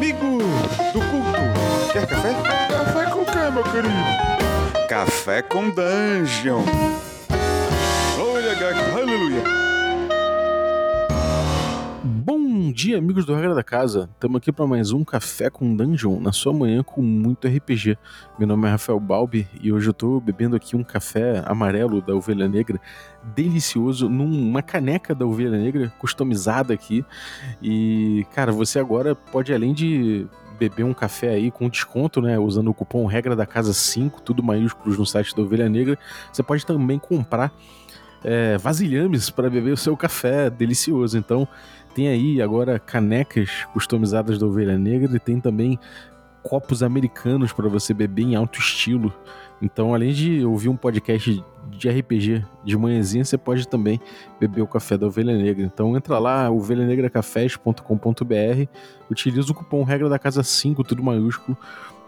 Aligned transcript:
Amigo 0.00 0.38
do 0.94 1.00
culto, 1.10 1.92
quer 1.92 2.06
café? 2.06 2.32
Café 2.72 3.10
com 3.10 3.22
quê, 3.22 3.50
meu 3.52 3.62
querido? 3.64 4.88
Café 4.88 5.42
com 5.42 5.68
Dungeon. 5.68 6.64
Olha, 8.18 8.54
gato, 8.54 8.98
aleluia. 8.98 9.42
Bom 12.70 12.74
dia, 12.74 12.98
amigos 12.98 13.26
do 13.26 13.34
Regra 13.34 13.52
da 13.52 13.64
Casa. 13.64 14.08
Estamos 14.14 14.36
aqui 14.36 14.52
para 14.52 14.64
mais 14.64 14.92
um 14.92 15.02
Café 15.02 15.50
com 15.50 15.74
Dungeon, 15.74 16.20
na 16.20 16.30
sua 16.30 16.52
manhã 16.52 16.84
com 16.84 17.02
muito 17.02 17.48
RPG. 17.48 17.98
Meu 18.38 18.46
nome 18.46 18.68
é 18.68 18.70
Rafael 18.70 19.00
Balbi 19.00 19.48
e 19.60 19.72
hoje 19.72 19.88
eu 19.88 19.90
estou 19.90 20.20
bebendo 20.20 20.54
aqui 20.54 20.76
um 20.76 20.84
café 20.84 21.42
amarelo 21.46 22.00
da 22.00 22.14
Ovelha 22.14 22.46
Negra, 22.46 22.80
delicioso, 23.34 24.08
numa 24.08 24.62
caneca 24.62 25.16
da 25.16 25.26
Ovelha 25.26 25.58
Negra, 25.58 25.92
customizada 25.98 26.72
aqui. 26.72 27.04
E, 27.60 28.24
cara, 28.32 28.52
você 28.52 28.78
agora 28.78 29.16
pode, 29.16 29.52
além 29.52 29.74
de 29.74 30.28
beber 30.56 30.84
um 30.84 30.94
café 30.94 31.30
aí 31.30 31.50
com 31.50 31.68
desconto, 31.68 32.22
né? 32.22 32.38
Usando 32.38 32.68
o 32.68 32.74
cupom 32.74 33.04
Regra 33.04 33.34
da 33.34 33.46
Casa 33.46 33.72
5, 33.72 34.22
tudo 34.22 34.44
maiúsculos 34.44 34.96
no 34.96 35.04
site 35.04 35.34
da 35.34 35.42
Ovelha 35.42 35.68
Negra, 35.68 35.98
você 36.32 36.40
pode 36.40 36.64
também 36.64 37.00
comprar 37.00 37.52
é, 38.24 38.58
vasilhames 38.58 39.30
para 39.30 39.48
beber 39.48 39.72
o 39.72 39.76
seu 39.76 39.96
café 39.96 40.50
delicioso. 40.50 41.16
Então, 41.18 41.48
tem 41.94 42.08
aí 42.08 42.40
agora 42.40 42.78
canecas 42.78 43.66
customizadas 43.72 44.38
da 44.38 44.46
Ovelha 44.46 44.78
Negra 44.78 45.16
e 45.16 45.20
tem 45.20 45.40
também 45.40 45.78
copos 46.42 46.82
americanos 46.82 47.52
para 47.52 47.68
você 47.68 47.92
beber 47.92 48.22
em 48.22 48.34
alto 48.34 48.58
estilo. 48.58 49.12
Então, 49.62 49.94
além 49.94 50.12
de 50.12 50.44
ouvir 50.44 50.70
um 50.70 50.76
podcast 50.76 51.44
de 51.68 51.88
RPG 51.88 52.44
de 52.64 52.76
manhãzinha, 52.76 53.24
você 53.24 53.36
pode 53.36 53.68
também 53.68 54.00
beber 54.38 54.62
o 54.62 54.66
café 54.66 54.96
da 54.96 55.06
Ovelha 55.06 55.36
Negra. 55.36 55.64
Então, 55.64 55.96
entra 55.96 56.18
lá, 56.18 56.50
ovelhanegracafés.com.br, 56.50 58.68
utiliza 59.10 59.52
o 59.52 59.54
cupom 59.54 59.82
regra 59.82 60.08
da 60.08 60.18
casa 60.18 60.42
5, 60.42 60.82
tudo 60.82 61.02
maiúsculo, 61.02 61.56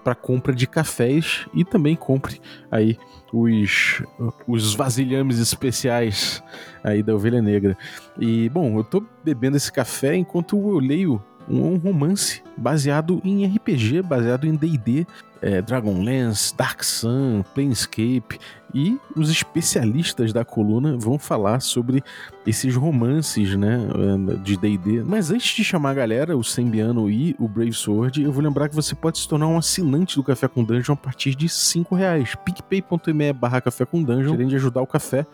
para 0.02 0.14
compra 0.14 0.54
de 0.54 0.66
cafés 0.66 1.46
e 1.54 1.64
também 1.64 1.94
compre 1.96 2.40
aí 2.70 2.98
os, 3.32 4.02
os 4.46 4.74
vasilhames 4.74 5.38
especiais 5.38 6.42
aí 6.84 7.02
da 7.02 7.14
Ovelha 7.14 7.40
Negra. 7.40 7.76
E, 8.18 8.48
bom, 8.48 8.78
eu 8.78 8.84
tô 8.84 9.02
bebendo 9.24 9.56
esse 9.56 9.72
café 9.72 10.14
enquanto 10.16 10.56
eu 10.56 10.78
leio 10.78 11.22
um 11.48 11.76
romance 11.76 12.42
baseado 12.56 13.20
em 13.24 13.44
RPG, 13.46 14.02
baseado 14.02 14.46
em 14.46 14.54
D&D, 14.54 15.06
é, 15.40 15.60
Dragonlance, 15.60 16.56
Dark 16.56 16.84
Sun, 16.84 17.42
Planescape 17.52 18.38
e 18.72 18.98
os 19.16 19.28
especialistas 19.28 20.32
da 20.32 20.44
coluna 20.44 20.96
vão 20.96 21.18
falar 21.18 21.60
sobre 21.60 22.02
esses 22.46 22.74
romances, 22.76 23.56
né, 23.56 23.78
de 24.42 24.56
D&D. 24.56 25.02
Mas 25.02 25.30
antes 25.30 25.54
de 25.54 25.64
chamar 25.64 25.90
a 25.90 25.94
galera, 25.94 26.36
o 26.36 26.44
Sembiano 26.44 27.10
e 27.10 27.34
o 27.38 27.48
Brave 27.48 27.72
Sword, 27.72 28.22
eu 28.22 28.32
vou 28.32 28.42
lembrar 28.42 28.68
que 28.68 28.74
você 28.74 28.94
pode 28.94 29.18
se 29.18 29.28
tornar 29.28 29.48
um 29.48 29.58
assinante 29.58 30.16
do 30.16 30.22
Café 30.22 30.46
com 30.48 30.64
Dungeon 30.64 30.94
a 30.94 30.96
partir 30.96 31.34
de 31.34 31.48
5 31.48 31.94
reais. 31.94 32.34
picpay.me 32.44 33.32
barra 33.32 33.60
Café 33.60 33.84
com 33.84 34.02
Dungeon, 34.02 34.34
além 34.34 34.46
de 34.46 34.56
ajudar 34.56 34.80
o 34.80 34.86
café 34.86 35.26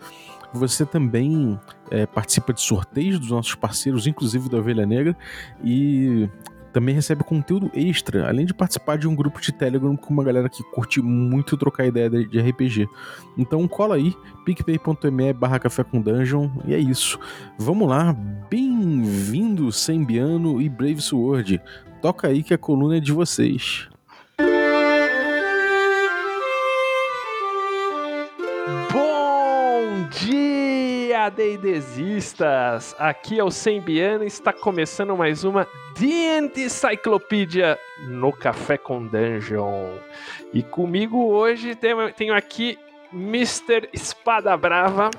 você 0.53 0.85
também 0.85 1.59
é, 1.91 2.05
participa 2.05 2.53
de 2.53 2.61
sorteios 2.61 3.19
dos 3.19 3.29
nossos 3.29 3.55
parceiros, 3.55 4.07
inclusive 4.07 4.49
da 4.49 4.57
Ovelha 4.57 4.85
Negra, 4.85 5.15
e 5.63 6.29
também 6.71 6.93
recebe 6.93 7.23
conteúdo 7.23 7.71
extra, 7.73 8.27
além 8.27 8.45
de 8.45 8.53
participar 8.53 8.97
de 8.97 9.07
um 9.07 9.15
grupo 9.15 9.41
de 9.41 9.51
Telegram 9.51 9.95
com 9.95 10.13
uma 10.13 10.23
galera 10.23 10.49
que 10.49 10.63
curte 10.71 11.01
muito 11.01 11.57
trocar 11.57 11.85
ideia 11.85 12.09
de 12.09 12.39
RPG. 12.39 12.87
Então 13.37 13.67
cola 13.67 13.95
aí, 13.95 14.13
picpay.me 14.45 15.33
barra 15.33 15.59
café 15.59 15.83
com 15.83 16.01
dungeon, 16.01 16.49
e 16.65 16.73
é 16.73 16.79
isso. 16.79 17.19
Vamos 17.57 17.87
lá, 17.87 18.13
bem-vindo 18.49 19.71
Sembiano 19.71 20.61
e 20.61 20.69
Brave 20.69 21.01
Sword. 21.01 21.61
Toca 22.01 22.27
aí 22.27 22.43
que 22.43 22.53
a 22.53 22.57
coluna 22.57 22.97
é 22.97 22.99
de 22.99 23.11
vocês. 23.11 23.89
Dia, 31.19 31.29
D&Dzistas! 31.29 32.95
Aqui 32.97 33.39
é 33.39 33.43
o 33.43 33.51
Sembiano 33.51 34.23
e 34.23 34.27
está 34.27 34.53
começando 34.53 35.17
mais 35.17 35.43
uma 35.43 35.67
D&D 35.97 36.63
Encyclopedia 36.63 37.77
no 38.07 38.31
Café 38.31 38.77
com 38.77 39.05
Dungeon. 39.05 39.97
E 40.53 40.63
comigo 40.63 41.25
hoje 41.25 41.75
tenho 41.75 42.33
aqui 42.33 42.79
Mr. 43.11 43.89
Espada 43.91 44.55
Brava, 44.55 45.09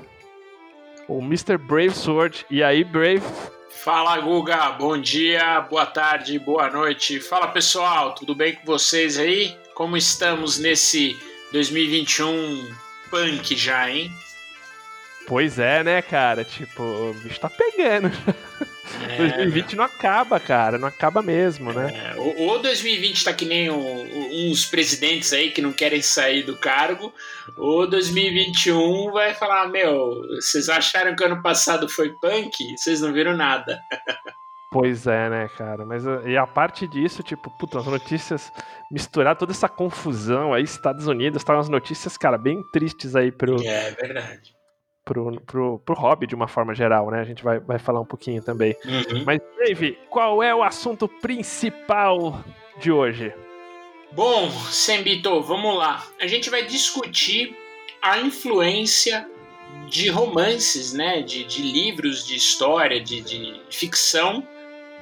o 1.07 1.19
Mr. 1.19 1.57
Brave 1.57 1.93
Sword. 1.93 2.47
E 2.49 2.63
aí, 2.63 2.83
Brave? 2.83 3.21
Fala, 3.69 4.19
Guga! 4.19 4.71
Bom 4.71 4.97
dia, 4.97 5.61
boa 5.61 5.85
tarde, 5.85 6.39
boa 6.39 6.69
noite. 6.71 7.19
Fala, 7.19 7.47
pessoal! 7.47 8.15
Tudo 8.15 8.33
bem 8.33 8.55
com 8.55 8.65
vocês 8.65 9.19
aí? 9.19 9.55
Como 9.75 9.95
estamos 9.95 10.57
nesse 10.57 11.15
2021 11.51 12.73
punk 13.11 13.55
já, 13.55 13.89
hein? 13.89 14.09
Pois 15.31 15.57
é, 15.57 15.81
né, 15.81 16.01
cara? 16.01 16.43
Tipo, 16.43 16.83
o 16.83 17.13
bicho 17.13 17.39
tá 17.39 17.49
pegando. 17.49 18.11
É, 19.07 19.15
2020 19.15 19.77
não 19.77 19.85
acaba, 19.85 20.37
cara. 20.41 20.77
Não 20.77 20.89
acaba 20.89 21.21
mesmo, 21.21 21.71
né? 21.71 21.89
É, 21.95 22.19
ou 22.19 22.61
2020 22.61 23.23
tá 23.23 23.31
que 23.31 23.45
nem 23.45 23.69
um, 23.71 24.49
uns 24.49 24.65
presidentes 24.65 25.31
aí 25.31 25.49
que 25.49 25.61
não 25.61 25.71
querem 25.71 26.01
sair 26.01 26.43
do 26.43 26.57
cargo, 26.57 27.13
ou 27.55 27.89
2021 27.89 29.09
vai 29.13 29.33
falar: 29.33 29.69
Meu, 29.69 30.21
vocês 30.35 30.67
acharam 30.67 31.15
que 31.15 31.23
ano 31.23 31.41
passado 31.41 31.87
foi 31.87 32.09
punk? 32.19 32.75
Vocês 32.75 32.99
não 32.99 33.13
viram 33.13 33.33
nada. 33.33 33.79
Pois 34.69 35.07
é, 35.07 35.29
né, 35.29 35.49
cara? 35.57 35.85
Mas 35.85 36.03
e 36.25 36.35
a 36.35 36.45
parte 36.45 36.85
disso, 36.85 37.23
tipo, 37.23 37.49
puta, 37.57 37.79
as 37.79 37.85
notícias 37.85 38.51
misturar 38.91 39.37
toda 39.37 39.53
essa 39.53 39.69
confusão 39.69 40.53
aí, 40.53 40.63
Estados 40.63 41.07
Unidos, 41.07 41.41
tá 41.41 41.53
umas 41.53 41.69
notícias, 41.69 42.17
cara, 42.17 42.37
bem 42.37 42.61
tristes 42.73 43.15
aí 43.15 43.31
pro. 43.31 43.55
É 43.65 43.91
verdade 43.91 44.59
pro, 45.03 45.41
pro, 45.41 45.79
pro 45.79 45.95
hobby 45.95 46.27
de 46.27 46.35
uma 46.35 46.47
forma 46.47 46.73
geral, 46.73 47.09
né? 47.09 47.21
A 47.21 47.23
gente 47.23 47.43
vai, 47.43 47.59
vai 47.59 47.79
falar 47.79 48.01
um 48.01 48.05
pouquinho 48.05 48.41
também. 48.41 48.75
Uhum. 48.85 49.23
Mas, 49.25 49.39
Dave, 49.57 49.97
qual 50.09 50.41
é 50.41 50.53
o 50.53 50.63
assunto 50.63 51.07
principal 51.07 52.43
de 52.79 52.91
hoje? 52.91 53.33
Bom, 54.11 54.49
Sembito, 54.69 55.41
vamos 55.41 55.77
lá. 55.77 56.05
A 56.19 56.27
gente 56.27 56.49
vai 56.49 56.65
discutir 56.65 57.55
a 58.01 58.19
influência 58.19 59.27
de 59.87 60.09
romances, 60.09 60.93
né? 60.93 61.21
De, 61.21 61.43
de 61.43 61.61
livros 61.61 62.25
de 62.25 62.35
história, 62.35 62.99
de, 63.01 63.21
de 63.21 63.61
ficção 63.69 64.45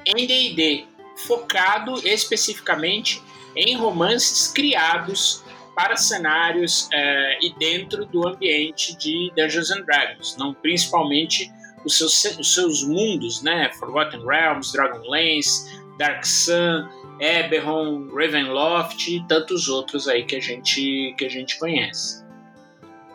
em 0.06 0.26
D&D, 0.26 0.86
focado 1.16 1.94
especificamente 2.06 3.22
em 3.54 3.76
romances 3.76 4.48
criados 4.48 5.42
para 5.74 5.96
cenários 5.96 6.88
é, 6.92 7.38
e 7.44 7.54
dentro 7.58 8.04
do 8.06 8.26
ambiente 8.26 8.96
de 8.96 9.32
Dungeons 9.36 9.70
and 9.70 9.82
Dragons, 9.82 10.36
não 10.36 10.54
principalmente 10.54 11.50
os 11.84 11.96
seus, 11.96 12.24
os 12.38 12.54
seus 12.54 12.82
mundos, 12.82 13.42
né? 13.42 13.70
Forgotten 13.78 14.24
Realms, 14.26 14.72
Dragonlance, 14.72 15.80
Dark 15.98 16.24
Sun, 16.24 16.88
Eberron, 17.18 18.08
Ravenloft 18.14 19.08
e 19.08 19.26
tantos 19.26 19.68
outros 19.68 20.08
aí 20.08 20.24
que 20.24 20.36
a 20.36 20.40
gente 20.40 21.14
que 21.16 21.24
a 21.24 21.28
gente 21.28 21.58
conhece. 21.58 22.19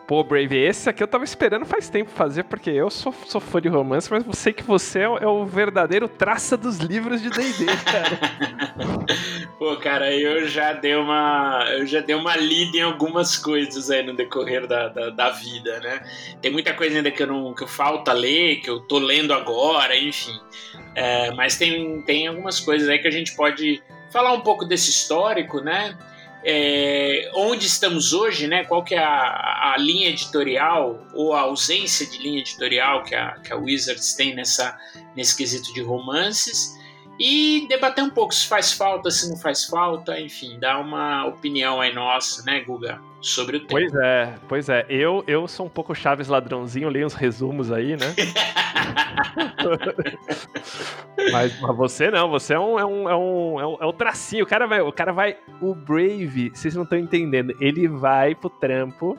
Pô, 0.06 0.22
Brave, 0.22 0.56
esse 0.56 0.88
aqui 0.88 1.02
eu 1.02 1.08
tava 1.08 1.24
esperando 1.24 1.66
faz 1.66 1.88
tempo 1.88 2.08
fazer, 2.10 2.44
porque 2.44 2.70
eu 2.70 2.88
sou, 2.88 3.12
sou 3.26 3.40
fã 3.40 3.60
de 3.60 3.68
romance, 3.68 4.08
mas 4.08 4.24
sei 4.38 4.52
que 4.52 4.62
você 4.62 5.00
é 5.00 5.08
o, 5.08 5.18
é 5.18 5.26
o 5.26 5.44
verdadeiro 5.44 6.06
traça 6.06 6.56
dos 6.56 6.78
livros 6.78 7.20
de 7.20 7.28
D&D, 7.28 7.66
cara. 7.84 8.18
Pô, 9.58 9.76
cara, 9.78 10.14
eu 10.14 10.46
já 10.46 10.72
dei 10.72 10.94
uma 10.94 11.66
eu 11.72 11.86
já 11.86 12.00
dei 12.00 12.14
uma 12.14 12.36
lida 12.36 12.76
em 12.76 12.82
algumas 12.82 13.36
coisas 13.36 13.90
aí 13.90 14.04
no 14.04 14.14
decorrer 14.14 14.68
da, 14.68 14.88
da, 14.88 15.10
da, 15.10 15.30
vida, 15.30 15.80
né? 15.80 16.00
Tem 16.40 16.52
muita 16.52 16.72
coisa 16.72 16.96
ainda 16.96 17.10
que 17.10 17.24
eu 17.24 17.26
não 17.26 17.52
que 17.52 17.66
falta 17.66 18.12
ler, 18.12 18.60
que 18.60 18.70
eu 18.70 18.78
tô 18.80 19.00
lendo 19.00 19.34
agora, 19.34 19.98
enfim. 19.98 20.38
É, 20.94 21.32
mas 21.32 21.58
tem, 21.58 22.00
tem 22.02 22.28
algumas 22.28 22.60
coisas 22.60 22.88
aí 22.88 23.00
que 23.00 23.08
a 23.08 23.12
gente 23.12 23.34
pode 23.34 23.82
falar 24.12 24.32
um 24.34 24.40
pouco 24.42 24.64
desse 24.64 24.88
histórico, 24.88 25.60
né? 25.60 25.96
É, 26.44 27.30
onde 27.34 27.66
estamos 27.66 28.12
hoje, 28.12 28.46
né? 28.46 28.64
Qual 28.64 28.84
que 28.84 28.94
é 28.94 29.02
a, 29.02 29.72
a, 29.72 29.76
linha 29.78 30.08
editorial 30.08 31.06
ou 31.12 31.34
a 31.34 31.40
ausência 31.40 32.06
de 32.06 32.18
linha 32.18 32.40
editorial 32.40 33.02
que 33.02 33.14
a, 33.14 33.32
que 33.40 33.52
a 33.52 33.56
Wizards 33.56 34.14
tem 34.14 34.34
nessa, 34.34 34.78
nesse 35.14 35.36
quesito 35.36 35.72
de 35.72 35.82
romances 35.82 36.75
e 37.18 37.66
debater 37.68 38.04
um 38.04 38.10
pouco 38.10 38.34
se 38.34 38.46
faz 38.46 38.72
falta, 38.72 39.10
se 39.10 39.28
não 39.28 39.36
faz 39.36 39.64
falta, 39.64 40.20
enfim, 40.20 40.58
dar 40.58 40.78
uma 40.78 41.26
opinião 41.26 41.80
aí 41.80 41.94
nossa, 41.94 42.44
né, 42.44 42.60
Guga, 42.60 43.00
sobre 43.20 43.56
o 43.56 43.60
tema. 43.60 43.80
Pois 43.80 43.94
é, 43.94 44.34
pois 44.48 44.68
é. 44.68 44.86
Eu, 44.88 45.24
eu 45.26 45.48
sou 45.48 45.66
um 45.66 45.70
pouco 45.70 45.94
Chaves 45.94 46.28
ladrãozinho, 46.28 46.88
leio 46.88 47.06
uns 47.06 47.14
resumos 47.14 47.72
aí, 47.72 47.96
né? 47.96 48.14
mas, 51.32 51.60
mas, 51.60 51.76
você 51.76 52.10
não, 52.10 52.28
você 52.28 52.54
é 52.54 52.60
um, 52.60 52.78
é 52.78 52.84
um, 52.84 53.08
é 53.08 53.16
um, 53.16 53.60
é 53.60 53.66
um, 53.66 53.76
é 53.80 53.86
um 53.86 53.92
tracinho. 53.92 54.44
O 54.44 54.46
cara 54.46 54.66
vai, 54.66 54.80
o 54.80 54.92
cara 54.92 55.12
vai, 55.12 55.36
o 55.60 55.74
Brave, 55.74 56.50
vocês 56.50 56.74
não 56.74 56.84
estão 56.84 56.98
entendendo, 56.98 57.56
ele 57.60 57.88
vai 57.88 58.34
pro 58.34 58.50
trampo 58.50 59.18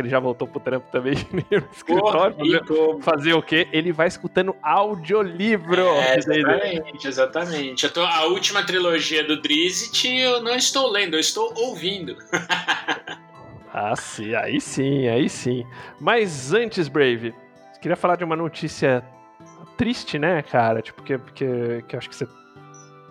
que 0.00 0.06
ele 0.06 0.08
já 0.08 0.18
voltou 0.18 0.48
pro 0.48 0.58
trampo 0.58 0.86
também 0.90 1.14
no 1.30 1.68
escritório. 1.72 2.64
Porra, 2.64 3.02
fazer 3.02 3.34
o 3.34 3.42
quê? 3.42 3.68
Ele 3.72 3.92
vai 3.92 4.08
escutando 4.08 4.56
audiolivro. 4.62 5.82
É, 5.82 6.16
exatamente, 6.16 7.08
exatamente. 7.08 7.84
Eu 7.84 7.92
tô, 7.92 8.00
a 8.00 8.24
última 8.26 8.62
trilogia 8.64 9.22
do 9.22 9.40
Drizzt 9.40 10.04
eu 10.04 10.42
não 10.42 10.56
estou 10.56 10.90
lendo, 10.90 11.14
eu 11.14 11.20
estou 11.20 11.52
ouvindo. 11.56 12.16
ah, 13.72 13.94
sim, 13.96 14.34
aí 14.34 14.60
sim, 14.60 15.08
aí 15.08 15.28
sim. 15.28 15.66
Mas 16.00 16.52
antes, 16.54 16.88
Brave, 16.88 17.34
queria 17.80 17.96
falar 17.96 18.16
de 18.16 18.24
uma 18.24 18.36
notícia 18.36 19.04
triste, 19.76 20.18
né, 20.18 20.42
cara? 20.42 20.80
Tipo, 20.80 21.02
que, 21.02 21.18
que, 21.34 21.84
que 21.86 21.96
acho 21.96 22.08
que 22.08 22.16
você 22.16 22.26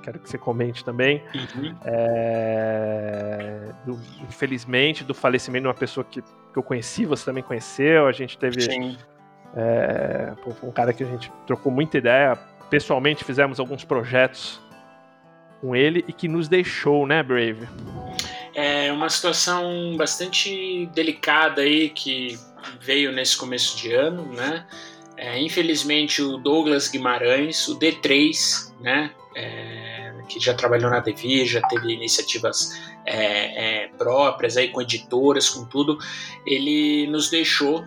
quero 0.09 0.19
que 0.19 0.29
você 0.29 0.37
comente 0.37 0.83
também. 0.83 1.23
Uhum. 1.33 1.75
É, 1.85 3.71
do, 3.85 3.99
infelizmente, 4.27 5.03
do 5.03 5.13
falecimento 5.13 5.63
de 5.63 5.67
uma 5.67 5.73
pessoa 5.73 6.03
que, 6.03 6.21
que 6.21 6.57
eu 6.57 6.63
conheci, 6.63 7.05
você 7.05 7.23
também 7.25 7.43
conheceu. 7.43 8.07
A 8.07 8.11
gente 8.11 8.37
teve. 8.37 8.61
Sim. 8.61 8.97
É, 9.55 10.33
um 10.63 10.71
cara 10.71 10.93
que 10.93 11.03
a 11.03 11.07
gente 11.07 11.31
trocou 11.45 11.71
muita 11.71 11.97
ideia. 11.97 12.35
Pessoalmente, 12.69 13.23
fizemos 13.23 13.59
alguns 13.59 13.83
projetos 13.83 14.59
com 15.61 15.75
ele 15.75 16.03
e 16.07 16.13
que 16.13 16.27
nos 16.27 16.47
deixou, 16.47 17.05
né, 17.05 17.21
Brave? 17.23 17.67
É 18.53 18.91
uma 18.91 19.09
situação 19.09 19.95
bastante 19.97 20.87
delicada 20.93 21.61
aí 21.61 21.89
que 21.89 22.37
veio 22.79 23.11
nesse 23.11 23.37
começo 23.37 23.77
de 23.77 23.91
ano, 23.93 24.31
né? 24.33 24.65
É, 25.17 25.39
infelizmente, 25.39 26.21
o 26.21 26.37
Douglas 26.37 26.87
Guimarães, 26.87 27.67
o 27.67 27.77
D3, 27.77 28.71
né? 28.79 29.11
É, 29.35 29.88
que 30.29 30.39
já 30.39 30.53
trabalhou 30.53 30.89
na 30.89 30.99
Devir, 30.99 31.45
já 31.45 31.61
teve 31.61 31.91
iniciativas 31.91 32.79
é, 33.05 33.83
é, 33.83 33.87
próprias 33.97 34.55
aí 34.55 34.69
com 34.69 34.81
editoras, 34.81 35.49
com 35.49 35.65
tudo, 35.65 35.97
ele 36.45 37.07
nos 37.07 37.29
deixou 37.29 37.83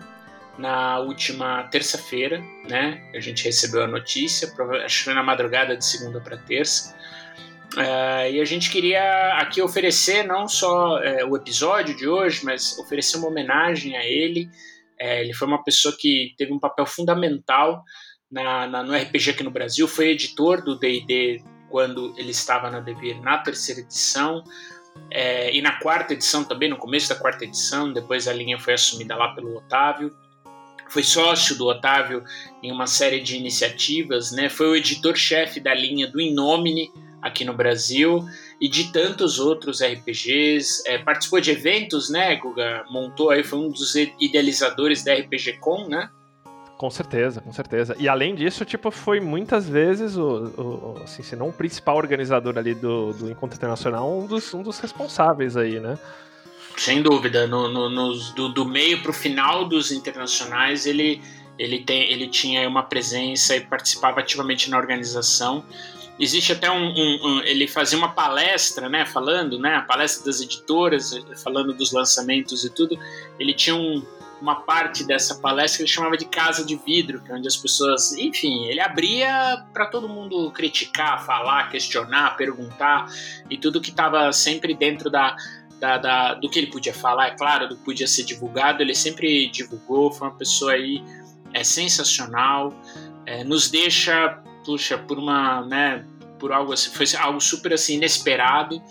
na 0.57 0.99
última 0.99 1.63
terça-feira, 1.63 2.43
né? 2.67 3.09
A 3.15 3.19
gente 3.19 3.43
recebeu 3.43 3.83
a 3.83 3.87
notícia, 3.87 4.53
acho 4.85 4.99
que 4.99 5.03
foi 5.05 5.13
na 5.13 5.23
madrugada 5.23 5.75
de 5.75 5.83
segunda 5.83 6.21
para 6.21 6.37
terça. 6.37 6.95
Uh, 7.73 8.29
e 8.31 8.39
a 8.39 8.45
gente 8.45 8.69
queria 8.69 9.37
aqui 9.39 9.59
oferecer 9.59 10.21
não 10.23 10.47
só 10.47 10.99
uh, 10.99 11.27
o 11.27 11.35
episódio 11.35 11.97
de 11.97 12.07
hoje, 12.07 12.45
mas 12.45 12.77
oferecer 12.77 13.17
uma 13.17 13.29
homenagem 13.29 13.97
a 13.97 14.05
ele. 14.05 14.45
Uh, 15.01 15.21
ele 15.21 15.33
foi 15.33 15.47
uma 15.47 15.63
pessoa 15.63 15.95
que 15.97 16.35
teve 16.37 16.53
um 16.53 16.59
papel 16.59 16.85
fundamental 16.85 17.83
na, 18.33 18.67
na, 18.67 18.83
no 18.83 18.95
RPG 18.95 19.31
aqui 19.31 19.43
no 19.43 19.51
Brasil, 19.51 19.87
foi 19.87 20.09
editor 20.09 20.63
do 20.63 20.77
D&D 20.77 21.43
quando 21.73 22.13
ele 22.17 22.29
estava 22.29 22.69
na 22.69 22.79
Devir 22.79 23.19
na 23.19 23.39
terceira 23.39 23.81
edição, 23.81 24.43
e 25.11 25.59
na 25.59 25.79
quarta 25.79 26.13
edição 26.13 26.43
também, 26.43 26.69
no 26.69 26.77
começo 26.77 27.09
da 27.09 27.15
quarta 27.15 27.45
edição, 27.45 27.91
depois 27.91 28.27
a 28.27 28.33
linha 28.33 28.59
foi 28.59 28.75
assumida 28.75 29.15
lá 29.15 29.33
pelo 29.33 29.57
Otávio 29.57 30.15
foi 30.89 31.01
sócio 31.01 31.57
do 31.57 31.65
Otávio 31.65 32.23
em 32.61 32.71
uma 32.71 32.85
série 32.85 33.19
de 33.19 33.35
iniciativas, 33.35 34.31
né? 34.31 34.47
Foi 34.47 34.67
o 34.67 34.75
editor-chefe 34.75 35.59
da 35.59 35.73
linha 35.73 36.05
do 36.05 36.21
Inomine, 36.21 36.91
aqui 37.19 37.43
no 37.43 37.55
Brasil 37.55 38.23
e 38.61 38.69
de 38.69 38.91
tantos 38.91 39.39
outros 39.39 39.81
RPGs. 39.81 40.83
É, 40.85 40.99
participou 40.99 41.41
de 41.41 41.49
eventos, 41.49 42.11
né, 42.11 42.35
Guga? 42.35 42.85
Montou 42.91 43.31
aí, 43.31 43.43
foi 43.43 43.57
um 43.57 43.71
dos 43.71 43.95
idealizadores 43.95 45.03
da 45.03 45.15
RPG 45.15 45.53
Com, 45.53 45.87
né? 45.87 46.11
Com 46.83 46.89
certeza, 46.89 47.39
com 47.39 47.53
certeza. 47.53 47.95
E 47.97 48.09
além 48.09 48.35
disso, 48.35 48.65
tipo, 48.65 48.91
foi 48.91 49.21
muitas 49.21 49.69
vezes 49.69 50.17
o, 50.17 50.51
o 50.57 51.01
assim, 51.01 51.23
se 51.23 51.33
não 51.33 51.47
o 51.47 51.53
principal 51.53 51.95
organizador 51.95 52.57
ali 52.57 52.75
do, 52.75 53.13
do 53.13 53.31
Encontro 53.31 53.55
Internacional, 53.55 54.19
um 54.19 54.27
dos, 54.27 54.53
um 54.53 54.61
dos 54.61 54.79
responsáveis 54.79 55.55
aí, 55.55 55.79
né? 55.79 55.97
Sem 56.75 57.01
dúvida. 57.01 57.47
No, 57.47 57.69
no, 57.69 57.89
no 57.89 58.13
do, 58.35 58.49
do 58.49 58.65
meio 58.65 59.01
para 59.01 59.11
o 59.11 59.13
final 59.13 59.63
dos 59.63 59.93
internacionais, 59.93 60.85
ele, 60.85 61.21
ele, 61.57 61.79
tem, 61.85 62.11
ele 62.11 62.27
tinha 62.27 62.67
uma 62.67 62.83
presença 62.83 63.55
e 63.55 63.61
participava 63.61 64.19
ativamente 64.19 64.69
na 64.69 64.77
organização. 64.77 65.63
Existe 66.19 66.51
até 66.51 66.69
um, 66.69 66.83
um, 66.83 67.19
um, 67.23 67.41
ele 67.43 67.65
fazia 67.65 67.97
uma 67.97 68.09
palestra, 68.09 68.89
né, 68.89 69.05
falando, 69.05 69.57
né, 69.57 69.75
a 69.77 69.83
palestra 69.83 70.25
das 70.25 70.41
editoras, 70.41 71.17
falando 71.41 71.73
dos 71.73 71.93
lançamentos 71.93 72.65
e 72.65 72.69
tudo. 72.69 72.99
Ele 73.39 73.53
tinha 73.53 73.73
um, 73.73 74.05
uma 74.43 74.57
parte 74.57 75.05
dessa 75.05 75.35
palestra 75.35 75.77
que 75.77 75.83
ele 75.83 75.89
chamava 75.89 76.17
de 76.17 76.25
casa 76.25 76.65
de 76.65 76.75
vidro, 76.75 77.23
que 77.23 77.31
é 77.31 77.35
onde 77.35 77.47
as 77.47 77.55
pessoas, 77.55 78.11
enfim, 78.17 78.65
ele 78.65 78.81
abria 78.81 79.63
para 79.71 79.85
todo 79.85 80.09
mundo 80.09 80.51
criticar, 80.51 81.25
falar, 81.25 81.69
questionar, 81.69 82.35
perguntar 82.35 83.07
e 83.49 83.57
tudo 83.57 83.79
que 83.79 83.89
estava 83.89 84.33
sempre 84.33 84.75
dentro 84.75 85.09
da, 85.09 85.33
da, 85.79 85.97
da, 85.97 86.33
do 86.33 86.49
que 86.49 86.59
ele 86.59 86.67
podia 86.67 86.93
falar, 86.93 87.27
é 87.27 87.31
claro, 87.31 87.69
do 87.69 87.77
que 87.77 87.85
podia 87.85 88.05
ser 88.05 88.23
divulgado, 88.23 88.83
ele 88.83 88.93
sempre 88.93 89.49
divulgou, 89.49 90.11
foi 90.11 90.27
uma 90.27 90.35
pessoa 90.35 90.73
aí 90.73 91.01
é 91.53 91.63
sensacional, 91.63 92.73
é, 93.25 93.45
nos 93.45 93.71
deixa 93.71 94.43
puxa, 94.65 94.97
por 94.97 95.17
uma, 95.17 95.65
né, 95.65 96.05
por 96.37 96.51
algo 96.51 96.73
assim, 96.73 96.89
foi 96.89 97.05
algo 97.17 97.39
super 97.39 97.71
assim 97.71 97.95
inesperado. 97.95 98.81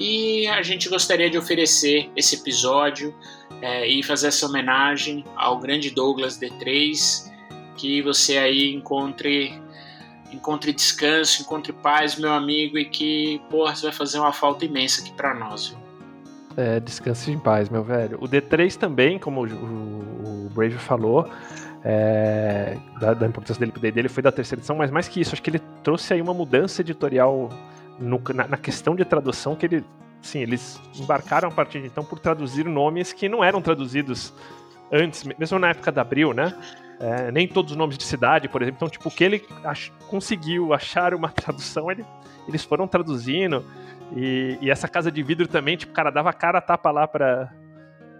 E 0.00 0.46
a 0.46 0.62
gente 0.62 0.88
gostaria 0.88 1.28
de 1.28 1.36
oferecer 1.36 2.10
esse 2.16 2.36
episódio 2.36 3.14
é, 3.60 3.86
e 3.86 4.02
fazer 4.02 4.28
essa 4.28 4.46
homenagem 4.46 5.24
ao 5.36 5.58
grande 5.58 5.90
Douglas 5.90 6.38
D3, 6.38 7.30
que 7.76 8.02
você 8.02 8.38
aí 8.38 8.74
encontre 8.74 9.60
encontre 10.32 10.72
descanso, 10.72 11.40
encontre 11.42 11.72
paz, 11.72 12.16
meu 12.16 12.32
amigo, 12.32 12.78
e 12.78 12.84
que, 12.84 13.40
porra, 13.48 13.74
você 13.74 13.86
vai 13.86 13.92
fazer 13.92 14.18
uma 14.18 14.32
falta 14.32 14.64
imensa 14.64 15.00
aqui 15.00 15.10
para 15.12 15.34
nós, 15.34 15.68
viu? 15.68 15.78
É, 16.56 16.80
descanse 16.80 17.30
em 17.30 17.38
paz, 17.38 17.68
meu 17.68 17.84
velho. 17.84 18.18
O 18.20 18.28
D3 18.28 18.76
também, 18.76 19.18
como 19.18 19.46
o, 19.46 20.46
o, 20.46 20.50
Brave 20.50 20.74
falou, 20.74 21.30
é, 21.84 22.76
da, 23.00 23.14
da, 23.14 23.26
importância 23.26 23.60
dele 23.60 23.70
pro 23.70 23.80
D&D, 23.80 24.00
ele 24.00 24.08
foi 24.08 24.22
da 24.22 24.32
terceira 24.32 24.58
edição, 24.58 24.74
mas 24.74 24.90
mais 24.90 25.06
que 25.06 25.20
isso, 25.20 25.34
acho 25.34 25.42
que 25.42 25.50
ele 25.50 25.60
trouxe 25.84 26.12
aí 26.12 26.20
uma 26.20 26.34
mudança 26.34 26.82
editorial 26.82 27.48
no, 27.98 28.20
na, 28.34 28.48
na, 28.48 28.56
questão 28.56 28.96
de 28.96 29.04
tradução 29.04 29.54
que 29.54 29.66
ele, 29.66 29.84
sim, 30.22 30.40
eles 30.40 30.80
embarcaram 30.98 31.48
a 31.48 31.52
partir 31.52 31.80
de 31.80 31.86
então 31.86 32.04
por 32.04 32.18
traduzir 32.18 32.64
nomes 32.64 33.12
que 33.12 33.28
não 33.28 33.42
eram 33.42 33.60
traduzidos 33.60 34.32
antes, 34.92 35.24
mesmo 35.38 35.58
na 35.58 35.70
época 35.70 35.92
da 35.92 36.02
Abril, 36.02 36.32
né? 36.32 36.54
É, 37.00 37.30
nem 37.30 37.46
todos 37.46 37.72
os 37.72 37.76
nomes 37.76 37.96
de 37.96 38.04
cidade, 38.04 38.48
por 38.48 38.60
exemplo. 38.60 38.78
Então, 38.78 38.88
tipo, 38.88 39.08
o 39.08 39.12
que 39.12 39.22
ele 39.22 39.44
ach, 39.64 39.90
conseguiu 40.08 40.74
achar 40.74 41.14
uma 41.14 41.28
tradução, 41.30 41.90
ele, 41.90 42.04
eles 42.48 42.64
foram 42.64 42.88
traduzindo. 42.88 43.64
E, 44.16 44.58
e, 44.60 44.70
essa 44.70 44.88
casa 44.88 45.12
de 45.12 45.22
vidro 45.22 45.46
também, 45.46 45.76
tipo, 45.76 45.92
cara, 45.92 46.10
dava 46.10 46.32
cara 46.32 46.58
a 46.58 46.62
tapa 46.62 46.90
lá 46.90 47.06
pra, 47.06 47.52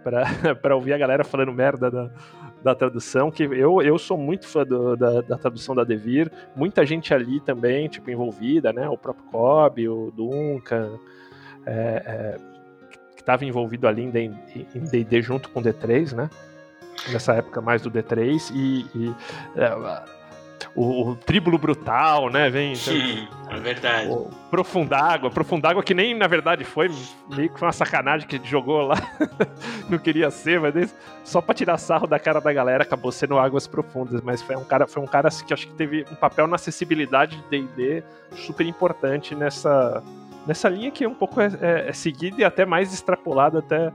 pra, 0.03 0.55
pra 0.61 0.75
ouvir 0.75 0.93
a 0.93 0.97
galera 0.97 1.23
falando 1.25 1.51
merda 1.51 1.91
da, 1.91 2.09
da 2.63 2.75
tradução, 2.75 3.31
que 3.31 3.43
eu, 3.43 3.81
eu 3.81 3.97
sou 3.97 4.17
muito 4.17 4.47
fã 4.47 4.63
do, 4.63 4.95
da, 4.95 5.21
da, 5.21 5.37
tradução 5.37 5.75
da 5.75 5.83
Devir, 5.83 6.31
muita 6.55 6.85
gente 6.85 7.13
ali 7.13 7.41
também, 7.41 7.87
tipo, 7.89 8.09
envolvida, 8.09 8.71
né? 8.71 8.87
O 8.87 8.97
próprio 8.97 9.25
Cobb, 9.25 9.89
o 9.89 10.11
Duncan, 10.11 10.99
é, 11.65 12.03
é, 12.05 12.37
que 13.15 13.21
estava 13.21 13.45
envolvido 13.45 13.87
ali 13.87 14.03
em 14.03 14.09
D&D 14.09 15.21
junto 15.21 15.49
com 15.49 15.59
o 15.59 15.63
D3, 15.63 16.15
né? 16.15 16.29
Nessa 17.11 17.33
época 17.33 17.61
mais 17.61 17.81
do 17.81 17.89
D3 17.89 18.51
e, 18.53 18.85
e 18.95 19.15
é, 19.55 19.73
o, 20.75 21.09
o 21.09 21.15
Tríbulo 21.15 21.57
Brutal, 21.57 22.29
né? 22.29 22.49
Vem. 22.49 22.73
Então, 22.73 22.93
Sim, 22.93 23.27
é 23.49 23.59
verdade. 23.59 24.09
O 24.09 24.29
Profundágua. 24.49 25.29
Profundágua 25.29 25.83
que 25.83 25.93
nem 25.93 26.15
na 26.15 26.27
verdade 26.27 26.63
foi, 26.63 26.89
meio 27.29 27.49
que 27.49 27.59
foi 27.59 27.67
uma 27.67 27.73
sacanagem 27.73 28.27
que 28.27 28.39
jogou 28.43 28.81
lá. 28.81 28.95
não 29.89 29.97
queria 29.97 30.29
ser, 30.29 30.59
mas 30.59 30.95
só 31.23 31.41
pra 31.41 31.53
tirar 31.53 31.77
sarro 31.77 32.07
da 32.07 32.19
cara 32.19 32.39
da 32.39 32.51
galera 32.53 32.83
acabou 32.83 33.11
sendo 33.11 33.37
Águas 33.37 33.67
Profundas. 33.67 34.21
Mas 34.21 34.41
foi 34.41 34.55
um 34.55 34.63
cara, 34.63 34.87
foi 34.87 35.01
um 35.01 35.07
cara 35.07 35.27
assim, 35.27 35.45
que 35.45 35.53
acho 35.53 35.67
que 35.67 35.73
teve 35.73 36.05
um 36.11 36.15
papel 36.15 36.47
na 36.47 36.55
acessibilidade 36.55 37.37
de 37.37 37.61
DD 37.61 38.03
super 38.35 38.65
importante 38.65 39.35
nessa, 39.35 40.03
nessa 40.45 40.69
linha 40.69 40.91
que 40.91 41.03
é 41.03 41.07
um 41.07 41.13
pouco 41.13 41.39
é, 41.39 41.47
é, 41.61 41.89
é 41.89 41.93
seguida 41.93 42.41
e 42.41 42.43
até 42.43 42.65
mais 42.65 42.93
extrapolada 42.93 43.59
até 43.59 43.91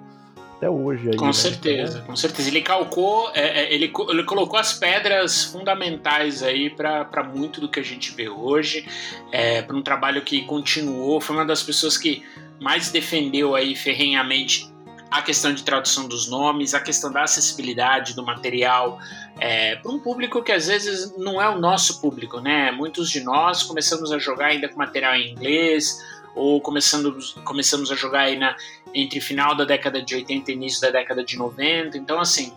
até 0.65 0.71
hoje. 0.71 1.11
Aí, 1.11 1.17
com 1.17 1.27
né? 1.27 1.33
certeza, 1.33 2.01
com 2.01 2.17
certeza. 2.17 2.49
Ele 2.49 2.63
calcou, 2.63 3.31
é, 3.35 3.63
é, 3.63 3.75
ele, 3.75 3.93
ele 4.09 4.25
colocou 4.25 4.59
as 4.59 4.73
pedras 4.73 5.45
fundamentais 5.45 6.43
aí 6.43 6.71
para 6.71 7.23
muito 7.25 7.61
do 7.61 7.69
que 7.69 7.81
a 7.81 7.83
gente 7.83 8.15
vê 8.15 8.29
hoje, 8.29 8.87
é, 9.31 9.63
para 9.63 9.77
um 9.77 9.83
trabalho 9.83 10.23
que 10.23 10.43
continuou. 10.43 11.21
Foi 11.21 11.37
uma 11.37 11.45
das 11.45 11.63
pessoas 11.63 11.99
que 11.99 12.23
mais 12.61 12.91
defendeu 12.91 13.55
aí 13.55 13.75
ferrenhamente 13.75 14.73
a 15.11 15.23
questão 15.23 15.55
de 15.55 15.63
tradução 15.63 16.09
dos 16.09 16.29
nomes, 16.29 16.75
a 16.75 16.81
questão 16.81 17.13
da 17.13 17.23
acessibilidade 17.23 18.15
do 18.15 18.25
material 18.25 18.99
é, 19.39 19.77
para 19.77 19.93
um 19.93 19.99
público 19.99 20.43
que 20.43 20.51
às 20.51 20.67
vezes 20.67 21.17
não 21.17 21.41
é 21.41 21.49
o 21.49 21.59
nosso 21.59 22.01
público, 22.01 22.41
né? 22.41 22.73
Muitos 22.73 23.11
de 23.11 23.21
nós 23.21 23.63
começamos 23.63 24.11
a 24.11 24.19
jogar 24.19 24.47
ainda 24.47 24.69
com 24.69 24.77
material 24.77 25.15
em 25.15 25.31
inglês 25.31 26.01
ou 26.35 26.61
começando, 26.61 27.17
começamos 27.45 27.91
a 27.91 27.95
jogar 27.95 28.23
aí 28.23 28.39
na, 28.39 28.57
entre 28.93 29.21
final 29.21 29.57
da 29.57 29.65
década 29.65 30.03
de 30.03 30.15
80 30.15 30.51
e 30.51 30.55
início 30.55 30.81
da 30.81 30.91
década 30.91 31.25
de 31.25 31.37
90. 31.37 31.97
Então, 31.97 32.21
assim, 32.21 32.53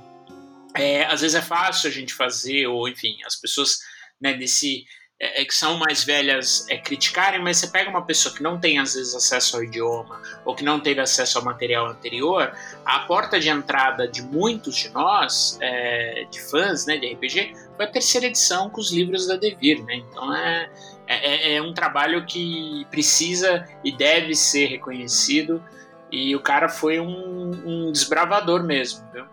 é, 0.74 1.06
às 1.06 1.22
vezes 1.22 1.36
é 1.36 1.42
fácil 1.42 1.90
a 1.90 1.94
gente 1.94 2.14
fazer, 2.14 2.68
ou 2.68 2.88
enfim, 2.88 3.18
as 3.26 3.36
pessoas 3.36 3.80
né, 4.20 4.34
desse, 4.34 4.86
é, 5.20 5.42
é, 5.42 5.46
que 5.46 5.54
são 5.54 5.78
mais 5.78 6.04
velhas 6.04 6.68
é, 6.70 6.78
criticarem, 6.78 7.42
mas 7.42 7.58
você 7.58 7.68
pega 7.68 7.90
uma 7.90 8.06
pessoa 8.06 8.34
que 8.36 8.44
não 8.44 8.60
tem 8.60 8.78
às 8.78 8.94
vezes 8.94 9.16
acesso 9.16 9.58
ao 9.58 9.64
idioma 9.64 10.22
ou 10.46 10.56
que 10.56 10.64
não 10.64 10.80
teve 10.80 11.02
acesso 11.02 11.40
ao 11.40 11.44
material 11.44 11.88
anterior, 11.88 12.56
a 12.86 13.00
porta 13.00 13.40
de 13.40 13.50
entrada 13.50 14.08
de 14.08 14.22
muitos 14.22 14.76
de 14.76 14.90
nós, 14.90 15.58
é, 15.60 16.26
de 16.30 16.40
fãs 16.40 16.86
né, 16.86 16.98
de 16.98 17.14
RPG, 17.14 17.54
foi 17.76 17.86
a 17.86 17.92
terceira 17.92 18.28
edição 18.28 18.70
com 18.70 18.80
os 18.80 18.92
livros 18.92 19.28
da 19.28 19.36
Devir. 19.36 19.84
Né? 19.84 19.96
Então 19.96 20.36
é, 20.36 20.70
é, 21.08 21.56
é 21.56 21.62
um 21.62 21.74
trabalho 21.74 22.26
que 22.26 22.86
precisa 22.92 23.66
e 23.84 23.92
deve 23.92 24.36
ser 24.36 24.68
reconhecido. 24.68 25.64
E 26.12 26.36
o 26.36 26.40
cara 26.40 26.70
foi 26.70 27.00
um, 27.00 27.52
um 27.66 27.92
desbravador 27.92 28.64
mesmo, 28.64 29.06
viu? 29.12 29.26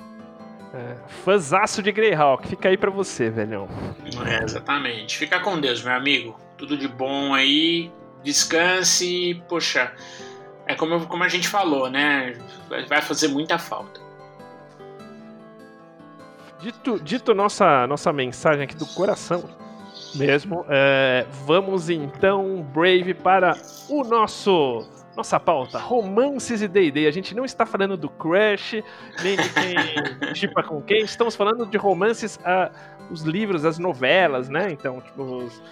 É, 0.72 0.96
fãzaço 1.24 1.82
de 1.82 1.92
Greyhawk, 1.92 2.48
fica 2.48 2.68
aí 2.68 2.76
para 2.76 2.90
você, 2.90 3.30
velhão. 3.30 3.68
É, 4.26 4.42
exatamente. 4.42 5.16
Fica 5.16 5.38
com 5.38 5.60
Deus, 5.60 5.82
meu 5.82 5.94
amigo. 5.94 6.38
Tudo 6.56 6.76
de 6.76 6.88
bom 6.88 7.32
aí. 7.32 7.92
Descanse. 8.24 9.42
Poxa, 9.48 9.92
é 10.66 10.74
como, 10.74 11.06
como 11.06 11.22
a 11.22 11.28
gente 11.28 11.48
falou, 11.48 11.88
né? 11.88 12.36
Vai 12.88 13.02
fazer 13.02 13.28
muita 13.28 13.58
falta. 13.58 14.00
Dito, 16.60 16.98
dito 16.98 17.34
nossa, 17.34 17.86
nossa 17.86 18.12
mensagem 18.12 18.64
aqui 18.64 18.74
do 18.74 18.86
coração 18.86 19.63
mesmo, 20.14 20.64
é, 20.68 21.26
vamos 21.46 21.90
então, 21.90 22.62
Brave, 22.72 23.14
para 23.14 23.56
o 23.88 24.04
nosso 24.04 24.86
nossa 25.16 25.38
pauta, 25.38 25.78
romances 25.78 26.60
e 26.60 26.66
D&D. 26.66 27.06
A 27.06 27.10
gente 27.10 27.34
não 27.34 27.44
está 27.44 27.64
falando 27.64 27.96
do 27.96 28.08
Crash, 28.08 28.82
nem 29.22 29.36
de 29.36 29.48
quem 29.50 30.34
chipa 30.34 30.62
com 30.62 30.82
quem. 30.82 31.02
Estamos 31.02 31.36
falando 31.36 31.66
de 31.66 31.76
romances, 31.76 32.36
uh, 32.38 32.74
os 33.12 33.22
livros, 33.22 33.64
as 33.64 33.78
novelas, 33.78 34.48
né? 34.48 34.72
Então, 34.72 35.00
tipo, 35.00 35.22
os, 35.22 35.62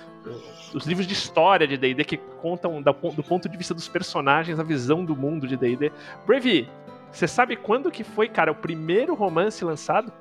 os 0.72 0.86
livros 0.86 1.06
de 1.06 1.12
história 1.12 1.66
de 1.66 1.76
D&D 1.76 2.04
que 2.04 2.16
contam 2.40 2.80
do, 2.80 2.92
do 2.92 3.22
ponto 3.22 3.48
de 3.48 3.56
vista 3.56 3.74
dos 3.74 3.88
personagens, 3.88 4.58
a 4.58 4.62
visão 4.62 5.04
do 5.04 5.16
mundo 5.16 5.46
de 5.48 5.56
D&D. 5.56 5.90
Brave, 6.24 6.68
você 7.10 7.26
sabe 7.26 7.56
quando 7.56 7.90
que 7.90 8.04
foi, 8.04 8.28
cara, 8.28 8.52
o 8.52 8.54
primeiro 8.54 9.14
romance 9.14 9.64
lançado? 9.64 10.12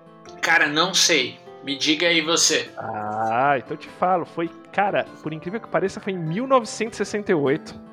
Cara, 0.41 0.67
não 0.67 0.93
sei. 0.93 1.39
Me 1.63 1.77
diga 1.77 2.07
aí 2.07 2.21
você. 2.21 2.69
Ah, 2.77 3.55
então 3.57 3.71
eu 3.71 3.77
te 3.77 3.87
falo. 3.87 4.25
Foi, 4.25 4.49
cara, 4.71 5.05
por 5.21 5.31
incrível 5.31 5.59
que 5.59 5.67
pareça, 5.67 5.99
foi 5.99 6.13
em 6.13 6.17
1968 6.17 7.91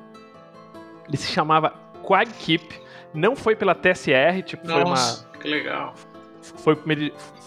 ele 1.09 1.17
se 1.17 1.31
chamava 1.31 1.73
Quag 2.03 2.31
Keep. 2.31 2.81
Não 3.13 3.35
foi 3.35 3.55
pela 3.55 3.73
TSR, 3.73 4.43
tipo, 4.45 4.67
Nossa, 4.67 5.23
foi 5.23 5.31
uma. 5.31 5.39
Que 5.39 5.47
legal. 5.47 5.93
Foi, 6.41 6.77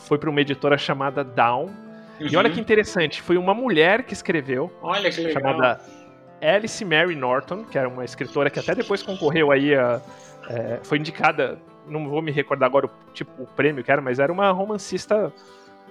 foi 0.06 0.18
para 0.18 0.28
uma 0.28 0.40
editora 0.40 0.76
chamada 0.76 1.22
Down. 1.22 1.66
Uhum. 1.66 2.26
E 2.28 2.36
olha 2.36 2.48
uhum. 2.48 2.54
que 2.54 2.60
interessante, 2.60 3.22
foi 3.22 3.36
uma 3.36 3.54
mulher 3.54 4.02
que 4.02 4.12
escreveu. 4.12 4.70
Olha 4.82 5.10
que 5.10 5.20
legal. 5.20 5.40
Chamada 5.40 5.80
Alice 6.42 6.84
Mary 6.84 7.14
Norton, 7.14 7.64
que 7.64 7.78
era 7.78 7.88
uma 7.88 8.04
escritora 8.04 8.50
que 8.50 8.58
até 8.58 8.74
depois 8.74 9.02
concorreu 9.02 9.52
aí 9.52 9.74
a. 9.74 10.00
É, 10.50 10.80
foi 10.82 10.98
indicada, 10.98 11.56
não 11.86 12.08
vou 12.08 12.20
me 12.20 12.32
recordar 12.32 12.66
agora 12.68 12.86
o 12.86 12.90
tipo 13.14 13.30
o 13.40 13.46
prêmio 13.46 13.84
que 13.84 13.92
era, 13.92 14.02
mas 14.02 14.18
era 14.18 14.32
uma 14.32 14.50
romancista 14.50 15.32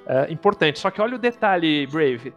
é, 0.06 0.32
importante. 0.32 0.80
Só 0.80 0.90
que 0.92 1.02
olha 1.02 1.16
o 1.16 1.20
detalhe, 1.20 1.88
Brave 1.88 2.34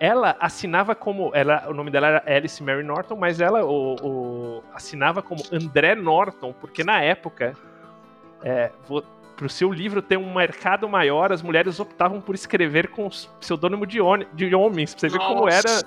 ela 0.00 0.36
assinava 0.40 0.94
como. 0.94 1.30
Ela, 1.34 1.64
o 1.68 1.74
nome 1.74 1.90
dela 1.90 2.06
era 2.06 2.36
Alice 2.36 2.62
Mary 2.62 2.84
Norton, 2.84 3.16
mas 3.16 3.40
ela 3.40 3.64
o, 3.64 3.96
o 4.02 4.64
assinava 4.72 5.22
como 5.22 5.42
André 5.52 5.94
Norton, 5.94 6.52
porque 6.52 6.84
na 6.84 7.00
época, 7.02 7.54
é, 8.42 8.70
para 9.36 9.46
o 9.46 9.48
seu 9.48 9.72
livro 9.72 10.00
ter 10.00 10.16
um 10.16 10.32
mercado 10.34 10.88
maior, 10.88 11.32
as 11.32 11.42
mulheres 11.42 11.80
optavam 11.80 12.20
por 12.20 12.34
escrever 12.34 12.88
com 12.88 13.08
pseudônimo 13.40 13.86
de, 13.86 13.98
de 14.34 14.54
homens. 14.54 14.94
Pra 14.94 15.00
você 15.00 15.08
ver 15.08 15.18
como 15.18 15.48
era. 15.48 15.82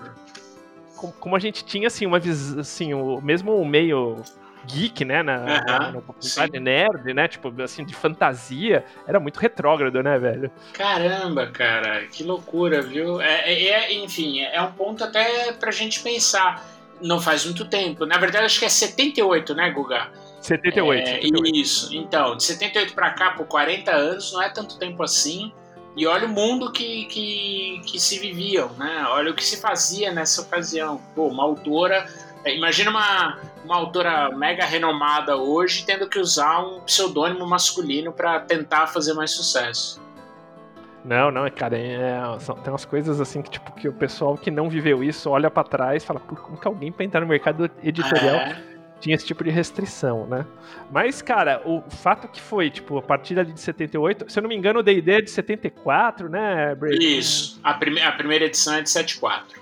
Como, 0.98 1.14
como, 1.14 1.36
a 1.36 1.40
gente 1.40 1.64
tinha, 1.64 1.88
assim, 1.88 2.06
uma 2.06 2.20
visão. 2.20 2.60
Assim, 2.60 2.94
o 2.94 3.22
mesmo 3.22 3.64
meio 3.66 4.18
geek, 4.66 5.06
né? 5.06 5.24
Na, 5.24 5.40
uhum, 5.40 6.04
na, 6.38 6.60
nerd, 6.60 7.14
né? 7.14 7.28
Tipo, 7.28 7.54
assim, 7.62 7.86
de 7.86 7.94
fantasia. 7.94 8.86
Era 9.08 9.20
muito 9.20 9.40
retrógrado, 9.40 10.02
né, 10.02 10.18
velho? 10.18 10.52
Caramba, 10.74 11.48
cara, 11.48 12.06
que 12.08 12.24
loucura, 12.24 12.82
viu? 12.82 13.22
É, 13.22 13.52
é, 13.52 13.68
é 13.68 13.94
enfim, 13.94 14.42
é 14.42 14.62
um 14.62 14.72
ponto 14.72 15.04
até 15.04 15.52
pra 15.54 15.72
gente 15.72 16.02
pensar. 16.02 16.66
Não 17.02 17.20
faz 17.20 17.46
muito 17.46 17.66
tempo. 17.66 18.06
Na 18.06 18.18
verdade, 18.18 18.46
acho 18.46 18.60
que 18.60 18.66
é 18.66 18.70
78, 18.70 19.56
né, 19.56 19.72
Guga? 19.72 20.12
78. 20.40 21.02
É, 21.02 21.06
78. 21.16 21.56
Isso. 21.56 21.96
Então, 21.96 22.38
de 22.38 22.44
78 22.44 22.94
para 22.94 23.10
cá, 23.12 23.32
por 23.32 23.48
40 23.48 23.92
anos, 23.92 24.32
não 24.32 24.42
é 24.42 24.50
tanto 24.50 24.78
tempo 24.78 25.02
assim. 25.02 25.52
E 25.96 26.08
olha 26.08 26.26
o 26.26 26.30
mundo 26.30 26.72
que, 26.72 27.06
que, 27.06 27.82
que 27.86 28.00
se 28.00 28.18
viviam, 28.18 28.70
né? 28.74 29.04
Olha 29.10 29.32
o 29.32 29.34
que 29.34 29.44
se 29.44 29.60
fazia 29.60 30.12
nessa 30.12 30.42
ocasião. 30.42 31.02
Pô, 31.16 31.28
uma 31.28 31.44
autora 31.44 32.08
é, 32.08 32.31
imagina 32.46 32.90
uma, 32.90 33.40
uma 33.64 33.76
autora 33.76 34.30
mega 34.36 34.66
renomada 34.66 35.38
hoje 35.38 35.86
tendo 35.86 36.08
que 36.08 36.20
usar 36.20 36.60
um 36.60 36.82
pseudônimo 36.82 37.46
masculino 37.48 38.12
para 38.12 38.40
tentar 38.40 38.88
fazer 38.88 39.14
mais 39.14 39.32
sucesso. 39.32 40.02
Não, 41.04 41.32
não, 41.32 41.50
cara, 41.50 41.78
é, 41.78 42.40
são, 42.40 42.56
tem 42.56 42.72
umas 42.72 42.86
coisas 42.86 43.20
assim 43.20 43.42
que, 43.42 43.50
tipo, 43.50 43.72
que 43.74 43.88
o 43.88 43.94
pessoal 43.94 44.38
que 44.38 44.52
não 44.52 44.70
viveu 44.70 45.04
isso 45.04 45.30
olha 45.30 45.50
para 45.50 45.68
trás 45.68 46.04
e 46.04 46.06
fala, 46.06 46.20
por 46.20 46.40
como 46.40 46.58
que 46.58 46.68
alguém 46.68 46.92
pra 46.92 47.04
entrar 47.04 47.22
no 47.22 47.28
mercado 47.28 47.70
editorial 47.84 48.36
é. 48.36 48.62
tinha 49.00 49.16
esse 49.16 49.26
tipo 49.26 49.44
de 49.44 49.50
restrição, 49.50 50.28
né? 50.28 50.46
Mas, 50.92 51.20
cara, 51.22 51.62
o 51.66 51.82
fato 51.90 52.28
que 52.28 52.40
foi, 52.40 52.70
tipo, 52.70 53.00
a 53.00 53.02
partir 53.02 53.40
ali 53.40 53.52
de 53.52 53.60
78, 53.60 54.32
se 54.32 54.38
eu 54.38 54.44
não 54.44 54.50
me 54.50 54.56
engano, 54.56 54.80
o 54.80 54.84
D&D 54.84 55.12
é 55.12 55.22
de 55.22 55.32
74, 55.32 56.30
né, 56.30 56.76
Brady? 56.76 57.18
Isso, 57.18 57.60
a, 57.64 57.74
prime 57.74 58.00
a 58.00 58.12
primeira 58.12 58.46
edição 58.46 58.76
é 58.76 58.82
de 58.84 58.90
74. 58.90 59.61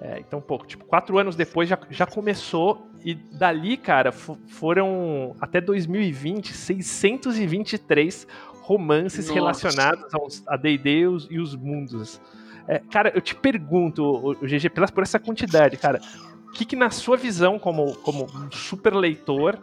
É, 0.00 0.20
então, 0.20 0.40
pouco, 0.40 0.66
tipo, 0.66 0.84
quatro 0.84 1.18
anos 1.18 1.34
depois 1.34 1.68
já, 1.68 1.78
já 1.90 2.06
começou. 2.06 2.86
E 3.04 3.14
dali, 3.14 3.76
cara, 3.76 4.12
foram 4.12 5.34
até 5.40 5.60
2020 5.60 6.52
623 6.52 8.26
romances 8.60 9.26
Nossa. 9.26 9.34
relacionados 9.34 10.14
aos, 10.14 10.42
a 10.46 10.56
D&D 10.56 10.90
e, 11.30 11.40
os, 11.40 11.56
mundos. 11.56 12.20
É, 12.66 12.80
cara, 12.90 13.10
eu 13.14 13.20
te 13.20 13.34
pergunto, 13.34 14.04
o, 14.04 14.30
o 14.32 14.46
GG, 14.46 14.68
por 14.92 15.02
essa 15.02 15.18
quantidade, 15.18 15.76
cara, 15.76 16.00
o 16.48 16.52
que, 16.52 16.64
que 16.64 16.76
na 16.76 16.90
sua 16.90 17.16
visão 17.16 17.58
como, 17.58 17.94
como 17.96 18.26
super 18.52 18.94
leitor, 18.94 19.58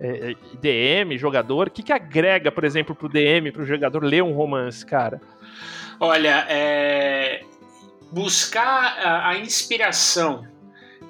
é, 0.00 0.32
é 0.32 0.36
DM, 0.60 1.18
jogador, 1.18 1.68
o 1.68 1.70
que, 1.70 1.82
que 1.82 1.92
agrega, 1.92 2.50
por 2.50 2.64
exemplo, 2.64 2.94
pro 2.94 3.08
DM, 3.08 3.52
pro 3.52 3.66
jogador 3.66 4.02
ler 4.02 4.22
um 4.22 4.32
romance, 4.32 4.84
cara? 4.86 5.20
Olha, 5.98 6.46
é, 6.48 7.42
buscar 8.10 8.98
a, 8.98 9.30
a 9.30 9.38
inspiração 9.38 10.46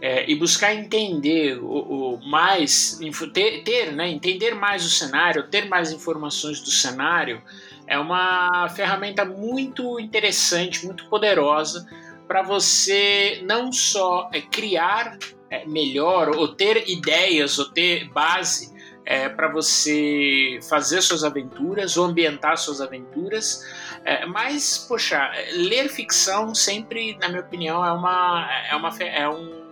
é, 0.01 0.31
e 0.31 0.35
buscar 0.35 0.75
entender 0.75 1.59
o, 1.59 2.17
o 2.17 2.29
mais, 2.29 2.99
ter, 3.33 3.63
ter 3.63 3.93
né, 3.93 4.09
entender 4.09 4.55
mais 4.55 4.85
o 4.85 4.91
cenário, 4.91 5.49
ter 5.49 5.69
mais 5.69 5.93
informações 5.93 6.61
do 6.61 6.71
cenário, 6.71 7.43
é 7.87 7.99
uma 7.99 8.69
ferramenta 8.69 9.25
muito 9.25 9.99
interessante, 10.01 10.85
muito 10.85 11.07
poderosa 11.09 11.89
para 12.27 12.43
você 12.43 13.41
não 13.45 13.73
só 13.73 14.29
é, 14.33 14.41
criar 14.41 15.17
é, 15.49 15.65
melhor 15.65 16.31
ou 16.31 16.49
ter 16.49 16.89
ideias 16.89 17.59
ou 17.59 17.67
ter 17.67 18.09
base 18.11 18.75
é, 19.07 19.29
para 19.29 19.47
você 19.47 20.59
fazer 20.69 21.01
suas 21.01 21.23
aventuras 21.23 21.97
ou 21.97 22.05
ambientar 22.05 22.59
suas 22.59 22.81
aventuras, 22.81 23.65
é, 24.05 24.27
mas, 24.27 24.85
poxa, 24.89 25.31
ler 25.53 25.89
ficção 25.89 26.53
sempre, 26.53 27.17
na 27.21 27.29
minha 27.29 27.41
opinião, 27.41 27.85
é 27.85 27.93
uma. 27.93 28.51
É, 28.69 28.75
uma, 28.75 28.99
é 29.01 29.29
um 29.29 29.67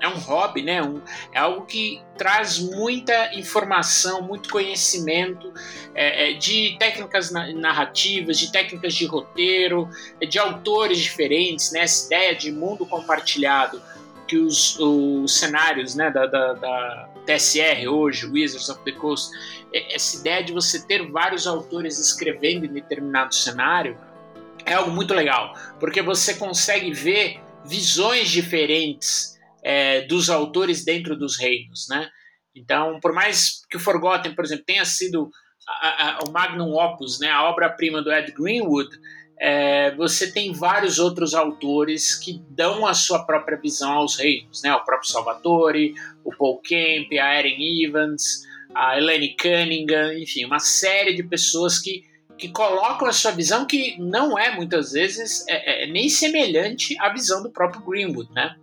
é 0.00 0.08
um 0.08 0.16
hobby, 0.18 0.62
né? 0.62 0.82
Um, 0.82 1.02
é 1.30 1.38
algo 1.38 1.66
que 1.66 2.02
traz 2.16 2.58
muita 2.58 3.34
informação, 3.34 4.22
muito 4.22 4.48
conhecimento 4.48 5.52
é, 5.94 6.30
é 6.30 6.32
de 6.32 6.74
técnicas 6.78 7.30
narrativas, 7.30 8.38
de 8.38 8.50
técnicas 8.50 8.94
de 8.94 9.04
roteiro, 9.04 9.90
de 10.26 10.38
autores 10.38 10.98
diferentes, 10.98 11.70
né? 11.70 11.80
Essa 11.80 12.06
ideia 12.06 12.34
de 12.34 12.50
mundo 12.50 12.86
compartilhado 12.86 13.82
que 14.26 14.38
os, 14.38 14.78
os 14.78 15.36
cenários 15.36 15.96
né, 15.96 16.08
da, 16.08 16.24
da, 16.24 16.52
da 16.52 17.08
TSR 17.36 17.88
hoje, 17.88 18.26
Wizards 18.26 18.68
of 18.68 18.82
the 18.84 18.92
Coast, 18.92 19.30
é, 19.72 19.94
essa 19.94 20.18
ideia 20.18 20.42
de 20.42 20.52
você 20.52 20.84
ter 20.86 21.10
vários 21.10 21.46
autores 21.46 21.98
escrevendo 21.98 22.66
em 22.66 22.72
determinado 22.72 23.34
cenário 23.34 23.98
é 24.64 24.74
algo 24.74 24.90
muito 24.90 25.14
legal, 25.14 25.54
porque 25.78 26.02
você 26.02 26.34
consegue 26.34 26.92
ver 26.92 27.40
visões 27.64 28.28
diferentes 28.28 29.38
é, 29.62 30.02
dos 30.02 30.28
autores 30.28 30.84
dentro 30.84 31.16
dos 31.16 31.38
reinos, 31.38 31.86
né? 31.88 32.08
Então, 32.54 32.98
por 33.00 33.12
mais 33.12 33.64
que 33.70 33.76
o 33.76 33.80
Forgotten, 33.80 34.34
por 34.34 34.44
exemplo, 34.44 34.64
tenha 34.64 34.84
sido 34.84 35.30
a, 35.66 36.08
a, 36.08 36.18
o 36.26 36.32
magnum 36.32 36.74
opus, 36.74 37.20
né, 37.20 37.30
a 37.30 37.48
obra-prima 37.48 38.02
do 38.02 38.12
Ed 38.12 38.32
Greenwood, 38.32 38.90
é, 39.42 39.94
você 39.94 40.30
tem 40.30 40.52
vários 40.52 40.98
outros 40.98 41.32
autores 41.32 42.14
que 42.14 42.42
dão 42.50 42.86
a 42.86 42.92
sua 42.92 43.24
própria 43.24 43.56
visão 43.56 43.92
aos 43.92 44.16
reinos, 44.16 44.62
né? 44.62 44.74
O 44.74 44.84
próprio 44.84 45.10
Salvatore, 45.10 45.94
o 46.24 46.34
Paul 46.34 46.58
Kemp, 46.58 47.12
a 47.12 47.38
Erin 47.38 47.84
Evans, 47.84 48.46
a 48.74 48.96
Elaine 48.98 49.36
Cunningham, 49.36 50.14
enfim, 50.18 50.44
uma 50.44 50.58
série 50.58 51.14
de 51.14 51.22
pessoas 51.22 51.78
que, 51.78 52.04
que 52.38 52.48
colocam 52.48 53.08
a 53.08 53.12
sua 53.12 53.30
visão 53.30 53.66
que 53.66 53.96
não 53.98 54.38
é 54.38 54.54
muitas 54.54 54.92
vezes 54.92 55.44
é, 55.48 55.84
é, 55.84 55.86
nem 55.86 56.08
semelhante 56.08 56.96
à 57.00 57.08
visão 57.08 57.42
do 57.42 57.50
próprio 57.50 57.82
Greenwood, 57.82 58.30
né? 58.32 58.54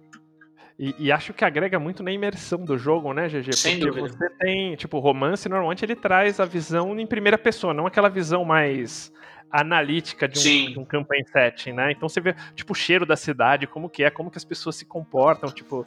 E, 0.80 0.94
e, 1.00 1.12
acho 1.12 1.34
que 1.34 1.44
agrega 1.44 1.80
muito 1.80 2.04
na 2.04 2.12
imersão 2.12 2.64
do 2.64 2.78
jogo, 2.78 3.12
né, 3.12 3.28
GG? 3.28 3.52
Sem 3.54 3.80
Porque 3.80 4.00
dúvida. 4.00 4.16
você 4.16 4.30
tem, 4.38 4.76
tipo, 4.76 5.00
romance, 5.00 5.50
normalmente 5.50 5.84
ele 5.84 5.96
traz 5.96 6.40
a 6.40 6.46
visão 6.46 6.98
em 7.00 7.08
primeira 7.08 7.38
pessoa, 7.38 7.74
não 7.74 7.88
aquela 7.88 8.10
visão 8.10 8.46
mais 8.46 9.12
analítica 9.52 10.28
de 10.28 10.40
um, 10.40 10.72
de 10.74 10.80
um 10.80 10.86
campaign 10.86 11.26
setting, 11.26 11.72
né? 11.72 11.92
Então 11.92 12.08
você 12.08 12.20
vê, 12.20 12.36
tipo, 12.56 12.74
o 12.74 12.76
cheiro 12.76 13.06
da 13.06 13.16
cidade, 13.16 13.66
como 13.66 13.90
que 13.90 14.04
é, 14.04 14.10
como 14.10 14.30
que 14.30 14.38
as 14.38 14.44
pessoas 14.44 14.76
se 14.76 14.86
comportam, 14.86 15.50
tipo, 15.50 15.86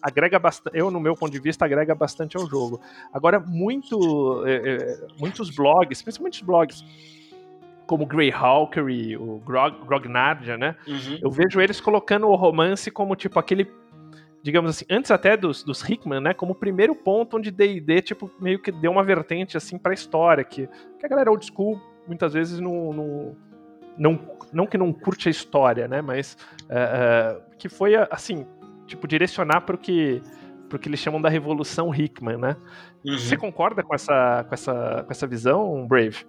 agrega 0.00 0.38
bastante, 0.38 0.76
eu 0.76 0.90
no 0.90 1.00
meu 1.00 1.14
ponto 1.14 1.32
de 1.32 1.38
vista, 1.38 1.64
agrega 1.64 1.94
bastante 1.94 2.36
ao 2.36 2.48
jogo. 2.48 2.80
Agora, 3.12 3.38
muito, 3.38 4.44
é, 4.46 4.54
é, 4.54 5.06
muitos 5.18 5.50
blogs, 5.50 6.02
principalmente 6.02 6.40
os 6.40 6.46
blogs, 6.46 6.84
como 7.86 8.04
o 8.04 8.06
Greyhawkery, 8.06 9.16
o 9.16 9.38
Grog, 9.44 9.84
Grognardia, 9.84 10.56
né? 10.56 10.76
Uhum. 10.86 11.18
Eu 11.20 11.30
vejo 11.30 11.60
eles 11.60 11.80
colocando 11.80 12.26
o 12.28 12.34
romance 12.34 12.90
como, 12.90 13.14
tipo, 13.14 13.38
aquele 13.38 13.68
digamos 14.42 14.70
assim, 14.70 14.84
antes 14.90 15.10
até 15.10 15.36
dos, 15.36 15.62
dos 15.62 15.88
Hickman, 15.88 16.20
né, 16.20 16.34
como 16.34 16.50
o 16.50 16.54
primeiro 16.54 16.96
ponto 16.96 17.36
onde 17.36 17.50
D&D, 17.50 18.02
tipo, 18.02 18.28
meio 18.40 18.58
que 18.58 18.72
deu 18.72 18.90
uma 18.90 19.04
vertente, 19.04 19.56
assim, 19.56 19.78
pra 19.78 19.94
história, 19.94 20.42
que, 20.42 20.68
que 20.98 21.06
a 21.06 21.08
galera 21.08 21.30
old 21.30 21.46
school, 21.46 21.80
muitas 22.06 22.32
vezes, 22.32 22.58
não, 22.60 22.92
não, 22.92 23.36
não, 23.96 24.36
não 24.52 24.66
que 24.66 24.78
não 24.78 24.92
curte 24.92 25.28
a 25.28 25.30
história, 25.30 25.88
né, 25.88 26.02
mas 26.02 26.36
uh, 26.62 27.38
uh, 27.38 27.56
que 27.58 27.68
foi, 27.68 27.94
assim, 28.10 28.46
tipo, 28.86 29.06
direcionar 29.06 29.62
para 29.62 29.76
o 29.76 29.78
que, 29.78 30.22
pro 30.68 30.78
que 30.78 30.88
eles 30.88 31.00
chamam 31.00 31.20
da 31.20 31.28
Revolução 31.28 31.94
Hickman, 31.94 32.36
né. 32.36 32.56
Uhum. 33.04 33.18
Você 33.18 33.36
concorda 33.36 33.82
com 33.82 33.94
essa, 33.94 34.44
com, 34.48 34.54
essa, 34.54 35.04
com 35.04 35.10
essa 35.10 35.26
visão, 35.26 35.86
Brave? 35.86 36.24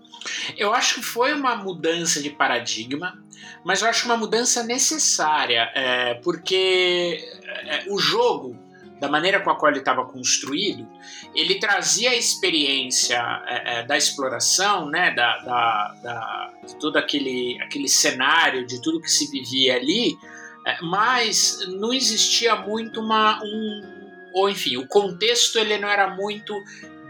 Eu 0.58 0.74
acho 0.74 0.96
que 0.96 1.04
foi 1.04 1.34
uma 1.34 1.56
mudança 1.56 2.22
de 2.22 2.32
paradigma, 2.32 3.24
mas 3.64 3.82
eu 3.82 3.90
acho 3.90 4.06
uma 4.06 4.18
mudança 4.18 4.64
necessária, 4.64 5.72
é, 5.76 6.16
porque 6.16 7.24
é, 7.68 7.86
o 7.90 8.00
jogo, 8.00 8.58
da 9.04 9.10
maneira 9.10 9.42
com 9.42 9.50
a 9.50 9.56
qual 9.58 9.70
ele 9.70 9.80
estava 9.80 10.06
construído, 10.06 10.88
ele 11.36 11.56
trazia 11.56 12.12
a 12.12 12.16
experiência 12.16 13.18
é, 13.46 13.80
é, 13.80 13.84
da 13.84 13.98
exploração, 13.98 14.90
né, 14.90 15.12
da, 15.12 15.40
da, 15.40 15.96
da, 16.02 16.54
de 16.66 16.80
todo 16.80 16.96
aquele, 16.96 17.62
aquele 17.62 17.90
cenário, 17.90 18.66
de 18.66 18.82
tudo 18.82 19.02
que 19.02 19.12
se 19.12 19.30
vivia 19.30 19.76
ali, 19.76 20.18
é, 20.66 20.78
mas 20.82 21.68
não 21.68 21.94
existia 21.94 22.56
muito 22.56 23.02
uma, 23.02 23.44
um, 23.44 24.30
ou 24.32 24.50
enfim, 24.50 24.78
o 24.78 24.88
contexto 24.88 25.60
ele 25.60 25.78
não 25.78 25.90
era 25.90 26.16
muito 26.16 26.58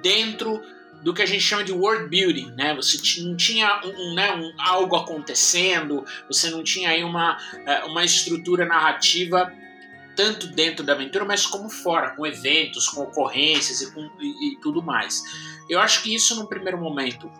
dentro 0.01 0.63
do 1.03 1.13
que 1.13 1.21
a 1.21 1.27
gente 1.27 1.41
chama 1.43 1.63
de 1.63 1.73
world 1.73 2.09
building, 2.09 2.53
né? 2.55 2.73
Você 2.73 3.21
não 3.21 3.35
tinha 3.35 3.81
um, 3.85 4.15
né, 4.15 4.33
um, 4.33 4.51
algo 4.57 4.95
acontecendo, 4.95 6.03
você 6.27 6.49
não 6.49 6.63
tinha 6.63 6.89
aí 6.89 7.03
uma, 7.03 7.37
é, 7.67 7.83
uma 7.83 8.03
estrutura 8.03 8.65
narrativa 8.65 9.53
tanto 10.15 10.47
dentro 10.47 10.85
da 10.85 10.93
aventura, 10.93 11.25
mas 11.25 11.45
como 11.45 11.69
fora, 11.69 12.15
com 12.15 12.25
eventos, 12.25 12.87
com 12.87 13.01
ocorrências 13.01 13.81
e, 13.81 13.91
com, 13.91 14.09
e, 14.19 14.53
e 14.53 14.57
tudo 14.57 14.81
mais. 14.81 15.23
Eu 15.69 15.79
acho 15.79 16.03
que 16.03 16.13
isso, 16.13 16.35
num 16.35 16.45
primeiro 16.45 16.77
momento, 16.77 17.31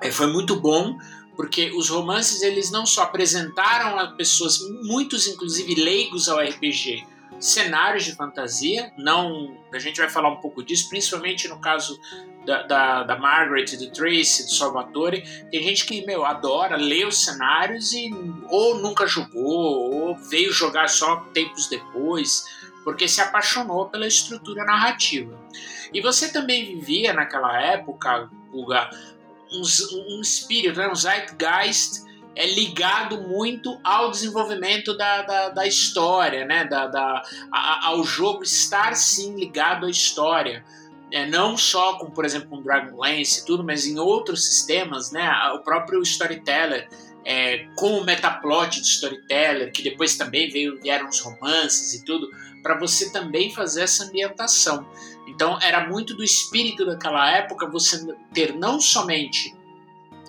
é, 0.00 0.10
foi 0.10 0.26
muito 0.26 0.56
bom, 0.56 0.98
porque 1.36 1.70
os 1.70 1.88
romances 1.88 2.42
eles 2.42 2.70
não 2.70 2.84
só 2.84 3.02
apresentaram 3.02 3.98
a 3.98 4.08
pessoas, 4.08 4.58
muitos 4.84 5.26
inclusive 5.26 5.74
leigos 5.74 6.28
ao 6.28 6.38
RPG, 6.38 7.06
cenários 7.40 8.04
de 8.04 8.14
fantasia, 8.14 8.92
não 8.96 9.56
a 9.72 9.78
gente 9.78 9.98
vai 9.98 10.08
falar 10.08 10.30
um 10.30 10.40
pouco 10.40 10.62
disso, 10.62 10.88
principalmente 10.88 11.48
no 11.48 11.58
caso 11.60 11.98
da, 12.44 12.62
da, 12.62 13.02
da 13.04 13.18
Margaret, 13.18 13.76
do 13.76 13.90
Tracy, 13.90 14.44
do 14.44 14.54
Salvatore. 14.54 15.22
Tem 15.50 15.62
gente 15.62 15.86
que, 15.86 16.04
meu, 16.04 16.24
adora 16.24 16.76
ler 16.76 17.06
os 17.06 17.24
cenários 17.24 17.92
e 17.92 18.10
ou 18.48 18.78
nunca 18.78 19.06
jogou, 19.06 19.92
ou 19.92 20.16
veio 20.16 20.52
jogar 20.52 20.88
só 20.88 21.16
tempos 21.32 21.68
depois, 21.68 22.44
porque 22.84 23.08
se 23.08 23.20
apaixonou 23.20 23.88
pela 23.88 24.06
estrutura 24.06 24.64
narrativa. 24.64 25.38
E 25.92 26.00
você 26.00 26.32
também 26.32 26.64
vivia 26.66 27.12
naquela 27.12 27.60
época, 27.60 28.28
Guga, 28.50 28.90
um, 29.52 30.16
um 30.16 30.20
espírito, 30.20 30.78
né, 30.78 30.88
um 30.88 30.94
zeitgeist 30.94 32.02
é 32.34 32.46
ligado 32.46 33.20
muito 33.20 33.78
ao 33.84 34.10
desenvolvimento 34.10 34.96
da, 34.96 35.22
da, 35.22 35.48
da 35.50 35.66
história, 35.66 36.44
né? 36.44 36.64
da, 36.64 36.86
da 36.86 37.22
a, 37.52 37.88
ao 37.88 38.02
jogo 38.04 38.42
estar 38.42 38.94
sim 38.94 39.34
ligado 39.36 39.86
à 39.86 39.90
história. 39.90 40.64
É, 41.12 41.26
não 41.26 41.58
só 41.58 41.98
com, 41.98 42.10
por 42.10 42.24
exemplo, 42.24 42.48
com 42.48 42.62
Dragonlance 42.62 43.40
e 43.40 43.44
tudo, 43.44 43.62
mas 43.62 43.86
em 43.86 43.98
outros 43.98 44.46
sistemas, 44.46 45.12
né? 45.12 45.30
O 45.54 45.58
próprio 45.58 46.00
Storyteller, 46.02 46.88
é, 47.24 47.66
com 47.76 47.98
o 47.98 48.04
metaplot 48.04 48.80
de 48.80 48.86
Storyteller, 48.86 49.70
que 49.72 49.82
depois 49.82 50.16
também 50.16 50.48
veio, 50.48 50.80
vieram 50.80 51.08
os 51.08 51.20
romances 51.20 51.92
e 51.92 52.04
tudo, 52.04 52.28
para 52.62 52.78
você 52.78 53.12
também 53.12 53.52
fazer 53.52 53.82
essa 53.82 54.04
ambientação. 54.04 54.88
Então 55.28 55.58
era 55.60 55.86
muito 55.86 56.14
do 56.14 56.24
espírito 56.24 56.86
daquela 56.86 57.30
época 57.30 57.68
você 57.68 58.04
ter 58.32 58.54
não 58.54 58.80
somente 58.80 59.54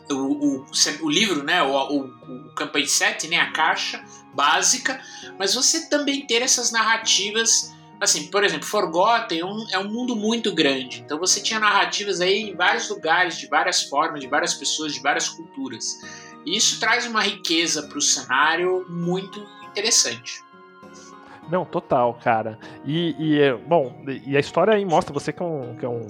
o, 0.10 0.16
o, 0.16 0.66
o, 1.02 1.10
livro, 1.10 1.44
né, 1.44 1.64
o, 1.64 1.72
o, 1.72 2.06
o 2.06 2.56
campaign 2.56 2.88
set, 2.88 3.28
né, 3.28 3.38
a 3.38 3.52
caixa 3.52 4.04
básica, 4.34 5.00
mas 5.38 5.54
você 5.54 5.90
também 5.90 6.26
ter 6.26 6.42
essas 6.42 6.72
narrativas 6.72 7.73
assim, 8.04 8.28
por 8.28 8.44
exemplo, 8.44 8.66
Forgotten 8.66 9.40
é 9.40 9.46
um, 9.46 9.66
é 9.72 9.80
um 9.80 9.90
mundo 9.90 10.16
muito 10.16 10.54
grande, 10.54 11.02
então 11.02 11.18
você 11.20 11.42
tinha 11.42 11.60
narrativas 11.60 12.22
aí 12.22 12.50
em 12.50 12.56
vários 12.56 12.90
lugares, 12.90 13.38
de 13.38 13.48
várias 13.48 13.84
formas, 13.84 14.20
de 14.20 14.28
várias 14.28 14.54
pessoas, 14.54 14.94
de 14.94 15.02
várias 15.02 15.30
culturas. 15.30 16.00
E 16.46 16.58
isso 16.58 16.80
traz 16.80 17.06
uma 17.06 17.22
riqueza 17.22 17.84
para 17.84 17.98
o 17.98 18.02
cenário 18.02 18.86
muito 18.90 19.46
interessante. 19.70 20.44
Não, 21.50 21.66
total, 21.66 22.14
cara. 22.16 22.58
E, 22.86 23.16
e, 23.20 23.54
bom, 23.68 24.04
e 24.26 24.36
a 24.36 24.40
história 24.40 24.74
aí 24.74 24.86
mostra 24.86 25.14
você 25.14 25.32
que 25.32 25.42
é 25.42 25.46
um, 25.46 25.76
que 25.76 25.86
é 25.86 25.90
um 25.90 26.08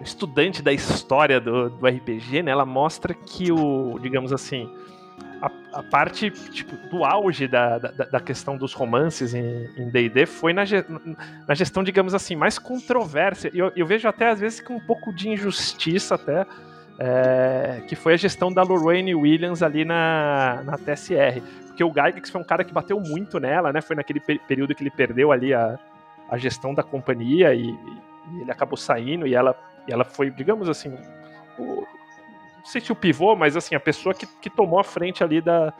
estudante 0.00 0.62
da 0.62 0.72
história 0.72 1.40
do, 1.40 1.70
do 1.70 1.86
RPG, 1.86 2.42
né? 2.42 2.50
Ela 2.50 2.64
mostra 2.64 3.12
que 3.14 3.50
o, 3.50 3.98
digamos 3.98 4.32
assim, 4.32 4.70
a, 5.40 5.50
a 5.78 5.82
parte 5.82 6.30
tipo, 6.30 6.76
do 6.88 7.04
auge 7.04 7.46
da, 7.46 7.78
da, 7.78 7.90
da, 7.90 8.20
questão 8.20 8.56
dos 8.56 8.72
romances 8.72 9.34
em 9.34 9.88
D&D 9.90 10.26
foi 10.26 10.52
na, 10.52 10.64
na 11.46 11.54
gestão, 11.54 11.82
digamos 11.82 12.14
assim, 12.14 12.34
mais 12.34 12.58
controversa. 12.58 13.48
Eu, 13.54 13.72
eu 13.76 13.86
vejo 13.86 14.08
até 14.08 14.30
às 14.30 14.40
vezes 14.40 14.60
com 14.60 14.74
um 14.74 14.80
pouco 14.80 15.12
de 15.12 15.28
injustiça 15.28 16.16
até, 16.16 16.44
é, 16.98 17.82
que 17.88 17.94
foi 17.94 18.14
a 18.14 18.16
gestão 18.16 18.52
da 18.52 18.62
Lorraine 18.62 19.14
Williams 19.14 19.62
ali 19.62 19.84
na, 19.84 20.62
na 20.64 20.76
TSR. 20.76 21.40
Porque 21.66 21.84
o 21.84 21.90
Gygax 21.90 22.30
foi 22.30 22.40
um 22.40 22.44
cara 22.44 22.64
que 22.64 22.72
bateu 22.72 22.98
muito 22.98 23.38
nela, 23.38 23.72
né? 23.72 23.80
Foi 23.80 23.94
naquele 23.94 24.20
período 24.20 24.74
que 24.74 24.82
ele 24.82 24.90
perdeu 24.90 25.30
ali 25.30 25.54
a, 25.54 25.78
a 26.28 26.36
gestão 26.36 26.74
da 26.74 26.82
companhia 26.82 27.54
e, 27.54 27.68
e 27.68 28.40
ele 28.40 28.50
acabou 28.50 28.76
saindo 28.76 29.26
e 29.26 29.34
ela, 29.34 29.56
e 29.86 29.92
ela 29.92 30.04
foi, 30.04 30.30
digamos 30.30 30.68
assim, 30.68 30.92
o, 31.56 31.86
não 32.58 32.64
sei 32.64 32.80
se 32.80 32.92
o 32.92 32.96
pivô, 32.96 33.34
mas 33.34 33.56
assim, 33.56 33.74
a 33.74 33.80
pessoa 33.80 34.14
que, 34.14 34.26
que 34.40 34.50
tomou 34.50 34.78
a 34.78 34.84
frente 34.84 35.24
ali 35.24 35.40
da, 35.40 35.72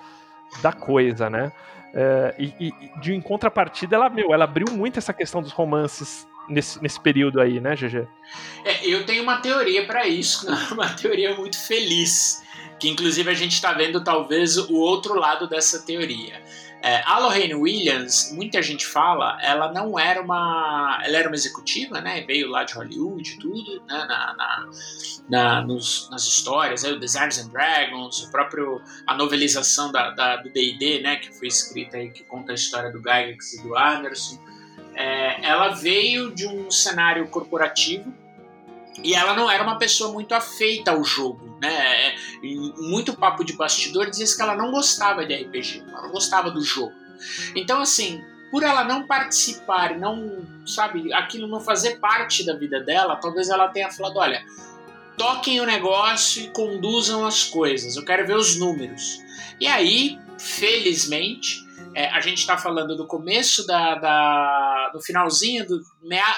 da 0.62 0.72
coisa, 0.72 1.28
né? 1.28 1.52
É, 1.94 2.34
e, 2.38 2.54
e, 2.60 3.00
de 3.00 3.14
em 3.14 3.20
contrapartida, 3.20 3.96
ela, 3.96 4.08
meu, 4.08 4.32
ela 4.32 4.44
abriu 4.44 4.66
muito 4.70 4.98
essa 4.98 5.12
questão 5.12 5.42
dos 5.42 5.52
romances 5.52 6.26
nesse, 6.48 6.82
nesse 6.82 7.00
período 7.00 7.40
aí, 7.40 7.60
né, 7.60 7.74
GG? 7.74 8.06
É, 8.64 8.86
eu 8.86 9.04
tenho 9.04 9.22
uma 9.22 9.38
teoria 9.38 9.86
para 9.86 10.06
isso, 10.06 10.46
uma 10.72 10.88
teoria 10.90 11.34
muito 11.34 11.58
feliz, 11.58 12.42
que 12.78 12.88
inclusive 12.88 13.30
a 13.30 13.34
gente 13.34 13.52
está 13.52 13.72
vendo 13.72 14.02
talvez 14.02 14.56
o 14.56 14.74
outro 14.74 15.14
lado 15.14 15.48
dessa 15.48 15.84
teoria. 15.84 16.42
É, 16.80 17.02
a 17.04 17.18
Lorraine 17.18 17.54
Williams, 17.54 18.32
muita 18.32 18.62
gente 18.62 18.86
fala, 18.86 19.36
ela 19.42 19.72
não 19.72 19.98
era 19.98 20.22
uma. 20.22 21.00
Ela 21.04 21.18
era 21.18 21.28
uma 21.28 21.34
executiva, 21.34 22.00
né? 22.00 22.22
Veio 22.22 22.48
lá 22.48 22.62
de 22.62 22.74
Hollywood 22.74 23.32
e 23.32 23.38
tudo, 23.38 23.82
né? 23.86 24.04
Na, 24.06 24.36
na, 24.36 24.70
na 25.28 25.62
nos, 25.62 26.08
nas 26.10 26.24
histórias, 26.24 26.84
né? 26.84 26.90
o 26.90 26.98
Designs 26.98 27.38
and 27.38 27.48
Dragons, 27.48 28.22
o 28.22 28.30
próprio. 28.30 28.80
a 29.06 29.14
novelização 29.14 29.90
da, 29.90 30.10
da 30.10 30.36
do 30.36 30.50
DD, 30.50 31.00
né? 31.02 31.16
Que 31.16 31.32
foi 31.32 31.48
escrita 31.48 31.96
aí, 31.96 32.10
que 32.10 32.22
conta 32.22 32.52
a 32.52 32.54
história 32.54 32.92
do 32.92 32.98
Gygax 32.98 33.54
e 33.54 33.62
do 33.62 33.76
Anderson. 33.76 34.38
É, 34.94 35.44
ela 35.44 35.70
veio 35.70 36.32
de 36.32 36.46
um 36.46 36.70
cenário 36.70 37.26
corporativo 37.28 38.12
e 39.02 39.14
ela 39.14 39.34
não 39.34 39.50
era 39.50 39.62
uma 39.62 39.78
pessoa 39.78 40.12
muito 40.12 40.34
afeita 40.34 40.90
ao 40.90 41.04
jogo, 41.04 41.58
né? 41.60 42.14
Em 42.42 42.72
muito 42.90 43.14
papo 43.14 43.44
de 43.44 43.52
bastidor 43.52 44.10
dizia 44.10 44.26
que 44.26 44.42
ela 44.42 44.54
não 44.54 44.70
gostava 44.70 45.24
de 45.24 45.34
RPG, 45.34 45.84
ela 45.88 46.02
não 46.02 46.10
gostava 46.10 46.50
do 46.50 46.60
jogo. 46.60 46.92
Então, 47.54 47.80
assim, 47.80 48.22
por 48.50 48.62
ela 48.62 48.84
não 48.84 49.06
participar, 49.06 49.98
não, 49.98 50.46
sabe, 50.66 51.12
aquilo 51.12 51.46
não 51.46 51.60
fazer 51.60 51.98
parte 51.98 52.44
da 52.44 52.54
vida 52.54 52.80
dela, 52.80 53.16
talvez 53.16 53.48
ela 53.48 53.68
tenha 53.68 53.90
falado: 53.90 54.18
olha, 54.18 54.42
toquem 55.16 55.60
o 55.60 55.66
negócio 55.66 56.42
e 56.42 56.48
conduzam 56.48 57.26
as 57.26 57.44
coisas, 57.44 57.96
eu 57.96 58.04
quero 58.04 58.26
ver 58.26 58.36
os 58.36 58.56
números. 58.56 59.20
E 59.60 59.66
aí, 59.66 60.18
felizmente, 60.38 61.67
É, 61.98 62.06
a 62.10 62.20
gente 62.20 62.38
está 62.38 62.56
falando 62.56 62.96
do 62.96 63.08
começo 63.08 63.66
da, 63.66 63.96
da 63.96 64.90
do 64.92 65.00
finalzinho 65.00 65.66
do 65.66 65.82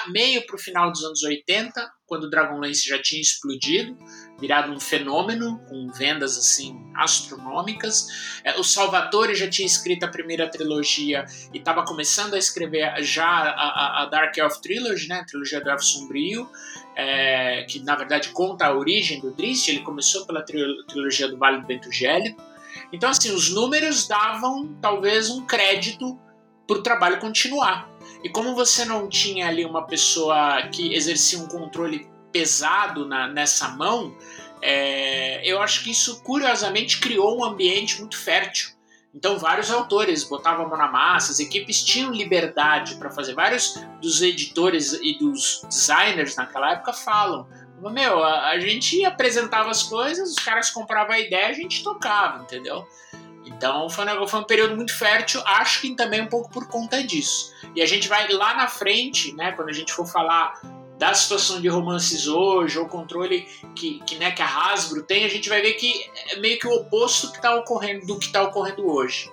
meio 0.07 0.43
para 0.47 0.55
o 0.55 0.59
final 0.59 0.91
dos 0.91 1.03
anos 1.03 1.21
80, 1.21 1.87
quando 2.07 2.23
o 2.23 2.29
Dragonlance 2.31 2.89
já 2.89 2.99
tinha 2.99 3.21
explodido, 3.21 3.95
virado 4.39 4.71
um 4.71 4.79
fenômeno 4.79 5.59
com 5.69 5.87
vendas 5.91 6.35
assim 6.35 6.75
astronômicas. 6.95 8.07
É, 8.43 8.59
o 8.59 8.63
Salvatore 8.63 9.35
já 9.35 9.47
tinha 9.47 9.67
escrito 9.67 10.03
a 10.03 10.07
primeira 10.07 10.49
trilogia 10.49 11.25
e 11.53 11.59
estava 11.59 11.85
começando 11.85 12.33
a 12.33 12.39
escrever 12.39 12.95
já 13.03 13.27
a, 13.27 14.01
a, 14.01 14.05
Dark 14.07 14.35
Elf 14.35 14.57
Trilogy, 14.61 15.09
né, 15.09 15.19
a 15.19 15.25
trilogia 15.25 15.61
do 15.61 15.69
Elfo 15.69 15.85
Sombrio, 15.85 16.49
é, 16.95 17.65
que 17.69 17.83
na 17.83 17.95
verdade 17.95 18.29
conta 18.29 18.65
a 18.65 18.75
origem 18.75 19.21
do 19.21 19.29
Drist. 19.29 19.69
Ele 19.69 19.81
começou 19.81 20.25
pela 20.25 20.41
trilogia 20.41 21.27
do 21.27 21.37
Vale 21.37 21.61
do 21.61 21.67
Vento 21.67 21.91
Gélido. 21.91 22.49
Então 22.91 23.09
assim, 23.09 23.31
os 23.31 23.49
números 23.49 24.07
davam 24.07 24.75
talvez 24.81 25.29
um 25.29 25.45
crédito 25.45 26.19
para 26.67 26.77
o 26.77 26.83
trabalho 26.83 27.19
continuar. 27.19 27.89
E 28.23 28.29
como 28.29 28.55
você 28.55 28.85
não 28.85 29.09
tinha 29.09 29.47
ali 29.47 29.65
uma 29.65 29.85
pessoa 29.85 30.61
que 30.71 30.93
exercia 30.93 31.39
um 31.39 31.47
controle 31.47 32.07
pesado 32.31 33.05
na, 33.05 33.27
nessa 33.27 33.69
mão, 33.69 34.15
é, 34.61 35.45
eu 35.45 35.61
acho 35.61 35.83
que 35.83 35.91
isso 35.91 36.21
curiosamente 36.21 36.99
criou 36.99 37.39
um 37.39 37.43
ambiente 37.43 37.99
muito 37.99 38.17
fértil. 38.17 38.69
Então, 39.13 39.37
vários 39.37 39.69
autores 39.69 40.23
botavam 40.23 40.65
a 40.65 40.69
mão 40.69 40.77
na 40.77 40.87
massa, 40.87 41.33
as 41.33 41.39
equipes 41.39 41.83
tinham 41.83 42.13
liberdade 42.13 42.95
para 42.95 43.11
fazer. 43.11 43.33
Vários 43.33 43.77
dos 44.01 44.21
editores 44.21 44.93
e 44.93 45.17
dos 45.17 45.61
designers 45.67 46.35
naquela 46.37 46.71
época 46.71 46.93
falam: 46.93 47.45
Meu, 47.89 48.23
a, 48.23 48.49
a 48.49 48.59
gente 48.59 49.03
apresentava 49.03 49.69
as 49.69 49.83
coisas, 49.83 50.31
os 50.31 50.35
caras 50.43 50.69
compravam 50.69 51.15
a 51.15 51.19
ideia, 51.19 51.47
a 51.47 51.53
gente 51.53 51.83
tocava, 51.83 52.43
entendeu? 52.43 52.87
Então 53.45 53.89
foi 53.89 54.05
um, 54.05 54.27
foi 54.27 54.39
um 54.39 54.43
período 54.43 54.75
muito 54.75 54.95
fértil, 54.95 55.41
acho 55.45 55.81
que 55.81 55.95
também 55.95 56.21
um 56.21 56.27
pouco 56.27 56.49
por 56.49 56.67
conta 56.67 57.03
disso. 57.03 57.53
E 57.75 57.81
a 57.81 57.85
gente 57.85 58.07
vai 58.07 58.31
lá 58.31 58.55
na 58.55 58.67
frente, 58.67 59.33
né, 59.33 59.51
quando 59.53 59.69
a 59.69 59.73
gente 59.73 59.91
for 59.93 60.05
falar 60.05 60.61
da 60.97 61.13
situação 61.15 61.59
de 61.59 61.67
romances 61.67 62.27
hoje, 62.27 62.77
ou 62.77 62.87
controle 62.87 63.47
que, 63.75 63.99
que, 64.01 64.17
né, 64.17 64.29
que 64.31 64.41
a 64.41 64.45
Hasbro 64.45 65.01
tem, 65.01 65.25
a 65.25 65.27
gente 65.27 65.49
vai 65.49 65.59
ver 65.59 65.73
que 65.73 65.91
é 66.29 66.35
meio 66.39 66.59
que 66.59 66.67
o 66.67 66.75
oposto 66.75 67.31
que 67.31 67.41
tá 67.41 67.55
ocorrendo, 67.55 68.05
do 68.05 68.19
que 68.19 68.27
está 68.27 68.43
ocorrendo 68.43 68.87
hoje. 68.87 69.31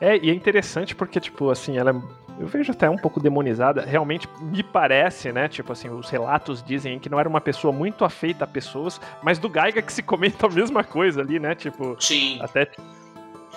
É, 0.00 0.18
e 0.18 0.28
é 0.28 0.34
interessante 0.34 0.94
porque, 0.94 1.20
tipo, 1.20 1.50
assim, 1.50 1.78
ela 1.78 1.90
é 1.90 2.25
eu 2.38 2.46
vejo 2.46 2.72
até 2.72 2.88
um 2.88 2.96
pouco 2.96 3.20
demonizada. 3.20 3.82
Realmente 3.82 4.28
me 4.40 4.62
parece, 4.62 5.32
né? 5.32 5.48
Tipo 5.48 5.72
assim, 5.72 5.88
os 5.88 6.10
relatos 6.10 6.62
dizem 6.62 6.98
que 6.98 7.08
não 7.08 7.18
era 7.18 7.28
uma 7.28 7.40
pessoa 7.40 7.72
muito 7.72 8.04
afeita 8.04 8.44
a 8.44 8.46
pessoas, 8.46 9.00
mas 9.22 9.38
do 9.38 9.48
Gaiga 9.48 9.80
que 9.80 9.92
se 9.92 10.02
comenta 10.02 10.46
a 10.46 10.50
mesma 10.50 10.84
coisa 10.84 11.20
ali, 11.20 11.38
né? 11.38 11.54
Tipo, 11.54 11.96
Sim. 11.98 12.38
até 12.42 12.70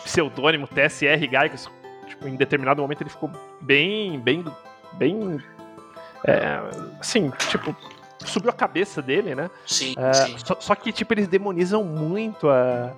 pseudônimo 0.03 0.67
TSR 0.67 1.27
Gaiga, 1.29 1.55
tipo, 2.07 2.27
em 2.27 2.35
determinado 2.35 2.81
momento 2.81 3.01
ele 3.01 3.09
ficou 3.09 3.29
bem, 3.61 4.19
bem, 4.19 4.45
bem, 4.93 5.39
é, 6.25 6.59
assim, 6.99 7.31
tipo, 7.49 7.75
subiu 8.25 8.49
a 8.49 8.53
cabeça 8.53 9.01
dele, 9.01 9.35
né? 9.35 9.49
Sim, 9.65 9.95
é, 9.97 10.13
sim. 10.13 10.35
Só, 10.37 10.55
só, 10.59 10.75
que, 10.75 10.91
tipo, 10.91 11.13
eles 11.13 11.27
demonizam 11.27 11.83
muito 11.83 12.49
a, 12.49 12.93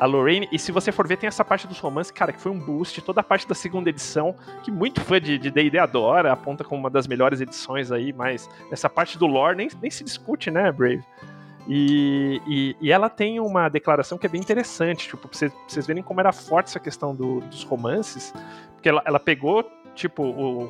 a 0.00 0.06
Lorraine. 0.06 0.48
E 0.50 0.58
se 0.58 0.72
você 0.72 0.90
for 0.90 1.06
ver, 1.06 1.18
tem 1.18 1.28
essa 1.28 1.44
parte 1.44 1.68
dos 1.68 1.78
romances, 1.78 2.10
cara, 2.10 2.32
que 2.32 2.40
foi 2.40 2.50
um 2.50 2.58
boost. 2.58 3.02
Toda 3.02 3.20
a 3.20 3.24
parte 3.24 3.46
da 3.46 3.54
segunda 3.54 3.90
edição, 3.90 4.34
que 4.62 4.70
muito 4.70 5.02
fã 5.02 5.20
de 5.20 5.38
D&D 5.38 5.78
adora, 5.78 6.32
aponta 6.32 6.64
como 6.64 6.80
uma 6.80 6.90
das 6.90 7.06
melhores 7.06 7.42
edições 7.42 7.92
aí, 7.92 8.10
mas 8.10 8.48
essa 8.72 8.88
parte 8.88 9.18
do 9.18 9.26
lore 9.26 9.56
nem, 9.56 9.68
nem 9.80 9.90
se 9.90 10.02
discute, 10.02 10.50
né, 10.50 10.72
Brave? 10.72 11.04
E, 11.68 12.40
e, 12.48 12.76
e, 12.80 12.90
ela 12.90 13.10
tem 13.10 13.38
uma 13.38 13.68
declaração 13.68 14.16
que 14.16 14.24
é 14.26 14.28
bem 14.28 14.40
interessante, 14.40 15.06
tipo, 15.06 15.28
pra 15.28 15.38
vocês, 15.38 15.52
pra 15.52 15.62
vocês 15.68 15.86
verem 15.86 16.02
como 16.02 16.18
era 16.18 16.32
forte 16.32 16.68
essa 16.68 16.80
questão 16.80 17.14
do, 17.14 17.40
dos 17.40 17.62
romances, 17.62 18.32
porque 18.72 18.88
ela, 18.88 19.02
ela 19.04 19.20
pegou, 19.20 19.70
tipo, 19.94 20.22
o, 20.22 20.62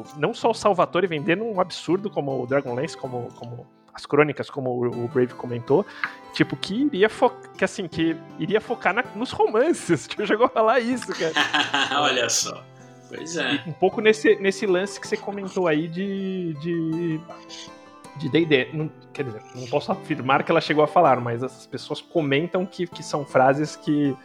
o, 0.00 0.04
não 0.16 0.32
só 0.32 0.50
o 0.50 0.54
Salvatore 0.54 1.08
vendendo 1.08 1.44
um 1.44 1.60
absurdo 1.60 2.08
como 2.08 2.40
o 2.40 2.46
Dragonlance, 2.46 2.96
como, 2.96 3.28
como 3.34 3.66
as 3.94 4.06
crônicas, 4.06 4.50
como 4.50 4.86
o, 4.86 5.08
Brave 5.08 5.34
comentou, 5.34 5.84
tipo, 6.32 6.56
que 6.56 6.84
iria 6.84 7.08
focar, 7.08 7.50
que 7.52 7.64
assim, 7.64 7.88
que 7.88 8.16
iria 8.38 8.60
focar 8.60 8.94
na, 8.94 9.04
nos 9.14 9.30
romances, 9.30 10.06
tipo, 10.08 10.26
chegou 10.26 10.46
a 10.46 10.48
falar 10.48 10.80
isso, 10.80 11.12
cara. 11.12 11.32
Olha 12.00 12.28
só. 12.28 12.62
Pois 13.08 13.36
é. 13.36 13.56
E 13.66 13.70
um 13.70 13.72
pouco 13.72 14.00
nesse, 14.00 14.36
nesse 14.36 14.66
lance 14.66 15.00
que 15.00 15.08
você 15.08 15.16
comentou 15.16 15.66
aí 15.66 15.88
de, 15.88 16.54
de 16.60 17.20
de 18.16 18.28
D&D. 18.28 18.68
Quer 19.12 19.24
dizer, 19.24 19.42
não 19.54 19.66
posso 19.66 19.90
afirmar 19.90 20.42
que 20.44 20.50
ela 20.50 20.60
chegou 20.60 20.84
a 20.84 20.86
falar, 20.86 21.20
mas 21.20 21.42
as 21.42 21.66
pessoas 21.66 22.00
comentam 22.00 22.66
que, 22.66 22.86
que 22.86 23.02
são 23.02 23.24
frases 23.24 23.76
que, 23.76 24.16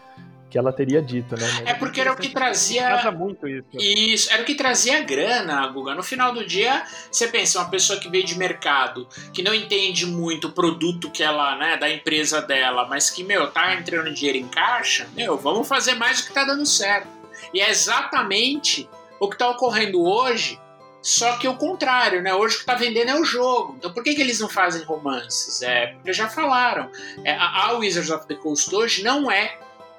que 0.50 0.58
ela 0.58 0.72
teria 0.72 1.02
dito, 1.02 1.36
né? 1.36 1.48
Mas 1.60 1.68
é 1.68 1.74
porque 1.74 2.00
era 2.00 2.14
o 2.14 2.16
que 2.16 2.30
trazia. 2.30 3.12
muito 3.12 3.48
isso. 3.48 3.68
Isso, 3.74 4.32
era 4.32 4.42
o 4.42 4.46
que 4.46 4.56
trazia 4.56 5.02
grana, 5.04 5.68
Guga. 5.68 5.96
No 5.96 6.04
final 6.04 6.34
do 6.34 6.46
dia, 6.46 6.84
você 7.12 7.28
pensa, 7.28 7.60
uma 7.60 7.70
pessoa 7.70 8.00
que 8.00 8.10
veio 8.10 8.24
de 8.24 8.38
mercado, 8.38 9.08
que 9.34 9.42
não 9.42 9.54
entende 9.54 10.06
muito 10.06 10.48
o 10.48 10.52
produto 10.52 11.10
que 11.10 11.24
ela, 11.24 11.58
né, 11.58 11.78
da 11.78 11.90
empresa 11.90 12.42
dela, 12.42 12.88
mas 12.88 13.10
que, 13.10 13.24
meu, 13.24 13.52
tá 13.52 13.74
entrando 13.76 14.14
dinheiro 14.14 14.38
em 14.38 14.48
caixa, 14.48 15.08
meu, 15.16 15.38
vamos 15.38 15.68
fazer 15.68 15.96
mais 15.96 16.20
o 16.20 16.28
que 16.28 16.34
tá 16.34 16.44
dando 16.44 16.66
certo. 16.66 17.08
E 17.54 17.60
é 17.60 17.70
exatamente 17.70 18.90
o 19.20 19.30
que 19.30 19.38
tá 19.38 19.50
ocorrendo 19.50 20.02
hoje 20.02 20.60
só 21.06 21.38
que 21.38 21.48
o 21.48 21.56
contrário, 21.56 22.20
né? 22.24 22.34
Hoje 22.34 22.56
o 22.56 22.58
que 22.58 22.64
está 22.64 22.74
vendendo 22.74 23.12
é 23.12 23.22
o 23.22 23.24
jogo. 23.24 23.76
Então 23.78 23.94
por 23.94 24.04
que, 24.04 24.16
que 24.16 24.22
eles 24.22 24.40
não 24.40 24.50
fazem 24.50 24.84
romances? 24.84 25.62
É, 25.62 25.94
porque 25.94 26.12
já 26.12 26.28
falaram. 26.28 26.90
É, 27.24 27.36
a, 27.36 27.74
Wizards 27.74 28.10
of 28.10 28.26
the 28.26 28.34
Coast 28.34 28.74
hoje 28.74 29.04
não 29.04 29.30
é 29.30 29.56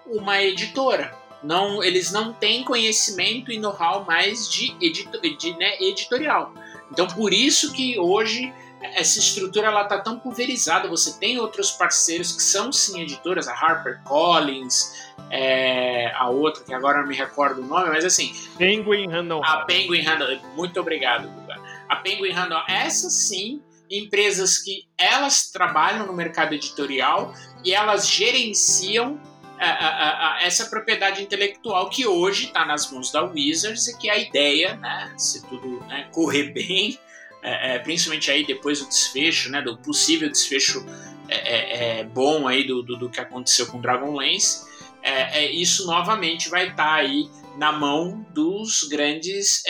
uma 0.09 0.43
editora. 0.43 1.15
Não, 1.43 1.83
eles 1.83 2.11
não 2.13 2.33
têm 2.33 2.65
conhecimento 2.65 3.53
e 3.53 3.59
know-how 3.59 4.05
mais 4.05 4.49
de, 4.51 4.75
edito, 4.81 5.21
de 5.21 5.57
né, 5.57 5.77
editorial. 5.81 6.53
Então 6.91 7.07
por 7.07 7.33
isso 7.33 7.73
que 7.73 7.99
hoje 7.99 8.53
essa 8.81 9.19
estrutura 9.19 9.69
ela 9.69 9.85
tá 9.85 9.99
tão 9.99 10.19
pulverizada. 10.19 10.89
Você 10.89 11.19
tem 11.19 11.39
outros 11.39 11.71
parceiros 11.71 12.33
que 12.33 12.43
são 12.43 12.73
sim 12.73 13.01
editoras, 13.01 13.49
a 13.49 13.53
Harper 13.53 14.01
Collins, 14.05 15.13
é, 15.31 16.13
a 16.15 16.29
outra 16.29 16.63
que 16.65 16.75
agora 16.75 17.01
não 17.01 17.09
me 17.09 17.15
recordo 17.15 17.63
o 17.63 17.65
nome, 17.65 17.89
mas 17.91 18.05
assim. 18.05 18.35
Penguin 18.59 19.09
Random 19.09 19.43
A 19.45 19.65
Penguin 19.65 20.03
Random. 20.03 20.39
Muito 20.55 20.81
obrigado, 20.81 21.29
Guga. 21.29 21.57
A 21.89 21.97
Penguin 21.97 22.33
Random, 22.33 22.63
essas 22.69 23.13
sim, 23.13 23.63
empresas 23.91 24.59
que 24.59 24.87
elas 24.99 25.51
trabalham 25.51 26.07
no 26.07 26.13
mercado 26.13 26.55
editorial 26.55 27.33
e 27.65 27.73
elas 27.73 28.09
gerenciam 28.09 29.21
a, 29.59 30.37
a, 30.37 30.43
essa 30.43 30.67
propriedade 30.67 31.23
intelectual 31.23 31.89
que 31.89 32.07
hoje 32.07 32.47
está 32.47 32.65
nas 32.65 32.91
mãos 32.91 33.11
da 33.11 33.23
Wizards 33.25 33.89
e 33.89 33.99
que 33.99 34.11
a 34.11 34.19
ideia, 34.19 34.77
né, 34.77 35.15
se 35.17 35.45
tudo 35.47 35.81
né, 35.87 36.09
correr 36.13 36.53
bem, 36.53 36.99
é, 37.43 37.77
é, 37.77 37.79
principalmente 37.79 38.31
aí 38.31 38.45
depois 38.45 38.81
do 38.81 38.89
desfecho, 38.89 39.51
né, 39.51 39.63
do 39.63 39.79
possível 39.79 40.29
desfecho 40.29 40.85
é, 41.29 41.37
é, 41.37 42.01
é 42.01 42.05
bom 42.05 42.47
aí 42.49 42.67
do, 42.67 42.83
do, 42.83 42.97
do, 42.97 43.09
que 43.09 43.21
aconteceu 43.21 43.67
com 43.67 43.81
Dragonlance, 43.81 44.67
é, 45.03 45.45
é, 45.45 45.51
isso 45.53 45.87
novamente 45.87 46.49
vai 46.49 46.69
estar 46.69 46.85
tá 46.85 46.95
aí 46.95 47.31
na 47.57 47.73
mão 47.73 48.27
dos 48.35 48.83
grandes 48.89 49.63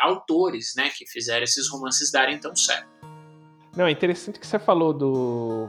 autores, 0.00 0.74
né, 0.76 0.90
que 0.90 1.06
fizeram 1.06 1.44
esses 1.44 1.68
romances 1.68 2.10
darem 2.12 2.38
tão 2.38 2.54
certo. 2.54 2.88
Não, 3.74 3.86
é 3.86 3.90
interessante 3.90 4.38
que 4.38 4.46
você 4.46 4.58
falou 4.58 4.92
do, 4.92 5.68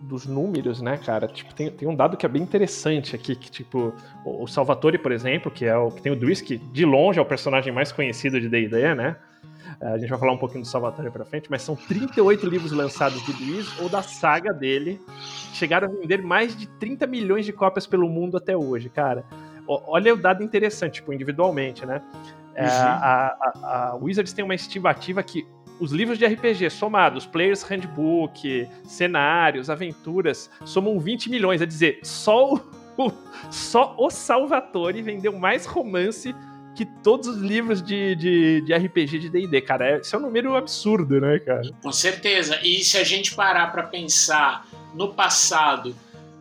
dos 0.00 0.26
números, 0.26 0.80
né, 0.80 0.96
cara? 0.96 1.28
Tipo, 1.28 1.54
tem, 1.54 1.70
tem 1.70 1.88
um 1.88 1.94
dado 1.94 2.16
que 2.16 2.24
é 2.24 2.28
bem 2.28 2.42
interessante 2.42 3.14
aqui, 3.14 3.36
que, 3.36 3.50
tipo, 3.50 3.92
o, 4.24 4.46
Salvatore, 4.46 4.98
por 4.98 5.12
exemplo, 5.12 5.50
que 5.50 5.64
é 5.64 5.76
o 5.76 5.90
que 5.90 6.02
tem 6.02 6.12
o 6.12 6.18
que 6.18 6.56
de 6.56 6.84
longe 6.84 7.18
é 7.18 7.22
o 7.22 7.26
personagem 7.26 7.72
mais 7.72 7.92
conhecido 7.92 8.40
de 8.40 8.48
D&D, 8.48 8.94
né? 8.94 9.16
A 9.80 9.96
gente 9.96 10.10
vai 10.10 10.18
falar 10.18 10.32
um 10.32 10.38
pouquinho 10.38 10.62
do 10.62 10.66
Salvatore 10.66 11.10
pra 11.10 11.24
frente, 11.24 11.50
mas 11.50 11.62
são 11.62 11.74
38 11.74 12.46
livros 12.46 12.72
lançados 12.72 13.24
de 13.24 13.32
Luiz 13.32 13.80
ou 13.80 13.88
da 13.88 14.02
saga 14.02 14.52
dele. 14.52 15.00
Chegaram 15.54 15.88
a 15.88 15.90
vender 15.90 16.22
mais 16.22 16.56
de 16.56 16.66
30 16.66 17.06
milhões 17.06 17.46
de 17.46 17.52
cópias 17.52 17.86
pelo 17.86 18.08
mundo 18.08 18.36
até 18.36 18.56
hoje, 18.56 18.88
cara. 18.90 19.24
Olha 19.66 20.12
o 20.12 20.16
dado 20.16 20.42
interessante, 20.42 20.94
tipo, 20.94 21.12
individualmente, 21.12 21.86
né? 21.86 22.02
É, 22.54 22.64
uhum. 22.64 22.70
a, 22.70 23.36
a, 23.40 23.88
a 23.90 23.96
Wizards 23.96 24.32
tem 24.32 24.44
uma 24.44 24.54
estimativa 24.54 25.22
que 25.22 25.46
os 25.80 25.92
livros 25.92 26.18
de 26.18 26.26
RPG 26.26 26.70
somados, 26.70 27.26
Players 27.26 27.62
Handbook, 27.62 28.68
cenários, 28.84 29.70
aventuras, 29.70 30.50
somam 30.64 31.00
20 31.00 31.30
milhões. 31.30 31.62
É 31.62 31.66
dizer, 31.66 32.00
só 32.02 32.54
o, 32.54 33.12
só 33.50 33.96
o 33.98 34.10
Salvatore 34.10 35.00
vendeu 35.00 35.32
mais 35.32 35.64
romance 35.64 36.34
que 36.76 36.84
todos 36.84 37.26
os 37.28 37.38
livros 37.40 37.82
de, 37.82 38.14
de, 38.14 38.60
de 38.60 38.74
RPG 38.74 39.18
de 39.18 39.28
D&D, 39.28 39.60
cara. 39.62 39.96
É, 39.96 40.00
isso 40.00 40.14
é 40.14 40.18
um 40.18 40.22
número 40.22 40.54
absurdo, 40.54 41.20
né, 41.20 41.38
cara? 41.38 41.62
Com 41.82 41.92
certeza. 41.92 42.60
E 42.62 42.84
se 42.84 42.96
a 42.96 43.04
gente 43.04 43.34
parar 43.34 43.72
para 43.72 43.82
pensar 43.82 44.66
no 44.94 45.12
passado, 45.12 45.94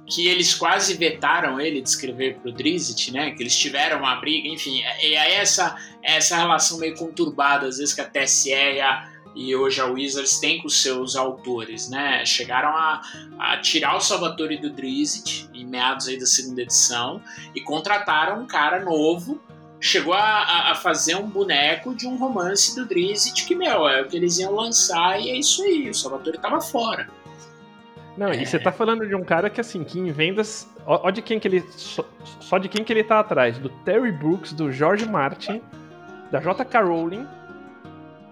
que 0.09 0.27
eles 0.27 0.55
quase 0.55 0.95
vetaram 0.95 1.59
ele 1.61 1.81
de 1.81 1.87
escrever 1.87 2.37
pro 2.37 2.51
Drizzt, 2.51 3.11
né? 3.11 3.31
Que 3.31 3.43
eles 3.43 3.55
tiveram 3.55 3.99
uma 3.99 4.15
briga, 4.15 4.47
enfim. 4.47 4.81
E 5.03 5.15
aí 5.15 5.33
essa, 5.33 5.75
essa 6.01 6.35
relação 6.35 6.79
meio 6.79 6.95
conturbada, 6.95 7.67
às 7.67 7.77
vezes, 7.77 7.93
com 7.93 8.01
a 8.01 8.05
TSE 8.05 8.53
a, 8.81 9.07
e 9.35 9.55
hoje 9.55 9.79
a 9.79 9.85
Wizards 9.85 10.39
tem 10.39 10.61
com 10.61 10.69
seus 10.69 11.15
autores, 11.15 11.89
né? 11.89 12.25
Chegaram 12.25 12.69
a, 12.69 13.01
a 13.37 13.57
tirar 13.57 13.95
o 13.95 14.01
Salvatore 14.01 14.57
do 14.57 14.69
Drizzt 14.69 15.49
em 15.53 15.65
meados 15.65 16.07
aí 16.07 16.19
da 16.19 16.25
segunda 16.25 16.61
edição 16.61 17.21
e 17.55 17.61
contrataram 17.61 18.41
um 18.41 18.47
cara 18.47 18.83
novo. 18.83 19.39
Chegou 19.79 20.13
a, 20.13 20.71
a 20.71 20.75
fazer 20.75 21.15
um 21.15 21.29
boneco 21.29 21.95
de 21.95 22.05
um 22.05 22.17
romance 22.17 22.75
do 22.75 22.85
Drizzt 22.85 23.47
que, 23.47 23.55
meu, 23.55 23.87
é 23.87 24.01
o 24.01 24.07
que 24.07 24.17
eles 24.17 24.37
iam 24.39 24.53
lançar 24.53 25.21
e 25.21 25.29
é 25.29 25.37
isso 25.37 25.63
aí. 25.63 25.89
O 25.89 25.93
Salvatore 25.93 26.37
tava 26.37 26.59
fora. 26.59 27.07
Não, 28.17 28.27
é. 28.27 28.41
e 28.41 28.45
você 28.45 28.59
tá 28.59 28.71
falando 28.71 29.07
de 29.07 29.15
um 29.15 29.23
cara 29.23 29.49
que, 29.49 29.61
assim, 29.61 29.83
que 29.85 29.97
em 29.97 30.11
vendas. 30.11 30.67
Ó, 30.85 31.07
ó 31.07 31.09
de 31.09 31.21
quem 31.21 31.39
que 31.39 31.47
ele. 31.47 31.63
Só, 31.71 32.03
só, 32.41 32.57
de 32.57 32.67
quem 32.67 32.83
que 32.83 32.91
ele 32.91 33.05
tá 33.05 33.19
atrás? 33.19 33.57
Do 33.57 33.69
Terry 33.85 34.11
Brooks, 34.11 34.51
do 34.51 34.69
George 34.69 35.07
Martin, 35.07 35.61
da 36.29 36.41
J.K. 36.41 36.81
Rowling, 36.81 37.25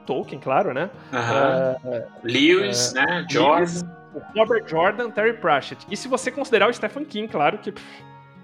Tolkien, 0.07 0.39
claro, 0.39 0.73
né? 0.73 0.89
Uh, 1.11 2.03
Lewis, 2.23 2.91
uh, 2.91 2.95
né? 2.95 3.25
Jordan. 3.29 3.97
Robert 4.35 4.67
Jordan, 4.67 5.11
Terry 5.11 5.33
Pratchett. 5.33 5.85
E 5.91 5.95
se 5.95 6.07
você 6.07 6.31
considerar 6.31 6.69
o 6.69 6.73
Stephen 6.73 7.05
King, 7.05 7.27
claro 7.27 7.59
que. 7.59 7.73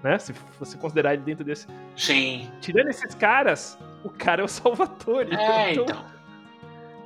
Né? 0.02 0.18
Se 0.18 0.34
você 0.60 0.76
considerar 0.76 1.14
ele 1.14 1.22
dentro 1.22 1.44
desse. 1.44 1.66
Sim. 1.96 2.50
Tirando 2.60 2.88
esses 2.88 3.14
caras, 3.14 3.78
o 4.04 4.10
cara 4.10 4.42
é 4.42 4.44
o 4.44 4.48
Salvatore. 4.48 5.34
É, 5.34 5.72
então. 5.72 5.84
então. 5.84 6.04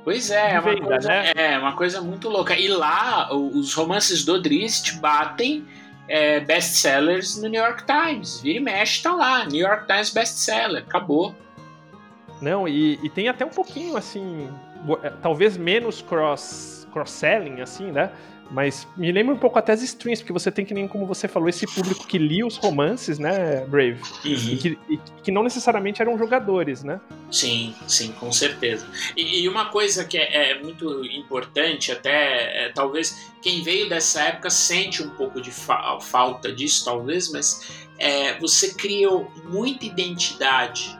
Pois 0.03 0.31
é, 0.31 0.53
é 0.53 0.59
uma, 0.59 0.61
venda, 0.61 0.87
coisa, 0.87 1.07
né? 1.07 1.31
é 1.35 1.57
uma 1.57 1.73
coisa 1.73 2.01
muito 2.01 2.29
louca. 2.29 2.57
E 2.57 2.67
lá, 2.67 3.33
os 3.33 3.73
romances 3.73 4.23
do 4.23 4.41
Drizzt 4.41 4.97
batem 4.99 5.65
é, 6.07 6.39
best-sellers 6.39 7.41
no 7.41 7.47
New 7.47 7.61
York 7.61 7.83
Times. 7.85 8.41
Vira 8.41 8.57
e 8.57 8.61
mexe, 8.61 9.03
tá 9.03 9.13
lá. 9.13 9.45
New 9.45 9.59
York 9.59 9.87
Times 9.87 10.09
best-seller. 10.09 10.83
Acabou. 10.87 11.35
Não, 12.41 12.67
e, 12.67 12.99
e 13.03 13.09
tem 13.09 13.27
até 13.27 13.45
um 13.45 13.49
pouquinho, 13.49 13.97
assim, 13.97 14.49
é, 15.03 15.09
talvez 15.21 15.57
menos 15.57 16.01
cross, 16.01 16.87
cross-selling, 16.91 17.61
assim, 17.61 17.91
né? 17.91 18.11
Mas 18.51 18.87
me 18.97 19.11
lembra 19.11 19.35
um 19.35 19.37
pouco 19.37 19.59
até 19.59 19.73
as 19.73 19.81
streams, 19.83 20.21
porque 20.21 20.33
você 20.33 20.51
tem 20.51 20.65
que 20.65 20.73
nem 20.73 20.87
como 20.87 21.05
você 21.05 21.27
falou, 21.27 21.47
esse 21.47 21.67
público 21.67 22.07
que 22.07 22.17
lia 22.17 22.45
os 22.45 22.57
romances, 22.57 23.19
né, 23.19 23.63
Brave? 23.67 24.01
Uhum. 24.25 24.31
E, 24.31 24.57
que, 24.57 24.79
e, 24.89 24.99
que, 25.21 25.31
não 25.31 25.43
necessariamente 25.43 26.01
eram 26.01 26.17
jogadores, 26.17 26.83
né? 26.83 26.99
Sim, 27.31 27.75
sim, 27.87 28.11
com 28.13 28.31
certeza. 28.31 28.87
E, 29.15 29.43
e 29.43 29.47
uma 29.47 29.65
coisa 29.65 30.03
que 30.03 30.17
é, 30.17 30.51
é 30.51 30.63
muito 30.63 31.05
importante, 31.05 31.91
até 31.91 32.65
é, 32.65 32.71
talvez 32.73 33.31
quem 33.39 33.61
veio 33.61 33.87
dessa 33.87 34.23
época 34.23 34.49
sente 34.49 35.03
um 35.03 35.11
pouco 35.11 35.39
de 35.39 35.51
fa 35.51 35.99
falta 36.01 36.51
disso, 36.51 36.83
talvez, 36.83 37.31
mas 37.31 37.85
é, 37.99 38.33
você 38.39 38.73
criou 38.73 39.31
muita 39.45 39.85
identidade 39.85 40.98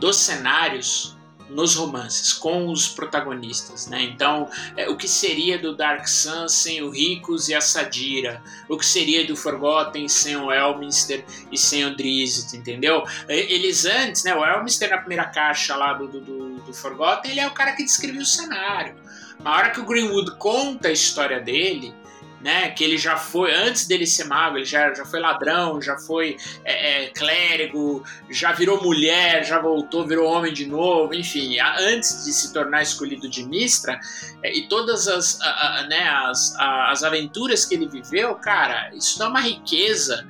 dos 0.00 0.16
cenários 0.16 1.16
nos 1.50 1.74
romances, 1.74 2.32
com 2.32 2.68
os 2.68 2.88
protagonistas, 2.88 3.88
né? 3.88 4.02
Então, 4.02 4.48
é, 4.76 4.88
o 4.88 4.96
que 4.96 5.08
seria 5.08 5.58
do 5.58 5.76
Dark 5.76 6.06
Sun 6.06 6.48
sem 6.48 6.80
o 6.80 6.90
Ricos 6.90 7.48
e 7.48 7.54
a 7.54 7.60
Sadira? 7.60 8.40
O 8.68 8.78
que 8.78 8.86
seria 8.86 9.26
do 9.26 9.36
Forgotten 9.36 10.08
sem 10.08 10.36
o 10.36 10.52
Elminster 10.52 11.24
e 11.50 11.58
sem 11.58 11.84
o 11.84 11.96
Drizzt, 11.96 12.54
entendeu? 12.54 13.04
Eles 13.28 13.84
antes, 13.84 14.22
né? 14.22 14.34
O 14.34 14.44
Elminster 14.44 14.90
na 14.90 14.98
primeira 14.98 15.24
caixa 15.24 15.74
lá 15.76 15.92
do, 15.94 16.06
do, 16.06 16.54
do 16.60 16.72
Forgotten, 16.72 17.32
ele 17.32 17.40
é 17.40 17.48
o 17.48 17.52
cara 17.52 17.72
que 17.72 17.82
descreveu 17.82 18.22
o 18.22 18.26
cenário. 18.26 18.94
Na 19.42 19.56
hora 19.56 19.70
que 19.70 19.80
o 19.80 19.84
Greenwood 19.84 20.36
conta 20.36 20.88
a 20.88 20.92
história 20.92 21.40
dele, 21.40 21.94
né? 22.40 22.70
Que 22.70 22.82
ele 22.84 22.96
já 22.96 23.16
foi, 23.16 23.54
antes 23.54 23.86
dele 23.86 24.06
ser 24.06 24.24
mago, 24.24 24.56
ele 24.56 24.64
já, 24.64 24.92
já 24.94 25.04
foi 25.04 25.20
ladrão, 25.20 25.80
já 25.80 25.96
foi 25.98 26.36
é, 26.64 27.04
é, 27.04 27.08
clérigo, 27.08 28.02
já 28.30 28.52
virou 28.52 28.82
mulher, 28.82 29.44
já 29.44 29.60
voltou, 29.60 30.06
virou 30.06 30.30
homem 30.30 30.52
de 30.52 30.66
novo, 30.66 31.14
enfim, 31.14 31.58
antes 31.78 32.24
de 32.24 32.32
se 32.32 32.52
tornar 32.52 32.82
escolhido 32.82 33.28
de 33.28 33.44
Mistra, 33.44 33.98
é, 34.42 34.56
e 34.56 34.68
todas 34.68 35.06
as, 35.06 35.40
a, 35.40 35.80
a, 35.80 35.82
né, 35.86 36.08
as, 36.08 36.54
a, 36.56 36.90
as 36.90 37.02
aventuras 37.02 37.64
que 37.64 37.74
ele 37.74 37.88
viveu, 37.88 38.34
cara, 38.36 38.90
isso 38.94 39.18
dá 39.18 39.28
uma 39.28 39.40
riqueza 39.40 40.26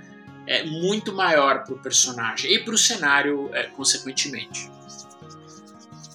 é, 0.46 0.64
muito 0.64 1.12
maior 1.12 1.64
pro 1.64 1.78
personagem 1.78 2.52
e 2.52 2.58
pro 2.58 2.76
cenário, 2.76 3.50
é, 3.52 3.64
consequentemente. 3.64 4.79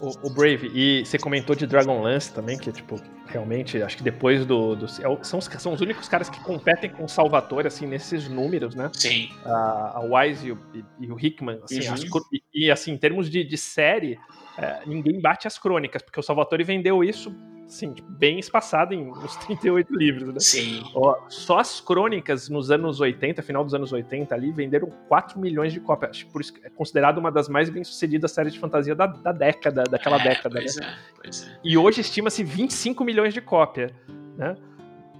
O, 0.02 0.28
o, 0.28 0.30
Brave, 0.30 0.72
e 0.74 1.06
você 1.06 1.18
comentou 1.18 1.56
de 1.56 1.66
Dragonlance 1.66 2.34
também, 2.34 2.58
que 2.58 2.72
tipo, 2.72 3.02
realmente, 3.28 3.82
acho 3.82 3.96
que 3.96 4.04
depois 4.04 4.46
do. 4.46 4.76
do 4.76 4.86
é 4.86 5.24
são, 5.24 5.40
os, 5.40 5.46
são 5.46 5.74
os 5.74 5.82
únicos 5.82 6.10
caras 6.10 6.30
que 6.30 6.40
competem 6.42 6.90
com 6.90 7.06
o 7.06 7.10
Salvatore, 7.10 7.68
assim, 7.68 7.86
nesses 7.88 8.28
números, 8.28 8.76
né? 8.76 8.90
Sim. 8.94 9.30
A, 9.46 10.00
a 10.00 10.00
Wise 10.02 10.48
e 10.48 10.52
o, 10.52 10.60
e, 10.74 11.06
e 11.06 11.12
o 11.12 11.18
Hickman, 11.20 11.60
assim, 11.64 11.88
uhum. 11.88 11.94
as, 11.94 12.04
e, 12.04 12.44
e, 12.54 12.72
assim, 12.72 12.92
em 12.92 12.98
termos 12.98 13.30
de, 13.30 13.44
de 13.44 13.58
série, 13.58 14.20
é, 14.58 14.82
ninguém 14.86 15.22
bate 15.22 15.48
as 15.48 15.58
crônicas, 15.58 16.02
porque 16.02 16.20
o 16.20 16.24
Salvatore 16.24 16.64
vendeu 16.64 17.04
isso 17.04 17.34
assim, 17.68 17.94
tipo, 17.94 18.10
bem 18.12 18.40
espaçado 18.40 18.94
em 18.94 19.10
uns 19.10 19.36
38 19.38 19.94
livros, 19.96 20.34
né? 20.34 20.40
Sim. 20.40 20.84
Ó, 20.94 21.16
só 21.30 21.60
as 21.60 21.82
crônicas 21.82 22.50
nos 22.50 22.72
anos 22.72 23.00
80, 23.00 23.42
final 23.42 23.64
dos 23.64 23.74
anos 23.74 23.92
80 23.92 24.34
ali, 24.34 24.52
venderam 24.52 24.90
4 25.08 25.40
milhões 25.40 25.74
de 25.74 25.80
cópias. 25.80 26.24
Por 26.24 26.42
isso 26.42 26.54
é 26.64 26.70
considerado 26.70 27.18
uma 27.18 27.32
das 27.32 27.50
mais 27.50 27.70
bem-sucedidas 27.70 28.32
séries 28.32 28.54
de 28.54 28.60
fantasia 28.60 28.96
da, 28.96 29.08
da 29.08 29.32
década, 29.32 29.84
daquela 29.84 30.20
é, 30.22 30.24
década. 30.24 30.60
Pois 30.60 30.76
né? 30.78 30.86
é, 30.86 31.22
pois 31.22 31.48
é. 31.48 31.60
E 31.64 31.78
hoje 31.78 32.02
estima-se 32.02 32.44
25 32.44 33.04
milhões 33.04 33.34
de 33.34 33.42
cópias, 33.42 33.92
né? 34.38 34.56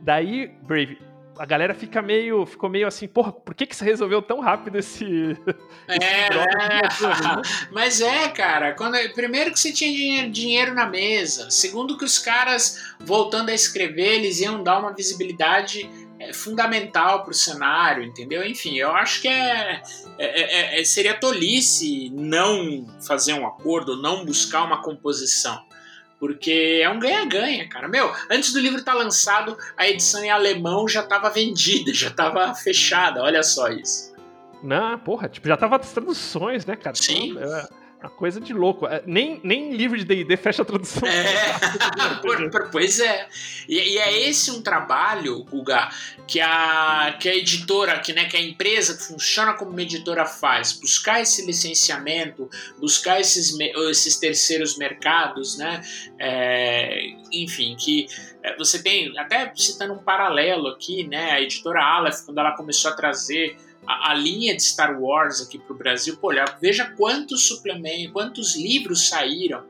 Daí, 0.04 0.56
Brave, 0.64 1.00
a 1.38 1.46
galera 1.46 1.74
fica 1.74 2.02
meio, 2.02 2.46
ficou 2.46 2.70
meio 2.70 2.88
assim, 2.88 3.08
porra, 3.08 3.32
por 3.32 3.54
que 3.54 3.66
que 3.66 3.76
você 3.76 3.84
resolveu 3.84 4.22
tão 4.22 4.40
rápido 4.40 4.78
esse... 4.78 5.38
É, 5.88 6.30
esse 6.88 7.06
é. 7.06 7.70
mas 7.72 8.02
é, 8.02 8.30
cara, 8.30 8.74
quando, 8.74 8.98
primeiro 9.14 9.52
que 9.52 9.60
você 9.60 9.72
tinha 9.72 9.92
dinheiro, 9.92 10.32
dinheiro 10.32 10.74
na 10.74 10.86
mesa, 10.86 11.50
segundo 11.52 11.98
que 11.98 12.06
os 12.06 12.20
caras, 12.20 12.96
voltando 13.00 13.50
a 13.50 13.54
escrever, 13.54 14.16
eles 14.16 14.40
iam 14.40 14.64
dar 14.64 14.80
uma 14.80 14.94
visibilidade 14.94 15.90
é, 16.20 16.32
fundamental 16.32 17.24
para 17.24 17.32
o 17.32 17.34
cenário, 17.34 18.04
entendeu? 18.04 18.46
Enfim, 18.46 18.78
eu 18.78 18.92
acho 18.92 19.22
que 19.22 19.28
é, 19.28 19.82
é, 20.18 20.78
é, 20.78 20.82
é, 20.82 20.84
seria 20.86 21.14
tolice 21.14 22.10
não 22.12 22.88
fazer 23.06 23.34
um 23.34 23.46
acordo, 23.46 24.02
não 24.02 24.24
buscar 24.24 24.64
uma 24.64 24.82
composição. 24.82 25.62
Porque 26.20 26.82
é 26.82 26.90
um 26.90 27.00
ganha-ganha, 27.00 27.68
cara. 27.68 27.88
Meu, 27.88 28.12
antes 28.30 28.54
do 28.54 28.60
livro 28.60 28.80
estar 28.80 28.94
tá 28.94 28.98
lançado, 28.98 29.58
a 29.76 29.88
edição 29.88 30.24
em 30.24 30.30
alemão 30.30 30.88
já 30.88 31.02
estava 31.02 31.30
vendida, 31.30 31.94
já 31.94 32.08
estava 32.08 32.54
fechada. 32.56 33.22
Olha 33.22 33.44
só 33.44 33.70
isso. 33.70 34.14
Não, 34.64 34.98
porra, 34.98 35.28
tipo, 35.28 35.48
já 35.48 35.58
tava 35.58 35.76
as 35.76 35.92
traduções, 35.92 36.66
né, 36.66 36.76
cara? 36.76 36.96
Sim. 36.96 37.38
É 37.38 37.68
uma 38.00 38.10
coisa 38.10 38.40
de 38.40 38.54
louco. 38.54 38.86
É, 38.86 39.02
nem, 39.06 39.40
nem 39.44 39.74
livro 39.74 39.98
de 39.98 40.06
D&D 40.06 40.38
fecha 40.38 40.62
a 40.62 40.66
tradução. 40.66 41.08
É, 41.08 42.70
pois 42.72 43.00
é. 43.00 43.28
E, 43.68 43.80
e, 43.80 43.98
é 43.98 44.28
esse 44.30 44.52
um 44.52 44.62
trabalho, 44.62 45.44
Guga, 45.44 45.90
que 46.28 46.40
a, 46.40 47.18
que 47.20 47.28
a 47.28 47.36
editora, 47.36 48.00
que, 48.00 48.14
né, 48.14 48.26
que 48.26 48.38
a 48.38 48.42
empresa 48.42 48.96
que 48.96 49.04
funciona 49.04 49.54
como 49.54 49.72
uma 49.72 49.82
editora 49.82 50.26
faz. 50.26 50.74
Buscar 50.74 51.22
esse 51.22 51.46
licenciamento, 51.46 52.50
buscar 52.80 53.20
esses, 53.20 53.58
esses 53.90 54.18
terceiros 54.18 54.78
mercados, 54.78 55.58
né? 55.58 55.82
É, 56.20 57.00
enfim, 57.32 57.76
que 57.76 58.08
é, 58.44 58.56
você 58.58 58.82
tem, 58.82 59.18
até 59.18 59.52
citando 59.56 59.94
um 59.94 60.04
paralelo 60.04 60.68
aqui, 60.68 61.08
né? 61.08 61.32
A 61.32 61.42
editora 61.42 61.84
Aleph, 61.84 62.22
quando 62.26 62.38
ela 62.38 62.52
começou 62.52 62.92
a 62.92 62.94
trazer 62.94 63.58
a, 63.88 64.12
a, 64.12 64.14
linha 64.14 64.56
de 64.56 64.64
Star 64.64 65.00
Wars 65.00 65.42
aqui 65.42 65.58
para 65.58 65.74
o 65.74 65.78
Brasil, 65.78 66.18
pô, 66.18 66.30
olha, 66.30 66.46
veja 66.62 66.86
quantos 66.98 67.48
suplementos, 67.48 68.12
quantos 68.12 68.56
livros 68.56 69.08
saíram 69.08 69.64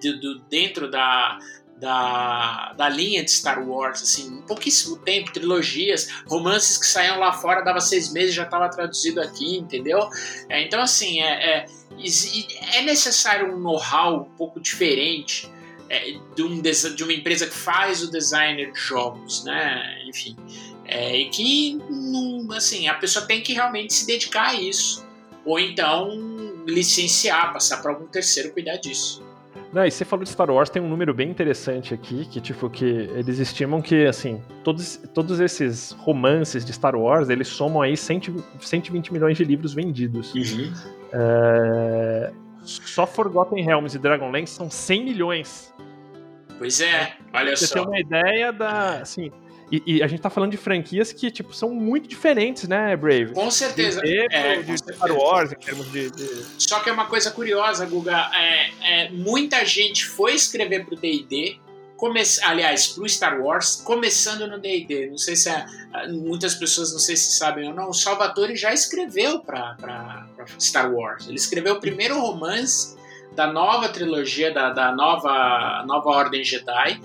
do, 0.00 0.20
do, 0.20 0.38
dentro 0.48 0.90
da, 0.90 1.38
da, 1.80 2.72
da 2.76 2.88
linha 2.88 3.24
de 3.24 3.30
Star 3.30 3.66
Wars, 3.66 4.02
assim, 4.02 4.42
pouquíssimo 4.42 4.98
tempo, 4.98 5.32
trilogias, 5.32 6.08
romances 6.26 6.76
que 6.76 6.86
saíam 6.86 7.18
lá 7.18 7.32
fora, 7.32 7.62
dava 7.62 7.80
seis 7.80 8.12
meses 8.12 8.34
já 8.34 8.44
estava 8.44 8.68
traduzido 8.68 9.20
aqui, 9.20 9.56
entendeu? 9.56 10.08
É, 10.48 10.62
então, 10.62 10.80
assim, 10.80 11.20
é, 11.22 11.60
é, 11.60 11.66
é 12.74 12.82
necessário 12.82 13.54
um 13.54 13.58
know-how 13.58 14.22
um 14.22 14.36
pouco 14.36 14.60
diferente 14.60 15.50
é, 15.88 16.18
de, 16.34 16.42
um, 16.42 16.60
de 16.60 17.02
uma 17.02 17.12
empresa 17.12 17.46
que 17.46 17.56
faz 17.56 18.02
o 18.02 18.10
designer 18.10 18.72
de 18.72 18.78
jogos, 18.78 19.44
né? 19.44 20.02
Enfim. 20.06 20.36
É, 20.88 21.16
e 21.16 21.28
que, 21.28 21.78
assim, 22.56 22.88
a 22.88 22.94
pessoa 22.94 23.26
tem 23.26 23.42
que 23.42 23.52
realmente 23.52 23.92
se 23.92 24.06
dedicar 24.06 24.48
a 24.48 24.54
isso. 24.54 25.06
Ou 25.44 25.58
então 25.60 26.10
licenciar, 26.66 27.52
passar 27.52 27.82
para 27.82 27.92
algum 27.92 28.06
terceiro 28.06 28.52
cuidar 28.52 28.76
disso. 28.76 29.22
Não, 29.72 29.84
e 29.84 29.90
você 29.90 30.04
falou 30.04 30.24
de 30.24 30.30
Star 30.30 30.50
Wars, 30.50 30.70
tem 30.70 30.80
um 30.80 30.88
número 30.88 31.12
bem 31.12 31.28
interessante 31.28 31.92
aqui, 31.92 32.24
que 32.26 32.40
tipo, 32.40 32.70
que 32.70 32.84
eles 32.84 33.38
estimam 33.38 33.82
que, 33.82 34.06
assim, 34.06 34.42
todos, 34.64 34.98
todos 35.12 35.40
esses 35.40 35.92
romances 35.92 36.64
de 36.64 36.72
Star 36.72 36.96
Wars, 36.96 37.28
eles 37.28 37.48
somam 37.48 37.82
aí 37.82 37.94
100, 37.94 38.36
120 38.60 39.12
milhões 39.12 39.36
de 39.36 39.44
livros 39.44 39.74
vendidos. 39.74 40.32
Uhum. 40.34 40.72
É... 41.12 42.32
Só 42.62 43.06
Forgotten 43.06 43.62
Realms 43.62 43.94
e 43.94 43.98
Dragonlance 43.98 44.54
são 44.54 44.70
100 44.70 45.04
milhões. 45.04 45.74
Pois 46.58 46.80
é, 46.80 47.16
olha 47.32 47.54
você 47.54 47.66
só. 47.66 47.74
Você 47.74 47.80
tem 47.80 47.86
uma 47.86 48.00
ideia 48.00 48.52
da, 48.52 49.00
assim, 49.00 49.30
e, 49.70 49.82
e, 49.86 50.02
a 50.02 50.06
gente 50.06 50.20
tá 50.20 50.30
falando 50.30 50.52
de 50.52 50.56
franquias 50.56 51.12
que, 51.12 51.30
tipo, 51.30 51.52
são 51.52 51.70
muito 51.70 52.08
diferentes, 52.08 52.66
né, 52.66 52.96
Brave? 52.96 53.32
Com 53.32 53.50
certeza. 53.50 54.00
De, 54.00 54.26
é, 54.30 54.62
de 54.62 54.78
Star 54.78 55.12
Wars, 55.12 55.52
em 55.52 55.56
termos 55.56 55.90
de, 55.92 56.10
de, 56.10 56.26
Só 56.58 56.80
que 56.80 56.88
é 56.88 56.92
uma 56.92 57.06
coisa 57.06 57.30
curiosa, 57.30 57.84
Guga. 57.84 58.30
É, 58.34 58.70
é, 58.80 59.10
muita 59.10 59.64
gente 59.64 60.06
foi 60.06 60.34
escrever 60.34 60.86
pro 60.86 60.96
D&D 60.96 61.58
come... 61.98 62.22
aliás, 62.44 62.86
pro 62.86 63.06
Star 63.06 63.38
Wars, 63.42 63.76
começando 63.84 64.46
no 64.46 64.58
D&D. 64.58 65.08
Não 65.10 65.18
sei 65.18 65.36
se 65.36 65.50
é, 65.50 65.66
muitas 66.08 66.54
pessoas 66.54 66.92
não 66.92 66.98
sei 66.98 67.16
se 67.16 67.36
sabem 67.36 67.68
ou 67.68 67.74
não, 67.74 67.90
o 67.90 67.94
Salvatore 67.94 68.56
já 68.56 68.72
escreveu 68.72 69.40
para 69.40 70.26
Star 70.58 70.90
Wars. 70.90 71.28
Ele 71.28 71.36
escreveu 71.36 71.74
o 71.74 71.80
primeiro 71.80 72.18
romance 72.18 72.96
da 73.34 73.52
nova 73.52 73.88
trilogia, 73.88 74.52
da, 74.52 74.70
da 74.70 74.92
nova, 74.92 75.84
nova 75.86 76.08
Ordem 76.08 76.42
Jedi, 76.42 77.00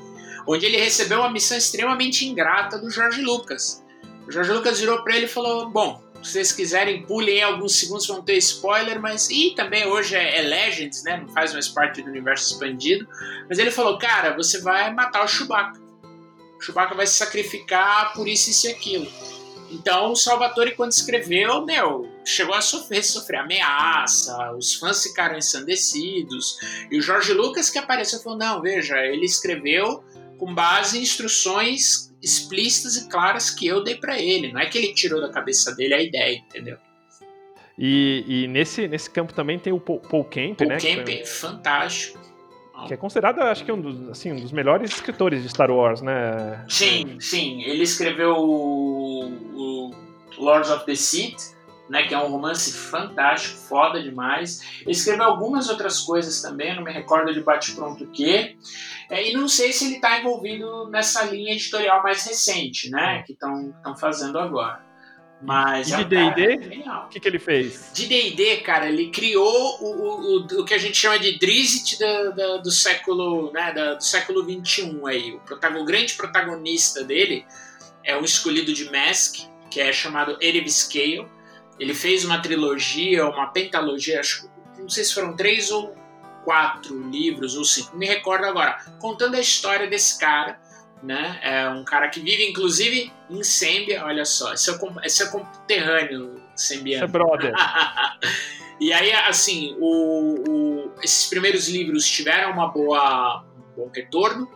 onde 0.47 0.65
ele 0.65 0.77
recebeu 0.77 1.19
uma 1.19 1.31
missão 1.31 1.57
extremamente 1.57 2.25
ingrata 2.25 2.77
do 2.77 2.89
George 2.89 3.21
Lucas. 3.21 3.83
O 4.27 4.31
George 4.31 4.51
Lucas 4.51 4.79
virou 4.79 5.03
para 5.03 5.15
ele 5.15 5.25
e 5.25 5.29
falou: 5.29 5.69
Bom, 5.69 6.01
se 6.23 6.31
vocês 6.31 6.51
quiserem, 6.53 7.05
pulem 7.05 7.43
alguns 7.43 7.75
segundos, 7.75 8.07
vão 8.07 8.21
ter 8.21 8.37
spoiler, 8.37 8.99
mas. 8.99 9.29
E 9.29 9.53
também 9.55 9.85
hoje 9.85 10.15
é, 10.15 10.39
é, 10.39 10.41
Legends, 10.41 11.03
né? 11.03 11.17
Não 11.17 11.27
faz 11.33 11.53
mais 11.53 11.67
parte 11.67 12.01
do 12.01 12.09
universo 12.09 12.53
expandido. 12.53 13.07
Mas 13.49 13.59
ele 13.59 13.71
falou: 13.71 13.97
Cara, 13.97 14.33
você 14.35 14.61
vai 14.61 14.93
matar 14.93 15.23
o 15.23 15.27
Chewbacca. 15.27 15.79
O 16.57 16.61
Chewbacca 16.61 16.95
vai 16.95 17.05
se 17.05 17.15
sacrificar 17.15 18.13
por 18.13 18.27
isso, 18.27 18.49
isso 18.49 18.67
e 18.67 18.71
aquilo. 18.71 19.07
Então, 19.69 20.11
o 20.11 20.15
Salvatore, 20.15 20.75
quando 20.75 20.91
escreveu, 20.91 21.65
meu, 21.65 22.07
chegou 22.23 22.53
a 22.53 22.61
sofrer, 22.61 23.03
sofrer 23.03 23.39
ameaça, 23.39 24.51
os 24.53 24.75
fãs 24.75 25.01
ficaram 25.01 25.37
ensandecidos. 25.37 26.57
E 26.91 26.97
o 26.97 27.01
Jorge 27.01 27.33
Lucas, 27.33 27.69
que 27.69 27.79
apareceu, 27.79 28.19
falou: 28.19 28.37
Não, 28.37 28.61
veja, 28.61 28.97
ele 28.99 29.25
escreveu 29.25 30.03
com 30.43 30.53
base 30.53 30.99
em 30.99 31.01
instruções 31.01 32.13
explícitas 32.21 32.97
e 32.97 33.07
claras 33.07 33.49
que 33.49 33.65
eu 33.65 33.81
dei 33.81 33.95
para 33.95 34.19
ele. 34.19 34.51
Não 34.51 34.59
é 34.59 34.65
que 34.65 34.77
ele 34.77 34.93
tirou 34.93 35.21
da 35.21 35.29
cabeça 35.29 35.73
dele 35.73 35.93
a 35.93 36.01
ideia, 36.01 36.35
entendeu? 36.35 36.77
E, 37.77 38.25
e 38.27 38.47
nesse, 38.47 38.87
nesse 38.87 39.09
campo 39.09 39.33
também 39.33 39.57
tem 39.57 39.71
o 39.71 39.79
Paul, 39.79 39.99
Paul 39.99 40.25
Kemp, 40.25 40.57
Paul 40.57 40.69
né? 40.69 40.77
Kemp, 40.77 41.05
que, 41.05 41.25
fantástico. 41.25 42.19
Que 42.87 42.93
é 42.93 42.97
considerado, 42.97 43.39
acho 43.39 43.63
que 43.63 43.71
um 43.71 43.79
dos, 43.79 44.09
assim, 44.09 44.33
um 44.33 44.35
dos 44.35 44.51
melhores 44.51 44.91
escritores 44.91 45.41
de 45.41 45.49
Star 45.49 45.71
Wars, 45.71 46.01
né? 46.01 46.65
Sim, 46.67 47.17
sim. 47.21 47.61
Ele 47.63 47.83
escreveu 47.83 48.35
o, 48.35 49.25
o 49.55 49.91
Lords 50.37 50.69
of 50.69 50.85
the 50.85 50.95
Sith, 50.95 51.52
né, 51.89 52.03
que 52.03 52.13
é 52.13 52.17
um 52.17 52.29
romance 52.29 52.71
fantástico, 52.71 53.57
foda 53.57 54.01
demais. 54.01 54.81
Ele 54.81 54.91
escreveu 54.91 55.25
algumas 55.25 55.69
outras 55.69 55.99
coisas 55.99 56.41
também, 56.41 56.75
não 56.75 56.83
me 56.83 56.91
recordo 56.91 57.33
de 57.33 57.41
bate-pronto 57.41 58.03
o 58.03 58.07
que. 58.07 58.57
É, 59.09 59.29
e 59.29 59.33
não 59.33 59.47
sei 59.47 59.73
se 59.73 59.85
ele 59.85 59.95
está 59.95 60.19
envolvido 60.19 60.89
nessa 60.89 61.23
linha 61.25 61.53
editorial 61.53 62.01
mais 62.01 62.25
recente, 62.25 62.89
né, 62.89 63.19
é. 63.19 63.23
que 63.23 63.33
estão 63.33 63.95
fazendo 63.97 64.39
agora. 64.39 64.81
Mas 65.45 65.91
e 65.91 65.97
de 65.97 66.05
D&D, 66.05 66.83
o 66.87 67.09
que, 67.09 67.19
que 67.19 67.27
ele 67.27 67.39
fez? 67.39 67.91
De 67.93 68.07
D&D, 68.07 68.57
cara, 68.57 68.87
ele 68.87 69.11
criou 69.11 69.77
o, 69.81 70.37
o, 70.37 70.61
o, 70.61 70.65
que 70.65 70.73
a 70.73 70.77
gente 70.77 70.95
chama 70.95 71.19
de 71.19 71.37
Drizzt 71.37 71.99
do, 71.99 72.33
do, 72.33 72.61
do 72.61 72.71
século, 72.71 73.51
né, 73.51 73.73
do, 73.73 73.97
do 73.97 74.03
século 74.03 74.45
21 74.45 75.05
aí. 75.05 75.33
O, 75.33 75.39
protagon, 75.41 75.81
o 75.81 75.85
grande 75.85 76.13
protagonista 76.13 77.03
dele 77.03 77.45
é 78.05 78.15
o 78.15 78.23
escolhido 78.23 78.73
de 78.73 78.89
Mask, 78.89 79.35
que 79.69 79.81
é 79.81 79.91
chamado 79.91 80.37
Erev 80.39 80.69
Scale, 80.69 81.27
ele 81.83 81.93
fez 81.93 82.23
uma 82.23 82.41
trilogia, 82.41 83.25
uma 83.25 83.47
pentalogia, 83.47 84.21
acho, 84.21 84.49
não 84.79 84.87
sei 84.87 85.03
se 85.03 85.13
foram 85.13 85.35
três 85.35 85.69
ou 85.69 85.93
quatro 86.45 86.97
livros 87.09 87.57
ou 87.57 87.65
cinco, 87.65 87.97
me 87.97 88.07
recordo 88.07 88.45
agora, 88.45 88.77
contando 88.99 89.35
a 89.35 89.39
história 89.39 89.85
desse 89.85 90.17
cara, 90.17 90.57
né? 91.03 91.37
É 91.41 91.69
um 91.69 91.83
cara 91.83 92.07
que 92.07 92.21
vive, 92.21 92.49
inclusive, 92.49 93.11
em 93.29 93.43
Sembia, 93.43 94.05
olha 94.05 94.23
só, 94.23 94.53
esse 94.53 94.71
é, 94.71 94.77
esse 95.03 95.23
é 95.23 95.25
conterrâneo 95.25 96.41
sembiano. 96.55 97.03
É 97.03 97.07
brother. 97.07 97.53
e 98.79 98.93
aí, 98.93 99.11
assim, 99.11 99.75
o, 99.77 100.49
o, 100.49 100.91
esses 101.03 101.27
primeiros 101.27 101.67
livros 101.67 102.07
tiveram 102.07 102.53
uma 102.53 102.69
boa 102.69 103.43
um 103.57 103.75
bom 103.75 103.91
retorno, 103.93 104.49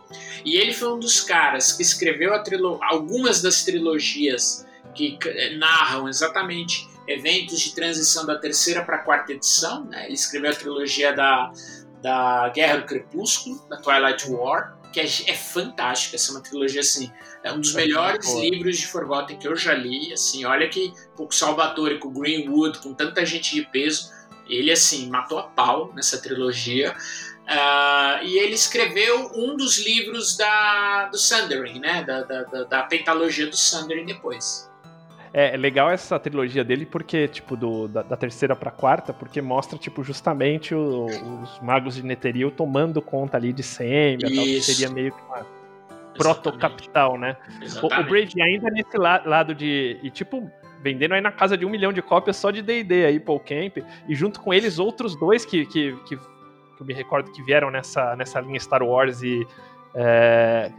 e 0.46 0.56
ele 0.56 0.72
foi 0.72 0.90
um 0.94 0.98
dos 0.98 1.20
caras 1.20 1.72
que 1.72 1.82
escreveu 1.82 2.32
algumas 2.80 3.42
das 3.42 3.64
trilogias 3.64 4.66
que 4.94 5.18
narram 5.58 6.08
exatamente 6.08 6.87
eventos 7.08 7.58
de 7.60 7.74
transição 7.74 8.26
da 8.26 8.38
terceira 8.38 8.84
para 8.84 8.96
a 8.96 8.98
quarta 9.00 9.32
edição. 9.32 9.84
Né? 9.84 10.04
Ele 10.06 10.14
escreveu 10.14 10.50
a 10.50 10.54
trilogia 10.54 11.12
da, 11.12 11.50
da 12.02 12.48
Guerra 12.50 12.78
do 12.78 12.86
Crepúsculo, 12.86 13.66
da 13.68 13.78
Twilight 13.78 14.30
War, 14.30 14.78
que 14.92 15.00
é, 15.00 15.04
é 15.04 15.34
fantástica. 15.34 16.16
Essa 16.16 16.30
é 16.30 16.34
uma 16.34 16.42
trilogia 16.42 16.80
assim, 16.80 17.10
é 17.42 17.52
um 17.52 17.60
dos 17.60 17.74
é 17.74 17.78
melhores 17.78 18.32
livros 18.34 18.76
de 18.78 18.86
Forgotten 18.86 19.38
que 19.38 19.48
eu 19.48 19.56
já 19.56 19.74
li. 19.74 20.12
Assim, 20.12 20.44
olha 20.44 20.68
que 20.68 20.92
com 21.16 21.24
o 21.24 21.32
Salvatore, 21.32 21.98
com 21.98 22.08
o 22.08 22.12
Greenwood, 22.12 22.78
com 22.78 22.92
tanta 22.92 23.24
gente 23.24 23.54
de 23.54 23.62
peso, 23.62 24.10
ele 24.48 24.70
assim 24.70 25.08
matou 25.08 25.38
a 25.38 25.44
pau 25.44 25.92
nessa 25.94 26.20
trilogia. 26.20 26.94
Uh, 27.48 28.24
e 28.24 28.38
ele 28.38 28.54
escreveu 28.54 29.30
um 29.34 29.56
dos 29.56 29.78
livros 29.78 30.36
da, 30.36 31.06
do 31.06 31.16
Sundering, 31.16 31.80
né? 31.80 32.04
Da, 32.04 32.22
da, 32.22 32.42
da, 32.42 32.64
da 32.64 32.82
pentalogia 32.82 33.46
do 33.46 33.56
Sundering 33.56 34.04
depois. 34.04 34.70
É, 35.32 35.54
é 35.54 35.56
legal 35.56 35.90
essa 35.90 36.18
trilogia 36.18 36.64
dele 36.64 36.86
porque, 36.86 37.28
tipo, 37.28 37.56
do, 37.56 37.88
da, 37.88 38.02
da 38.02 38.16
terceira 38.16 38.56
pra 38.56 38.70
quarta, 38.70 39.12
porque 39.12 39.40
mostra, 39.42 39.78
tipo, 39.78 40.02
justamente 40.02 40.74
o, 40.74 41.06
os 41.06 41.60
magos 41.60 41.96
de 41.96 42.02
Netheril 42.02 42.50
tomando 42.50 43.00
conta 43.02 43.36
ali 43.36 43.52
de 43.52 43.62
tal, 43.62 44.18
que 44.18 44.60
seria 44.62 44.90
meio 44.90 45.12
que 45.12 45.22
uma 45.22 45.46
proto-capital, 46.16 47.16
né? 47.16 47.36
O, 47.82 47.86
o 47.86 48.04
Brady 48.04 48.42
ainda 48.42 48.68
nesse 48.70 48.98
la, 48.98 49.22
lado 49.24 49.54
de... 49.54 49.98
E, 50.02 50.10
tipo, 50.10 50.50
vendendo 50.82 51.14
aí 51.14 51.20
na 51.20 51.30
casa 51.30 51.56
de 51.56 51.64
um 51.64 51.70
milhão 51.70 51.92
de 51.92 52.02
cópias 52.02 52.36
só 52.36 52.50
de 52.50 52.60
D&D 52.60 53.06
aí, 53.06 53.20
Paul 53.20 53.40
Camp, 53.40 53.78
e 54.08 54.14
junto 54.14 54.40
com 54.40 54.52
eles 54.52 54.78
outros 54.78 55.14
dois 55.18 55.44
que, 55.44 55.64
que, 55.66 55.96
que, 56.06 56.16
que 56.16 56.80
eu 56.80 56.86
me 56.86 56.92
recordo 56.92 57.30
que 57.30 57.42
vieram 57.42 57.70
nessa, 57.70 58.16
nessa 58.16 58.40
linha 58.40 58.58
Star 58.58 58.82
Wars 58.82 59.22
e... 59.22 59.46
É, 59.94 60.70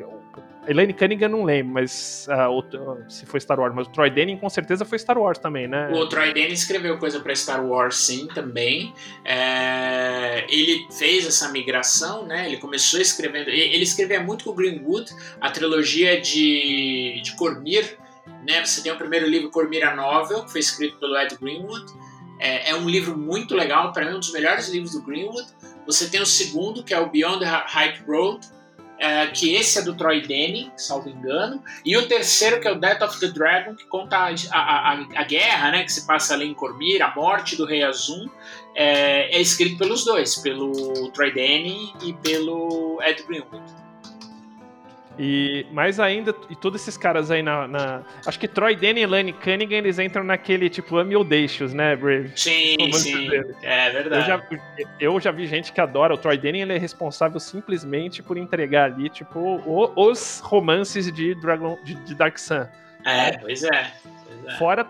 Elaine 0.67 0.93
Cunningham 0.93 1.29
não 1.29 1.43
lembro, 1.43 1.73
mas 1.73 2.27
uh, 2.29 3.09
se 3.09 3.25
foi 3.25 3.39
Star 3.39 3.59
Wars, 3.59 3.73
mas 3.73 3.87
o 3.87 3.89
Troy 3.89 4.09
Denning 4.09 4.37
com 4.37 4.49
certeza 4.49 4.85
foi 4.85 4.99
Star 4.99 5.17
Wars 5.17 5.39
também, 5.39 5.67
né? 5.67 5.89
O 5.91 6.07
Troy 6.07 6.31
Denning 6.31 6.53
escreveu 6.53 6.97
coisa 6.97 7.19
para 7.19 7.35
Star 7.35 7.65
Wars, 7.65 7.95
sim, 7.95 8.27
também. 8.27 8.93
É, 9.25 10.45
ele 10.47 10.85
fez 10.91 11.25
essa 11.25 11.49
migração, 11.49 12.25
né? 12.25 12.45
Ele 12.45 12.57
começou 12.57 12.99
escrevendo. 12.99 13.49
Ele 13.49 13.83
escrevia 13.83 14.21
muito 14.21 14.43
com 14.43 14.51
o 14.51 14.53
Greenwood, 14.53 15.11
a 15.41 15.49
trilogia 15.49 16.21
de, 16.21 17.21
de 17.23 17.35
Cormir. 17.35 17.97
Né? 18.47 18.63
Você 18.63 18.83
tem 18.83 18.91
o 18.91 18.97
primeiro 18.97 19.27
livro, 19.27 19.49
Cormir 19.49 19.87
a 19.87 19.95
Novel, 19.95 20.45
que 20.45 20.51
foi 20.51 20.61
escrito 20.61 20.97
pelo 20.97 21.17
Ed 21.17 21.35
Greenwood. 21.41 21.85
É, 22.39 22.69
é 22.69 22.75
um 22.75 22.87
livro 22.87 23.17
muito 23.17 23.55
legal, 23.55 23.91
para 23.91 24.05
mim, 24.05 24.15
um 24.15 24.19
dos 24.19 24.31
melhores 24.31 24.69
livros 24.69 24.93
do 24.93 25.01
Greenwood. 25.01 25.47
Você 25.85 26.07
tem 26.07 26.21
o 26.21 26.25
segundo, 26.25 26.83
que 26.83 26.93
é 26.93 26.99
o 26.99 27.09
Beyond 27.09 27.39
the 27.39 27.45
High 27.45 28.03
Road, 28.07 28.47
é, 28.99 29.27
que 29.27 29.55
esse 29.55 29.79
é 29.79 29.81
do 29.81 29.95
Troy 29.95 30.21
Denning, 30.21 30.71
salvo 30.75 31.09
engano, 31.09 31.63
e 31.85 31.95
o 31.97 32.07
terceiro 32.07 32.59
que 32.59 32.67
é 32.67 32.71
o 32.71 32.79
Death 32.79 33.01
of 33.01 33.19
the 33.19 33.27
Dragon, 33.27 33.75
que 33.75 33.85
conta 33.85 34.17
a, 34.17 34.29
a, 34.51 34.93
a, 34.93 35.05
a 35.15 35.23
guerra, 35.23 35.71
né, 35.71 35.83
que 35.83 35.91
se 35.91 36.05
passa 36.05 36.33
ali 36.33 36.45
em 36.45 36.53
Cormir, 36.53 37.01
a 37.01 37.15
morte 37.15 37.55
do 37.55 37.65
Rei 37.65 37.83
Azum, 37.83 38.29
é, 38.75 39.35
é 39.35 39.41
escrito 39.41 39.77
pelos 39.77 40.03
dois, 40.03 40.35
pelo 40.35 41.09
Troy 41.11 41.33
Denning 41.33 41.93
e 42.03 42.13
pelo 42.13 42.99
Ed 43.01 43.23
Greenwood. 43.23 43.88
E 45.21 45.65
mais 45.73 45.99
ainda, 45.99 46.33
e 46.49 46.55
todos 46.55 46.81
esses 46.81 46.95
caras 46.95 47.29
aí 47.29 47.43
na. 47.43 47.67
na 47.67 48.03
acho 48.25 48.39
que 48.39 48.47
Troy 48.47 48.73
Denny 48.73 49.01
e 49.01 49.05
Lane 49.05 49.33
Cunningham 49.33 49.79
eles 49.79 49.99
entram 49.99 50.23
naquele 50.23 50.69
tipo 50.69 50.95
ame 50.95 51.13
ou 51.13 51.25
deixos, 51.25 51.73
né, 51.73 51.93
Brave? 51.93 52.31
Sim, 52.37 52.77
sim. 52.93 53.27
É 53.61 53.89
verdade. 53.89 54.21
Eu 54.21 54.25
já, 54.25 54.87
eu 54.97 55.19
já, 55.19 55.31
vi 55.31 55.45
gente 55.45 55.73
que 55.73 55.81
adora. 55.81 56.13
O 56.13 56.17
Troy 56.17 56.37
Denny 56.37 56.61
ele 56.61 56.73
é 56.73 56.77
responsável 56.77 57.37
simplesmente 57.37 58.23
por 58.23 58.37
entregar 58.37 58.85
ali, 58.85 59.09
tipo, 59.09 59.39
o, 59.39 59.91
os 60.09 60.39
romances 60.39 61.11
de 61.11 61.35
Dragon 61.35 61.77
de, 61.83 61.95
de 61.95 62.15
Dark 62.15 62.37
Sun. 62.37 62.65
É, 63.03 63.37
pois 63.39 63.61
é. 63.63 63.91
Pois 64.25 64.45
é. 64.45 64.57
Fora 64.57 64.87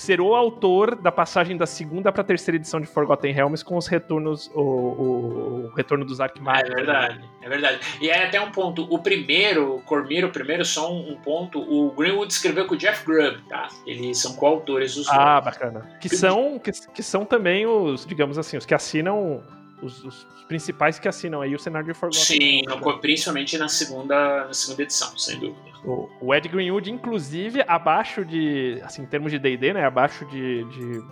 ser 0.00 0.18
o 0.18 0.34
autor 0.34 0.96
da 0.96 1.12
passagem 1.12 1.58
da 1.58 1.66
segunda 1.66 2.10
para 2.10 2.22
a 2.22 2.24
terceira 2.24 2.56
edição 2.56 2.80
de 2.80 2.86
Forgotten 2.86 3.34
Realms 3.34 3.62
com 3.62 3.76
os 3.76 3.86
retornos, 3.86 4.50
o, 4.54 4.60
o, 4.60 5.66
o 5.66 5.74
retorno 5.74 6.06
dos 6.06 6.22
Arquimagios. 6.22 6.70
É 6.70 6.74
verdade, 6.74 7.20
é 7.42 7.48
verdade. 7.48 7.80
E 8.00 8.10
aí 8.10 8.24
até 8.24 8.40
um 8.40 8.50
ponto, 8.50 8.82
o 8.90 8.98
primeiro, 9.00 9.82
Cormir, 9.84 10.24
o 10.24 10.30
primeiro, 10.30 10.64
só 10.64 10.90
um, 10.90 11.16
ponto, 11.16 11.60
o 11.60 11.90
Greenwood 11.90 12.32
escreveu 12.32 12.66
com 12.66 12.74
o 12.74 12.78
Jeff 12.78 13.04
Grubb, 13.04 13.42
tá? 13.46 13.68
Eles 13.86 14.16
são 14.16 14.34
coautores 14.36 14.94
dos 14.94 15.06
Ah, 15.10 15.38
bacana. 15.38 15.86
Que 16.00 16.08
são, 16.08 16.58
que, 16.58 16.72
que 16.72 17.02
são 17.02 17.26
também 17.26 17.66
os, 17.66 18.06
digamos 18.06 18.38
assim, 18.38 18.56
os 18.56 18.64
que 18.64 18.74
assinam 18.74 19.42
os, 19.82 20.02
os, 20.02 20.26
principais 20.48 20.98
que 20.98 21.06
assinam 21.08 21.42
aí 21.42 21.54
o 21.54 21.58
cenário 21.58 21.86
de 21.86 21.94
Forgotten. 21.94 22.24
Sim, 22.24 22.62
no, 22.66 22.98
principalmente 22.98 23.58
na 23.58 23.68
segunda, 23.68 24.46
na 24.46 24.54
segunda 24.54 24.82
edição, 24.82 25.16
sem 25.18 25.38
dúvida. 25.38 25.69
O, 25.84 26.34
Ed 26.34 26.48
Greenwood, 26.48 26.90
inclusive, 26.90 27.64
abaixo 27.66 28.24
de, 28.24 28.80
assim, 28.84 29.02
em 29.02 29.06
termos 29.06 29.32
de 29.32 29.38
D&D, 29.38 29.72
né, 29.72 29.84
abaixo 29.84 30.26
de, 30.26 30.64
de, 30.64 31.02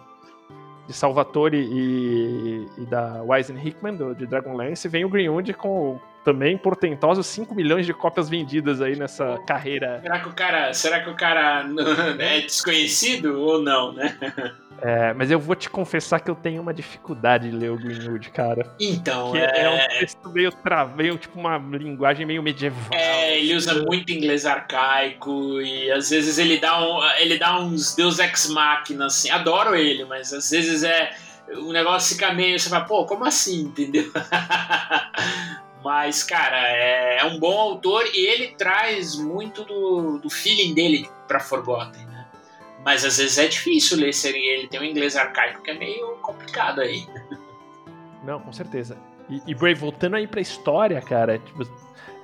de 0.87 0.93
Salvatore 0.93 1.57
e, 1.57 2.67
e 2.77 2.87
da 2.87 3.23
Wisen 3.23 3.57
Hickman, 3.57 3.97
do, 3.97 4.15
de 4.15 4.27
Dragonlance, 4.27 4.89
vem 4.89 5.05
o 5.05 5.09
Greenwood 5.09 5.55
com 5.55 5.99
também 6.25 6.57
portentosos 6.59 7.27
5 7.27 7.55
milhões 7.55 7.87
de 7.87 7.95
cópias 7.95 8.29
vendidas 8.29 8.81
aí 8.81 8.97
nessa 8.97 9.39
carreira. 9.47 10.01
Será 10.03 10.21
que 10.21 10.29
o 10.29 10.33
cara, 10.33 10.75
será 10.75 11.01
que 11.01 11.11
o 11.11 11.17
cara 11.17 11.65
é 12.19 12.41
desconhecido 12.41 13.41
ou 13.41 13.63
não, 13.63 13.93
né? 13.93 14.17
É, 14.81 15.13
mas 15.13 15.31
eu 15.31 15.41
vou 15.41 15.57
te 15.57 15.69
confessar 15.69 16.21
que 16.21 16.31
eu 16.31 16.37
tenho 16.37 16.63
uma 16.63 16.73
dificuldade 16.73 17.51
de 17.51 17.57
ler 17.57 17.71
o 17.71 17.77
Greenwood, 17.77 18.31
cara. 18.31 18.75
Então, 18.79 19.35
é... 19.35 19.63
é... 19.63 19.71
um 19.71 19.99
texto 19.99 20.29
meio 20.31 20.53
traveio, 20.53 21.19
tipo 21.19 21.39
uma 21.39 21.59
linguagem 21.59 22.25
meio 22.25 22.43
medieval. 22.43 22.93
É, 22.93 23.39
ele 23.39 23.57
usa 23.57 23.75
muito 23.83 24.13
inglês 24.13 24.47
arcaico 24.47 25.61
e 25.61 25.91
às 25.91 26.11
vezes 26.11 26.39
ele 26.39 26.59
dá, 26.59 26.81
um, 26.81 27.03
ele 27.19 27.39
dá 27.39 27.59
uns 27.59 27.95
Deus 27.97 28.19
Ex 28.19 28.49
Machina, 28.51 29.07
assim. 29.07 29.31
Adoro 29.31 29.75
ele, 29.75 30.05
mas 30.05 30.33
às 30.33 30.51
vezes 30.51 30.83
é... 30.83 31.11
O 31.57 31.73
negócio 31.73 32.15
fica 32.15 32.33
meio... 32.35 32.59
Você 32.59 32.69
fala, 32.69 32.85
pô, 32.85 33.07
como 33.07 33.25
assim, 33.25 33.63
entendeu? 33.63 34.13
Mas, 35.85 36.25
cara, 36.25 36.57
é, 36.57 37.19
é, 37.19 37.25
um 37.25 37.39
bom 37.39 37.57
autor 37.57 38.05
e 38.13 38.27
ele 38.27 38.49
traz 38.57 39.17
muito 39.17 39.65
do, 39.65 40.19
do 40.19 40.29
feeling 40.29 40.75
dele 40.75 41.09
pra 41.27 41.39
Forgotten, 41.39 42.05
né? 42.07 42.27
Mas 42.85 43.05
às 43.05 43.19
vezes 43.19 43.39
é 43.39 43.47
difícil 43.47 43.99
ler 43.99 44.11
ele, 44.25 44.39
ele 44.39 44.69
tem 44.69 44.81
um 44.81 44.85
inglês 44.85 45.17
arcaico 45.17 45.63
que 45.63 45.71
é 45.71 45.75
meio 45.75 46.17
complicado 46.17 46.81
aí. 46.81 47.07
Não, 48.25 48.41
com 48.41 48.53
certeza. 48.53 48.99
E, 49.29 49.41
e 49.47 49.55
Brave, 49.55 49.75
voltando 49.79 50.17
aí 50.17 50.27
pra 50.27 50.41
história, 50.41 51.01
cara, 51.01 51.39
tipo, 51.39 51.63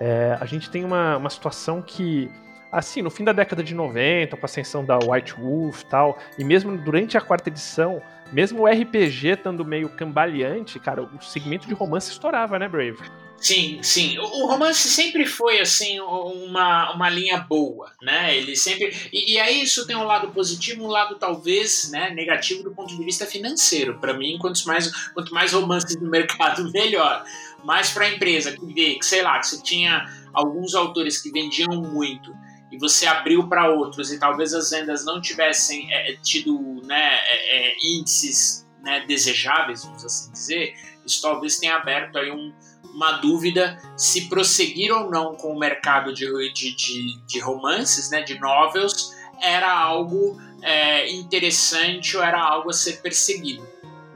é, 0.01 0.37
a 0.41 0.45
gente 0.47 0.69
tem 0.71 0.85
uma, 0.85 1.17
uma 1.17 1.31
situação 1.31 1.81
que 1.81 2.31
assim, 2.73 3.03
no 3.03 3.11
fim 3.11 3.23
da 3.23 3.33
década 3.33 3.63
de 3.63 3.73
90, 3.73 4.37
com 4.37 4.45
a 4.45 4.47
ascensão 4.47 4.85
da 4.85 4.99
White 4.99 5.35
Wolf 5.35 5.83
e 5.83 5.87
tal, 5.87 6.19
e 6.37 6.43
mesmo 6.43 6.77
durante 6.77 7.17
a 7.17 7.21
quarta 7.21 7.49
edição, 7.49 8.03
mesmo 8.33 8.63
o 8.63 8.67
RPG 8.67 9.29
estando 9.29 9.65
meio 9.65 9.89
cambaleante, 9.89 10.81
cara, 10.81 11.03
o 11.03 11.23
segmento 11.23 11.69
de 11.69 11.75
romance 11.75 12.11
estourava, 12.11 12.59
né, 12.59 12.69
Brave? 12.69 12.99
Sim, 13.39 13.83
sim. 13.83 14.19
O 14.19 14.47
romance 14.47 14.89
sempre 14.89 15.27
foi 15.27 15.61
assim 15.61 16.01
uma, 16.01 16.93
uma 16.95 17.11
linha 17.11 17.39
boa, 17.39 17.93
né? 18.01 18.37
Ele 18.37 18.57
sempre 18.57 18.95
e, 19.13 19.35
e 19.35 19.39
aí 19.39 19.63
isso 19.63 19.87
tem 19.87 19.97
um 19.97 20.05
lado 20.05 20.33
positivo, 20.33 20.85
um 20.85 20.89
lado 20.89 21.17
talvez, 21.17 21.91
né, 21.91 22.11
negativo 22.11 22.63
do 22.63 22.75
ponto 22.75 22.97
de 22.97 23.05
vista 23.05 23.27
financeiro. 23.27 23.99
Para 23.99 24.15
mim, 24.15 24.39
quanto 24.39 24.65
mais 24.67 24.91
quanto 25.13 25.35
mais 25.35 25.53
romances 25.53 26.01
no 26.01 26.09
mercado, 26.09 26.71
melhor. 26.73 27.25
Mas 27.63 27.91
para 27.91 28.07
a 28.07 28.11
empresa 28.11 28.53
que 28.53 28.73
vê, 28.73 28.95
que 28.95 29.05
sei 29.05 29.23
lá, 29.23 29.39
que 29.39 29.47
você 29.47 29.63
tinha 29.63 30.07
alguns 30.33 30.75
autores 30.75 31.21
que 31.21 31.31
vendiam 31.31 31.83
muito 31.83 32.35
e 32.75 32.79
você 32.79 33.07
abriu 33.07 33.49
para 33.49 33.71
outros 33.71 34.11
e 34.13 34.19
talvez 34.19 34.53
as 34.53 34.71
vendas 34.71 35.05
não 35.05 35.21
tivessem 35.21 35.93
é, 35.93 36.17
tido, 36.17 36.83
né, 36.85 37.21
é, 37.27 37.69
é, 37.69 37.75
índices 37.85 38.67
né, 38.83 39.05
desejáveis, 39.07 39.85
vamos 39.85 40.05
assim 40.05 40.33
dizer, 40.33 40.75
isso 41.07 41.23
talvez 41.23 41.57
tenha 41.57 41.77
aberto 41.77 42.19
aí 42.19 42.31
um 42.31 42.53
uma 42.95 43.13
dúvida 43.13 43.77
se 43.97 44.29
prosseguir 44.29 44.93
ou 44.93 45.11
não 45.11 45.35
com 45.35 45.53
o 45.53 45.59
mercado 45.59 46.15
de, 46.15 46.27
de, 46.53 46.75
de, 46.77 47.21
de 47.27 47.41
romances, 47.41 48.09
né, 48.09 48.23
de 48.23 48.39
novels, 48.39 49.13
era 49.43 49.71
algo 49.71 50.41
é, 50.63 51.11
interessante 51.13 52.17
ou 52.17 52.23
era 52.23 52.41
algo 52.41 52.71
a 52.71 52.73
ser 52.73 53.03
perseguido. 53.03 53.67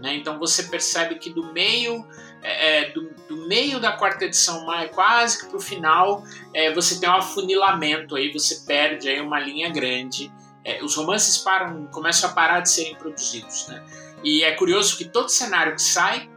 Né? 0.01 0.15
Então 0.15 0.39
você 0.39 0.63
percebe 0.63 1.17
que 1.17 1.29
do 1.29 1.53
meio 1.53 2.07
é, 2.41 2.83
é 2.83 2.91
do, 2.93 3.11
do, 3.29 3.49
meio 3.49 3.81
da 3.81 3.93
quarta 3.93 4.25
edição, 4.25 4.65
quase 4.95 5.41
que 5.41 5.47
para 5.47 5.57
o 5.57 5.61
final, 5.61 6.23
é, 6.55 6.73
você 6.73 7.01
tem 7.01 7.09
um 7.09 7.17
afunilamento 7.17 8.15
aí, 8.15 8.33
você 8.33 8.65
perde 8.65 9.09
aí 9.09 9.21
uma 9.21 9.41
linha 9.41 9.69
grande. 9.71 10.33
É, 10.65 10.83
os 10.85 10.95
romances 10.95 11.39
param, 11.39 11.87
começam 11.87 12.31
a 12.31 12.33
parar 12.33 12.61
de 12.61 12.71
serem 12.71 12.95
produzidos. 12.95 13.67
Né? 13.67 13.85
E 14.23 14.45
é 14.45 14.53
curioso 14.53 14.97
que 14.97 15.05
todo 15.05 15.29
cenário 15.29 15.75
que 15.75 15.83
sai 15.83 16.31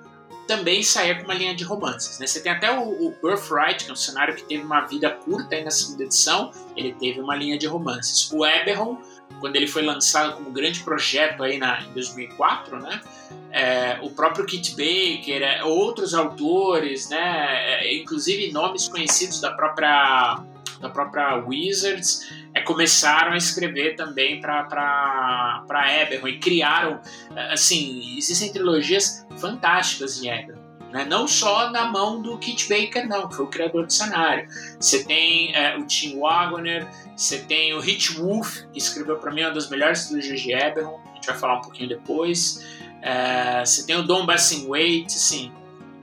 também 0.51 0.83
saía 0.83 1.15
com 1.15 1.23
uma 1.23 1.33
linha 1.33 1.55
de 1.55 1.63
romances. 1.63 2.19
Né? 2.19 2.27
Você 2.27 2.41
tem 2.41 2.51
até 2.51 2.69
o, 2.77 3.07
o 3.07 3.15
Birthright, 3.23 3.85
que 3.85 3.89
é 3.89 3.93
um 3.93 3.95
cenário 3.95 4.35
que 4.35 4.43
teve 4.43 4.61
uma 4.61 4.81
vida 4.81 5.09
curta 5.09 5.55
aí 5.55 5.63
na 5.63 5.71
segunda 5.71 6.03
edição, 6.03 6.51
ele 6.75 6.93
teve 6.99 7.21
uma 7.21 7.33
linha 7.37 7.57
de 7.57 7.67
romances. 7.67 8.29
O 8.33 8.45
Eberron, 8.45 8.97
quando 9.39 9.55
ele 9.55 9.65
foi 9.65 9.81
lançado 9.81 10.33
como 10.33 10.51
grande 10.51 10.81
projeto 10.81 11.41
aí 11.41 11.57
na, 11.57 11.81
em 11.83 11.93
2004, 11.93 12.81
né? 12.81 13.01
É, 13.49 13.99
o 14.01 14.09
próprio 14.09 14.45
Kit 14.45 14.71
Baker, 14.71 15.41
é, 15.41 15.63
outros 15.63 16.13
autores, 16.13 17.09
né? 17.09 17.85
É, 17.85 17.95
inclusive 17.95 18.51
nomes 18.51 18.89
conhecidos 18.89 19.39
da 19.39 19.51
própria 19.51 20.43
da 20.81 20.89
própria 20.89 21.35
Wizards, 21.35 22.27
é, 22.53 22.61
começaram 22.61 23.33
a 23.33 23.37
escrever 23.37 23.95
também 23.95 24.39
para 24.39 25.63
Eberron 26.01 26.27
e 26.27 26.39
criaram, 26.39 26.99
é, 27.35 27.53
assim, 27.53 28.17
existem 28.17 28.51
trilogias 28.51 29.25
fantásticas 29.37 30.21
em 30.21 30.29
Eberron. 30.29 30.61
Né? 30.91 31.05
Não 31.05 31.25
só 31.25 31.71
na 31.71 31.85
mão 31.85 32.21
do 32.21 32.37
Kit 32.37 32.67
Baker, 32.67 33.07
não, 33.07 33.29
que 33.29 33.35
foi 33.35 33.45
o 33.45 33.47
criador 33.47 33.85
do 33.85 33.93
cenário. 33.93 34.47
Você 34.77 35.05
tem 35.05 35.55
é, 35.55 35.77
o 35.77 35.85
Tim 35.85 36.19
Wagner, 36.19 36.85
você 37.15 37.39
tem 37.39 37.73
o 37.73 37.79
Rich 37.79 38.17
Wolf, 38.19 38.63
que 38.73 38.77
escreveu 38.77 39.17
para 39.17 39.31
mim 39.31 39.41
uma 39.41 39.51
das 39.51 39.69
melhores 39.69 40.05
trilogias 40.05 40.41
de 40.41 40.51
Eberron, 40.51 40.99
a 41.09 41.15
gente 41.15 41.27
vai 41.27 41.37
falar 41.37 41.59
um 41.59 41.61
pouquinho 41.61 41.87
depois. 41.87 42.65
É, 43.01 43.63
você 43.63 43.85
tem 43.85 43.95
o 43.95 44.03
Don 44.03 44.25
Waite, 44.25 45.15
assim, 45.15 45.51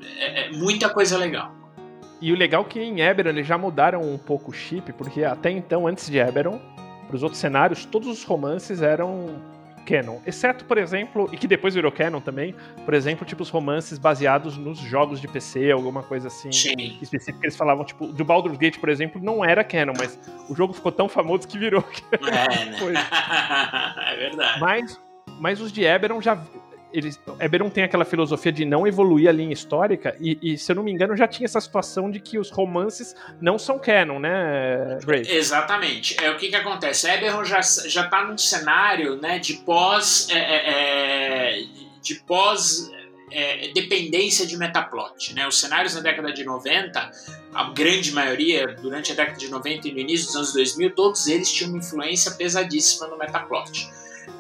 é, 0.01 0.47
é 0.47 0.53
muita 0.53 0.89
coisa 0.89 1.19
legal. 1.19 1.58
E 2.21 2.33
o 2.33 2.37
legal 2.37 2.63
é 2.63 2.65
que 2.65 2.81
em 2.81 3.01
Eberron 3.01 3.31
eles 3.31 3.47
já 3.47 3.57
mudaram 3.57 4.03
um 4.03 4.19
pouco 4.19 4.51
o 4.51 4.55
chip, 4.55 4.93
porque 4.93 5.25
até 5.25 5.51
então, 5.51 5.87
antes 5.87 6.11
de 6.11 6.19
Eberron, 6.19 6.61
para 7.07 7.17
os 7.17 7.23
outros 7.23 7.41
cenários, 7.41 7.85
todos 7.85 8.09
os 8.09 8.25
romances 8.25 8.83
eram 8.83 9.41
canon. 9.89 10.19
Exceto, 10.27 10.67
por 10.67 10.77
exemplo, 10.77 11.31
e 11.33 11.37
que 11.37 11.47
depois 11.49 11.75
virou 11.75 11.91
canon 11.91 12.21
também, 12.21 12.55
por 12.85 12.93
exemplo, 12.93 13.25
tipo 13.25 13.43
os 13.43 13.49
romances 13.49 13.99
baseados 13.99 14.59
nos 14.59 14.79
jogos 14.79 15.19
de 15.19 15.27
PC, 15.27 15.71
alguma 15.71 16.03
coisa 16.03 16.29
assim 16.29 16.53
Sim. 16.53 16.99
específica. 17.01 17.47
Eles 17.47 17.57
falavam, 17.57 17.85
tipo, 17.85 18.07
do 18.09 18.25
Baldur's 18.25 18.59
Gate, 18.59 18.79
por 18.79 18.91
exemplo, 18.91 19.21
não 19.23 19.43
era 19.43 19.65
canon, 19.65 19.95
mas 19.97 20.19
o 20.49 20.55
jogo 20.55 20.75
ficou 20.75 20.93
tão 20.93 21.09
famoso 21.09 21.49
que 21.49 21.59
virou. 21.59 21.83
É, 22.13 22.31
né? 22.31 22.75
é 24.13 24.17
verdade. 24.17 24.61
Mas, 24.61 25.01
mas 25.41 25.61
os 25.61 25.73
de 25.73 25.85
Eberron 25.85 26.21
já 26.21 26.39
eles, 26.93 27.21
Eberron 27.41 27.69
tem 27.69 27.85
aquela 27.85 28.05
filosofia 28.05 28.51
de 28.51 28.65
não 28.65 28.87
evoluir 28.87 29.29
a 29.29 29.33
linha 29.33 29.53
histórica, 29.53 30.17
e, 30.21 30.39
e, 30.41 30.59
se 30.59 30.73
eu 30.73 30.77
não 30.77 30.83
me 30.83 30.91
engano, 30.91 31.17
já 31.17 31.29
tinha 31.29 31.45
essa 31.45 31.61
situação 31.61 32.11
de 32.11 32.19
que 32.19 32.39
os 32.39 32.51
romances 32.51 33.15
não 33.41 33.59
são 33.59 33.79
canon, 33.79 34.19
né, 34.19 34.99
Brave? 35.05 35.31
Exatamente. 35.31 36.17
É, 36.23 36.31
o 36.31 36.37
que, 36.37 36.49
que 36.49 36.57
acontece? 36.57 37.09
Eberron 37.09 37.45
já, 37.45 37.61
já 37.61 38.09
tá 38.09 38.25
num 38.25 38.39
cenário 38.39 39.17
né, 39.17 39.39
de 39.39 39.55
pós. 39.55 40.29
É, 40.31 40.39
é, 40.39 41.61
é 41.61 41.65
de 42.03 42.15
pós. 42.27 42.91
É, 43.31 43.69
dependência 43.75 44.47
de 44.47 44.57
metaplot. 44.57 45.35
Né? 45.35 45.47
Os 45.47 45.61
cenários 45.61 45.95
na 45.95 46.01
década 46.01 46.33
de 46.33 46.45
90, 46.45 47.11
a 47.53 47.65
grande 47.73 48.11
maioria, 48.11 48.75
durante 48.81 49.13
a 49.13 49.15
década 49.15 49.37
de 49.37 49.51
90 49.51 49.89
e 49.89 49.93
no 49.93 49.99
início 49.99 50.29
dos 50.29 50.37
anos 50.37 50.53
2000, 50.55 50.95
todos 50.95 51.27
eles 51.27 51.53
tinham 51.53 51.73
uma 51.73 51.79
influência 51.79 52.31
pesadíssima 52.33 53.07
no 53.07 53.19
metaplot. 53.19 53.87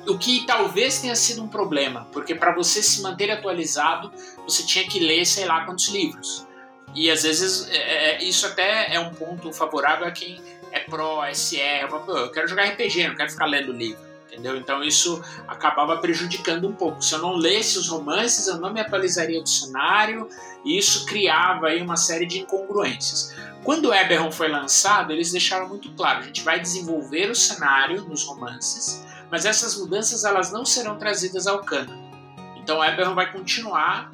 O 0.08 0.18
que 0.18 0.46
talvez 0.46 1.00
tenha 1.00 1.14
sido 1.14 1.42
um 1.42 1.48
problema, 1.48 2.08
porque 2.12 2.34
para 2.34 2.54
você 2.54 2.82
se 2.82 3.02
manter 3.02 3.30
atualizado, 3.30 4.10
você 4.44 4.64
tinha 4.64 4.88
que 4.88 4.98
ler 4.98 5.26
sei 5.26 5.44
lá 5.44 5.64
quantos 5.66 5.88
livros. 5.88 6.46
E 6.94 7.10
às 7.10 7.22
vezes 7.22 7.68
é, 7.68 7.76
é, 7.76 8.10
é 8.14 8.24
isso 8.24 8.46
até 8.46 8.94
é 8.94 8.98
um 8.98 9.12
ponto 9.12 9.52
favorável 9.52 10.06
a 10.06 10.10
quem 10.10 10.40
é 10.72 10.80
pró, 10.80 11.24
SR, 11.26 11.88
eu 12.08 12.30
quero 12.30 12.48
jogar 12.48 12.64
RPG, 12.64 13.08
não 13.08 13.16
quero 13.16 13.30
ficar 13.30 13.46
lendo 13.46 13.72
livro. 13.72 14.08
Entendeu? 14.26 14.56
Então 14.56 14.84
isso 14.84 15.22
acabava 15.46 15.96
prejudicando 15.96 16.68
um 16.68 16.72
pouco. 16.72 17.02
Se 17.02 17.14
eu 17.14 17.18
não 17.18 17.34
lesse 17.34 17.78
os 17.78 17.88
romances, 17.88 18.46
eu 18.46 18.58
não 18.58 18.72
me 18.72 18.80
atualizaria 18.80 19.42
do 19.42 19.48
cenário, 19.48 20.28
e 20.64 20.76
isso 20.76 21.06
criava 21.06 21.68
aí 21.68 21.80
uma 21.80 21.96
série 21.96 22.26
de 22.26 22.38
incongruências. 22.40 23.34
Quando 23.64 23.86
o 23.86 23.94
Eberron 23.94 24.30
foi 24.30 24.48
lançado, 24.48 25.12
eles 25.12 25.32
deixaram 25.32 25.68
muito 25.68 25.90
claro: 25.92 26.20
a 26.20 26.22
gente 26.22 26.42
vai 26.42 26.60
desenvolver 26.60 27.30
o 27.30 27.34
cenário 27.34 28.02
nos 28.02 28.24
romances, 28.24 29.02
mas 29.30 29.44
essas 29.44 29.76
mudanças 29.76 30.24
elas 30.24 30.52
não 30.52 30.64
serão 30.64 30.98
trazidas 30.98 31.46
ao 31.46 31.62
canon. 31.62 32.08
Então 32.56 32.84
Eberron 32.84 33.14
vai 33.14 33.32
continuar 33.32 34.12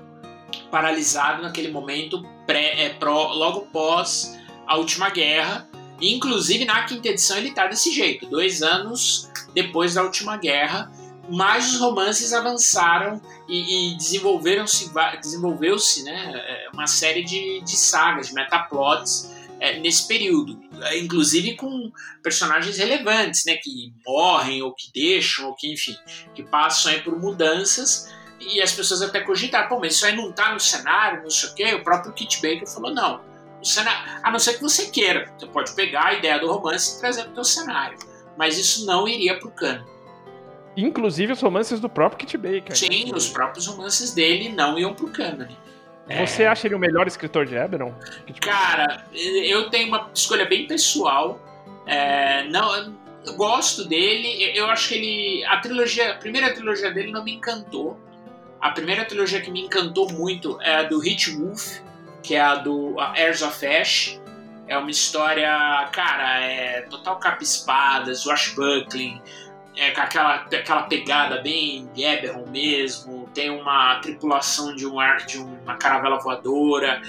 paralisado 0.70 1.42
naquele 1.42 1.70
momento 1.70 2.22
pré, 2.46 2.84
é, 2.84 2.88
pró, 2.90 3.32
logo 3.32 3.62
pós 3.72 4.38
a 4.66 4.76
última 4.76 5.10
guerra. 5.10 5.68
inclusive 6.00 6.64
na 6.64 6.84
quinta 6.84 7.08
edição 7.08 7.36
ele 7.36 7.48
está 7.48 7.66
desse 7.66 7.92
jeito, 7.92 8.26
dois 8.26 8.62
anos 8.62 9.30
depois 9.54 9.94
da 9.94 10.02
última 10.02 10.36
guerra. 10.36 10.90
Mas 11.28 11.72
os 11.72 11.80
romances 11.80 12.34
avançaram 12.34 13.20
e, 13.48 13.94
e 13.94 13.96
desenvolveram-se 13.96 14.92
desenvolveu-se 15.20 16.02
né, 16.02 16.32
é, 16.34 16.68
uma 16.72 16.86
série 16.86 17.24
de, 17.24 17.62
de 17.62 17.76
sagas, 17.76 18.28
de 18.28 18.34
metaplots 18.34 19.32
é, 19.58 19.78
nesse 19.80 20.06
período, 20.06 20.60
inclusive 20.92 21.56
com 21.56 21.90
personagens 22.22 22.76
relevantes, 22.76 23.44
né, 23.44 23.56
que 23.56 23.92
morrem 24.06 24.62
ou 24.62 24.74
que 24.74 24.90
deixam, 24.92 25.46
ou 25.46 25.54
que 25.54 25.72
enfim, 25.72 25.96
que 26.34 26.42
passam 26.42 26.92
aí 26.92 27.00
por 27.00 27.18
mudanças 27.18 28.12
e 28.40 28.60
as 28.60 28.72
pessoas 28.72 29.02
até 29.02 29.20
cogitaram, 29.20 29.68
pô, 29.68 29.78
mas 29.80 29.94
isso 29.94 30.06
aí 30.06 30.16
não 30.16 30.32
tá 30.32 30.52
no 30.52 30.60
cenário, 30.60 31.22
não 31.22 31.30
sei 31.30 31.50
o 31.50 31.54
quê. 31.54 31.74
O 31.74 31.84
próprio 31.84 32.12
Kit 32.12 32.36
Baker 32.42 32.66
falou, 32.66 32.92
não, 32.92 33.20
o 33.60 33.64
cenário, 33.64 34.20
a 34.22 34.30
não 34.30 34.38
ser 34.38 34.54
que 34.54 34.62
você 34.62 34.90
queira, 34.90 35.32
você 35.38 35.46
pode 35.46 35.72
pegar 35.72 36.06
a 36.06 36.14
ideia 36.14 36.38
do 36.38 36.50
romance 36.50 36.96
e 36.96 37.00
trazer 37.00 37.24
para 37.24 37.40
o 37.40 37.44
seu 37.44 37.62
cenário, 37.62 37.98
mas 38.36 38.58
isso 38.58 38.84
não 38.84 39.08
iria 39.08 39.38
para 39.38 39.48
o 39.48 39.52
cano. 39.52 39.86
Inclusive 40.76 41.32
os 41.32 41.40
romances 41.40 41.78
do 41.78 41.88
próprio 41.88 42.18
Kit 42.18 42.36
Baker. 42.36 42.76
Sim, 42.76 43.06
né? 43.06 43.12
os 43.14 43.28
próprios 43.28 43.66
romances 43.66 44.12
dele 44.12 44.48
não 44.48 44.78
iam 44.78 44.92
para 44.92 45.06
o 45.06 45.10
cânone. 45.10 45.56
Você 46.08 46.42
é... 46.42 46.48
acha 46.48 46.66
ele 46.66 46.74
o 46.74 46.78
melhor 46.78 47.06
escritor 47.06 47.46
de 47.46 47.54
Eberron? 47.54 47.94
Tipo... 48.26 48.40
Cara, 48.40 49.04
eu 49.12 49.70
tenho 49.70 49.88
uma 49.88 50.10
escolha 50.14 50.44
bem 50.44 50.66
pessoal. 50.66 51.40
É, 51.86 52.44
não, 52.44 52.94
eu 53.24 53.34
gosto 53.34 53.86
dele. 53.86 54.52
Eu 54.54 54.66
acho 54.66 54.88
que 54.88 54.94
ele. 54.94 55.44
A 55.46 55.58
trilogia. 55.58 56.12
A 56.12 56.16
primeira 56.16 56.52
trilogia 56.52 56.90
dele 56.90 57.10
não 57.10 57.24
me 57.24 57.34
encantou. 57.34 57.98
A 58.60 58.70
primeira 58.70 59.04
trilogia 59.04 59.40
que 59.40 59.50
me 59.50 59.62
encantou 59.62 60.10
muito 60.10 60.58
é 60.62 60.76
a 60.76 60.82
do 60.84 60.98
Hit 60.98 61.30
Wolf, 61.36 61.80
que 62.22 62.34
é 62.34 62.40
a 62.40 62.54
do 62.54 62.96
Heirs 63.14 63.42
of 63.42 63.66
Ash. 63.66 64.20
É 64.66 64.78
uma 64.78 64.90
história, 64.90 65.86
cara, 65.92 66.40
é 66.40 66.80
total 66.82 67.18
capa-espadas, 67.18 68.24
Buckling, 68.56 69.20
é 69.76 69.90
com 69.90 70.00
aquela, 70.00 70.34
aquela 70.34 70.82
pegada 70.82 71.40
bem 71.40 71.88
Eberron 71.96 72.46
mesmo, 72.46 73.28
tem 73.34 73.50
uma 73.50 73.98
tripulação 74.00 74.74
de, 74.74 74.86
um, 74.86 74.96
de 75.26 75.38
uma 75.38 75.76
caravela 75.76 76.18
voadora, 76.18 77.02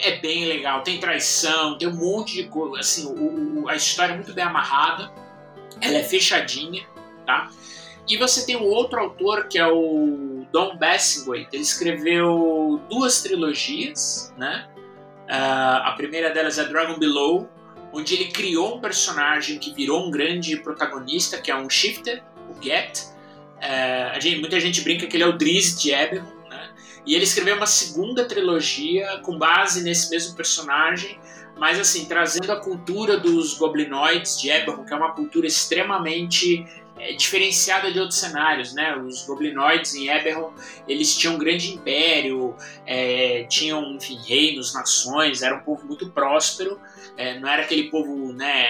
é 0.00 0.18
bem 0.18 0.46
legal, 0.46 0.82
tem 0.82 0.98
traição, 0.98 1.78
tem 1.78 1.88
um 1.88 1.96
monte 1.96 2.34
de 2.34 2.48
coisa, 2.48 2.80
assim, 2.80 3.06
o, 3.06 3.62
o, 3.62 3.68
a 3.68 3.76
história 3.76 4.12
é 4.12 4.16
muito 4.16 4.34
bem 4.34 4.44
amarrada, 4.44 5.10
ela 5.80 5.98
é 5.98 6.02
fechadinha, 6.02 6.86
tá? 7.26 7.50
E 8.06 8.18
você 8.18 8.44
tem 8.44 8.56
um 8.56 8.64
outro 8.64 9.00
autor 9.00 9.48
que 9.48 9.58
é 9.58 9.66
o 9.66 10.44
Don 10.52 10.76
Bassingwaite, 10.76 11.48
ele 11.52 11.62
escreveu 11.62 12.82
duas 12.90 13.22
trilogias, 13.22 14.32
né? 14.36 14.68
Uh, 15.24 15.80
a 15.84 15.94
primeira 15.96 16.30
delas 16.30 16.58
é 16.58 16.64
Dragon 16.64 16.98
Below, 16.98 17.48
onde 17.94 18.14
ele 18.14 18.26
criou 18.26 18.76
um 18.76 18.80
personagem 18.80 19.58
que 19.58 19.72
virou 19.72 20.06
um 20.06 20.10
grande 20.10 20.56
protagonista, 20.56 21.38
que 21.38 21.50
é 21.50 21.56
um 21.56 21.70
shifter, 21.70 22.22
o 22.50 22.62
Get. 22.62 23.04
Uh, 23.56 24.20
gente, 24.20 24.40
muita 24.40 24.58
gente 24.58 24.80
brinca 24.82 25.06
que 25.06 25.16
ele 25.16 25.22
é 25.22 25.26
o 25.26 25.38
Drizzt 25.38 25.80
de 25.80 25.92
Eberron, 25.92 26.26
né? 26.50 26.70
E 27.06 27.14
ele 27.14 27.24
escreveu 27.24 27.56
uma 27.56 27.66
segunda 27.66 28.24
trilogia 28.26 29.20
com 29.22 29.38
base 29.38 29.82
nesse 29.84 30.10
mesmo 30.10 30.34
personagem, 30.34 31.18
mas 31.56 31.78
assim, 31.78 32.06
trazendo 32.06 32.50
a 32.50 32.56
cultura 32.56 33.16
dos 33.16 33.54
goblinoides 33.56 34.40
de 34.40 34.50
Eberron, 34.50 34.84
que 34.84 34.92
é 34.92 34.96
uma 34.96 35.12
cultura 35.12 35.46
extremamente 35.46 36.66
é, 36.66 36.83
diferenciada 37.16 37.90
de 37.90 37.98
outros 37.98 38.18
cenários, 38.18 38.72
né? 38.72 38.96
Os 38.96 39.24
goblinoides 39.26 39.94
em 39.94 40.08
Eberron, 40.08 40.52
eles 40.86 41.16
tinham 41.16 41.34
um 41.34 41.38
grande 41.38 41.74
império, 41.74 42.56
é, 42.86 43.44
tinham, 43.44 43.94
enfim, 43.94 44.18
reinos, 44.26 44.72
nações, 44.72 45.42
era 45.42 45.56
um 45.56 45.60
povo 45.60 45.86
muito 45.86 46.10
próspero, 46.10 46.80
é, 47.16 47.38
não 47.38 47.48
era 47.48 47.62
aquele 47.62 47.90
povo, 47.90 48.32
né, 48.32 48.64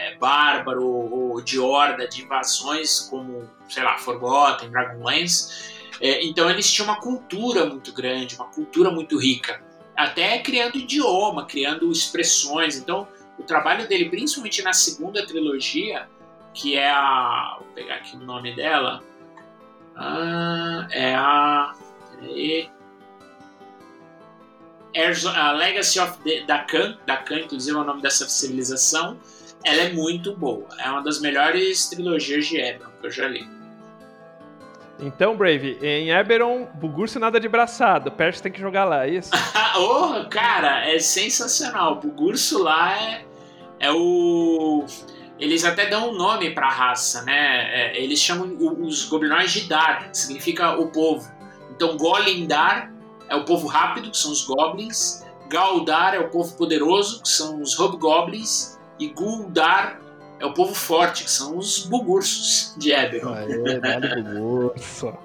é, 0.00 0.16
bárbaro 0.18 0.86
ou 0.86 1.40
de 1.40 1.58
horda, 1.58 2.06
de 2.06 2.22
invasões 2.22 3.00
como, 3.00 3.48
sei 3.68 3.82
lá, 3.82 3.98
Forgotten, 3.98 4.70
Dragonlance. 4.70 5.76
É, 6.00 6.24
então 6.24 6.48
eles 6.48 6.70
tinham 6.70 6.88
uma 6.88 7.00
cultura 7.00 7.66
muito 7.66 7.92
grande, 7.92 8.36
uma 8.36 8.46
cultura 8.46 8.90
muito 8.90 9.18
rica, 9.18 9.62
até 9.96 10.38
criando 10.38 10.76
idioma, 10.76 11.46
criando 11.46 11.90
expressões. 11.90 12.76
Então 12.76 13.08
o 13.38 13.42
trabalho 13.42 13.88
dele, 13.88 14.08
principalmente 14.08 14.62
na 14.62 14.72
segunda 14.72 15.26
trilogia, 15.26 16.08
que 16.54 16.76
é 16.76 16.90
a. 16.90 17.56
Vou 17.58 17.68
pegar 17.74 17.96
aqui 17.96 18.16
o 18.16 18.20
nome 18.20 18.54
dela. 18.54 19.02
Ah, 19.96 20.86
é 20.90 21.14
a. 21.14 21.74
Peraí. 22.10 22.70
A 25.36 25.52
Legacy 25.52 26.00
of 26.00 26.18
the, 26.24 26.40
da 26.40 26.58
Khan, 26.60 26.98
da 27.06 27.18
Khan, 27.18 27.40
inclusive 27.40 27.76
é 27.76 27.80
o 27.80 27.84
nome 27.84 28.02
dessa 28.02 28.28
civilização, 28.28 29.16
ela 29.64 29.82
é 29.82 29.92
muito 29.92 30.34
boa. 30.34 30.66
É 30.78 30.90
uma 30.90 31.02
das 31.02 31.20
melhores 31.20 31.88
trilogias 31.88 32.46
de 32.46 32.58
Eberron 32.58 32.90
que 33.00 33.06
eu 33.06 33.10
já 33.10 33.28
li. 33.28 33.48
Então, 35.00 35.36
Brave, 35.36 35.78
em 35.80 36.10
Eberron, 36.10 36.66
Bugurso 36.74 37.20
nada 37.20 37.38
de 37.38 37.48
braçado. 37.48 38.10
Percy 38.10 38.42
tem 38.42 38.50
que 38.50 38.60
jogar 38.60 38.84
lá, 38.84 39.06
é 39.06 39.10
isso? 39.10 39.30
oh, 39.78 40.28
cara, 40.28 40.88
é 40.88 40.98
sensacional. 40.98 42.00
Bugurso 42.00 42.60
lá 42.60 43.00
é, 43.00 43.24
é 43.78 43.92
o 43.92 44.84
eles 45.38 45.64
até 45.64 45.86
dão 45.86 46.10
um 46.10 46.14
nome 46.14 46.50
para 46.50 46.66
a 46.66 46.72
raça, 46.72 47.22
né? 47.22 47.92
É, 47.92 48.02
eles 48.02 48.20
chamam 48.20 48.56
os 48.80 49.04
goblinoides 49.04 49.52
de 49.52 49.68
Dar, 49.68 50.10
que 50.10 50.18
significa 50.18 50.76
o 50.78 50.88
povo. 50.88 51.30
Então, 51.70 51.96
Golindar 51.96 52.92
é 53.28 53.36
o 53.36 53.44
povo 53.44 53.66
rápido, 53.66 54.10
que 54.10 54.16
são 54.16 54.32
os 54.32 54.44
goblins. 54.44 55.24
Galdar 55.48 56.14
é 56.14 56.18
o 56.18 56.28
povo 56.28 56.56
poderoso, 56.56 57.22
que 57.22 57.28
são 57.28 57.60
os 57.62 57.74
hobgoblins. 57.74 58.78
E 58.98 59.08
Guldar 59.08 60.00
é 60.40 60.46
o 60.46 60.52
povo 60.52 60.74
forte, 60.74 61.24
que 61.24 61.30
são 61.30 61.56
os 61.56 61.86
bugursos 61.86 62.74
de 62.76 62.92
Eberron. 62.92 63.32
Aê, 63.32 63.80
bugurso. 64.32 65.16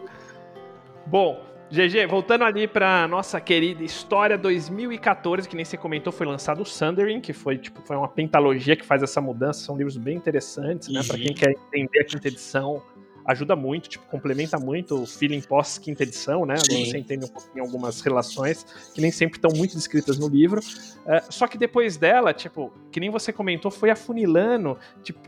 Bom, 1.08 1.42
GG, 1.74 2.06
voltando 2.08 2.44
ali 2.44 2.68
pra 2.68 3.08
nossa 3.08 3.42
querida 3.42 3.84
História 3.84 4.38
2014, 4.38 5.50
que 5.50 5.56
nem 5.56 5.66
você 5.66 5.76
comentou, 5.76 6.14
foi 6.14 6.28
lançado 6.28 6.62
o 6.62 6.66
Sundering, 6.66 7.20
que 7.20 7.34
foi, 7.34 7.58
tipo, 7.58 7.82
foi 7.82 7.98
uma 7.98 8.08
pentalogia 8.08 8.76
que 8.76 8.86
faz 8.86 9.02
essa 9.02 9.20
mudança. 9.20 9.62
São 9.62 9.76
livros 9.76 9.98
bem 9.98 10.16
interessantes, 10.16 10.90
né? 10.90 11.00
Uhum. 11.00 11.08
Pra 11.08 11.18
quem 11.18 11.34
quer 11.34 11.50
entender 11.50 12.02
a 12.02 12.06
quinta 12.06 12.28
edição, 12.28 12.80
ajuda 13.26 13.56
muito, 13.56 13.90
tipo, 13.90 14.06
complementa 14.06 14.60
muito 14.60 15.02
o 15.02 15.08
feeling 15.08 15.42
pós-quinta 15.42 16.04
edição, 16.04 16.46
né? 16.46 16.58
Ali 16.70 16.86
você 16.86 17.00
entende 17.00 17.26
um 17.26 17.30
pouquinho 17.30 17.66
algumas 17.66 18.02
relações 18.02 18.64
que 18.94 19.02
nem 19.02 19.12
sempre 19.12 19.40
estão 19.40 19.50
muito 19.52 19.76
descritas 19.76 20.20
no 20.20 20.28
livro. 20.28 20.60
Uh, 20.60 21.26
só 21.32 21.48
que 21.48 21.58
depois 21.58 21.98
dela, 21.98 22.36
tipo, 22.36 22.72
que 22.92 23.00
nem 23.00 23.10
você 23.10 23.34
comentou, 23.34 23.72
foi 23.72 23.90
afunilando, 23.90 24.78
tipo, 25.02 25.20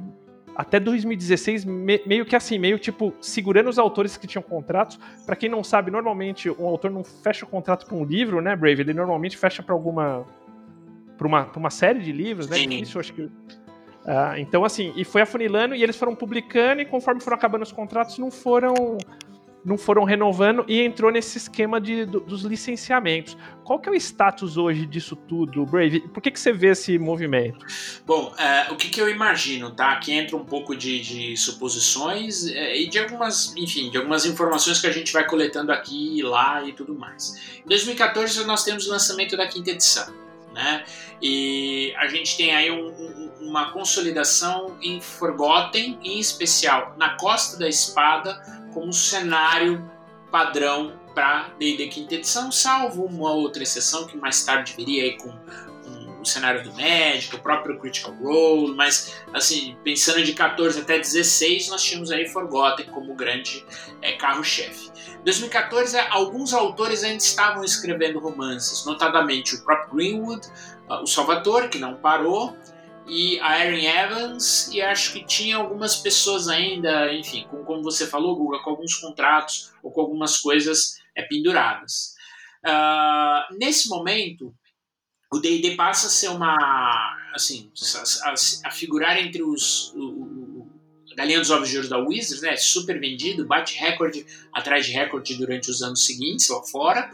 até 0.56 0.80
2016, 0.80 1.66
me, 1.66 2.02
meio 2.06 2.26
que 2.26 2.36
assim, 2.36 2.58
meio 2.58 2.80
tipo, 2.80 3.14
segurando 3.20 3.70
os 3.70 3.78
autores 3.78 4.16
que 4.16 4.26
tinham 4.26 4.42
contratos. 4.42 4.98
Para 5.26 5.36
quem 5.36 5.50
não 5.50 5.64
sabe, 5.64 5.92
normalmente 5.92 6.50
um 6.50 6.66
autor 6.66 6.90
não 6.92 7.04
fecha 7.04 7.46
o 7.46 7.48
contrato 7.48 7.86
com 7.86 8.02
um 8.02 8.06
livro, 8.06 8.42
né, 8.42 8.56
Brave? 8.56 8.82
Ele 8.82 8.94
normalmente 8.94 9.38
fecha 9.38 9.62
para 9.62 9.76
alguma. 9.76 10.26
para 11.18 11.28
uma, 11.28 11.46
pra 11.46 11.60
uma 11.60 11.70
série 11.70 12.00
de 12.00 12.12
livros, 12.12 12.48
né? 12.48 12.58
Sim. 12.58 12.70
Isso, 12.82 13.00
acho 13.00 13.14
que. 13.14 13.24
Uh, 13.24 14.38
então, 14.38 14.64
assim, 14.64 14.94
e 14.96 15.04
foi 15.04 15.24
afunilando 15.24 15.74
e 15.74 15.84
eles 15.84 15.98
foram 15.98 16.16
publicando, 16.16 16.82
e 16.82 16.86
conforme 16.86 17.20
foram 17.22 17.36
acabando 17.36 17.64
os 17.64 17.72
contratos, 17.72 18.18
não 18.20 18.30
foram 18.30 18.98
não 19.66 19.78
foram 19.78 20.04
renovando 20.04 20.64
e 20.68 20.82
entrou 20.82 21.12
nesse 21.12 21.38
esquema 21.38 21.82
de, 21.82 22.06
do, 22.06 22.20
dos 22.20 22.44
licenciamentos. 22.44 23.36
Qual 23.64 23.80
que 23.80 23.90
é 23.90 23.92
o 23.92 23.96
status 23.96 24.58
hoje 24.58 24.86
disso 24.86 25.16
tudo, 25.16 25.66
Brave? 25.66 26.02
Por 26.02 26.22
que, 26.22 26.30
que 26.30 26.40
você 26.40 26.54
vê 26.54 26.68
esse 26.68 27.00
movimento? 27.00 27.66
Bom, 28.06 28.34
é, 28.38 28.72
o 28.72 28.76
que, 28.76 28.90
que 28.90 29.02
eu 29.02 29.10
imagino, 29.10 29.72
tá? 29.72 29.94
Aqui 29.94 30.14
entra 30.14 30.38
um 30.38 30.46
pouco 30.46 30.76
de, 30.76 31.02
de 31.02 31.38
suposições 31.38 32.46
é, 32.48 32.78
e 32.78 32.88
de 32.88 33.00
algumas, 33.00 33.56
enfim, 33.58 33.90
de 33.90 33.98
algumas 33.98 34.26
informações 34.26 34.80
que 34.80 34.88
a 34.88 34.92
gente 34.92 35.12
vai 35.12 35.26
coletando 35.26 35.72
aqui 35.72 36.20
e 36.20 36.22
lá 36.22 36.64
e 36.64 36.74
tudo 36.74 36.94
mais. 36.94 37.60
Em 37.66 37.68
2014 37.68 38.46
nós 38.46 38.64
temos 38.64 38.86
o 38.88 38.92
lançamento 38.92 39.36
da 39.36 39.48
quinta 39.48 39.72
edição, 39.72 40.14
né? 40.56 40.86
E 41.22 41.94
a 41.98 42.08
gente 42.08 42.36
tem 42.38 42.56
aí 42.56 42.72
um, 42.72 42.88
um, 42.88 43.32
uma 43.42 43.72
consolidação 43.72 44.78
em 44.82 45.00
Forgotten, 45.00 46.00
em 46.02 46.20
especial 46.20 46.96
na 46.98 47.16
Costa 47.18 47.60
da 47.60 47.68
Espada, 47.68 48.42
como 48.74 48.92
cenário 48.92 49.92
padrão 50.32 51.00
para 51.14 51.50
D&D 51.60 51.88
quinta 51.88 52.16
edição, 52.16 52.52
salvo 52.52 53.06
uma 53.06 53.32
outra 53.32 53.64
exceção 53.64 54.06
que 54.06 54.18
mais 54.18 54.44
tarde 54.44 54.74
viria 54.76 55.04
aí 55.04 55.18
com, 55.18 55.34
o 56.26 56.28
cenário 56.28 56.64
do 56.64 56.74
Magic, 56.74 57.34
o 57.36 57.40
próprio 57.40 57.80
Critical 57.80 58.14
Role, 58.16 58.76
mas 58.76 59.22
assim, 59.34 59.78
pensando 59.84 60.24
de 60.24 60.34
14 60.34 60.82
até 60.82 60.98
16, 60.98 61.70
nós 61.70 61.84
tínhamos 61.84 62.12
aí 62.12 62.28
Forgotten 62.28 62.88
como 62.88 63.14
grande 63.16 63.66
é, 64.02 64.14
carro-chefe. 64.14 64.90
Em 65.20 65.24
2014, 65.24 65.98
alguns 66.10 66.54
autores 66.54 67.04
ainda 67.04 67.24
estavam 67.24 67.64
escrevendo 67.64 68.20
romances, 68.20 68.86
notadamente 68.86 69.56
o 69.56 69.64
próprio 69.64 69.96
Greenwood, 69.96 70.48
uh, 70.90 71.04
o 71.04 71.08
Salvador, 71.08 71.70
que 71.70 71.78
não 71.78 71.96
parou, 71.96 72.58
e 73.08 73.40
a 73.40 73.64
Erin 73.64 73.86
Evans, 73.86 74.68
e 74.74 74.82
acho 74.82 75.14
que 75.14 75.24
tinha 75.24 75.58
algumas 75.58 75.96
pessoas 75.96 76.48
ainda, 76.48 77.14
enfim, 77.14 77.46
com, 77.50 77.64
como 77.64 77.84
você 77.84 78.08
falou, 78.08 78.36
Guga, 78.36 78.60
com 78.60 78.72
alguns 78.72 78.96
contratos 78.96 79.72
ou 79.84 79.92
com 79.92 80.02
algumas 80.02 80.38
coisas 80.38 81.00
é, 81.16 81.22
penduradas. 81.22 82.16
Uh, 82.66 83.58
nesse 83.60 83.88
momento, 83.88 84.52
o 85.36 85.40
D&D 85.40 85.76
passa 85.76 86.08
a 86.08 86.10
ser 86.10 86.30
uma, 86.30 86.56
assim, 87.34 87.70
a, 88.24 88.30
a, 88.30 88.34
a 88.66 88.72
figurar 88.72 89.18
entre 89.18 89.44
os 89.44 89.92
o, 89.94 90.00
o, 90.00 90.72
Galinha 91.16 91.40
dos 91.40 91.50
Ovos 91.50 91.70
de 91.70 91.78
Ouro 91.78 91.90
da 91.90 91.98
Wizards, 91.98 92.42
né, 92.42 92.58
super 92.58 93.00
vendido, 93.00 93.46
bate 93.46 93.78
recorde 93.78 94.26
atrás 94.52 94.86
de 94.86 94.92
recorde 94.92 95.36
durante 95.36 95.70
os 95.70 95.82
anos 95.82 96.06
seguintes 96.06 96.50
lá 96.50 96.62
fora. 96.64 97.10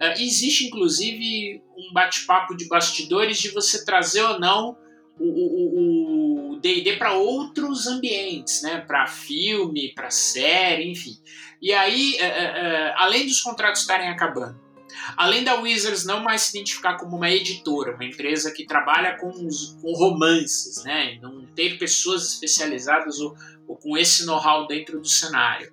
Uh, 0.00 0.20
existe, 0.20 0.66
inclusive, 0.66 1.60
um 1.76 1.92
bate-papo 1.92 2.56
de 2.56 2.68
bastidores 2.68 3.38
de 3.38 3.48
você 3.48 3.84
trazer 3.84 4.22
ou 4.22 4.38
não 4.38 4.76
o 5.22 6.58
D&D 6.62 6.96
para 6.96 7.12
outros 7.12 7.86
ambientes, 7.86 8.62
né? 8.62 8.78
Para 8.80 9.06
filme, 9.06 9.92
para 9.94 10.10
série, 10.10 10.90
enfim. 10.90 11.18
E 11.60 11.72
aí, 11.72 12.16
é, 12.16 12.24
é, 12.24 12.94
além 12.96 13.26
dos 13.26 13.40
contratos 13.40 13.82
estarem 13.82 14.08
acabando, 14.08 14.58
além 15.16 15.44
da 15.44 15.54
Wizards 15.54 16.04
não 16.04 16.22
mais 16.22 16.42
se 16.42 16.56
identificar 16.56 16.96
como 16.96 17.16
uma 17.16 17.30
editora, 17.30 17.94
uma 17.94 18.04
empresa 18.04 18.50
que 18.52 18.66
trabalha 18.66 19.16
com, 19.18 19.28
os, 19.28 19.76
com 19.80 19.92
romances, 19.92 20.82
né? 20.84 21.18
Não 21.20 21.46
ter 21.46 21.78
pessoas 21.78 22.32
especializadas 22.32 23.18
ou, 23.20 23.34
ou 23.66 23.76
com 23.76 23.96
esse 23.96 24.24
know-how 24.26 24.66
dentro 24.66 25.00
do 25.00 25.08
cenário. 25.08 25.72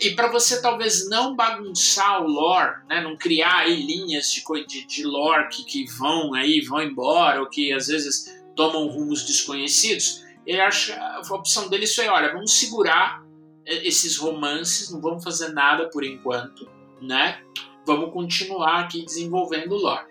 E 0.00 0.10
para 0.10 0.30
você 0.30 0.60
talvez 0.60 1.08
não 1.08 1.34
bagunçar 1.34 2.22
o 2.22 2.28
lore, 2.28 2.86
né, 2.88 3.00
não 3.00 3.16
criar 3.16 3.60
aí 3.60 3.82
linhas 3.82 4.30
de, 4.32 4.42
de, 4.66 4.86
de 4.86 5.04
lore 5.04 5.48
que, 5.48 5.64
que 5.64 5.84
vão 5.92 6.34
aí, 6.34 6.60
vão 6.60 6.82
embora, 6.82 7.40
ou 7.40 7.48
que 7.48 7.72
às 7.72 7.86
vezes 7.86 8.40
tomam 8.54 8.88
rumos 8.88 9.24
desconhecidos, 9.24 10.24
ele 10.46 10.60
acha, 10.60 10.94
a 10.96 11.20
opção 11.34 11.68
dele 11.68 11.86
foi, 11.86 12.08
olha, 12.08 12.32
vamos 12.32 12.52
segurar 12.52 13.22
eh, 13.64 13.86
esses 13.86 14.16
romances, 14.16 14.90
não 14.90 15.00
vamos 15.00 15.22
fazer 15.22 15.52
nada 15.52 15.88
por 15.88 16.04
enquanto, 16.04 16.68
né? 17.00 17.42
Vamos 17.86 18.12
continuar 18.12 18.80
aqui 18.80 19.04
desenvolvendo 19.04 19.72
o 19.72 19.78
lore. 19.78 20.04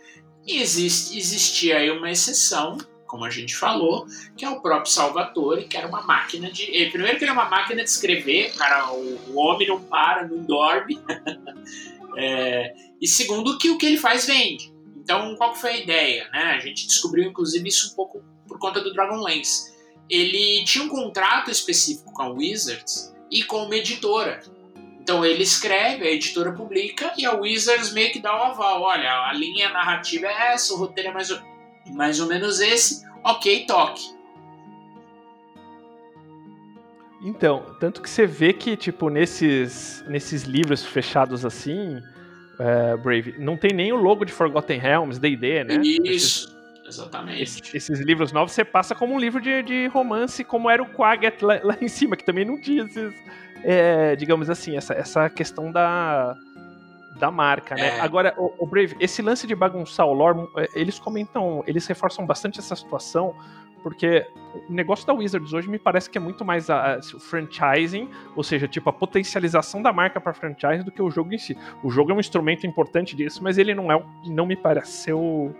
E 0.45 0.61
existe, 0.61 1.17
existia 1.17 1.77
aí 1.77 1.91
uma 1.91 2.09
exceção, 2.09 2.77
como 3.05 3.25
a 3.25 3.29
gente 3.29 3.55
falou, 3.55 4.05
que 4.35 4.45
é 4.45 4.49
o 4.49 4.61
próprio 4.61 4.91
Salvatore, 4.91 5.67
que 5.67 5.77
era 5.77 5.87
uma 5.87 6.01
máquina 6.01 6.51
de. 6.51 6.75
Eh, 6.75 6.89
primeiro 6.89 7.17
que 7.17 7.23
ele 7.23 7.31
é 7.31 7.33
uma 7.33 7.49
máquina 7.49 7.83
de 7.83 7.89
escrever, 7.89 8.53
cara, 8.55 8.91
o, 8.91 9.31
o 9.31 9.37
homem 9.37 9.67
não 9.67 9.81
para, 9.81 10.27
não 10.27 10.43
dorme. 10.43 10.99
é, 12.17 12.73
e 13.01 13.07
segundo 13.07 13.57
que 13.57 13.69
o 13.69 13.77
que 13.77 13.85
ele 13.85 13.97
faz 13.97 14.25
vende. 14.25 14.73
Então, 14.97 15.35
qual 15.35 15.55
foi 15.55 15.71
a 15.71 15.77
ideia? 15.77 16.29
Né? 16.31 16.55
A 16.55 16.59
gente 16.59 16.85
descobriu, 16.87 17.23
inclusive, 17.23 17.67
isso 17.67 17.91
um 17.91 17.95
pouco 17.95 18.23
por 18.47 18.59
conta 18.59 18.81
do 18.81 18.93
Dragonlance. 18.93 19.73
Ele 20.09 20.63
tinha 20.65 20.83
um 20.83 20.89
contrato 20.89 21.49
específico 21.49 22.11
com 22.11 22.21
a 22.21 22.29
Wizards 22.29 23.13
e 23.31 23.43
com 23.43 23.63
uma 23.63 23.75
editora. 23.75 24.41
Então 24.99 25.25
ele 25.25 25.43
escreve, 25.43 26.07
a 26.07 26.11
editora 26.11 26.51
publica 26.51 27.13
e 27.17 27.25
a 27.25 27.33
Wizards 27.33 27.93
meio 27.93 28.11
que 28.11 28.19
dá 28.19 28.35
o 28.37 28.43
aval. 28.51 28.81
Olha, 28.81 29.11
a 29.27 29.33
linha 29.33 29.69
narrativa 29.69 30.27
é 30.27 30.53
essa, 30.53 30.73
o 30.73 30.77
roteiro 30.77 31.09
é 31.09 31.13
mais 31.13 31.31
ou, 31.31 31.39
mais 31.93 32.19
ou 32.19 32.27
menos 32.27 32.59
esse. 32.59 33.07
Ok, 33.23 33.65
toque. 33.65 34.19
Então, 37.21 37.75
tanto 37.79 38.01
que 38.01 38.09
você 38.09 38.25
vê 38.25 38.53
que, 38.53 38.77
tipo, 38.77 39.09
nesses, 39.09 40.03
nesses 40.07 40.43
livros 40.43 40.85
fechados 40.85 41.45
assim, 41.45 42.01
é, 42.59 42.95
Brave, 42.97 43.35
não 43.37 43.57
tem 43.57 43.73
nem 43.73 43.91
o 43.91 43.97
logo 43.97 44.23
de 44.23 44.31
Forgotten 44.31 44.79
Realms, 44.79 45.19
D&D, 45.19 45.63
né? 45.65 45.81
Isso, 45.81 46.01
esses, 46.05 46.47
exatamente. 46.87 47.41
Esses, 47.41 47.73
esses, 47.73 47.99
livros 47.99 48.31
novos 48.31 48.53
você 48.53 48.63
passa 48.63 48.95
como 48.95 49.13
um 49.13 49.19
livro 49.19 49.41
de, 49.41 49.61
de 49.63 49.87
romance, 49.87 50.45
como 50.45 50.69
era 50.69 50.81
o 50.81 50.89
Quagget 50.89 51.43
lá, 51.43 51.59
lá 51.61 51.77
em 51.81 51.89
cima, 51.89 52.15
que 52.15 52.23
também 52.23 52.45
não 52.45 52.59
tinha 52.59 52.83
esses, 52.83 53.13
é, 53.63 54.15
digamos 54.15 54.49
assim, 54.49 54.75
essa, 54.75 54.93
essa 54.93 55.29
questão 55.29 55.71
da, 55.71 56.35
da 57.19 57.29
marca, 57.29 57.75
né? 57.75 57.97
É. 57.97 57.99
Agora, 58.01 58.33
o, 58.37 58.53
o, 58.59 58.65
Brave, 58.65 58.95
esse 58.99 59.21
lance 59.21 59.45
de 59.45 59.55
bagunçar 59.55 60.05
o 60.05 60.13
lore, 60.13 60.47
é, 60.57 60.69
eles 60.73 60.99
comentam, 60.99 61.63
eles 61.67 61.85
reforçam 61.87 62.25
bastante 62.25 62.59
essa 62.59 62.75
situação, 62.75 63.35
porque 63.83 64.25
o 64.67 64.73
negócio 64.73 65.05
da 65.07 65.13
Wizards 65.13 65.53
hoje 65.53 65.69
me 65.69 65.79
parece 65.79 66.09
que 66.09 66.17
é 66.17 66.21
muito 66.21 66.43
mais 66.43 66.69
a, 66.69 66.95
a, 66.95 66.97
o 66.97 67.19
franchising, 67.19 68.09
ou 68.35 68.43
seja, 68.43 68.67
tipo 68.67 68.89
a 68.89 68.93
potencialização 68.93 69.81
da 69.81 69.93
marca 69.93 70.19
para 70.19 70.33
franchise 70.33 70.83
do 70.83 70.91
que 70.91 71.01
o 71.01 71.09
jogo 71.09 71.33
em 71.33 71.37
si. 71.37 71.57
O 71.83 71.89
jogo 71.89 72.11
é 72.11 72.15
um 72.15 72.19
instrumento 72.19 72.67
importante 72.67 73.15
disso, 73.15 73.43
mas 73.43 73.57
ele 73.57 73.73
não 73.73 73.91
é, 73.91 74.03
não 74.25 74.45
me 74.45 74.55
parece 74.55 74.91
ser 74.91 75.13
o, 75.13 75.53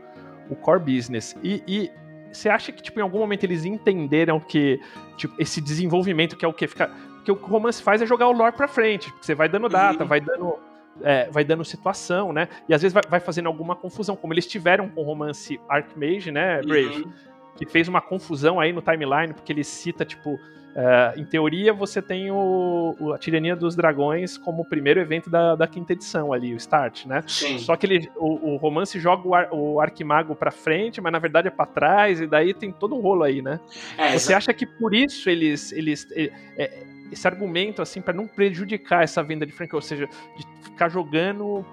o 0.49 0.55
core 0.55 0.79
business. 0.79 1.35
E, 1.43 1.63
e 1.67 1.91
você 2.31 2.49
acha 2.49 2.71
que, 2.71 2.81
tipo, 2.81 2.99
em 2.99 3.03
algum 3.03 3.19
momento 3.19 3.43
eles 3.43 3.65
entenderam 3.65 4.39
que, 4.39 4.79
tipo, 5.17 5.33
esse 5.39 5.59
desenvolvimento 5.59 6.35
que 6.35 6.45
é 6.45 6.47
o 6.47 6.53
que 6.53 6.67
fica. 6.67 6.91
Que 7.35 7.45
o 7.45 7.47
romance 7.47 7.81
faz 7.81 8.01
é 8.01 8.05
jogar 8.05 8.27
o 8.27 8.31
lore 8.31 8.55
pra 8.55 8.67
frente. 8.67 9.13
Você 9.21 9.35
vai 9.35 9.47
dando 9.47 9.69
data, 9.69 10.03
uhum. 10.03 10.09
vai 10.09 10.21
dando. 10.21 10.57
É, 11.01 11.29
vai 11.29 11.45
dando 11.45 11.63
situação, 11.63 12.33
né? 12.33 12.49
E 12.67 12.73
às 12.73 12.81
vezes 12.81 12.93
vai, 12.93 13.03
vai, 13.07 13.19
fazendo 13.21 13.45
alguma 13.47 13.73
confusão, 13.73 14.17
como 14.17 14.33
eles 14.33 14.45
tiveram 14.45 14.89
com 14.89 14.99
o 14.99 15.03
romance 15.03 15.57
Archmage, 15.69 16.29
né, 16.29 16.61
Brave? 16.61 17.03
Uhum. 17.03 17.11
Que 17.55 17.65
fez 17.65 17.87
uma 17.87 18.01
confusão 18.01 18.59
aí 18.59 18.73
no 18.73 18.81
timeline, 18.81 19.33
porque 19.33 19.53
ele 19.53 19.63
cita, 19.63 20.03
tipo, 20.03 20.37
Uh, 20.69 21.19
em 21.19 21.25
teoria, 21.25 21.73
você 21.73 21.99
tem 21.99 22.29
o, 22.29 22.95
o, 22.99 23.13
a 23.13 23.17
Tirania 23.17 23.55
dos 23.55 23.75
Dragões 23.75 24.37
como 24.37 24.61
o 24.61 24.65
primeiro 24.65 24.99
evento 24.99 25.27
da, 25.27 25.55
da 25.55 25.67
quinta 25.67 25.93
edição 25.93 26.31
ali, 26.31 26.53
o 26.53 26.57
Start, 26.57 27.05
né? 27.05 27.23
Sim. 27.27 27.57
Só 27.57 27.75
que 27.75 27.87
ele, 27.87 28.09
o, 28.15 28.53
o 28.53 28.55
romance 28.57 28.99
joga 28.99 29.27
o, 29.27 29.33
ar, 29.33 29.49
o 29.51 29.81
Arquimago 29.81 30.35
pra 30.35 30.51
frente, 30.51 31.01
mas 31.01 31.11
na 31.11 31.17
verdade 31.17 31.47
é 31.47 31.51
pra 31.51 31.65
trás, 31.65 32.21
e 32.21 32.27
daí 32.27 32.53
tem 32.53 32.71
todo 32.71 32.95
um 32.95 33.01
rolo 33.01 33.23
aí, 33.23 33.41
né? 33.41 33.59
É, 33.97 34.17
você 34.17 34.33
acha 34.33 34.53
que 34.53 34.65
por 34.65 34.93
isso 34.93 35.29
eles. 35.29 35.71
eles 35.71 36.07
é, 36.11 36.31
é, 36.55 36.83
esse 37.11 37.27
argumento, 37.27 37.81
assim, 37.81 38.01
para 38.01 38.13
não 38.13 38.27
prejudicar 38.27 39.03
essa 39.03 39.23
venda 39.23 39.45
de 39.45 39.51
franquia, 39.51 39.75
ou 39.75 39.81
seja, 39.81 40.07
de 40.35 40.45
ficar 40.63 40.89
jogando 40.89 41.65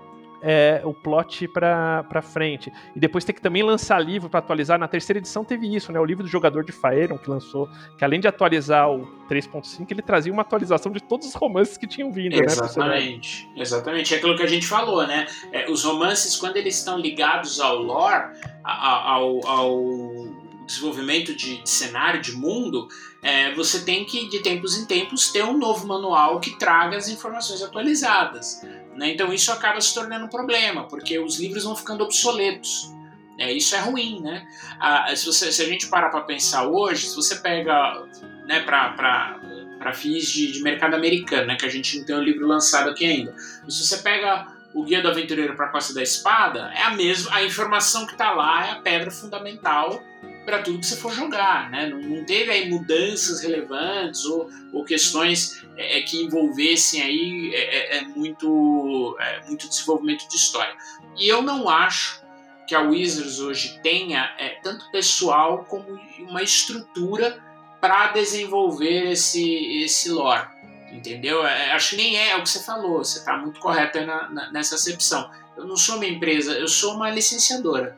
é, 0.42 0.80
o 0.84 0.92
plot 0.92 1.48
pra 1.48 2.22
frente. 2.22 2.72
E 2.94 3.00
depois 3.00 3.24
ter 3.24 3.32
que 3.32 3.40
também 3.40 3.62
lançar 3.62 3.98
livro 3.98 4.28
para 4.28 4.38
atualizar. 4.38 4.78
Na 4.78 4.88
terceira 4.88 5.18
edição 5.18 5.44
teve 5.44 5.74
isso, 5.74 5.90
né? 5.92 6.00
O 6.00 6.04
livro 6.04 6.22
do 6.22 6.28
jogador 6.28 6.64
de 6.64 6.72
Faeron, 6.72 7.18
que 7.18 7.28
lançou, 7.28 7.68
que 7.98 8.04
além 8.04 8.20
de 8.20 8.28
atualizar 8.28 8.90
o 8.90 9.06
3.5, 9.28 9.86
ele 9.90 10.02
trazia 10.02 10.32
uma 10.32 10.42
atualização 10.42 10.92
de 10.92 11.02
todos 11.02 11.26
os 11.26 11.34
romances 11.34 11.76
que 11.76 11.86
tinham 11.86 12.12
vindo, 12.12 12.34
Exatamente. 12.34 13.46
né? 13.54 13.62
Exatamente. 13.62 14.14
É 14.14 14.18
aquilo 14.18 14.36
que 14.36 14.42
a 14.42 14.48
gente 14.48 14.66
falou, 14.66 15.06
né? 15.06 15.26
É, 15.52 15.70
os 15.70 15.84
romances, 15.84 16.36
quando 16.36 16.56
eles 16.56 16.78
estão 16.78 16.98
ligados 16.98 17.60
ao 17.60 17.78
lore, 17.78 18.32
ao, 18.62 19.46
ao 19.46 20.46
desenvolvimento 20.66 21.34
de, 21.34 21.62
de, 21.62 21.68
cenário, 21.68 22.20
de 22.20 22.32
mundo, 22.32 22.88
é, 23.26 23.52
você 23.54 23.84
tem 23.84 24.04
que, 24.04 24.28
de 24.28 24.38
tempos 24.38 24.78
em 24.78 24.86
tempos, 24.86 25.32
ter 25.32 25.42
um 25.42 25.58
novo 25.58 25.84
manual 25.84 26.38
que 26.38 26.56
traga 26.56 26.96
as 26.96 27.08
informações 27.08 27.60
atualizadas. 27.60 28.62
Né? 28.94 29.10
Então 29.10 29.32
isso 29.32 29.50
acaba 29.50 29.80
se 29.80 29.92
tornando 29.92 30.26
um 30.26 30.28
problema, 30.28 30.86
porque 30.86 31.18
os 31.18 31.40
livros 31.40 31.64
vão 31.64 31.74
ficando 31.74 32.04
obsoletos. 32.04 32.88
É, 33.36 33.52
isso 33.52 33.74
é 33.74 33.80
ruim, 33.80 34.20
né? 34.22 34.46
Ah, 34.78 35.12
se, 35.16 35.26
você, 35.26 35.50
se 35.50 35.60
a 35.60 35.66
gente 35.66 35.88
parar 35.88 36.10
para 36.10 36.20
pensar 36.20 36.68
hoje, 36.68 37.08
se 37.08 37.16
você 37.16 37.34
pega 37.34 38.04
né, 38.46 38.60
para 38.60 39.92
fins 39.92 40.26
de, 40.28 40.52
de, 40.52 40.62
mercado 40.62 40.94
americano, 40.94 41.48
né, 41.48 41.56
que 41.56 41.66
a 41.66 41.68
gente 41.68 41.98
não 41.98 42.06
tem 42.06 42.14
o 42.14 42.20
um 42.20 42.22
livro 42.22 42.46
lançado 42.46 42.90
aqui 42.90 43.04
ainda, 43.04 43.34
se 43.68 43.84
você 43.84 43.98
pega 43.98 44.46
o 44.72 44.84
Guia 44.84 45.02
do 45.02 45.08
Aventureiro 45.08 45.56
para 45.56 45.66
a 45.66 45.70
Costa 45.70 45.92
da 45.92 46.02
Espada, 46.02 46.70
é 46.74 46.82
a 46.82 46.90
mesma, 46.90 47.34
a 47.34 47.44
informação 47.44 48.06
que 48.06 48.12
está 48.12 48.30
lá 48.30 48.68
é 48.68 48.70
a 48.70 48.76
pedra 48.76 49.10
fundamental 49.10 50.00
para 50.46 50.62
tudo 50.62 50.78
que 50.78 50.86
você 50.86 50.96
for 50.96 51.12
jogar, 51.12 51.68
né? 51.70 51.88
Não, 51.88 51.98
não 51.98 52.24
teve 52.24 52.50
aí 52.52 52.70
mudanças 52.70 53.42
relevantes 53.42 54.24
ou, 54.24 54.48
ou 54.72 54.84
questões 54.84 55.62
é, 55.76 55.98
é 55.98 56.02
que 56.02 56.22
envolvessem 56.22 57.02
aí 57.02 57.50
é, 57.52 57.96
é, 57.96 57.96
é 57.98 58.02
muito, 58.02 59.16
é, 59.20 59.42
muito 59.46 59.68
desenvolvimento 59.68 60.26
de 60.28 60.36
história. 60.36 60.74
E 61.18 61.28
eu 61.28 61.42
não 61.42 61.68
acho 61.68 62.24
que 62.66 62.74
a 62.74 62.80
Wizards 62.80 63.40
hoje 63.40 63.80
tenha 63.82 64.34
tanto 64.62 64.90
pessoal 64.90 65.64
como 65.64 66.00
uma 66.18 66.42
estrutura 66.42 67.40
para 67.80 68.08
desenvolver 68.08 69.12
esse, 69.12 69.84
esse 69.84 70.08
lore, 70.10 70.48
entendeu? 70.90 71.42
acho 71.44 71.90
que 71.90 71.96
nem 71.96 72.16
é 72.16 72.36
o 72.36 72.42
que 72.42 72.48
você 72.48 72.64
falou, 72.64 73.04
você 73.04 73.20
está 73.20 73.36
muito 73.36 73.60
correto 73.60 74.00
na, 74.04 74.28
na, 74.30 74.50
nessa 74.50 74.74
acepção. 74.74 75.30
Eu 75.56 75.64
não 75.64 75.76
sou 75.76 75.94
uma 75.94 76.06
empresa, 76.06 76.54
eu 76.54 76.66
sou 76.66 76.94
uma 76.94 77.08
licenciadora. 77.08 77.96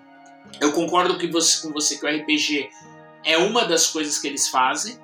Eu 0.61 0.72
concordo 0.72 1.18
que 1.18 1.26
você, 1.26 1.66
com 1.66 1.72
você 1.72 1.99
que 1.99 2.05
o 2.05 2.09
RPG 2.09 2.70
é 3.24 3.36
uma 3.38 3.64
das 3.64 3.88
coisas 3.88 4.18
que 4.18 4.26
eles 4.26 4.49
fazem, 4.49 4.99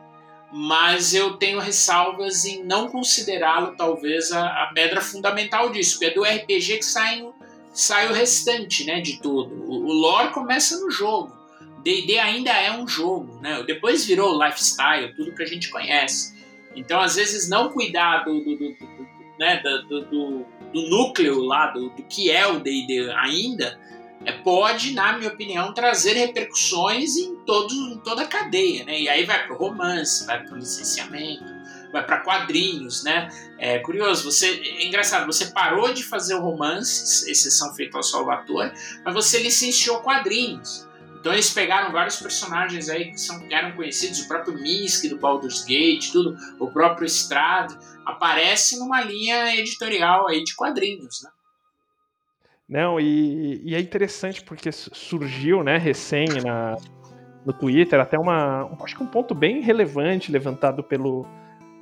mas 0.53 1.14
eu 1.14 1.36
tenho 1.36 1.59
ressalvas 1.59 2.45
em 2.45 2.62
não 2.64 2.88
considerá-lo 2.88 3.76
talvez 3.76 4.30
a, 4.32 4.47
a, 4.47 4.70
pedra 4.72 5.01
fundamental 5.01 5.70
disso, 5.70 5.99
porque 5.99 6.07
é 6.07 6.11
do 6.14 6.22
RPG 6.22 6.78
que 6.78 6.84
sai, 6.84 7.26
sai 7.72 8.09
o 8.09 8.12
restante 8.12 8.84
né, 8.84 9.01
de 9.01 9.20
tudo. 9.20 9.53
O, 9.64 9.86
o 9.86 9.92
lore 9.92 10.32
começa 10.32 10.78
no 10.78 10.90
jogo. 10.90 11.36
D&D 11.82 12.18
ainda 12.18 12.51
é 12.51 12.72
um 12.72 12.88
jogo, 12.88 13.38
né? 13.42 13.62
Depois 13.64 14.07
virou 14.07 14.42
lifestyle, 14.42 15.14
tudo 15.14 15.34
que 15.34 15.42
a 15.42 15.47
gente 15.47 15.68
conhece. 15.68 16.34
Então, 16.74 17.01
às 17.01 17.16
vezes, 17.16 17.49
não 17.49 17.70
cuidar 17.70 18.24
do, 18.24 18.42
do, 18.42 18.57
do, 18.57 18.68
do 18.70 19.09
né, 19.38 19.61
do, 19.62 20.47
núcleo 20.72 21.40
lá, 21.42 21.68
do, 21.68 21.90
que 22.09 22.30
é 22.30 22.47
o 22.47 22.59
D&D 22.59 23.12
ainda, 23.16 23.78
pode, 24.33 24.93
na 24.93 25.18
minha 25.18 25.31
opinião, 25.31 25.75
trazer 25.75 26.14
repercussões 26.14 27.16
em, 27.16 27.37
todo, 27.45 27.72
em 27.72 27.99
toda 27.99 28.22
a 28.22 28.27
cadeia, 28.27 28.85
né? 28.85 29.01
E 29.01 29.09
aí 29.09 29.25
vai 29.25 29.47
para 29.47 29.55
o 29.55 29.59
romance, 29.59 30.27
vai 30.27 30.43
para 30.43 30.55
o 30.55 30.59
licenciamento, 30.59 31.45
vai 31.93 32.05
para 32.05 32.20
quadrinhos, 32.20 33.05
né? 33.05 33.29
É 33.59 33.79
curioso, 33.79 34.25
você, 34.25 34.47
é 34.47 34.87
engraçado, 34.87 35.27
você 35.27 35.47
parou 35.47 35.93
de 35.93 36.03
fazer 36.03 36.35
o 36.35 36.41
romance, 36.41 37.31
exceção 37.31 37.75
feita 37.75 37.97
ao 37.97 38.03
Salvatore, 38.03 38.72
mas 39.05 39.14
você 39.14 39.43
licenciou 39.43 40.01
quadrinhos. 40.01 40.87
Então 41.18 41.33
eles 41.33 41.51
pegaram 41.51 41.91
vários 41.91 42.16
personagens 42.16 42.91
aí 42.91 43.11
que, 43.11 43.18
são, 43.18 43.39
que 43.49 43.55
eram 43.55 43.75
conhecidos, 43.75 44.20
o 44.20 44.29
próprio 44.29 44.55
Minsk 44.55 45.09
do 45.09 45.18
Baldur's 45.18 45.64
Gate, 45.64 46.12
tudo, 46.12 46.37
o 46.59 46.70
próprio 46.70 47.07
Strad, 47.07 47.72
aparece 48.05 48.79
numa 48.79 49.01
linha 49.01 49.57
editorial 49.57 50.29
aí 50.29 50.45
de 50.45 50.55
quadrinhos, 50.55 51.22
né? 51.22 51.31
Não, 52.68 52.98
e, 52.98 53.60
e, 53.62 53.74
é 53.74 53.80
interessante 53.80 54.42
porque 54.42 54.72
surgiu, 54.72 55.62
né, 55.62 55.76
recém 55.76 56.26
na, 56.42 56.76
no 57.44 57.52
Twitter, 57.52 58.00
até 58.00 58.18
uma. 58.18 58.70
Acho 58.82 58.96
que 58.96 59.02
um 59.02 59.06
ponto 59.06 59.34
bem 59.34 59.60
relevante 59.60 60.32
levantado 60.32 60.82
pelo, 60.82 61.26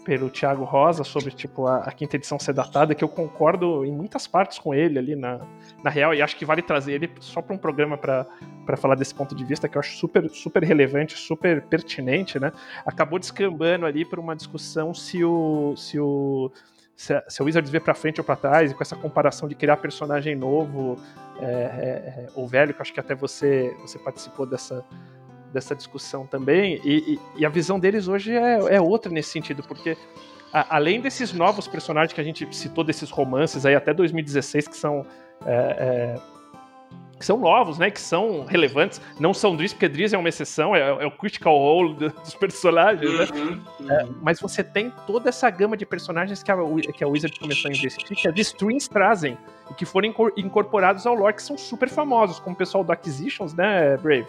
pelo 0.04 0.28
Thiago 0.28 0.64
Rosa 0.64 1.04
sobre 1.04 1.30
tipo 1.30 1.66
a, 1.66 1.78
a, 1.78 1.92
quinta 1.92 2.16
edição 2.16 2.38
ser 2.38 2.52
datada, 2.52 2.94
que 2.94 3.04
eu 3.04 3.08
concordo 3.08 3.84
em 3.84 3.92
muitas 3.92 4.26
partes 4.26 4.58
com 4.58 4.74
ele 4.74 4.98
ali 4.98 5.14
na, 5.14 5.40
na 5.84 5.90
real, 5.90 6.12
e 6.14 6.20
acho 6.20 6.36
que 6.36 6.44
vale 6.44 6.62
trazer 6.62 6.94
ele 6.94 7.10
só 7.20 7.40
para 7.40 7.54
um 7.54 7.58
programa 7.58 7.96
para 7.96 8.76
falar 8.76 8.96
desse 8.96 9.14
ponto 9.14 9.34
de 9.34 9.44
vista 9.44 9.68
que 9.68 9.76
eu 9.76 9.80
acho 9.80 9.96
super, 9.96 10.28
super 10.30 10.64
relevante, 10.64 11.16
super 11.16 11.62
pertinente, 11.62 12.40
né? 12.40 12.52
Acabou 12.84 13.20
descambando 13.20 13.86
ali 13.86 14.04
para 14.04 14.20
uma 14.20 14.34
discussão 14.34 14.92
se 14.92 15.24
o, 15.24 15.74
se 15.76 15.98
o 15.98 16.50
se 17.02 17.12
a, 17.12 17.24
se 17.26 17.42
Wizards 17.42 17.68
vê 17.68 17.80
para 17.80 17.94
frente 17.94 18.20
ou 18.20 18.24
para 18.24 18.36
trás, 18.36 18.70
e 18.70 18.74
com 18.74 18.80
essa 18.80 18.94
comparação 18.94 19.48
de 19.48 19.56
criar 19.56 19.76
personagem 19.78 20.36
novo 20.36 20.96
é, 21.40 21.44
é, 21.44 21.48
é, 21.48 22.28
ou 22.32 22.46
velho, 22.46 22.72
que 22.72 22.80
acho 22.80 22.92
que 22.92 23.00
até 23.00 23.12
você, 23.12 23.74
você 23.80 23.98
participou 23.98 24.46
dessa, 24.46 24.84
dessa 25.52 25.74
discussão 25.74 26.24
também, 26.28 26.80
e, 26.84 27.14
e, 27.14 27.40
e 27.40 27.44
a 27.44 27.48
visão 27.48 27.80
deles 27.80 28.06
hoje 28.06 28.36
é, 28.36 28.76
é 28.76 28.80
outra 28.80 29.10
nesse 29.10 29.30
sentido, 29.30 29.64
porque 29.64 29.96
a, 30.52 30.76
além 30.76 31.00
desses 31.00 31.32
novos 31.32 31.66
personagens 31.66 32.12
que 32.12 32.20
a 32.20 32.24
gente 32.24 32.46
citou, 32.54 32.84
desses 32.84 33.10
romances 33.10 33.66
aí 33.66 33.74
até 33.74 33.92
2016, 33.92 34.68
que 34.68 34.76
são 34.76 35.04
é, 35.44 36.16
é 36.16 36.31
que 37.22 37.26
são 37.26 37.38
novos, 37.38 37.78
né? 37.78 37.88
Que 37.88 38.00
são 38.00 38.44
relevantes. 38.44 39.00
Não 39.20 39.32
são 39.32 39.54
Driz, 39.54 39.72
porque 39.72 39.88
Driz 39.88 40.12
é 40.12 40.18
uma 40.18 40.28
exceção, 40.28 40.74
é, 40.74 40.80
é 40.80 41.06
o 41.06 41.10
critical 41.12 41.56
role 41.56 41.94
dos 41.94 42.34
personagens, 42.34 43.16
né? 43.16 43.28
Uhum, 43.32 43.60
uhum. 43.78 43.90
É, 43.92 44.06
mas 44.20 44.40
você 44.40 44.64
tem 44.64 44.92
toda 45.06 45.28
essa 45.28 45.48
gama 45.48 45.76
de 45.76 45.86
personagens 45.86 46.42
que 46.42 46.50
a, 46.50 46.56
que 46.92 47.04
a 47.04 47.06
Wizard 47.06 47.38
começou 47.38 47.70
a 47.70 47.74
investir, 47.74 48.16
que 48.16 48.26
as 48.26 48.36
streams 48.38 48.88
trazem, 48.88 49.38
e 49.70 49.74
que 49.74 49.84
foram 49.84 50.12
incorporados 50.36 51.06
ao 51.06 51.14
lore, 51.14 51.34
que 51.34 51.42
são 51.42 51.56
super 51.56 51.88
famosos, 51.88 52.40
como 52.40 52.54
o 52.54 52.58
pessoal 52.58 52.82
do 52.82 52.90
Acquisitions, 52.90 53.54
né, 53.54 53.96
Brave? 53.98 54.26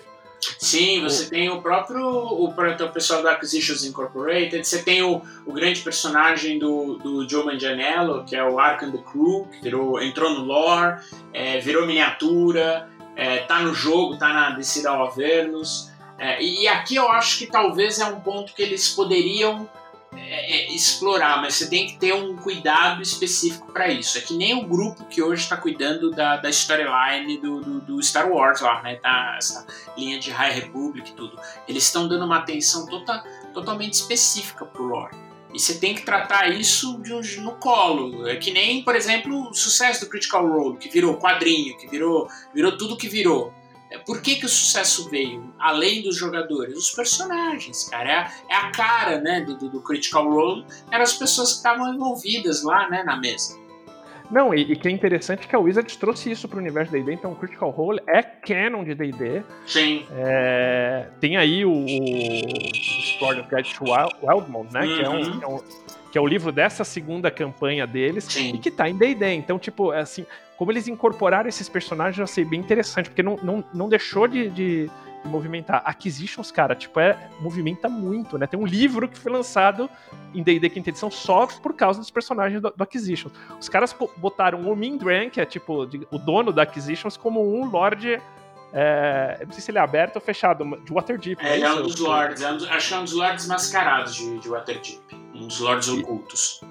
Sim, 0.60 1.02
você 1.02 1.30
tem 1.30 1.50
o 1.50 1.62
próprio 1.62 2.02
o, 2.02 2.46
o 2.46 2.90
pessoal 2.92 3.22
do 3.22 3.30
Acquisitions 3.30 3.84
Incorporated, 3.84 4.64
você 4.64 4.82
tem 4.82 5.02
o, 5.02 5.22
o 5.46 5.54
grande 5.54 5.82
personagem 5.82 6.60
do, 6.60 6.98
do 6.98 7.28
Joe 7.28 7.46
Manganiello, 7.46 8.24
que 8.26 8.36
é 8.36 8.44
o 8.44 8.60
Arkham 8.60 8.92
the 8.92 9.00
Crew, 9.00 9.48
que 9.52 9.62
virou, 9.62 10.02
entrou 10.02 10.30
no 10.32 10.44
lore, 10.44 11.00
é, 11.34 11.60
virou 11.60 11.86
miniatura, 11.86 12.90
é, 13.16 13.40
tá 13.40 13.60
no 13.60 13.74
jogo, 13.74 14.18
tá 14.18 14.34
na 14.34 14.50
descida 14.52 14.90
ao 14.90 15.08
Avernus. 15.08 15.92
É, 16.18 16.42
e 16.42 16.68
aqui 16.68 16.96
eu 16.96 17.10
acho 17.10 17.38
que 17.38 17.48
talvez 17.48 18.00
é 18.00 18.06
um 18.06 18.20
ponto 18.20 18.54
que 18.54 18.62
eles 18.62 18.90
poderiam 18.90 19.70
é, 20.18 20.52
é, 20.52 20.74
explorar, 20.74 21.42
mas 21.42 21.56
você 21.56 21.70
tem 21.70 21.88
que 21.88 21.98
ter 21.98 22.14
um 22.14 22.36
cuidado 22.36 23.02
específico 23.02 23.72
para 23.72 23.88
isso. 23.88 24.18
É 24.18 24.22
que 24.22 24.34
nem 24.34 24.54
o 24.54 24.68
grupo 24.68 25.06
que 25.06 25.22
hoje 25.22 25.44
está 25.44 25.58
cuidando 25.58 26.12
da, 26.12 26.38
da 26.38 26.50
storyline 26.50 27.38
do, 27.38 27.62
do, 27.62 27.82
do, 27.82 28.04
Star 28.04 28.32
Wars 28.32 28.62
lá, 28.62 28.82
né? 28.82 28.96
Tá, 28.96 29.36
essa 29.38 29.66
linha 29.98 30.20
de 30.20 30.32
High 30.32 30.54
Republic 30.54 31.12
e 31.12 31.14
tudo. 31.14 31.40
Eles 31.68 31.84
estão 31.84 32.08
dando 32.08 32.26
uma 32.26 32.38
atenção 32.38 32.86
tota, 32.86 33.24
totalmente 33.54 33.94
específica 33.94 34.66
pro 34.66 34.84
lore. 34.84 35.16
E 35.54 35.60
você 35.60 35.76
tem 35.76 35.94
que 35.94 36.02
tratar 36.02 36.50
isso 36.50 37.00
de, 37.02 37.40
no 37.40 37.52
colo. 37.54 38.28
É 38.28 38.36
que 38.36 38.52
nem, 38.52 38.84
por 38.84 38.96
exemplo, 38.96 39.50
o 39.50 39.54
sucesso 39.54 40.02
do 40.04 40.10
Critical 40.10 40.48
Role, 40.48 40.78
que 40.78 40.90
virou 40.90 41.18
quadrinho, 41.18 41.78
que 41.78 41.88
virou, 41.88 42.28
virou 42.54 42.76
tudo 42.76 42.98
que 42.98 43.08
virou. 43.08 43.54
É, 43.94 44.00
por 44.00 44.22
que, 44.22 44.38
que 44.38 44.46
o 44.46 44.50
sucesso 44.50 45.08
veio? 45.10 45.54
Além 45.60 46.02
dos 46.02 46.18
jogadores, 46.18 46.76
os 46.76 46.90
personagens, 46.90 47.88
cara. 47.90 48.12
É 48.12 48.16
a, 48.16 48.32
é 48.50 48.56
a 48.56 48.72
cara 48.72 49.20
né, 49.22 49.42
do, 49.42 49.70
do, 49.70 49.82
Critical 49.82 50.28
Role, 50.28 50.66
eram 50.92 51.04
as 51.04 51.14
pessoas 51.14 51.52
que 51.52 51.58
estavam 51.58 51.94
envolvidas 51.94 52.64
lá 52.64 52.90
né, 52.90 53.04
na 53.04 53.16
mesa. 53.18 53.62
Não, 54.32 54.52
e, 54.52 54.62
e 54.62 54.76
que 54.76 54.88
é 54.88 54.92
interessante 54.92 55.48
que 55.48 55.56
a 55.56 55.60
Wizards 55.60 55.96
trouxe 55.96 56.32
isso 56.32 56.48
para 56.48 56.58
o 56.58 56.60
universo 56.60 56.92
da 56.92 56.98
D&D, 56.98 57.14
então 57.14 57.34
o 57.34 57.36
Critical 57.36 57.70
Role 57.70 58.00
é 58.08 58.24
canon 58.24 58.84
de 58.84 58.96
D&D. 58.96 59.44
Sim. 59.68 60.08
É, 60.16 61.08
tem 61.20 61.38
aí 61.38 61.64
o, 61.64 61.72
o 61.72 61.86
Story 61.86 63.42
of 63.42 63.50
to 63.50 63.84
Wild, 63.84 64.16
Wildmount, 64.24 64.74
né, 64.74 64.82
uhum. 64.82 64.96
que, 64.96 65.04
é 65.04 65.10
um, 65.10 65.40
que, 65.40 65.44
é 65.44 65.48
um, 65.48 65.60
que 66.14 66.18
é 66.20 66.22
o 66.22 66.28
livro 66.28 66.52
dessa 66.52 66.84
segunda 66.84 67.32
campanha 67.32 67.88
deles, 67.88 68.26
Sim. 68.26 68.54
e 68.54 68.60
que 68.60 68.70
tá 68.70 68.88
em 68.88 68.96
D&D, 68.96 69.34
então, 69.34 69.58
tipo, 69.58 69.90
assim, 69.90 70.28
como 70.56 70.72
eles 70.72 70.88
incorporaram 70.88 71.50
esses 71.50 71.68
personagens, 71.68 72.20
eu 72.20 72.24
achei 72.24 72.46
bem 72.46 72.60
interessante, 72.60 73.10
porque 73.10 73.24
não, 73.24 73.36
não, 73.42 73.64
não 73.74 73.90
deixou 73.90 74.28
de, 74.28 74.48
de, 74.52 74.92
movimentar. 75.26 75.82
Acquisitions, 75.84 76.52
cara, 76.52 76.76
tipo, 76.76 77.00
é, 77.00 77.18
movimenta 77.40 77.90
muito, 77.90 78.38
né? 78.38 78.46
Tem 78.46 78.60
um 78.60 78.66
livro 78.66 79.08
que 79.08 79.18
foi 79.18 79.32
lançado 79.32 79.90
em 80.36 80.44
D&D 80.44 80.70
Quinta 80.70 80.92
Edição 80.92 81.10
só 81.10 81.48
por 81.48 81.74
causa 81.74 82.00
dos 82.00 82.12
personagens 82.12 82.62
do, 82.62 82.70
do 82.70 82.84
Acquisitions. 82.84 83.34
Os 83.60 83.68
caras 83.68 83.96
botaram 84.18 84.72
o 84.72 84.76
Mindran, 84.76 85.32
que 85.32 85.42
é, 85.42 85.46
tipo, 85.48 85.88
de, 85.88 86.08
o 86.12 86.20
dono 86.20 86.52
da 86.52 86.62
Acquisitions, 86.62 87.18
como 87.18 87.42
um 87.42 87.66
Lorde... 87.66 88.22
É, 88.74 89.38
eu 89.40 89.46
não 89.46 89.54
sei 89.54 89.62
se 89.62 89.70
ele 89.70 89.78
é 89.78 89.82
aberto 89.82 90.16
ou 90.16 90.22
fechado, 90.22 90.66
de 90.84 90.92
Waterdeep. 90.92 91.40
É, 91.46 91.56
ele 91.56 91.64
é 91.64 91.72
um 91.72 91.84
dos 91.84 92.00
Lords, 92.00 92.42
é 92.42 92.52
um, 92.52 92.56
acho 92.70 92.88
que 92.88 92.94
é 92.94 92.98
um 92.98 93.04
dos 93.04 93.14
Lords 93.14 93.46
mascarados 93.46 94.16
de, 94.16 94.40
de 94.40 94.50
Waterdeep. 94.50 95.00
Um 95.36 95.48
dos 95.48 95.60
Lords 95.60 95.88
e... 95.88 95.92
ocultos. 95.92 96.62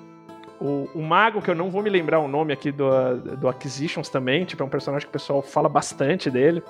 O, 0.61 0.89
o, 0.95 1.03
mago, 1.03 1.41
que 1.41 1.51
eu 1.51 1.55
não 1.55 1.71
vou 1.71 1.83
me 1.83 1.91
lembrar 1.91 2.21
o 2.21 2.29
nome 2.29 2.53
aqui 2.53 2.71
do, 2.71 3.17
do 3.37 3.49
Acquisitions 3.49 4.09
também, 4.09 4.45
tipo, 4.45 4.63
é 4.63 4.67
um 4.67 4.69
personagem 4.69 5.07
que 5.07 5.11
o 5.11 5.13
pessoal 5.13 5.43
fala 5.43 5.69
bastante 5.69 6.31
dele. 6.31 6.63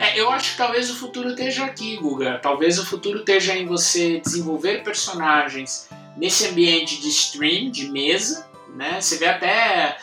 É, 0.00 0.18
eu 0.18 0.30
acho 0.30 0.52
que 0.52 0.56
talvez 0.58 0.90
o 0.90 0.94
futuro 0.94 1.30
esteja 1.30 1.64
aqui, 1.64 1.96
Guga. 1.96 2.38
Talvez 2.38 2.78
o 2.78 2.86
futuro 2.86 3.20
esteja 3.20 3.56
em 3.56 3.66
você 3.66 4.20
desenvolver 4.20 4.82
personagens 4.82 5.88
nesse 6.16 6.46
ambiente 6.46 7.00
de 7.00 7.08
stream, 7.08 7.70
de 7.70 7.90
mesa, 7.90 8.46
né? 8.74 9.00
Você 9.00 9.18
vê 9.18 9.26
até 9.26 9.98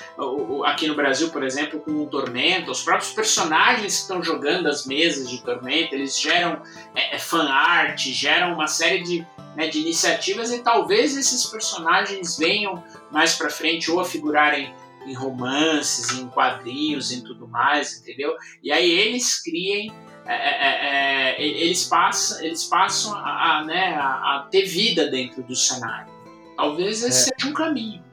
aqui 0.65 0.87
no 0.87 0.95
Brasil, 0.95 1.29
por 1.29 1.43
exemplo, 1.43 1.79
com 1.79 2.03
o 2.03 2.07
Tormenta, 2.07 2.71
os 2.71 2.83
próprios 2.83 3.11
personagens 3.11 3.95
que 3.95 4.01
estão 4.01 4.23
jogando 4.23 4.67
as 4.67 4.85
mesas 4.85 5.29
de 5.29 5.41
Tormenta, 5.43 5.95
eles 5.95 6.19
geram 6.19 6.61
é, 6.95 7.15
é 7.15 7.19
fan 7.19 7.49
art, 7.49 7.99
geram 7.99 8.53
uma 8.53 8.67
série 8.67 9.01
de, 9.03 9.27
né, 9.55 9.67
de 9.67 9.79
iniciativas 9.79 10.51
e 10.51 10.59
talvez 10.59 11.17
esses 11.17 11.45
personagens 11.47 12.37
venham 12.37 12.83
mais 13.11 13.35
para 13.35 13.49
frente 13.49 13.89
ou 13.89 13.99
a 13.99 14.05
figurarem 14.05 14.73
em 15.05 15.13
romances, 15.13 16.11
em 16.19 16.27
quadrinhos, 16.27 17.11
em 17.11 17.23
tudo 17.23 17.47
mais, 17.47 17.99
entendeu? 17.99 18.35
E 18.61 18.71
aí 18.71 18.91
eles 18.91 19.41
criem, 19.41 19.91
é, 20.25 20.35
é, 20.35 21.35
é, 21.35 21.41
é 21.41 21.41
eles 21.41 21.85
passam, 21.85 22.43
eles 22.43 22.65
passam 22.65 23.15
a, 23.15 23.59
a, 23.59 23.63
né, 23.63 23.95
a, 23.95 24.05
a, 24.05 24.47
ter 24.51 24.65
vida 24.65 25.07
dentro 25.07 25.41
do 25.41 25.55
cenário. 25.55 26.11
Talvez 26.55 27.01
esse 27.01 27.31
é. 27.31 27.35
seja 27.35 27.49
um 27.49 27.53
caminho. 27.53 28.08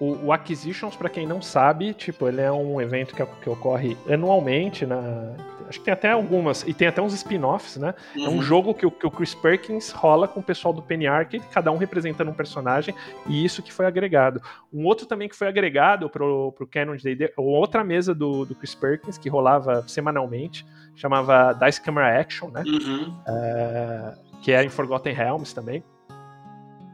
O, 0.00 0.26
o 0.26 0.32
Acquisitions, 0.32 0.96
para 0.96 1.08
quem 1.08 1.26
não 1.26 1.40
sabe, 1.40 1.94
tipo, 1.94 2.28
ele 2.28 2.40
é 2.40 2.50
um 2.50 2.80
evento 2.80 3.14
que, 3.14 3.24
que 3.24 3.48
ocorre 3.48 3.96
anualmente 4.08 4.84
na, 4.84 5.34
Acho 5.68 5.78
que 5.78 5.84
tem 5.84 5.94
até 5.94 6.10
algumas, 6.10 6.62
e 6.66 6.74
tem 6.74 6.88
até 6.88 7.00
uns 7.00 7.14
spin-offs, 7.14 7.76
né? 7.76 7.94
Uhum. 8.16 8.24
É 8.24 8.28
um 8.28 8.32
uhum. 8.34 8.42
jogo 8.42 8.74
que, 8.74 8.88
que, 8.90 9.06
o 9.06 9.10
Chris 9.10 9.34
Perkins 9.34 9.90
rola 9.90 10.28
com 10.28 10.40
o 10.40 10.42
pessoal 10.42 10.74
do 10.74 10.82
Penny 10.82 11.06
Arcade, 11.06 11.44
cada 11.50 11.70
um 11.70 11.76
representando 11.76 12.30
um 12.30 12.34
personagem, 12.34 12.94
e 13.26 13.44
isso 13.44 13.62
que 13.62 13.72
foi 13.72 13.86
agregado. 13.86 14.40
Um 14.72 14.84
outro 14.84 15.06
também 15.06 15.28
que 15.28 15.36
foi 15.36 15.48
agregado 15.48 16.08
pro, 16.08 16.52
pro 16.52 16.66
Canon 16.66 16.96
de 16.96 17.02
D&D, 17.02 17.32
outra 17.36 17.82
mesa 17.82 18.14
do, 18.14 18.44
do 18.44 18.54
Chris 18.54 18.74
Perkins, 18.74 19.18
que 19.18 19.28
rolava 19.28 19.86
semanalmente, 19.88 20.66
chamava 20.94 21.52
Dice 21.52 21.80
Camera 21.80 22.20
Action, 22.20 22.50
né? 22.50 22.62
Uhum. 22.66 23.14
É, 23.26 24.14
que 24.42 24.52
é 24.52 24.62
em 24.62 24.68
Forgotten 24.68 25.14
Realms 25.14 25.54
também. 25.54 25.82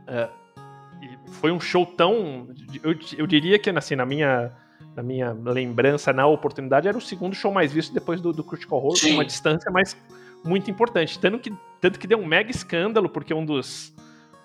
E 0.08 0.39
foi 1.32 1.50
um 1.52 1.60
show 1.60 1.86
tão... 1.86 2.48
Eu, 2.82 2.96
eu 3.18 3.26
diria 3.26 3.58
que, 3.58 3.70
assim, 3.70 3.96
na 3.96 4.06
minha 4.06 4.50
na 4.94 5.02
minha 5.02 5.32
lembrança, 5.32 6.12
na 6.12 6.26
oportunidade, 6.26 6.88
era 6.88 6.96
o 6.96 7.00
segundo 7.00 7.34
show 7.34 7.52
mais 7.52 7.72
visto 7.72 7.92
depois 7.92 8.20
do, 8.20 8.32
do 8.32 8.42
Critical 8.42 8.78
Role, 8.78 9.00
com 9.00 9.08
uma 9.08 9.24
distância 9.24 9.70
mais 9.70 9.96
muito 10.44 10.70
importante. 10.70 11.18
Tanto 11.18 11.38
que, 11.38 11.52
tanto 11.80 11.98
que 11.98 12.06
deu 12.06 12.18
um 12.18 12.26
mega 12.26 12.50
escândalo, 12.50 13.08
porque 13.08 13.32
um 13.32 13.44
dos, 13.44 13.94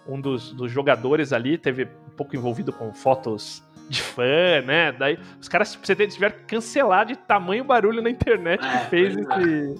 um 0.07 0.19
dos, 0.19 0.53
dos 0.53 0.71
jogadores 0.71 1.33
ali 1.33 1.57
teve 1.57 1.85
um 1.85 2.15
pouco 2.15 2.35
envolvido 2.35 2.71
com 2.71 2.93
fotos 2.93 3.63
de 3.89 4.01
fã, 4.01 4.61
né? 4.65 4.91
Daí 4.91 5.17
os 5.39 5.47
caras 5.47 5.77
tiveram 6.09 6.35
que 6.35 6.43
cancelar 6.43 7.05
de 7.05 7.15
tamanho 7.15 7.63
barulho 7.63 8.01
na 8.01 8.09
internet 8.09 8.63
é, 8.63 8.77
que 8.77 8.89
fez 8.89 9.15
esse. 9.17 9.75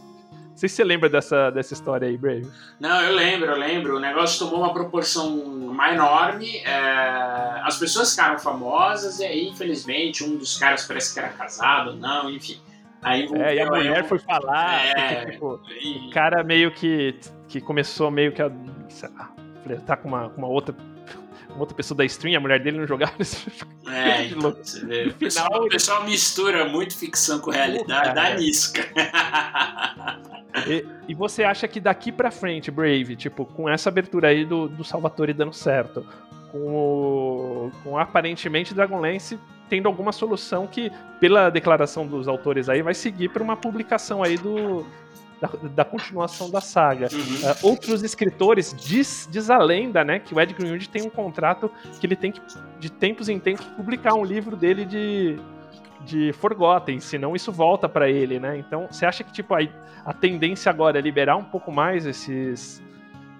Não 0.56 0.60
sei 0.60 0.70
se 0.70 0.76
você 0.78 0.86
lembra 0.86 1.10
dessa, 1.10 1.49
dessa 1.49 1.74
história 1.74 2.08
aí, 2.08 2.18
Brave. 2.18 2.49
Não, 2.80 3.01
eu 3.01 3.14
lembro, 3.14 3.51
eu 3.51 3.58
lembro. 3.58 3.97
O 3.97 3.99
negócio 3.99 4.39
tomou 4.39 4.62
uma 4.62 4.74
proporção 4.74 5.36
mais 5.74 5.95
enorme. 5.95 6.60
É... 6.60 7.62
As 7.62 7.78
pessoas 7.78 8.12
ficaram 8.12 8.39
famosas 8.39 9.20
e 9.20 9.26
aí, 9.26 9.49
infelizmente, 9.49 10.24
um 10.24 10.38
dos 10.38 10.58
caras 10.58 10.86
parece 10.86 11.14
que 11.14 11.20
era 11.20 11.28
casado, 11.28 11.97
não, 11.97 12.30
enfim. 12.30 12.58
Aí 13.01 13.28
é, 13.36 13.56
e 13.56 13.60
a 13.60 13.66
mulher 13.66 13.99
eu... 13.99 14.06
foi 14.06 14.18
falar, 14.18 14.86
é, 14.86 15.16
porque, 15.16 15.32
tipo, 15.34 15.62
e... 15.82 16.08
o 16.08 16.10
cara 16.12 16.41
meio 16.41 16.72
que, 16.72 17.20
que 17.49 17.60
começou 17.60 18.10
meio 18.10 18.32
que 18.32 18.41
a 18.41 18.49
flertar 19.62 19.97
com 19.97 20.08
uma, 20.08 20.30
com 20.30 20.38
uma 20.38 20.47
outra 20.47 20.74
uma 21.49 21.62
outra 21.62 21.76
pessoa 21.76 21.97
da 21.97 22.06
stream, 22.06 22.38
a 22.38 22.39
mulher 22.39 22.60
dele 22.62 22.78
não 22.78 22.88
jogava 22.88 23.14
É, 23.88 24.26
então, 24.26 24.51
você 24.51 24.86
vê. 24.86 25.08
O 25.08 25.14
pessoal, 25.14 25.64
o 25.64 25.70
pessoal 25.70 26.03
mistura 26.03 26.66
muito 26.66 26.97
ficção 26.97 27.39
com 27.39 27.51
realidade, 27.51 28.14
dá 28.14 28.34
nisso, 28.34 28.74
cara. 28.74 29.95
E, 30.68 30.86
e, 31.07 31.13
você 31.13 31.43
acha 31.43 31.68
que 31.68 31.80
daqui 31.80 32.11
pra 32.11 32.32
frente, 32.32 32.72
Brave, 32.72 33.16
tipo, 33.16 33.45
com 33.45 33.70
essa 33.70 33.89
abertura 33.89 34.30
aí 34.30 34.45
do, 34.45 34.68
do 34.68 34.84
Salvatore 34.84 35.34
dando 35.34 35.53
certo, 35.53 36.05
com, 36.51 36.59
o, 36.59 37.72
com 37.84 37.97
aparentemente 37.97 38.74
Dragonlance 38.74 39.38
tendo 39.70 39.88
alguma 39.88 40.11
solução 40.11 40.68
que, 40.68 40.91
pela 41.20 41.49
declaração 41.49 42.05
dos 42.05 42.28
autores 42.28 42.70
aí, 42.70 42.82
vai 42.82 42.93
seguir 42.93 43.30
para 43.30 43.41
uma 43.41 43.57
publicação 43.57 44.22
aí 44.22 44.38
do, 44.38 44.86
da, 45.41 45.49
da 45.70 45.86
continuação 45.86 46.49
da 46.49 46.61
saga. 46.61 47.09
Uhum. 47.11 47.20
Uh, 47.20 47.68
outros 47.70 48.03
escritores 48.03 48.76
diz, 48.78 49.28
diz 49.32 49.49
a 49.49 49.57
lenda, 49.57 50.03
né, 50.03 50.20
que 50.20 50.34
o 50.34 50.39
Ed 50.39 50.53
Greenwood 50.53 50.89
tem 50.89 51.03
um 51.03 51.09
contrato 51.09 51.72
que 51.99 52.05
ele 52.05 52.16
tem 52.16 52.32
que, 52.32 52.41
de 52.80 52.91
tempos 52.91 53.30
em 53.30 53.39
tempos, 53.39 53.66
publicar 53.66 54.13
um 54.13 54.24
livro 54.24 54.55
dele 54.55 54.86
de, 54.86 55.39
de 56.02 56.34
Forgotten, 56.34 57.00
senão 57.00 57.36
isso 57.36 57.52
volta 57.52 57.88
para 57.88 58.10
ele, 58.10 58.39
né? 58.39 58.58
Então, 58.58 58.88
você 58.89 59.06
acha 59.06 59.24
que 59.24 59.32
tipo 59.32 59.54
a, 59.54 59.60
a 60.06 60.14
tendência 60.14 60.70
agora 60.70 61.00
é 61.00 61.02
liberar 61.02 61.36
um 61.36 61.43
pouco 61.43 61.72
mais 61.72 62.06
esses 62.06 62.84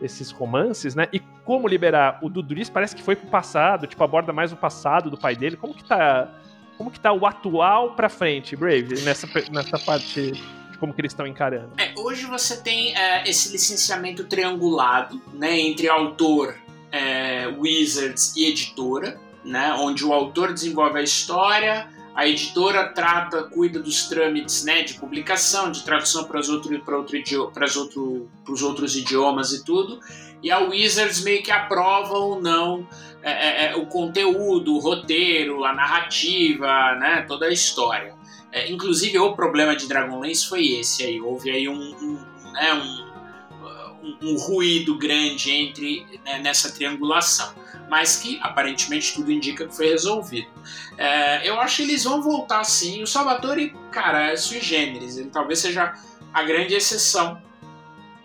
esses 0.01 0.30
romances, 0.32 0.93
né? 0.93 1.08
E 1.14 1.20
como 1.20 1.68
liberar 1.68 2.20
o 2.22 2.30
Duduris 2.30 2.70
parece 2.70 2.95
que 2.95 3.01
foi 3.01 3.16
pro 3.16 3.28
passado, 3.28 3.88
tipo 3.88 4.03
aborda 4.03 4.34
mais 4.34 4.51
o 4.51 4.58
passado 4.58 5.10
do 5.10 5.18
pai 5.18 5.36
dele. 5.36 5.56
Como 5.56 5.74
que 5.74 5.84
tá 5.84 6.30
como 6.78 6.91
que 6.91 6.99
tá 6.99 7.14
o 7.14 7.26
atual 7.26 7.91
para 7.95 8.10
frente, 8.10 8.56
Brave, 8.56 9.01
nessa 9.03 9.28
nessa 9.51 9.80
parte 9.80 10.34
como 10.78 10.93
que 10.93 11.01
eles 11.01 11.12
estão 11.12 11.26
encarando? 11.26 11.72
É, 11.78 11.93
hoje 11.97 12.26
você 12.26 12.62
tem 12.62 12.95
é, 12.95 13.28
esse 13.28 13.51
licenciamento 13.51 14.26
triangulado, 14.26 15.22
né, 15.34 15.58
entre 15.60 15.88
autor, 15.88 16.56
é, 16.91 17.47
Wizards 17.47 18.36
e 18.36 18.45
editora, 18.45 19.20
né, 19.43 19.74
onde 19.74 20.06
o 20.06 20.14
autor 20.14 20.53
desenvolve 20.53 20.99
a 20.99 21.01
história, 21.01 21.88
a 22.16 22.26
editora 22.26 22.88
trata, 22.88 23.43
cuida 23.43 23.78
dos 23.78 24.07
trâmites 24.07 24.63
né, 24.63 24.84
de 24.84 24.93
publicação, 24.93 25.70
de 25.70 25.84
tradução 25.84 26.24
para 26.24 26.39
os 26.39 26.47
outro, 26.47 26.74
outro, 27.78 28.30
outros 28.63 28.95
idiomas 28.95 29.51
e 29.51 29.66
tudo. 29.66 29.99
E 30.41 30.49
a 30.49 30.59
Wizards 30.59 31.22
meio 31.24 31.43
que 31.43 31.51
aprova 31.51 32.13
ou 32.13 32.41
não 32.41 32.88
é, 33.22 33.32
é, 33.32 33.72
é, 33.72 33.76
o 33.76 33.88
conteúdo, 33.88 34.76
o 34.76 34.80
roteiro, 34.80 35.66
a 35.66 35.74
narrativa, 35.74 36.95
né, 36.95 37.26
toda 37.28 37.47
a 37.47 37.51
história. 37.51 38.16
É, 38.49 38.72
inclusive, 38.72 39.20
o 39.20 39.36
problema 39.36 39.76
de 39.76 39.86
Dragonlance 39.86 40.47
foi 40.47 40.68
esse 40.68 41.03
aí. 41.03 41.20
Houve 41.20 41.51
aí 41.51 41.68
um, 41.68 41.74
um, 41.74 42.51
né, 42.53 42.74
um, 44.01 44.30
um 44.30 44.38
ruído 44.38 44.97
grande 44.97 45.51
entre 45.51 46.05
né, 46.24 46.39
nessa 46.39 46.72
triangulação 46.72 47.64
mas 47.89 48.17
que 48.17 48.39
aparentemente 48.41 49.13
tudo 49.13 49.31
indica 49.31 49.67
que 49.67 49.75
foi 49.75 49.89
resolvido. 49.89 50.47
É, 50.97 51.47
eu 51.47 51.59
acho 51.59 51.77
que 51.77 51.83
eles 51.83 52.03
vão 52.03 52.21
voltar 52.21 52.63
sim. 52.63 53.03
O 53.03 53.07
Salvatore, 53.07 53.75
cara, 53.91 54.31
é 54.31 54.36
sui 54.36 54.59
generis, 54.59 55.17
ele 55.17 55.29
talvez 55.29 55.59
seja 55.59 55.93
a 56.33 56.43
grande 56.43 56.73
exceção 56.73 57.41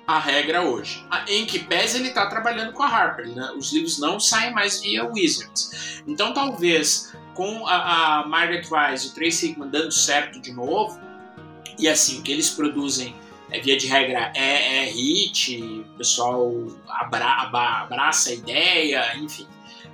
à 0.06 0.18
regra 0.18 0.62
hoje. 0.62 1.04
Em 1.28 1.46
que 1.46 1.58
pese 1.58 1.98
ele 1.98 2.08
está 2.08 2.26
trabalhando 2.26 2.72
com 2.72 2.82
a 2.82 2.88
Harper, 2.88 3.28
né? 3.28 3.52
os 3.56 3.72
livros 3.72 3.98
não 3.98 4.18
saem 4.18 4.52
mais 4.52 4.80
via 4.80 5.04
Wizards. 5.04 6.02
Então 6.06 6.32
talvez 6.32 7.14
com 7.34 7.66
a, 7.66 8.20
a 8.20 8.26
Margaret 8.26 8.64
Wise 8.70 9.06
e 9.06 9.10
o 9.10 9.14
Tracy 9.14 9.46
Hickman 9.46 9.70
dando 9.70 9.92
certo 9.92 10.40
de 10.40 10.52
novo, 10.52 11.00
e 11.78 11.88
assim, 11.88 12.20
o 12.20 12.22
que 12.22 12.32
eles 12.32 12.50
produzem 12.50 13.14
é, 13.50 13.60
via 13.60 13.76
de 13.76 13.86
regra 13.86 14.32
é, 14.34 14.84
é 14.84 14.90
hit, 14.90 15.60
o 15.62 15.96
pessoal 15.96 16.52
abra, 16.88 17.26
abraça 17.82 18.30
a 18.30 18.32
ideia, 18.34 19.16
enfim. 19.16 19.46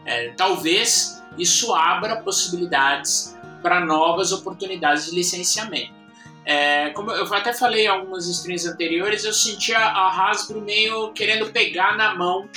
É, 0.05 0.31
talvez 0.31 1.23
isso 1.39 1.75
abra 1.75 2.17
possibilidades 2.23 3.37
para 3.63 3.85
novas 3.85 4.33
oportunidades 4.33 5.07
de 5.07 5.17
licenciamento. 5.17 5.95
É, 6.45 6.91
como 6.91 7.11
eu 7.11 7.35
até 7.35 7.53
falei 7.53 7.87
em 7.87 7.89
algumas 7.89 8.29
streams 8.29 8.69
anteriores, 8.69 9.25
eu 9.25 9.33
sentia 9.33 9.79
a 9.79 10.09
Hasbro 10.09 10.61
meio 10.61 11.13
querendo 11.13 11.51
pegar 11.51 11.97
na 11.97 12.15
mão, 12.15 12.49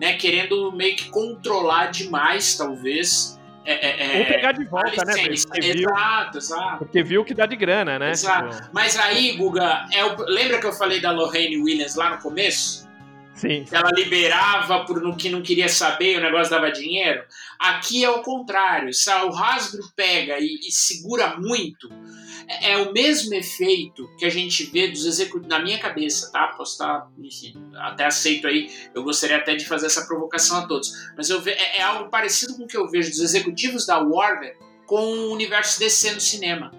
né, 0.00 0.14
querendo 0.14 0.72
meio 0.72 0.96
que 0.96 1.10
controlar 1.10 1.90
demais, 1.90 2.56
talvez, 2.56 3.38
é, 3.64 4.16
é, 4.16 4.18
Ou 4.20 4.26
pegar 4.26 4.52
de 4.52 4.64
volta, 4.64 5.04
né? 5.04 5.14
Porque 5.14 5.60
viu, 5.60 5.90
exato, 5.90 6.38
exato. 6.38 6.78
Porque 6.78 7.02
viu 7.02 7.24
que 7.24 7.34
dá 7.34 7.46
de 7.46 7.56
grana, 7.56 7.98
né? 7.98 8.10
Exato. 8.10 8.56
Tipo... 8.56 8.68
Mas 8.72 8.98
aí, 8.98 9.32
Guga, 9.36 9.86
é 9.92 10.04
o... 10.04 10.16
lembra 10.26 10.60
que 10.60 10.66
eu 10.66 10.72
falei 10.72 11.00
da 11.00 11.10
Lorraine 11.10 11.56
Williams 11.56 11.94
lá 11.94 12.10
no 12.10 12.18
começo? 12.18 12.84
Sim. 13.34 13.64
Ela 13.72 13.90
liberava 13.90 14.84
por 14.84 15.00
no 15.00 15.16
que 15.16 15.28
não 15.28 15.42
queria 15.42 15.68
saber, 15.68 16.18
o 16.18 16.22
negócio 16.22 16.50
dava 16.50 16.70
dinheiro. 16.70 17.24
Aqui 17.58 18.04
é 18.04 18.10
o 18.10 18.22
contrário. 18.22 18.92
Se 18.92 19.10
o 19.10 19.34
Hasbro 19.34 19.82
pega 19.96 20.38
e, 20.38 20.60
e 20.68 20.70
segura 20.70 21.36
muito, 21.38 21.88
é, 22.48 22.72
é, 22.72 22.76
o 22.78 22.92
mesmo 22.92 23.34
efeito 23.34 24.08
que 24.18 24.24
a 24.24 24.30
gente 24.30 24.64
vê 24.64 24.88
dos 24.88 25.04
executivos. 25.06 25.48
Na 25.48 25.58
minha 25.58 25.78
cabeça, 25.78 26.30
tá? 26.30 26.48
Posso 26.48 26.72
estar, 26.72 27.10
enfim, 27.18 27.54
até 27.76 28.06
aceito 28.06 28.46
aí. 28.46 28.70
Eu 28.94 29.02
gostaria 29.02 29.36
até 29.36 29.54
de 29.54 29.64
fazer 29.64 29.86
essa 29.86 30.06
provocação 30.06 30.58
a 30.58 30.66
todos. 30.66 30.92
Mas 31.16 31.30
eu 31.30 31.40
ve, 31.40 31.50
é, 31.50 31.78
é 31.78 31.82
algo 31.82 32.10
parecido 32.10 32.54
com 32.56 32.64
o 32.64 32.66
que 32.66 32.76
eu 32.76 32.88
vejo 32.88 33.10
dos 33.10 33.20
executivos 33.20 33.86
da 33.86 33.98
Warner 33.98 34.56
com 34.86 35.02
o 35.02 35.32
universo 35.32 35.78
DC 35.78 36.12
no 36.12 36.20
cinema. 36.20 36.70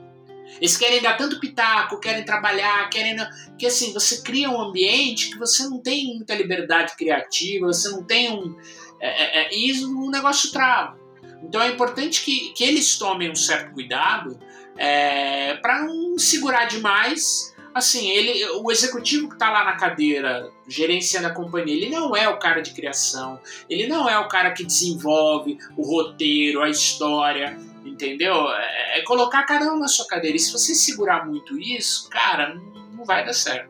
Eles 0.59 0.77
querem 0.77 1.01
dar 1.01 1.17
tanto 1.17 1.39
pitaco, 1.39 1.99
querem 1.99 2.23
trabalhar, 2.23 2.89
querem. 2.89 3.17
Que 3.57 3.65
assim, 3.65 3.91
você 3.93 4.21
cria 4.21 4.49
um 4.49 4.61
ambiente 4.61 5.31
que 5.31 5.37
você 5.37 5.63
não 5.63 5.79
tem 5.79 6.15
muita 6.15 6.35
liberdade 6.35 6.95
criativa, 6.95 7.67
você 7.67 7.89
não 7.89 8.03
tem 8.03 8.31
um. 8.31 8.55
É, 9.01 9.07
é, 9.07 9.47
é 9.47 9.57
e 9.57 9.83
o 9.83 10.09
negócio 10.09 10.51
trava. 10.51 10.97
Então 11.43 11.61
é 11.61 11.67
importante 11.67 12.23
que, 12.23 12.53
que 12.53 12.63
eles 12.63 12.97
tomem 12.97 13.29
um 13.29 13.35
certo 13.35 13.73
cuidado 13.73 14.39
é, 14.77 15.55
para 15.55 15.81
não 15.81 16.17
segurar 16.17 16.65
demais. 16.65 17.53
Assim, 17.73 18.09
ele, 18.09 18.45
o 18.61 18.71
executivo 18.71 19.27
que 19.27 19.33
está 19.33 19.51
lá 19.51 19.65
na 19.65 19.73
cadeira 19.73 20.49
gerenciando 20.65 21.27
a 21.27 21.31
companhia, 21.31 21.75
ele 21.75 21.89
não 21.89 22.15
é 22.15 22.29
o 22.29 22.39
cara 22.39 22.61
de 22.61 22.73
criação, 22.73 23.37
ele 23.69 23.85
não 23.85 24.07
é 24.07 24.17
o 24.17 24.29
cara 24.29 24.51
que 24.51 24.63
desenvolve 24.63 25.57
o 25.75 25.83
roteiro, 25.83 26.63
a 26.63 26.69
história, 26.69 27.57
entendeu? 27.85 28.49
É, 28.49 28.99
é 28.99 29.01
colocar 29.03 29.43
cada 29.43 29.73
um 29.73 29.77
na 29.77 29.89
sua 29.89 30.07
cadeira. 30.07 30.37
E 30.37 30.39
se 30.39 30.53
você 30.53 30.73
segurar 30.73 31.25
muito 31.25 31.59
isso, 31.59 32.09
cara, 32.09 32.55
não, 32.93 33.03
vai 33.03 33.25
dar 33.25 33.33
certo. 33.33 33.69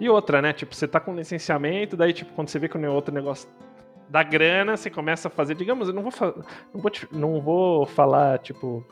E 0.00 0.08
outra, 0.08 0.42
né? 0.42 0.52
Tipo, 0.52 0.74
você 0.74 0.88
tá 0.88 0.98
com 0.98 1.14
licenciamento, 1.14 1.96
daí, 1.96 2.12
tipo, 2.12 2.32
quando 2.32 2.48
você 2.48 2.58
vê 2.58 2.68
que 2.68 2.76
o 2.76 2.92
outro 2.92 3.14
negócio 3.14 3.48
da 4.08 4.24
grana, 4.24 4.76
você 4.76 4.90
começa 4.90 5.28
a 5.28 5.30
fazer, 5.30 5.54
digamos, 5.54 5.88
eu 5.88 5.94
não 5.94 6.02
vou, 6.02 6.12
não 6.74 6.80
vou, 6.80 6.92
não 7.12 7.40
vou 7.40 7.86
falar, 7.86 8.38
tipo, 8.38 8.84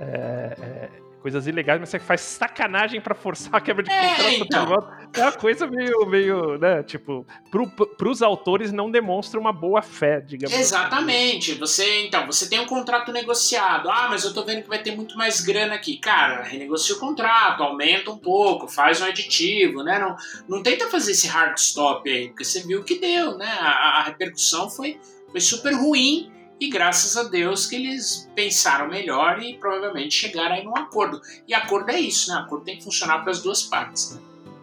é, 0.00 0.56
é, 0.60 0.88
coisas 1.22 1.46
ilegais, 1.46 1.78
mas 1.78 1.88
você 1.88 2.00
faz 2.00 2.20
sacanagem 2.20 3.00
para 3.00 3.14
forçar 3.14 3.54
a 3.54 3.60
quebra 3.60 3.84
de 3.84 3.90
é, 3.90 4.38
contrato. 4.38 4.88
Então. 5.08 5.22
É 5.22 5.22
uma 5.22 5.32
coisa 5.32 5.66
meio, 5.68 6.04
meio 6.06 6.58
né, 6.58 6.82
tipo, 6.82 7.24
pro, 7.50 7.70
pros 7.70 8.20
autores 8.20 8.72
não 8.72 8.90
demonstra 8.90 9.38
uma 9.38 9.52
boa 9.52 9.80
fé, 9.80 10.20
digamos 10.20 10.52
assim. 10.52 10.62
Exatamente. 10.62 11.52
Assim. 11.52 11.60
Você, 11.60 12.06
então, 12.06 12.26
você 12.26 12.48
tem 12.48 12.58
um 12.58 12.66
contrato 12.66 13.12
negociado. 13.12 13.88
Ah, 13.88 14.08
mas 14.10 14.24
eu 14.24 14.34
tô 14.34 14.44
vendo 14.44 14.62
que 14.62 14.68
vai 14.68 14.82
ter 14.82 14.96
muito 14.96 15.16
mais 15.16 15.40
grana 15.40 15.74
aqui. 15.74 15.96
Cara, 15.98 16.42
renegocia 16.42 16.96
o 16.96 16.98
contrato, 16.98 17.62
aumenta 17.62 18.10
um 18.10 18.18
pouco, 18.18 18.66
faz 18.66 19.00
um 19.00 19.04
aditivo, 19.04 19.84
né? 19.84 19.98
Não, 19.98 20.16
não 20.48 20.62
tenta 20.62 20.88
fazer 20.88 21.12
esse 21.12 21.28
hard 21.28 21.56
stop 21.56 22.10
aí, 22.10 22.28
porque 22.28 22.44
você 22.44 22.66
viu 22.66 22.80
o 22.80 22.84
que 22.84 22.98
deu, 22.98 23.38
né? 23.38 23.48
A, 23.60 24.00
a 24.00 24.02
repercussão 24.02 24.68
foi, 24.68 24.98
foi 25.30 25.40
super 25.40 25.72
ruim 25.72 26.31
e 26.62 26.68
graças 26.68 27.16
a 27.16 27.24
Deus 27.24 27.66
que 27.66 27.74
eles 27.74 28.30
pensaram 28.36 28.88
melhor 28.88 29.42
e 29.42 29.54
provavelmente 29.54 30.14
chegaram 30.14 30.54
aí 30.54 30.64
num 30.64 30.76
acordo. 30.76 31.20
E 31.48 31.52
acordo 31.52 31.90
é 31.90 31.98
isso, 31.98 32.30
né? 32.30 32.38
Acordo 32.38 32.64
tem 32.64 32.76
que 32.76 32.84
funcionar 32.84 33.18
para 33.18 33.32
as 33.32 33.42
duas 33.42 33.64
partes, 33.64 34.14
né? 34.14 34.20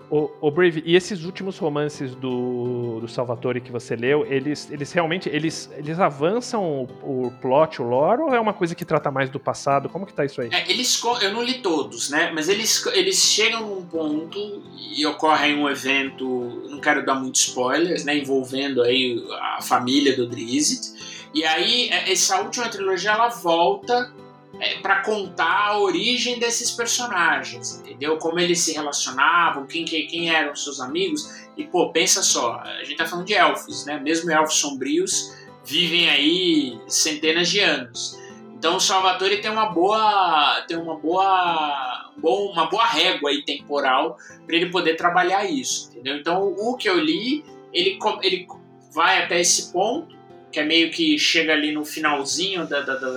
O, 0.09 0.31
o, 0.41 0.49
Brave, 0.49 0.81
e 0.87 0.95
esses 0.95 1.23
últimos 1.23 1.59
romances 1.59 2.15
do, 2.15 2.99
do 2.99 3.07
Salvatore 3.07 3.61
que 3.61 3.71
você 3.71 3.95
leu, 3.95 4.25
eles, 4.25 4.67
eles 4.71 4.91
realmente 4.91 5.29
eles, 5.29 5.69
eles 5.77 5.99
avançam 5.99 6.87
o, 7.03 7.27
o 7.27 7.31
plot, 7.39 7.79
o 7.79 7.85
lore, 7.85 8.21
ou 8.23 8.33
é 8.33 8.39
uma 8.39 8.53
coisa 8.53 8.73
que 8.73 8.83
trata 8.83 9.11
mais 9.11 9.29
do 9.29 9.39
passado? 9.39 9.87
Como 9.87 10.07
que 10.07 10.13
tá 10.13 10.25
isso 10.25 10.41
aí? 10.41 10.49
É, 10.51 10.71
eles, 10.71 10.99
eu 11.21 11.31
não 11.31 11.43
li 11.43 11.55
todos, 11.61 12.09
né? 12.09 12.31
Mas 12.33 12.49
eles, 12.49 12.83
eles 12.87 13.17
chegam 13.17 13.67
num 13.67 13.85
ponto 13.85 14.63
e 14.97 15.05
ocorre 15.05 15.53
um 15.53 15.69
evento, 15.69 16.25
não 16.69 16.79
quero 16.79 17.05
dar 17.05 17.13
muitos 17.13 17.41
spoilers, 17.41 18.03
né? 18.03 18.17
Envolvendo 18.17 18.81
aí 18.81 19.23
a 19.57 19.61
família 19.61 20.15
do 20.15 20.27
Drizzt 20.27 20.97
e 21.34 21.45
aí, 21.45 21.89
é, 21.89 22.11
essa 22.11 22.41
última 22.41 22.69
trilogia 22.69 23.11
ela 23.11 23.30
volta 23.30 24.11
é, 24.59 24.80
para 24.80 25.01
contar 25.01 25.67
a 25.67 25.80
origem 25.80 26.39
desses 26.39 26.71
personagens, 26.71 27.80
entendeu? 27.80 28.17
Como 28.17 28.39
eles 28.39 28.59
se 28.59 28.73
relacionavam, 28.73 29.67
quem, 29.67 29.86
quem, 29.86 30.30
eram 30.30 30.55
seus 30.55 30.80
amigos. 30.82 31.47
E, 31.55 31.65
pô, 31.65 31.91
pensa 31.91 32.23
só, 32.23 32.55
a 32.55 32.84
gente 32.84 32.97
tá 32.97 33.05
falando 33.05 33.25
de 33.25 33.34
elfos, 33.34 33.86
né? 33.86 33.99
Mesmo 33.99 34.32
elfos 34.32 34.55
sombrios 34.55 35.38
vivem 35.63 36.09
aí 36.09 36.80
centenas 36.88 37.49
de 37.49 37.59
anos. 37.59 38.17
Então 38.57 38.75
o 38.75 38.80
Salvatore 38.80 39.41
tem 39.41 39.49
uma 39.49 39.67
boa 39.67 40.65
tem 40.67 40.75
uma 40.75 40.97
boa 40.97 42.11
uma 42.21 42.65
boa 42.65 42.86
régua 42.86 43.30
aí 43.30 43.41
temporal 43.45 44.17
para 44.45 44.55
ele 44.55 44.69
poder 44.69 44.95
trabalhar 44.95 45.45
isso, 45.45 45.89
entendeu? 45.91 46.17
Então 46.17 46.53
o 46.57 46.75
que 46.75 46.89
eu 46.89 46.99
li, 46.99 47.45
ele 47.71 47.97
ele 48.21 48.47
vai 48.91 49.23
até 49.23 49.39
esse 49.39 49.71
ponto 49.71 50.18
que 50.51 50.59
é 50.59 50.65
meio 50.65 50.91
que 50.91 51.17
chega 51.17 51.53
ali 51.53 51.71
no 51.71 51.85
finalzinho 51.85 52.67
da, 52.67 52.81
da, 52.81 52.95
da, 52.95 53.09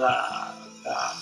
da, 0.84 1.16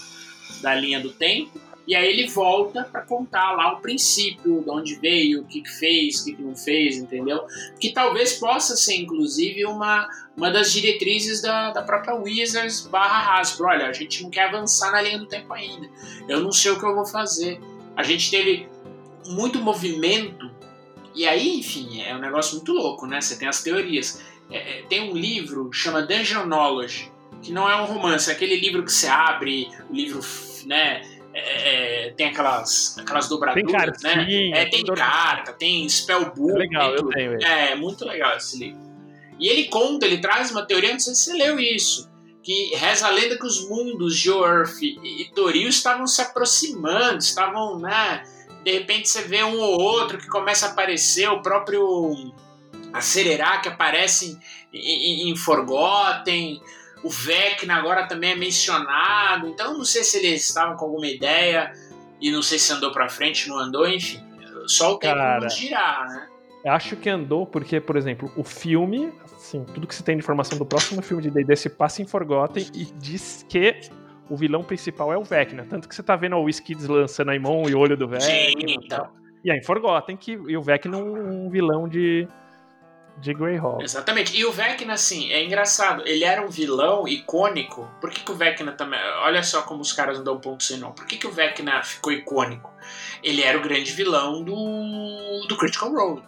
da 0.63 0.75
linha 0.75 1.01
do 1.01 1.11
tempo. 1.11 1.61
E 1.87 1.95
aí 1.97 2.09
ele 2.09 2.29
volta 2.29 2.85
para 2.85 3.01
contar 3.01 3.53
lá 3.53 3.73
o 3.73 3.81
princípio, 3.81 4.63
de 4.63 4.71
onde 4.71 4.95
veio, 4.97 5.41
o 5.41 5.45
que, 5.45 5.67
fez, 5.69 6.21
o 6.21 6.25
que, 6.25 6.35
que 6.35 6.43
não 6.43 6.55
fez, 6.55 6.97
entendeu? 6.97 7.45
Que 7.81 7.91
talvez 7.93 8.35
possa 8.35 8.77
ser, 8.77 8.95
inclusive, 8.95 9.67
uma, 9.67 10.09
uma 10.37 10.53
das 10.53 10.73
diretrizes 10.73 11.43
da, 11.43 11.73
da 11.73 11.83
própria 11.83 12.15
Wizards 12.15 12.83
barra 12.83 13.41
Hasbro. 13.41 13.67
Olha, 13.67 13.89
a 13.89 13.93
gente 13.93 14.23
não 14.23 14.31
quer 14.31 14.49
avançar 14.49 14.93
na 14.93 15.03
linha 15.03 15.19
do 15.19 15.27
tempo 15.27 15.53
ainda. 15.53 15.89
Eu 16.29 16.41
não 16.41 16.53
sei 16.53 16.71
o 16.71 16.79
que 16.79 16.85
eu 16.85 16.95
vou 16.95 17.07
fazer. 17.07 17.59
A 17.97 18.05
gente 18.05 18.31
teve 18.31 18.69
muito 19.27 19.59
movimento 19.59 20.51
E 21.15 21.27
aí, 21.27 21.59
enfim, 21.59 22.03
é 22.03 22.15
um 22.15 22.21
negócio 22.21 22.57
muito 22.57 22.73
louco, 22.73 23.07
né? 23.07 23.21
Você 23.21 23.37
tem 23.37 23.49
as 23.49 23.63
teorias. 23.63 24.23
É, 24.51 24.81
é, 24.81 24.83
tem 24.83 25.11
um 25.11 25.15
livro 25.15 25.73
chama 25.73 26.03
Dungeonology, 26.03 27.11
que 27.43 27.53
não 27.53 27.69
é 27.69 27.81
um 27.81 27.85
romance, 27.85 28.31
é 28.31 28.33
aquele 28.33 28.57
livro 28.57 28.85
que 28.85 28.93
você 28.93 29.07
abre, 29.07 29.69
o 29.89 29.95
livro, 29.95 30.21
né? 30.67 31.03
É, 31.33 32.07
é 32.07 32.11
tem 32.13 32.27
aquelas, 32.27 32.99
aquelas 32.99 33.29
dobraduras, 33.29 34.01
tem 34.03 34.17
né? 34.17 34.51
É, 34.61 34.65
tem, 34.67 34.85
tem 34.85 34.95
carta, 34.95 35.53
tem 35.53 35.89
spellbook. 35.89 36.51
É 36.51 36.59
legal, 36.59 36.95
eu 36.95 37.09
tenho. 37.09 37.35
Ele. 37.35 37.45
É, 37.45 37.75
muito 37.77 38.05
legal 38.05 38.37
esse 38.37 38.59
livro. 38.59 38.81
E 39.39 39.49
ele 39.49 39.65
conta, 39.69 40.05
ele 40.05 40.19
traz 40.19 40.51
uma 40.51 40.67
teoria, 40.67 40.93
não 40.93 41.01
sei 41.01 41.15
se 41.15 41.25
você 41.25 41.33
leu 41.33 41.59
isso, 41.59 42.11
que 42.43 42.75
reza 42.75 43.07
a 43.07 43.11
lenda 43.11 43.39
que 43.39 43.47
os 43.47 43.69
mundos 43.69 44.19
de 44.19 44.29
Earth 44.29 44.83
e 44.83 45.31
Toril 45.35 45.69
estavam 45.69 46.07
se 46.07 46.21
aproximando, 46.21 47.19
estavam, 47.19 47.79
né? 47.79 48.23
De 48.65 48.73
repente 48.73 49.09
você 49.09 49.23
vê 49.23 49.43
um 49.43 49.59
ou 49.59 49.81
outro 49.81 50.19
que 50.19 50.27
começa 50.27 50.67
a 50.67 50.71
aparecer, 50.71 51.29
o 51.31 51.41
próprio 51.41 52.35
Acelerar 52.93 53.63
que 53.63 53.69
aparece 53.69 54.39
em, 54.73 55.29
em, 55.29 55.31
em 55.31 55.37
Forgotten, 55.37 56.61
o 57.03 57.09
Vecna 57.09 57.77
agora 57.77 58.07
também 58.07 58.33
é 58.33 58.37
mencionado, 58.37 59.49
então 59.49 59.77
não 59.77 59.85
sei 59.85 60.05
se 60.05 60.19
eles 60.19 60.47
estavam 60.47 60.77
com 60.77 60.85
alguma 60.85 61.07
ideia 61.07 61.73
e 62.21 62.31
não 62.31 62.43
sei 62.43 62.59
se 62.59 62.73
andou 62.73 62.93
para 62.93 63.09
frente, 63.09 63.49
não 63.49 63.59
andou, 63.59 63.89
enfim, 63.89 64.21
só 64.67 64.95
o 64.95 64.99
tempo 64.99 65.15
Cara, 65.15 65.49
girar, 65.49 66.09
né? 66.09 66.27
Acho 66.67 66.95
que 66.97 67.09
andou 67.09 67.47
porque, 67.47 67.81
por 67.81 67.97
exemplo, 67.97 68.31
o 68.37 68.45
filme, 68.45 69.11
assim, 69.35 69.65
tudo 69.65 69.87
que 69.87 69.95
se 69.95 70.05
tem 70.05 70.17
de 70.17 70.23
informação 70.23 70.59
do 70.59 70.67
próximo 70.67 71.01
filme 71.01 71.23
de 71.23 71.31
D&D 71.31 71.57
se 71.57 71.71
passa 71.71 72.03
em 72.03 72.07
Forgotten 72.07 72.67
e 72.75 72.85
diz 72.99 73.47
que 73.49 73.81
o 74.29 74.37
vilão 74.37 74.63
principal 74.63 75.11
é 75.11 75.17
o 75.17 75.25
Vecna, 75.25 75.65
tanto 75.69 75.89
que 75.89 75.95
você 75.95 76.03
tá 76.03 76.15
vendo 76.17 76.37
o 76.37 76.49
Skids 76.51 76.87
lançando 76.87 77.31
a 77.31 77.41
mão 77.41 77.63
e 77.67 77.75
o 77.75 77.79
olho 77.79 77.97
do 77.97 78.07
Vecna. 78.07 78.29
Sim, 78.29 78.55
então. 78.59 79.09
E 79.43 79.51
é 79.51 79.57
em 79.57 79.63
Forgotten 79.63 80.19
que 80.19 80.33
e 80.33 80.57
o 80.57 80.63
Vecna 80.63 80.99
é 80.99 81.03
um 81.03 81.49
vilão 81.49 81.89
de 81.89 82.29
de 83.21 83.35
Greyhawk. 83.35 83.85
Exatamente. 83.85 84.37
E 84.37 84.45
o 84.45 84.53
Vecna, 84.53 84.95
assim, 84.95 85.31
é 85.31 85.45
engraçado. 85.45 86.03
Ele 86.07 86.25
era 86.25 86.45
um 86.45 86.49
vilão 86.49 87.07
icônico. 87.07 87.89
Por 88.01 88.11
que, 88.11 88.21
que 88.21 88.33
o 88.33 88.35
Vecna 88.35 88.73
também. 88.73 88.99
Olha 89.23 89.43
só 89.43 89.63
como 89.63 89.83
os 89.83 89.93
caras 89.93 90.17
não 90.17 90.25
dão 90.25 90.41
ponto 90.41 90.63
sem 90.63 90.79
não. 90.79 90.93
Por 90.93 91.07
que, 91.07 91.19
que 91.19 91.27
o 91.27 91.31
Vecna 91.31 91.83
ficou 91.83 92.13
icônico? 92.13 92.73
Ele 93.23 93.43
era 93.43 93.59
o 93.59 93.61
grande 93.61 93.93
vilão 93.93 94.43
do, 94.43 95.47
do 95.47 95.57
Critical 95.57 95.93
Role. 95.93 96.23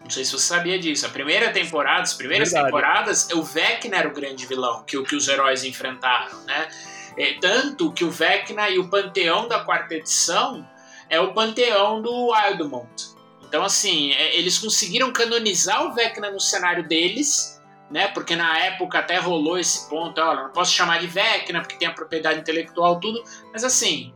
Não 0.00 0.10
sei 0.10 0.24
se 0.24 0.32
você 0.32 0.46
sabia 0.46 0.78
disso. 0.78 1.06
A 1.06 1.10
primeira 1.10 1.52
temporada, 1.52 2.02
as 2.02 2.14
primeiras 2.14 2.50
Verdade. 2.50 2.72
temporadas, 2.72 3.28
o 3.30 3.42
Vecna 3.42 3.96
era 3.98 4.08
o 4.08 4.12
grande 4.12 4.46
vilão 4.46 4.82
que, 4.84 5.00
que 5.04 5.14
os 5.14 5.28
heróis 5.28 5.64
enfrentaram, 5.64 6.44
né? 6.44 6.68
É, 7.16 7.34
tanto 7.40 7.92
que 7.92 8.04
o 8.04 8.10
Vecna 8.10 8.68
e 8.70 8.78
o 8.78 8.88
panteão 8.88 9.48
da 9.48 9.60
quarta 9.60 9.94
edição 9.94 10.68
é 11.10 11.20
o 11.20 11.32
panteão 11.32 12.00
do 12.00 12.30
Wildmont. 12.30 13.17
Então, 13.48 13.64
assim, 13.64 14.12
é, 14.12 14.36
eles 14.36 14.58
conseguiram 14.58 15.10
canonizar 15.10 15.86
o 15.86 15.94
Vecna 15.94 16.30
no 16.30 16.38
cenário 16.38 16.86
deles, 16.86 17.58
né? 17.90 18.08
Porque 18.08 18.36
na 18.36 18.58
época 18.58 18.98
até 18.98 19.16
rolou 19.16 19.58
esse 19.58 19.88
ponto, 19.88 20.20
olha, 20.20 20.44
não 20.44 20.50
posso 20.50 20.72
chamar 20.72 21.00
de 21.00 21.06
Vecna 21.06 21.60
porque 21.60 21.76
tem 21.76 21.88
a 21.88 21.92
propriedade 21.92 22.40
intelectual 22.40 23.00
tudo, 23.00 23.24
mas 23.50 23.64
assim, 23.64 24.12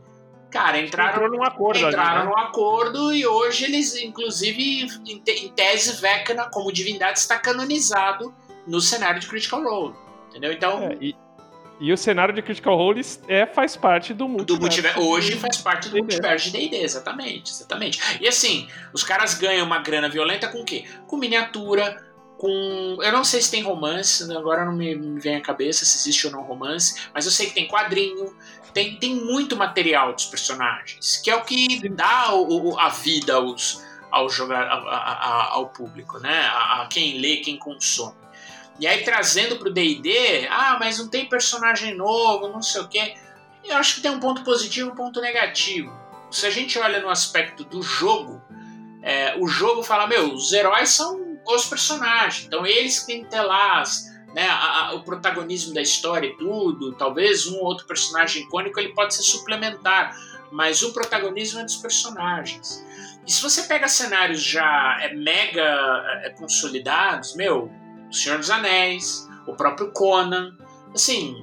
cara, 0.51 0.79
entraram 0.79 1.27
num 1.29 1.43
acordo, 1.43 1.79
entraram 1.79 2.11
ali, 2.11 2.19
né? 2.19 2.25
num 2.25 2.37
acordo 2.37 3.11
e 3.11 3.25
hoje 3.25 3.65
eles, 3.65 3.95
inclusive, 3.95 4.87
em, 5.07 5.49
tese, 5.49 5.99
Vecna 5.99 6.47
como 6.51 6.71
divindade 6.71 7.17
está 7.17 7.39
canonizado 7.39 8.31
no 8.67 8.79
cenário 8.79 9.19
de 9.19 9.25
Critical 9.25 9.63
Role, 9.63 9.95
entendeu? 10.29 10.53
Então, 10.53 10.83
é, 10.83 10.97
e, 11.01 11.15
e 11.83 11.91
o 11.91 11.97
cenário 11.97 12.33
de 12.33 12.41
Critical 12.41 12.77
Role 12.77 13.01
é, 13.27 13.45
faz 13.45 13.75
parte 13.75 14.13
do 14.13 14.25
multiverso. 14.25 14.55
Do 14.55 14.61
multiverso 14.61 15.01
hoje 15.01 15.35
faz 15.35 15.57
parte 15.57 15.89
do 15.89 15.97
multiverso 15.97 16.49
de 16.49 16.51
D&D, 16.57 16.77
exatamente, 16.77 17.51
exatamente. 17.51 17.99
E 18.21 18.27
assim, 18.27 18.69
os 18.93 19.03
caras 19.03 19.33
ganham 19.33 19.65
uma 19.65 19.79
grana 19.79 20.07
violenta 20.07 20.47
com 20.47 20.61
o 20.61 20.63
quê? 20.63 20.85
Com 21.05 21.17
miniatura, 21.17 22.01
com... 22.37 22.97
Eu 23.01 23.11
não 23.11 23.25
sei 23.25 23.41
se 23.41 23.51
tem 23.51 23.63
romance, 23.63 24.23
agora 24.31 24.63
não 24.63 24.71
me, 24.71 24.95
me 24.95 25.19
vem 25.19 25.35
à 25.35 25.41
cabeça 25.41 25.83
se 25.83 25.97
existe 25.97 26.25
ou 26.25 26.31
não 26.31 26.43
romance, 26.43 27.09
mas 27.13 27.25
eu 27.25 27.31
sei 27.33 27.47
que 27.47 27.53
tem 27.53 27.67
quadrinho, 27.67 28.33
tem, 28.73 28.95
tem 28.95 29.17
muito 29.17 29.57
material 29.57 30.13
dos 30.13 30.27
personagens, 30.27 31.17
que 31.17 31.29
é 31.29 31.35
o 31.35 31.43
que 31.43 31.89
dá 31.89 32.33
o, 32.33 32.79
a 32.79 32.87
vida 32.87 33.33
aos, 33.33 33.83
ao, 34.09 34.29
jogar, 34.29 34.63
a, 34.63 34.77
a, 34.77 35.43
ao 35.51 35.67
público, 35.67 36.17
né? 36.19 36.45
A, 36.45 36.83
a 36.83 36.87
quem 36.87 37.19
lê, 37.19 37.37
quem 37.37 37.57
consome. 37.57 38.22
E 38.79 38.87
aí 38.87 39.03
trazendo 39.03 39.57
pro 39.57 39.71
D&D, 39.71 40.47
ah, 40.49 40.77
mas 40.79 40.99
não 40.99 41.07
tem 41.07 41.27
personagem 41.27 41.95
novo, 41.95 42.47
não 42.47 42.61
sei 42.61 42.81
o 42.81 42.87
quê. 42.87 43.13
Eu 43.63 43.77
acho 43.77 43.95
que 43.95 44.01
tem 44.01 44.11
um 44.11 44.19
ponto 44.19 44.43
positivo 44.43 44.89
e 44.89 44.91
um 44.91 44.95
ponto 44.95 45.21
negativo. 45.21 45.93
Se 46.31 46.45
a 46.45 46.49
gente 46.49 46.77
olha 46.79 46.99
no 46.99 47.09
aspecto 47.09 47.63
do 47.63 47.81
jogo, 47.81 48.41
é, 49.01 49.35
o 49.37 49.47
jogo 49.47 49.83
fala, 49.83 50.07
meu, 50.07 50.33
os 50.33 50.51
heróis 50.51 50.89
são 50.89 51.37
os 51.45 51.65
personagens, 51.65 52.45
então 52.45 52.65
eles 52.65 53.03
têm 53.05 53.23
que 53.23 53.29
ter 53.29 53.41
lá 53.41 53.83
né, 54.33 54.47
a, 54.47 54.87
a, 54.87 54.93
o 54.95 55.03
protagonismo 55.03 55.73
da 55.73 55.81
história 55.81 56.27
e 56.27 56.37
tudo, 56.37 56.93
talvez 56.93 57.45
um 57.45 57.57
ou 57.57 57.65
outro 57.65 57.85
personagem 57.85 58.43
icônico 58.43 58.79
ele 58.79 58.93
pode 58.93 59.13
ser 59.13 59.23
suplementar, 59.23 60.17
mas 60.51 60.81
o 60.81 60.93
protagonismo 60.93 61.59
é 61.59 61.63
dos 61.63 61.75
personagens. 61.75 62.83
E 63.25 63.31
se 63.31 63.41
você 63.41 63.63
pega 63.63 63.87
cenários 63.87 64.41
já 64.41 64.97
é, 65.01 65.13
mega 65.13 66.21
é, 66.23 66.29
consolidados, 66.31 67.35
meu, 67.35 67.71
o 68.13 68.15
Senhor 68.15 68.37
dos 68.37 68.51
Anéis, 68.51 69.27
o 69.47 69.55
próprio 69.55 69.91
Conan. 69.91 70.55
Assim, 70.93 71.35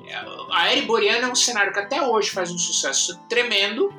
a 0.53 0.73
Ereboriana 0.73 1.27
é 1.27 1.31
um 1.31 1.35
cenário 1.35 1.73
que 1.73 1.81
até 1.81 2.01
hoje 2.01 2.31
faz 2.31 2.53
um 2.53 2.59
sucesso 2.59 3.21
tremendo 3.29 3.93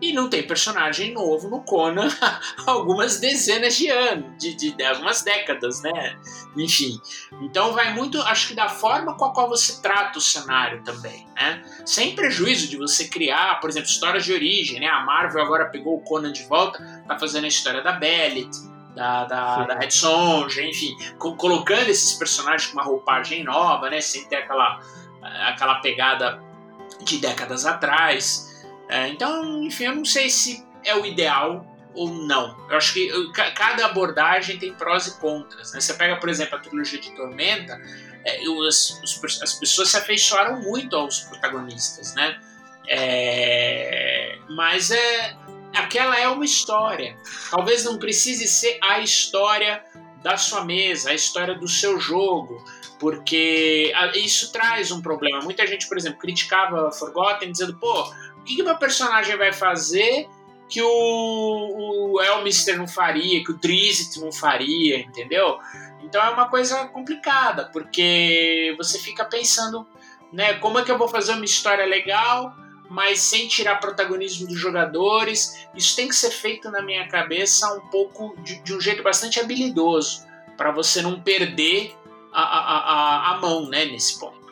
e 0.00 0.12
não 0.12 0.28
tem 0.28 0.44
personagem 0.44 1.12
novo 1.12 1.48
no 1.48 1.60
Conan 1.62 2.08
há 2.22 2.70
algumas 2.70 3.18
dezenas 3.18 3.76
de 3.76 3.88
anos, 3.88 4.36
de, 4.38 4.54
de, 4.54 4.72
de, 4.72 4.84
algumas 4.84 5.22
décadas, 5.22 5.82
né? 5.82 6.16
Enfim. 6.56 7.00
Então 7.40 7.72
vai 7.72 7.92
muito, 7.94 8.20
acho 8.22 8.48
que 8.48 8.54
da 8.54 8.68
forma 8.68 9.16
com 9.16 9.24
a 9.24 9.32
qual 9.32 9.48
você 9.48 9.80
trata 9.82 10.18
o 10.18 10.22
cenário 10.22 10.82
também, 10.84 11.26
né? 11.36 11.62
Sem 11.84 12.14
prejuízo 12.14 12.68
de 12.68 12.76
você 12.76 13.08
criar, 13.08 13.60
por 13.60 13.68
exemplo, 13.68 13.88
histórias 13.88 14.24
de 14.24 14.32
origem, 14.32 14.78
né? 14.78 14.86
A 14.86 15.04
Marvel 15.04 15.42
agora 15.42 15.70
pegou 15.70 15.96
o 15.96 16.00
Conan 16.00 16.32
de 16.32 16.44
volta, 16.44 16.78
tá 17.06 17.18
fazendo 17.18 17.44
a 17.44 17.48
história 17.48 17.82
da 17.82 17.92
Bellet, 17.92 18.50
da, 18.94 19.24
da, 19.24 19.64
da 19.64 19.74
Red 19.74 19.90
Sonja, 19.90 20.62
enfim, 20.62 20.96
co 21.18 21.36
colocando 21.36 21.88
esses 21.88 22.14
personagens 22.14 22.70
com 22.70 22.78
uma 22.78 22.84
roupagem 22.84 23.42
nova, 23.42 23.88
né, 23.88 24.00
sem 24.00 24.24
ter 24.26 24.36
aquela, 24.36 24.80
aquela 25.46 25.76
pegada 25.76 26.42
de 27.02 27.18
décadas 27.18 27.66
atrás. 27.66 28.66
É, 28.88 29.08
então, 29.08 29.62
enfim, 29.62 29.84
eu 29.84 29.96
não 29.96 30.04
sei 30.04 30.28
se 30.28 30.66
é 30.84 30.94
o 30.94 31.06
ideal 31.06 31.66
ou 31.94 32.08
não. 32.10 32.56
Eu 32.68 32.76
acho 32.76 32.94
que 32.94 33.10
cada 33.54 33.86
abordagem 33.86 34.58
tem 34.58 34.72
prós 34.74 35.06
e 35.06 35.18
contras. 35.18 35.72
Né? 35.72 35.80
Você 35.80 35.94
pega, 35.94 36.16
por 36.16 36.28
exemplo, 36.28 36.56
a 36.56 36.60
trilogia 36.60 37.00
de 37.00 37.10
Tormenta, 37.12 37.80
é, 38.24 38.48
os, 38.48 39.00
os, 39.02 39.42
as 39.42 39.54
pessoas 39.54 39.90
se 39.90 39.96
afeiçoaram 39.96 40.60
muito 40.60 40.96
aos 40.96 41.20
protagonistas, 41.20 42.14
né? 42.14 42.38
É, 42.88 44.38
mas 44.50 44.90
é, 44.90 45.36
aquela 45.76 46.18
é 46.18 46.28
uma 46.28 46.44
história. 46.44 47.16
Talvez 47.50 47.84
não 47.84 47.98
precise 47.98 48.46
ser 48.46 48.78
a 48.82 49.00
história 49.00 49.84
da 50.22 50.36
sua 50.36 50.64
mesa, 50.64 51.10
a 51.10 51.14
história 51.14 51.54
do 51.54 51.68
seu 51.68 51.98
jogo, 51.98 52.64
porque 52.98 53.92
isso 54.14 54.52
traz 54.52 54.90
um 54.90 55.02
problema. 55.02 55.40
Muita 55.40 55.66
gente, 55.66 55.88
por 55.88 55.96
exemplo, 55.96 56.18
criticava 56.18 56.92
Forgotten 56.92 57.50
dizendo: 57.50 57.76
pô, 57.78 58.02
o 58.38 58.44
que, 58.44 58.56
que 58.56 58.62
meu 58.62 58.76
personagem 58.76 59.36
vai 59.36 59.52
fazer 59.52 60.28
que 60.68 60.80
o, 60.80 60.88
o 62.14 62.22
Elmister 62.22 62.78
não 62.78 62.88
faria, 62.88 63.44
que 63.44 63.50
o 63.50 63.58
Drizzt 63.58 64.16
não 64.18 64.32
faria, 64.32 64.98
entendeu? 64.98 65.58
Então 66.02 66.22
é 66.22 66.30
uma 66.30 66.48
coisa 66.48 66.86
complicada, 66.86 67.66
porque 67.72 68.74
você 68.78 68.98
fica 68.98 69.24
pensando, 69.24 69.86
né, 70.32 70.54
como 70.54 70.78
é 70.78 70.84
que 70.84 70.90
eu 70.90 70.96
vou 70.96 71.08
fazer 71.08 71.32
uma 71.32 71.44
história 71.44 71.84
legal 71.84 72.54
mas 72.92 73.20
sem 73.20 73.48
tirar 73.48 73.80
protagonismo 73.80 74.46
dos 74.46 74.58
jogadores. 74.58 75.66
Isso 75.74 75.96
tem 75.96 76.08
que 76.08 76.14
ser 76.14 76.30
feito 76.30 76.70
na 76.70 76.82
minha 76.82 77.08
cabeça 77.08 77.72
um 77.74 77.80
pouco 77.88 78.36
de, 78.42 78.62
de 78.62 78.74
um 78.74 78.80
jeito 78.80 79.02
bastante 79.02 79.40
habilidoso, 79.40 80.26
para 80.58 80.70
você 80.70 81.00
não 81.00 81.18
perder 81.18 81.94
a, 82.32 82.42
a, 82.42 82.78
a, 82.78 83.34
a 83.34 83.40
mão 83.40 83.66
né, 83.66 83.86
nesse 83.86 84.20
ponto. 84.20 84.42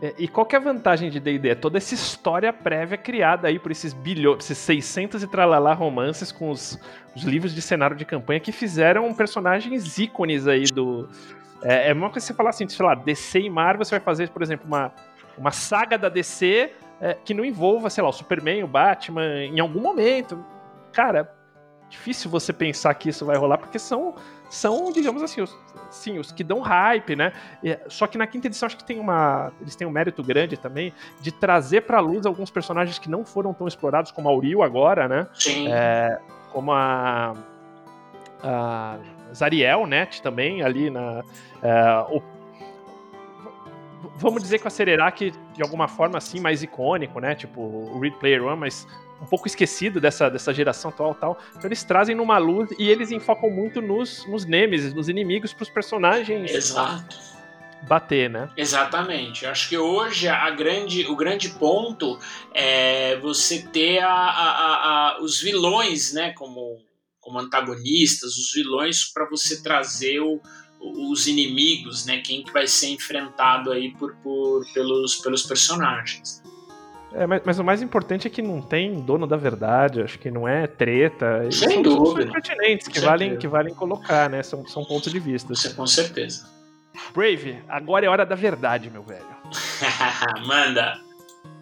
É, 0.00 0.14
e 0.16 0.26
qual 0.26 0.46
que 0.46 0.56
é 0.56 0.58
a 0.58 0.62
vantagem 0.62 1.10
de 1.10 1.20
D&D? 1.20 1.50
É 1.50 1.54
toda 1.54 1.76
essa 1.76 1.92
história 1.92 2.52
prévia 2.52 2.96
criada 2.96 3.48
aí 3.48 3.58
por 3.58 3.70
esses 3.70 3.92
bilhões, 3.92 4.44
esses 4.44 4.58
600 4.58 5.22
e 5.22 5.26
tralalá 5.26 5.74
romances 5.74 6.32
com 6.32 6.50
os, 6.50 6.78
os, 7.14 7.22
livros 7.24 7.54
de 7.54 7.60
cenário 7.60 7.96
de 7.96 8.04
campanha 8.04 8.40
que 8.40 8.52
fizeram 8.52 9.12
personagens 9.12 9.98
ícones 9.98 10.46
aí 10.46 10.64
do... 10.64 11.06
É, 11.62 11.90
é 11.90 11.92
uma 11.92 12.08
coisa 12.08 12.24
que 12.24 12.32
você 12.32 12.34
falar 12.34 12.50
assim, 12.50 12.66
sei 12.66 12.86
lá, 12.86 12.94
DC 12.94 13.40
e 13.40 13.50
Marvel, 13.50 13.84
você 13.84 13.90
vai 13.90 14.00
fazer, 14.00 14.30
por 14.30 14.40
exemplo, 14.40 14.66
uma, 14.66 14.92
uma 15.36 15.50
saga 15.50 15.98
da 15.98 16.08
DC 16.08 16.70
é, 17.00 17.14
que 17.14 17.32
não 17.32 17.44
envolva, 17.44 17.90
sei 17.90 18.02
lá, 18.02 18.10
o 18.10 18.12
Superman, 18.12 18.64
o 18.64 18.68
Batman, 18.68 19.44
em 19.44 19.60
algum 19.60 19.80
momento. 19.80 20.44
Cara, 20.92 21.32
difícil 21.88 22.30
você 22.30 22.52
pensar 22.52 22.92
que 22.94 23.08
isso 23.08 23.24
vai 23.24 23.36
rolar, 23.36 23.58
porque 23.58 23.78
são, 23.78 24.14
são 24.50 24.92
digamos 24.92 25.22
assim, 25.22 25.40
os, 25.40 25.56
sim, 25.90 26.18
os 26.18 26.32
que 26.32 26.44
dão 26.44 26.60
hype, 26.60 27.16
né? 27.16 27.32
só 27.88 28.06
que 28.06 28.18
na 28.18 28.26
quinta 28.26 28.46
edição 28.46 28.66
acho 28.66 28.76
que 28.76 28.84
tem 28.84 28.98
uma. 28.98 29.52
Eles 29.60 29.76
têm 29.76 29.86
um 29.86 29.90
mérito 29.90 30.22
grande 30.22 30.56
também 30.56 30.92
de 31.20 31.32
trazer 31.32 31.82
pra 31.82 32.00
luz 32.00 32.26
alguns 32.26 32.50
personagens 32.50 32.98
que 32.98 33.08
não 33.08 33.24
foram 33.24 33.54
tão 33.54 33.66
explorados, 33.66 34.10
como 34.10 34.28
a 34.28 34.34
Uriel 34.34 34.62
agora, 34.62 35.08
né? 35.08 35.26
Sim. 35.34 35.68
É, 35.68 36.18
como 36.52 36.72
a. 36.72 37.34
a 38.42 38.98
Zariel, 39.34 39.86
né? 39.86 40.06
Também 40.22 40.62
ali 40.62 40.90
na. 40.90 41.22
Uh, 41.62 42.16
o, 42.16 42.37
vamos 44.18 44.42
dizer 44.42 44.58
que 44.58 44.66
a 44.66 44.70
Cererac, 44.70 45.32
de 45.54 45.62
alguma 45.62 45.88
forma, 45.88 46.18
assim, 46.18 46.40
mais 46.40 46.62
icônico, 46.62 47.20
né? 47.20 47.34
Tipo 47.34 47.60
o 47.60 47.98
Read 48.00 48.16
Player 48.18 48.44
One, 48.44 48.60
mas 48.60 48.86
um 49.20 49.26
pouco 49.26 49.46
esquecido 49.46 50.00
dessa, 50.00 50.28
dessa 50.28 50.52
geração 50.52 50.90
atual 50.90 51.14
tal. 51.14 51.38
Então 51.50 51.66
eles 51.66 51.82
trazem 51.82 52.14
numa 52.14 52.38
luz 52.38 52.70
e 52.78 52.88
eles 52.88 53.10
enfocam 53.10 53.50
muito 53.50 53.80
nos, 53.80 54.26
nos 54.26 54.44
nemesis, 54.44 54.92
nos 54.92 55.08
inimigos, 55.08 55.52
para 55.52 55.62
os 55.62 55.70
personagens. 55.70 56.50
Exato 56.50 57.38
bater, 57.86 58.28
né? 58.28 58.50
Exatamente. 58.56 59.46
Acho 59.46 59.68
que 59.68 59.78
hoje 59.78 60.26
a 60.26 60.50
grande, 60.50 61.06
o 61.06 61.14
grande 61.14 61.50
ponto 61.50 62.18
é 62.52 63.16
você 63.20 63.62
ter 63.62 64.00
a, 64.00 64.10
a, 64.10 65.16
a, 65.16 65.22
os 65.22 65.40
vilões, 65.40 66.12
né, 66.12 66.32
como, 66.32 66.78
como 67.20 67.38
antagonistas, 67.38 68.36
os 68.36 68.52
vilões 68.52 69.04
para 69.04 69.28
você 69.28 69.62
trazer 69.62 70.18
o, 70.20 70.40
os 70.80 71.26
inimigos, 71.26 72.06
né, 72.06 72.18
quem 72.18 72.42
que 72.42 72.52
vai 72.52 72.66
ser 72.66 72.88
enfrentado 72.88 73.72
aí 73.72 73.92
por, 73.92 74.14
por 74.16 74.64
pelos, 74.72 75.16
pelos 75.16 75.42
personagens. 75.42 76.42
É, 77.12 77.26
mas, 77.26 77.42
mas, 77.44 77.58
o 77.58 77.64
mais 77.64 77.80
importante 77.80 78.26
é 78.26 78.30
que 78.30 78.42
não 78.42 78.60
tem 78.60 79.00
dono 79.00 79.26
da 79.26 79.36
verdade, 79.36 80.02
acho 80.02 80.18
que 80.18 80.30
não 80.30 80.46
é 80.46 80.66
treta. 80.66 81.50
Sem 81.50 81.70
são 81.70 81.82
dúvida. 81.82 82.30
pertinentes 82.30 82.86
que 82.86 83.00
valem, 83.00 83.36
que 83.38 83.48
valem 83.48 83.74
colocar, 83.74 84.28
né? 84.28 84.42
São, 84.42 84.66
são 84.66 84.84
pontos 84.84 85.10
de 85.10 85.18
vista. 85.18 85.52
Isso, 85.52 85.74
com 85.74 85.86
certeza. 85.86 86.46
Brave, 87.14 87.62
agora 87.68 88.04
é 88.04 88.08
hora 88.08 88.26
da 88.26 88.34
verdade, 88.34 88.90
meu 88.90 89.02
velho. 89.02 89.24
Manda. 90.46 91.00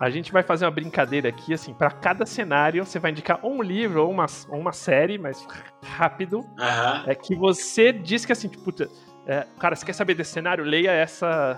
A 0.01 0.11
gente 0.11 0.33
vai 0.33 0.43
fazer 0.43 0.65
uma 0.65 0.71
brincadeira 0.71 1.29
aqui, 1.29 1.55
assim, 1.55 1.73
para 1.73 1.91
cada 1.91 2.27
cenário 2.27 2.85
você 2.85 2.99
vai 2.99 3.13
indicar 3.13 3.41
um 3.45 3.63
livro 3.63 4.05
ou 4.05 4.11
uma, 4.11 4.27
uma 4.49 4.73
série, 4.73 5.17
mas 5.17 5.47
rápido. 5.83 6.39
Uhum. 6.39 7.03
É 7.07 7.15
que 7.15 7.35
você 7.35 7.93
diz 7.93 8.27
que 8.27 8.33
assim, 8.33 8.49
tipo, 8.49 8.73
é, 9.27 9.47
cara, 9.59 9.75
você 9.75 9.85
quer 9.85 9.93
saber 9.93 10.15
desse 10.15 10.33
cenário? 10.33 10.65
Leia 10.65 10.93
essa, 10.93 11.57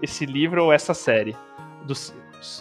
esse 0.00 0.24
livro 0.24 0.64
ou 0.64 0.72
essa 0.72 0.94
série 0.94 1.36
dos, 1.84 2.14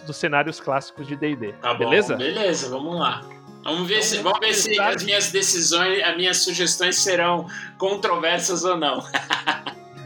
dos 0.06 0.18
cenários 0.18 0.60
clássicos 0.60 1.08
de 1.08 1.16
D&D. 1.16 1.54
Tá 1.54 1.74
beleza? 1.74 2.14
Bom, 2.14 2.20
beleza, 2.20 2.70
vamos 2.70 3.00
lá. 3.00 3.22
Vamos 3.64 3.88
ver, 3.88 3.98
então, 3.98 4.08
se, 4.08 4.18
vamos 4.18 4.40
ver 4.40 4.54
se 4.56 4.80
as 4.80 5.04
minhas 5.04 5.32
decisões, 5.32 6.04
as 6.04 6.18
minhas 6.18 6.38
sugestões 6.38 6.98
serão 6.98 7.46
controversas 7.78 8.64
ou 8.64 8.76
não. 8.76 9.04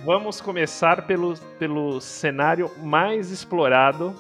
Vamos 0.06 0.40
começar 0.40 1.08
pelo, 1.08 1.36
pelo 1.58 2.00
cenário 2.00 2.70
mais 2.78 3.32
explorado, 3.32 4.14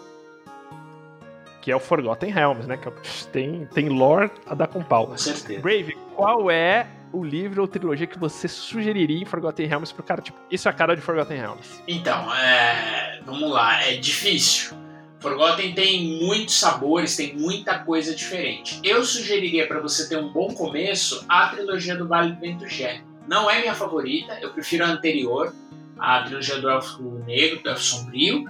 que 1.61 1.71
é 1.71 1.75
o 1.75 1.79
Forgotten 1.79 2.31
Realms, 2.31 2.65
né? 2.67 2.75
Que 2.75 2.87
é 2.87 2.93
tem, 3.31 3.67
tem 3.67 3.89
lore 3.89 4.31
a 4.47 4.55
dar 4.55 4.65
com 4.65 4.81
pau. 4.81 5.05
Com 5.05 5.17
certeza. 5.17 5.61
Brave, 5.61 5.95
qual 6.15 6.49
é 6.49 6.87
o 7.11 7.23
livro 7.23 7.61
ou 7.61 7.67
trilogia 7.67 8.07
que 8.07 8.19
você 8.19 8.47
sugeriria 8.47 9.21
em 9.21 9.25
Forgotten 9.25 9.67
Realms 9.67 9.93
pro 9.93 10.03
cara? 10.03 10.21
Tipo, 10.21 10.37
isso 10.49 10.67
é 10.67 10.71
a 10.71 10.73
cara 10.73 10.95
de 10.95 11.01
Forgotten 11.01 11.37
Realms. 11.37 11.81
Então, 11.87 12.33
é... 12.35 13.19
vamos 13.25 13.49
lá, 13.49 13.83
é 13.83 13.95
difícil. 13.95 14.75
Forgotten 15.19 15.73
tem 15.73 16.19
muitos 16.23 16.59
sabores, 16.59 17.15
tem 17.15 17.35
muita 17.35 17.79
coisa 17.79 18.13
diferente. 18.13 18.79
Eu 18.83 19.03
sugeriria 19.03 19.67
para 19.67 19.79
você 19.79 20.07
ter 20.07 20.17
um 20.17 20.31
bom 20.31 20.53
começo 20.53 21.25
a 21.27 21.47
trilogia 21.47 21.95
do 21.95 22.07
Vale 22.07 22.33
do 22.33 22.39
Vento 22.39 22.67
Gélido. 22.67 23.05
Não 23.27 23.49
é 23.49 23.59
minha 23.59 23.73
favorita, 23.73 24.37
eu 24.39 24.51
prefiro 24.51 24.85
a 24.85 24.87
anterior, 24.87 25.51
a 25.97 26.21
trilogia 26.21 26.59
do 26.59 26.69
Elfo 26.69 27.01
Negro, 27.25 27.63
do 27.63 27.69
Elfo 27.69 27.81
Sombrio, 27.81 28.45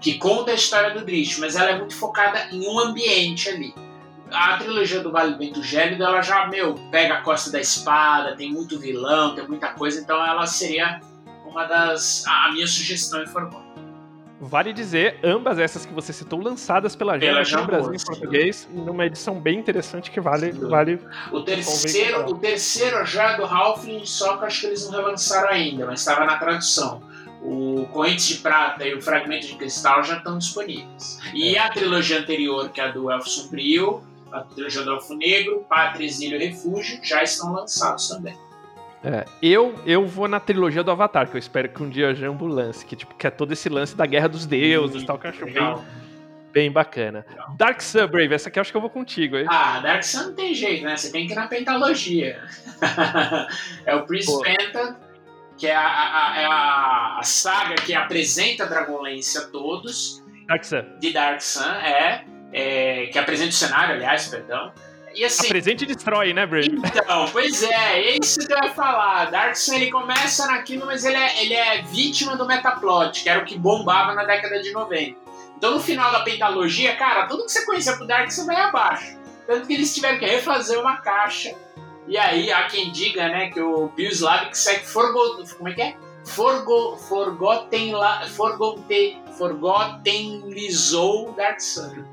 que 0.00 0.18
conta 0.18 0.52
a 0.52 0.54
história 0.54 0.94
do 0.94 1.04
Drift, 1.04 1.40
mas 1.40 1.56
ela 1.56 1.70
é 1.70 1.78
muito 1.78 1.96
focada 1.96 2.48
em 2.52 2.64
um 2.68 2.78
ambiente 2.78 3.48
ali. 3.48 3.74
A 4.32 4.56
trilogia 4.58 5.00
do 5.00 5.10
Vale 5.10 5.32
do 5.32 5.38
Vento 5.38 5.62
Gélido, 5.62 6.04
ela 6.04 6.22
já, 6.22 6.46
meu, 6.46 6.74
pega 6.90 7.14
a 7.14 7.22
costa 7.22 7.50
da 7.50 7.60
espada, 7.60 8.36
tem 8.36 8.52
muito 8.52 8.78
vilão, 8.78 9.34
tem 9.34 9.46
muita 9.46 9.68
coisa, 9.68 10.00
então 10.00 10.24
ela 10.24 10.46
seria 10.46 11.00
uma 11.44 11.64
das. 11.64 12.24
a 12.26 12.50
minha 12.52 12.66
sugestão 12.66 13.22
em 13.22 13.26
Forgotten. 13.26 13.70
Vale 14.42 14.72
dizer, 14.72 15.20
ambas 15.22 15.58
essas 15.58 15.84
que 15.84 15.92
você 15.92 16.14
citou, 16.14 16.42
lançadas 16.42 16.96
pela 16.96 17.16
aqui 17.16 17.26
no 17.26 17.66
Brasil 17.66 17.92
em 17.92 18.02
português, 18.02 18.66
numa 18.72 19.04
edição 19.04 19.38
bem 19.38 19.58
interessante 19.58 20.10
que 20.10 20.18
vale. 20.18 20.50
vale 20.52 20.98
o 21.30 21.42
terceiro, 21.42 22.24
o 22.24 22.38
terceiro 22.38 23.04
já 23.04 23.32
é 23.32 23.36
do 23.36 23.44
Halfling, 23.44 24.06
só 24.06 24.38
que 24.38 24.46
acho 24.46 24.62
que 24.62 24.66
eles 24.68 24.88
não 24.88 24.92
relançaram 24.92 25.50
ainda, 25.50 25.84
mas 25.84 26.00
estava 26.00 26.24
na 26.24 26.38
tradução. 26.38 27.02
O 27.42 27.86
Correntes 27.92 28.28
de 28.28 28.34
Prata 28.36 28.86
e 28.86 28.94
o 28.94 29.02
Fragmento 29.02 29.46
de 29.46 29.56
Cristal 29.56 30.02
já 30.04 30.16
estão 30.16 30.38
disponíveis. 30.38 31.18
E 31.34 31.56
é. 31.56 31.58
a 31.58 31.68
trilogia 31.68 32.20
anterior, 32.20 32.70
que 32.70 32.80
é 32.80 32.84
a 32.84 32.88
do 32.88 33.10
Elfo 33.10 33.28
Sombrio, 33.28 34.02
a 34.32 34.40
trilogia 34.42 34.82
do 34.82 34.90
Elfo 34.90 35.14
Negro, 35.14 35.64
Pátria, 35.68 36.06
Exílio 36.06 36.40
e 36.40 36.46
Refúgio, 36.46 37.00
já 37.02 37.22
estão 37.22 37.52
lançados 37.52 38.08
também. 38.08 38.36
É, 39.02 39.24
eu, 39.40 39.74
eu 39.86 40.06
vou 40.06 40.28
na 40.28 40.38
trilogia 40.38 40.82
do 40.82 40.90
Avatar, 40.90 41.26
que 41.26 41.34
eu 41.34 41.38
espero 41.38 41.68
que 41.70 41.82
um 41.82 41.88
dia 41.88 42.08
a 42.08 42.14
Jambo 42.14 42.46
lance, 42.46 42.84
que, 42.84 42.94
tipo, 42.94 43.14
que 43.14 43.26
é 43.26 43.30
todo 43.30 43.52
esse 43.52 43.68
lance 43.68 43.96
da 43.96 44.04
Guerra 44.04 44.28
dos 44.28 44.44
Deuses 44.44 45.02
e 45.02 45.06
tal, 45.06 45.18
que 45.18 45.26
eu 45.26 45.30
acho 45.30 45.44
bem, 45.46 45.78
bem 46.52 46.70
bacana. 46.70 47.24
Legal. 47.28 47.54
Dark 47.56 47.80
Sun, 47.80 48.06
Brave, 48.08 48.34
essa 48.34 48.50
aqui 48.50 48.58
eu 48.58 48.60
acho 48.60 48.70
que 48.70 48.76
eu 48.76 48.80
vou 48.80 48.90
contigo, 48.90 49.38
hein? 49.38 49.46
Ah, 49.48 49.80
Dark 49.80 50.02
Sun 50.04 50.24
não 50.24 50.34
tem 50.34 50.54
jeito, 50.54 50.84
né? 50.84 50.96
Você 50.96 51.10
tem 51.10 51.26
que 51.26 51.32
ir 51.32 51.36
na 51.36 51.46
pentalogia. 51.46 52.42
é 53.86 53.94
o 53.94 54.04
Prince 54.04 54.38
Penta, 54.42 55.00
que 55.56 55.66
é 55.66 55.74
a, 55.74 55.80
a, 55.80 56.40
é 56.40 56.44
a, 56.44 57.18
a, 57.20 57.22
saga 57.22 57.76
que 57.76 57.94
apresenta 57.94 58.66
Dragonlance 58.66 59.38
a 59.38 59.46
todos. 59.46 60.22
Dark 60.46 60.62
Sun. 60.62 60.82
De 60.98 61.10
Dark 61.10 61.40
Sun, 61.40 61.64
é, 61.64 62.26
é 62.52 63.06
que 63.06 63.18
apresenta 63.18 63.50
o 63.50 63.52
cenário, 63.52 63.94
aliás, 63.94 64.28
perdão. 64.28 64.72
E 65.14 65.24
assim, 65.24 65.46
Apresente 65.46 65.84
e 65.84 65.86
destrói, 65.86 66.32
né, 66.32 66.46
Brave? 66.46 66.70
Então, 66.72 67.28
pois 67.32 67.62
é, 67.62 68.00
é 68.00 68.18
isso 68.18 68.46
que 68.46 68.52
eu 68.52 68.58
ia 68.62 68.70
falar. 68.70 69.30
Darkseid 69.30 69.82
ele 69.82 69.90
começa 69.90 70.46
naquilo, 70.46 70.86
mas 70.86 71.04
ele 71.04 71.16
é, 71.16 71.42
ele 71.42 71.54
é 71.54 71.82
vítima 71.82 72.36
do 72.36 72.46
Metaplot, 72.46 73.22
que 73.22 73.28
era 73.28 73.40
o 73.40 73.44
que 73.44 73.58
bombava 73.58 74.14
na 74.14 74.24
década 74.24 74.62
de 74.62 74.72
90. 74.72 75.18
Então, 75.56 75.72
no 75.72 75.80
final 75.80 76.12
da 76.12 76.20
pentalogia, 76.20 76.96
cara, 76.96 77.26
tudo 77.26 77.44
que 77.44 77.52
você 77.52 77.66
conhecia 77.66 77.96
pro 77.96 78.06
Darkseid 78.06 78.46
vai 78.46 78.56
abaixo. 78.56 79.18
Tanto 79.46 79.66
que 79.66 79.74
eles 79.74 79.92
tiveram 79.92 80.18
que 80.18 80.26
refazer 80.26 80.78
uma 80.78 80.98
caixa. 80.98 81.54
E 82.06 82.16
aí, 82.16 82.50
há 82.52 82.64
quem 82.64 82.92
diga, 82.92 83.28
né, 83.28 83.50
que 83.50 83.60
o 83.60 83.88
Bill 83.88 84.10
Slavic 84.10 84.56
segue 84.56 84.86
Forgo... 84.86 85.44
Como 85.56 85.68
é 85.68 85.74
que 85.74 85.82
é? 85.82 85.96
Forgo... 86.24 86.96
Forgotten... 86.96 87.92
La... 87.92 88.26
Forgotten 88.28 89.22
Forgottenizou 89.32 91.32
Dark 91.32 91.60
Sun. 91.60 92.04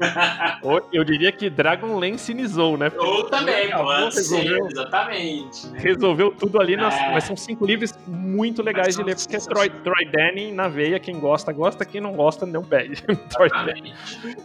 eu 0.92 1.04
diria 1.04 1.32
que 1.32 1.50
Dragonlanceizou, 1.50 2.78
né? 2.78 2.92
Ou 2.98 3.24
também, 3.26 3.72
pode 3.72 4.24
ser, 4.24 4.58
exatamente. 4.72 5.68
Né? 5.68 5.80
Resolveu 5.80 6.32
tudo 6.32 6.60
ali, 6.60 6.76
nas, 6.76 6.96
é. 6.96 7.14
mas 7.14 7.24
são 7.24 7.36
cinco 7.36 7.66
livros 7.66 7.94
muito 8.08 8.62
legais 8.62 8.96
de 8.96 9.04
ler, 9.04 9.16
porque 9.16 9.36
é 9.36 9.40
Troy, 9.40 9.70
Troy 9.70 10.06
Denning 10.06 10.54
na 10.54 10.68
veia, 10.68 11.00
quem 11.00 11.20
gosta, 11.20 11.52
gosta, 11.52 11.86
quem 11.86 12.02
não 12.02 12.14
gosta, 12.14 12.46
não 12.46 12.64
pede. 12.64 13.02
Troy 13.30 13.50
Denning. 13.66 13.94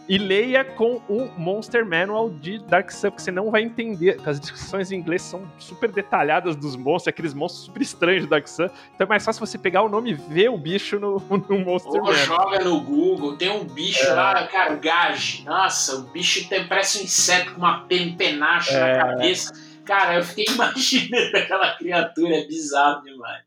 E 0.09 0.19
leia 0.19 0.65
com 0.65 1.01
o 1.09 1.29
Monster 1.37 1.85
Manual 1.85 2.31
de 2.31 2.59
Dark 2.59 2.91
Sun, 2.91 3.11
porque 3.11 3.23
você 3.23 3.31
não 3.31 3.51
vai 3.51 3.63
entender, 3.63 4.19
as 4.25 4.41
descrições 4.41 4.91
em 4.91 4.97
inglês 4.97 5.23
são 5.23 5.43
super 5.59 5.91
detalhadas 5.91 6.57
dos 6.57 6.77
monstros, 6.77 7.09
aqueles 7.09 7.35
monstros 7.35 7.67
super 7.67 7.83
estranhos 7.83 8.23
de 8.23 8.29
Dark 8.29 8.47
Sun, 8.47 8.67
então 8.95 9.05
é 9.05 9.07
mais 9.07 9.25
fácil 9.25 9.45
você 9.45 9.59
pegar 9.59 9.83
o 9.83 9.89
nome 9.89 10.11
e 10.11 10.15
ver 10.15 10.49
o 10.49 10.59
bicho 10.59 10.99
no, 10.99 11.21
no 11.49 11.59
Monster 11.59 12.01
Ou 12.01 12.03
Manual. 12.03 12.25
joga 12.25 12.62
no 12.65 12.73
no 12.73 12.81
Google, 12.81 13.37
tem 13.37 13.51
um 13.51 13.65
bicho 13.65 14.07
é. 14.07 14.13
lá, 14.13 14.47
cara, 14.47 14.75
o 14.75 14.79
Gage. 14.79 15.45
Nossa, 15.45 15.97
o 15.97 16.03
bicho 16.05 16.49
tem, 16.49 16.67
parece 16.67 16.99
um 16.99 17.03
inseto 17.03 17.53
com 17.53 17.59
uma 17.59 17.87
penacha 17.87 18.73
é. 18.73 18.97
na 18.97 19.07
cabeça. 19.07 19.53
Cara, 19.85 20.15
eu 20.15 20.25
fiquei 20.25 20.47
imaginando 20.53 21.37
aquela 21.37 21.77
criatura, 21.77 22.37
é 22.37 22.45
bizarro 22.47 23.03
demais. 23.03 23.43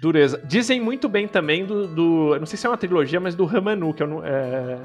Dureza. 0.00 0.40
Dizem 0.44 0.80
muito 0.80 1.08
bem 1.08 1.28
também 1.28 1.64
do, 1.64 1.86
do. 1.86 2.38
Não 2.38 2.46
sei 2.46 2.58
se 2.58 2.66
é 2.66 2.70
uma 2.70 2.78
trilogia, 2.78 3.20
mas 3.20 3.34
do 3.34 3.44
Ramanu, 3.44 3.92
que 3.92 4.02
eu 4.02 4.06
não. 4.06 4.24
É... 4.24 4.78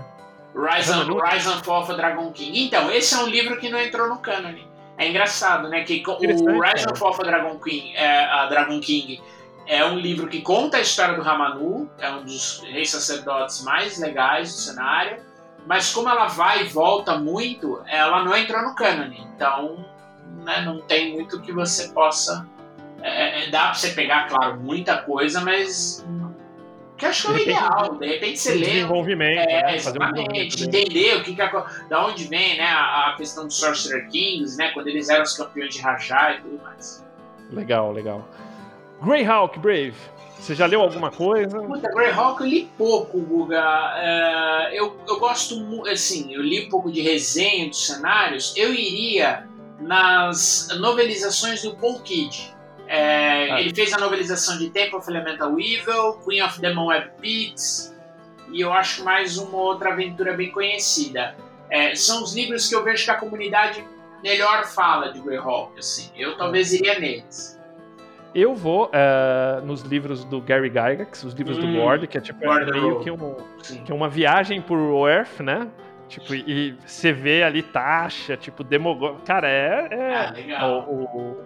Rise, 0.55 0.91
and, 0.91 1.07
Rise 1.23 1.47
and 1.47 1.63
Fall 1.63 1.83
of 1.83 1.93
Dragon 1.95 2.31
King. 2.31 2.65
Então, 2.65 2.91
esse 2.91 3.15
é 3.15 3.17
um 3.19 3.27
livro 3.27 3.57
que 3.57 3.69
não 3.69 3.79
entrou 3.79 4.09
no 4.09 4.17
canon. 4.17 4.53
É 4.97 5.07
engraçado, 5.07 5.69
né? 5.69 5.83
Que 5.83 6.03
o 6.05 6.61
Rise 6.61 6.85
and 6.89 6.95
Fall 6.95 7.11
of 7.11 7.23
Dragon 7.23 7.57
King, 7.59 7.95
é, 7.95 8.25
a 8.25 8.45
Dragon 8.47 8.79
King 8.81 9.21
é 9.69 9.85
um 9.85 9.99
livro 9.99 10.27
que 10.27 10.41
conta 10.41 10.77
a 10.77 10.81
história 10.81 11.15
do 11.15 11.21
Ramanu, 11.21 11.87
é 11.99 12.09
um 12.09 12.23
dos 12.23 12.63
reis 12.63 12.89
sacerdotes 12.89 13.63
mais 13.63 13.99
legais 13.99 14.51
do 14.51 14.57
cenário, 14.61 15.21
mas 15.67 15.93
como 15.93 16.09
ela 16.09 16.25
vai 16.25 16.63
e 16.63 16.67
volta 16.69 17.19
muito, 17.19 17.79
ela 17.85 18.23
não 18.23 18.35
entrou 18.35 18.63
no 18.63 18.73
cânone. 18.73 19.27
Então, 19.35 19.85
né, 20.43 20.61
não 20.61 20.81
tem 20.81 21.13
muito 21.13 21.39
que 21.39 21.53
você 21.53 21.89
possa. 21.89 22.47
É, 23.03 23.43
é 23.43 23.49
dá 23.51 23.65
pra 23.65 23.73
você 23.75 23.91
pegar, 23.91 24.27
claro, 24.27 24.59
muita 24.59 25.03
coisa, 25.03 25.39
mas. 25.41 26.03
Que 26.97 27.05
acho 27.05 27.27
que 27.27 27.33
é 27.33 27.35
o 27.35 27.41
ideal. 27.43 27.95
De 27.95 28.07
repente 28.07 28.39
você 28.39 28.55
lê. 28.55 28.65
Desenvolvimento. 28.65 29.47
É, 29.47 29.61
né? 29.67 29.75
exatamente. 29.75 30.63
Um 30.63 30.67
entender 30.67 31.17
o 31.17 31.23
que, 31.23 31.35
que 31.35 31.41
a, 31.43 31.65
da 31.87 32.07
onde 32.07 32.23
vem 32.23 32.57
né, 32.57 32.65
a, 32.65 33.11
a, 33.11 33.15
questão 33.15 33.45
dos 33.45 33.55
Sorcerer 33.55 34.09
Kings, 34.09 34.57
né? 34.57 34.71
Quando 34.71 34.87
eles 34.87 35.09
eram 35.09 35.21
os 35.21 35.37
campeões 35.37 35.75
de 35.75 35.79
Rajá 35.79 36.33
e 36.33 36.41
tudo 36.41 36.59
mais. 36.63 37.05
Legal, 37.51 37.93
legal. 37.93 38.27
Greyhawk 39.01 39.59
Brave. 39.59 39.95
Você 40.39 40.55
já 40.55 40.65
leu 40.65 40.81
alguma 40.81 41.11
coisa? 41.11 41.59
Puta, 41.61 41.89
Greyhawk 41.91 42.41
eu 42.41 42.47
li 42.47 42.71
pouco, 42.77 43.19
Guga. 43.19 43.93
É, 43.97 44.69
eu, 44.73 44.97
eu 45.07 45.19
gosto, 45.19 45.55
assim, 45.89 46.33
eu 46.33 46.41
li 46.41 46.65
um 46.65 46.69
pouco 46.69 46.91
de 46.91 47.01
resenha 47.01 47.67
dos 47.67 47.85
cenários. 47.85 48.53
Eu 48.55 48.73
iria 48.73 49.47
nas 49.79 50.69
novelizações 50.79 51.61
do 51.61 51.75
Paul 51.75 51.99
Kidd. 52.01 52.53
É, 52.87 53.51
ah. 53.51 53.61
Ele 53.61 53.73
fez 53.73 53.93
a 53.93 53.97
novelização 53.97 54.57
de 54.57 54.69
Temple 54.69 54.95
of 54.95 55.09
Elemental 55.09 55.59
Evil, 55.59 56.13
Queen 56.25 56.41
of 56.41 56.59
Demon 56.59 56.87
Web 56.87 57.11
Beats, 57.21 57.95
e 58.51 58.61
eu 58.61 58.73
acho 58.73 59.03
mais 59.03 59.37
uma 59.37 59.57
outra 59.57 59.91
aventura 59.91 60.33
bem 60.33 60.51
conhecida. 60.51 61.35
É, 61.69 61.93
são 61.95 62.23
os 62.23 62.33
livros 62.33 62.67
que 62.67 62.73
eu 62.73 62.83
vejo 62.83 63.05
que 63.05 63.11
a 63.11 63.15
comunidade 63.15 63.85
melhor 64.23 64.65
fala 64.65 65.13
de 65.13 65.19
Greyhawk, 65.19 65.77
assim. 65.77 66.09
Eu 66.15 66.35
talvez 66.35 66.73
iria 66.73 66.97
neles. 66.97 67.58
Eu 68.33 68.55
vou 68.55 68.85
uh, 68.87 69.65
nos 69.65 69.81
livros 69.81 70.23
do 70.25 70.39
Gary 70.41 70.67
Gygax, 70.67 71.23
os 71.23 71.33
livros 71.33 71.57
hum, 71.57 71.73
do 71.73 71.79
Ward, 71.79 72.07
que 72.07 72.17
é 72.17 72.21
tipo 72.21 72.45
é 72.45 72.65
meio 72.65 72.99
que, 72.99 73.09
um, 73.09 73.35
que 73.85 73.91
é 73.91 73.95
uma 73.95 74.09
viagem 74.09 74.61
por 74.61 74.77
Earth, 75.07 75.39
né? 75.39 75.67
Tipo, 76.07 76.33
e 76.33 76.75
você 76.85 77.13
vê 77.13 77.43
ali 77.43 77.61
Tasha, 77.61 78.35
tipo, 78.35 78.63
Demogorgon. 78.63 79.19
Cara, 79.23 79.47
é. 79.47 79.87
é 79.91 80.15
ah, 80.15 80.31
legal. 80.31 80.85
O, 80.89 81.03
o, 81.03 81.37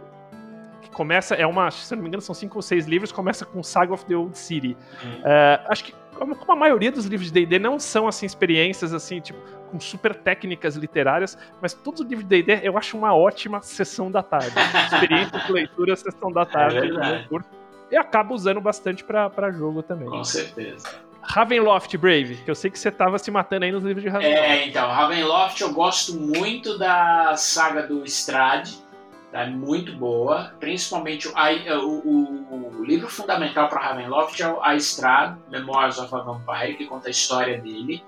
começa, 0.93 1.35
é 1.35 1.45
uma, 1.45 1.69
se 1.69 1.93
não 1.95 2.01
me 2.01 2.07
engano, 2.07 2.22
são 2.22 2.34
cinco 2.34 2.57
ou 2.57 2.61
seis 2.61 2.85
livros, 2.85 3.11
começa 3.11 3.45
com 3.45 3.61
Saga 3.61 3.93
of 3.93 4.05
the 4.05 4.15
Old 4.15 4.38
City. 4.38 4.77
Hum. 5.03 5.19
Uh, 5.19 5.69
acho 5.69 5.85
que 5.85 5.93
como, 6.14 6.35
a 6.48 6.56
maioria 6.56 6.91
dos 6.91 7.06
livros 7.06 7.31
de 7.31 7.45
D&D 7.45 7.60
não 7.60 7.80
são 7.80 8.07
assim 8.07 8.26
experiências 8.26 8.94
assim, 8.94 9.19
tipo, 9.19 9.40
com 9.72 9.80
super 9.80 10.14
técnicas 10.15 10.76
literárias, 10.76 11.38
mas 11.61 11.73
todos 11.73 12.02
os 12.02 12.07
livros 12.07 12.27
de 12.27 12.44
D&D 12.44 12.68
eu 12.68 12.77
acho 12.77 12.98
uma 12.98 13.15
ótima 13.15 13.61
sessão 13.61 14.11
da 14.11 14.22
tarde. 14.22 14.53
Experiência 14.91 15.40
de 15.40 15.52
leitura, 15.52 15.95
sessão 15.95 16.31
da 16.31 16.45
tarde. 16.45 16.77
É 16.77 17.53
e 17.91 17.95
acabo 17.95 18.34
usando 18.34 18.60
bastante 18.60 19.03
para 19.03 19.52
jogo 19.52 19.84
também. 19.84 20.10
Com 20.10 20.23
certeza. 20.23 20.88
Ravenloft, 21.22 21.95
Brave, 21.98 22.38
que 22.44 22.52
eu 22.52 22.56
sei 22.56 22.69
que 22.69 22.77
você 22.77 22.91
tava 22.91 23.18
se 23.18 23.31
matando 23.31 23.65
aí 23.65 23.72
nos 23.72 23.84
livros 23.84 24.03
de 24.03 24.10
Ravenloft. 24.10 24.41
É, 24.41 24.68
então, 24.68 24.90
Ravenloft 24.90 25.61
eu 25.61 25.72
gosto 25.72 26.15
muito 26.19 26.77
da 26.77 27.35
saga 27.38 27.84
do 27.84 28.03
Strade, 28.06 28.77
tá? 29.34 29.47
muito 29.47 29.93
boa, 29.93 30.53
principalmente 30.60 31.27
o, 31.27 31.34
o, 31.34 32.80
o 32.80 32.84
livro 32.84 33.10
fundamental 33.10 33.68
para 33.68 33.80
Ravenloft 33.80 34.39
é 34.41 34.55
A 34.61 34.76
Estrada, 34.76 35.38
Memoirs 35.49 35.97
of 35.97 36.14
a 36.14 36.19
Vampire, 36.19 36.77
que 36.77 36.85
conta 36.85 37.07
a 37.07 37.11
história 37.11 37.60
dele. 37.60 38.03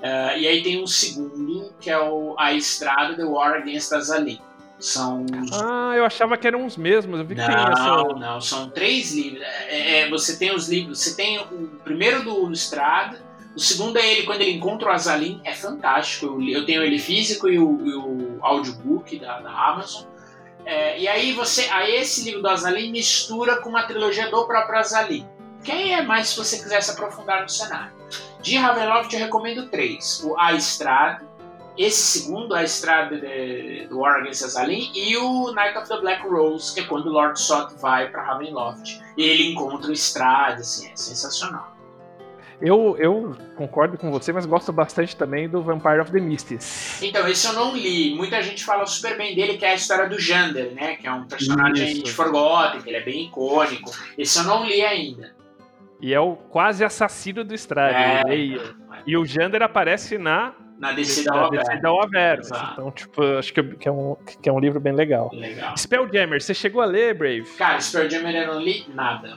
Uh, 0.00 0.38
e 0.38 0.48
aí 0.48 0.62
tem 0.62 0.82
um 0.82 0.86
segundo, 0.86 1.74
que 1.78 1.90
é 1.90 1.98
o 1.98 2.34
A 2.38 2.54
Estrada, 2.54 3.14
The 3.14 3.24
War 3.24 3.54
Against 3.54 3.92
Azalin. 3.92 4.40
São. 4.78 5.26
Ah, 5.62 5.92
eu 5.94 6.06
achava 6.06 6.38
que 6.38 6.46
eram 6.46 6.64
os 6.64 6.78
mesmos. 6.78 7.18
Eu 7.18 7.26
vi 7.26 7.34
que 7.34 7.42
não, 7.42 7.46
tem 7.46 7.56
essa... 7.56 8.02
não, 8.18 8.40
são 8.40 8.70
três 8.70 9.14
livros. 9.14 9.42
É, 9.42 10.00
é, 10.00 10.08
você 10.08 10.38
tem 10.38 10.54
os 10.54 10.70
livros. 10.70 10.98
Você 11.00 11.14
tem 11.14 11.38
o 11.38 11.68
primeiro 11.84 12.24
do 12.24 12.50
Estrada, 12.50 13.20
o 13.54 13.60
segundo 13.60 13.98
é 13.98 14.12
ele 14.12 14.22
quando 14.22 14.40
ele 14.40 14.52
encontra 14.52 14.88
o 14.88 14.92
Azalin, 14.92 15.40
é 15.44 15.54
fantástico. 15.54 16.26
Eu, 16.26 16.60
eu 16.60 16.64
tenho 16.64 16.82
ele 16.82 16.98
físico 16.98 17.48
e 17.48 17.58
o, 17.58 17.86
e 17.86 17.94
o 17.94 18.38
audiobook 18.40 19.18
da, 19.18 19.40
da 19.40 19.50
Amazon. 19.50 20.04
É, 20.64 20.98
e 20.98 21.08
aí 21.08 21.32
você, 21.32 21.62
aí 21.70 21.96
esse 21.96 22.24
livro 22.24 22.42
do 22.42 22.48
Azalin 22.48 22.90
mistura 22.90 23.60
com 23.60 23.68
uma 23.70 23.84
trilogia 23.84 24.30
do 24.30 24.46
próprio 24.46 24.78
Azalin. 24.78 25.26
Quem 25.64 25.94
é 25.94 26.02
mais 26.02 26.28
se 26.28 26.36
você 26.36 26.58
quiser 26.58 26.82
se 26.82 26.90
aprofundar 26.90 27.42
no 27.42 27.48
cenário? 27.48 27.92
De 28.40 28.56
Ravenloft 28.56 29.12
eu 29.12 29.20
recomendo 29.20 29.68
três: 29.68 30.22
o 30.24 30.38
A 30.38 30.54
Estrada, 30.54 31.28
esse 31.76 32.20
segundo, 32.20 32.54
A 32.54 32.62
Estrada 32.62 33.20
do 33.88 33.98
War 33.98 34.20
Against 34.20 34.42
Azalin, 34.42 34.90
e 34.94 35.16
o 35.16 35.52
Night 35.52 35.76
of 35.76 35.88
the 35.88 35.98
Black 35.98 36.26
Rose, 36.26 36.74
que 36.74 36.80
é 36.80 36.84
quando 36.84 37.06
o 37.06 37.12
Lord 37.12 37.40
Sot 37.40 37.74
vai 37.76 38.08
para 38.08 38.22
Ravenloft. 38.22 39.00
E 39.16 39.22
ele 39.22 39.52
encontra 39.52 39.90
o 39.90 39.92
Estrada, 39.92 40.60
assim, 40.60 40.90
é 40.90 40.96
sensacional. 40.96 41.76
Eu, 42.60 42.96
eu 42.98 43.36
concordo 43.56 43.96
com 43.96 44.10
você, 44.10 44.32
mas 44.32 44.44
gosto 44.44 44.72
bastante 44.72 45.16
também 45.16 45.48
do 45.48 45.62
Vampire 45.62 46.00
of 46.00 46.12
the 46.12 46.20
Mists. 46.20 47.02
Então, 47.02 47.26
esse 47.26 47.46
eu 47.46 47.54
não 47.54 47.74
li. 47.74 48.14
Muita 48.14 48.42
gente 48.42 48.64
fala 48.64 48.84
super 48.86 49.16
bem 49.16 49.34
dele, 49.34 49.56
que 49.56 49.64
é 49.64 49.70
a 49.70 49.74
história 49.74 50.08
do 50.08 50.18
Jander, 50.18 50.72
né? 50.72 50.96
Que 50.96 51.06
é 51.06 51.12
um 51.12 51.24
personagem 51.24 51.92
Isso. 51.92 52.02
de 52.02 52.12
Forgotten, 52.12 52.82
que 52.82 52.90
ele 52.90 52.98
é 52.98 53.02
bem 53.02 53.26
icônico. 53.26 53.90
Esse 54.18 54.38
eu 54.38 54.44
não 54.44 54.64
li 54.64 54.82
ainda. 54.82 55.34
E 56.02 56.12
é 56.12 56.20
o 56.20 56.36
quase 56.36 56.84
assassino 56.84 57.44
do 57.44 57.54
Strade. 57.54 58.30
É, 58.30 58.34
é, 58.34 58.62
e 59.06 59.16
o 59.16 59.24
Jander 59.24 59.62
aparece 59.62 60.18
na 60.18 60.54
na 60.80 60.92
descida 60.92 61.30
ao 61.84 62.02
Averno. 62.02 62.44
Então, 62.72 62.90
tipo, 62.90 63.22
acho 63.38 63.52
que 63.52 63.60
é, 63.60 63.92
um, 63.92 64.16
que 64.40 64.48
é 64.48 64.52
um 64.52 64.58
livro 64.58 64.80
bem 64.80 64.94
legal. 64.94 65.30
Legal. 65.30 65.76
Spelljammer, 65.76 66.40
você 66.40 66.54
chegou 66.54 66.80
a 66.80 66.86
ler, 66.86 67.14
Brave? 67.14 67.44
Cara, 67.58 67.78
Spelljammer 67.80 68.34
eu 68.34 68.54
não 68.54 68.60
li 68.60 68.86
nada. 68.94 69.36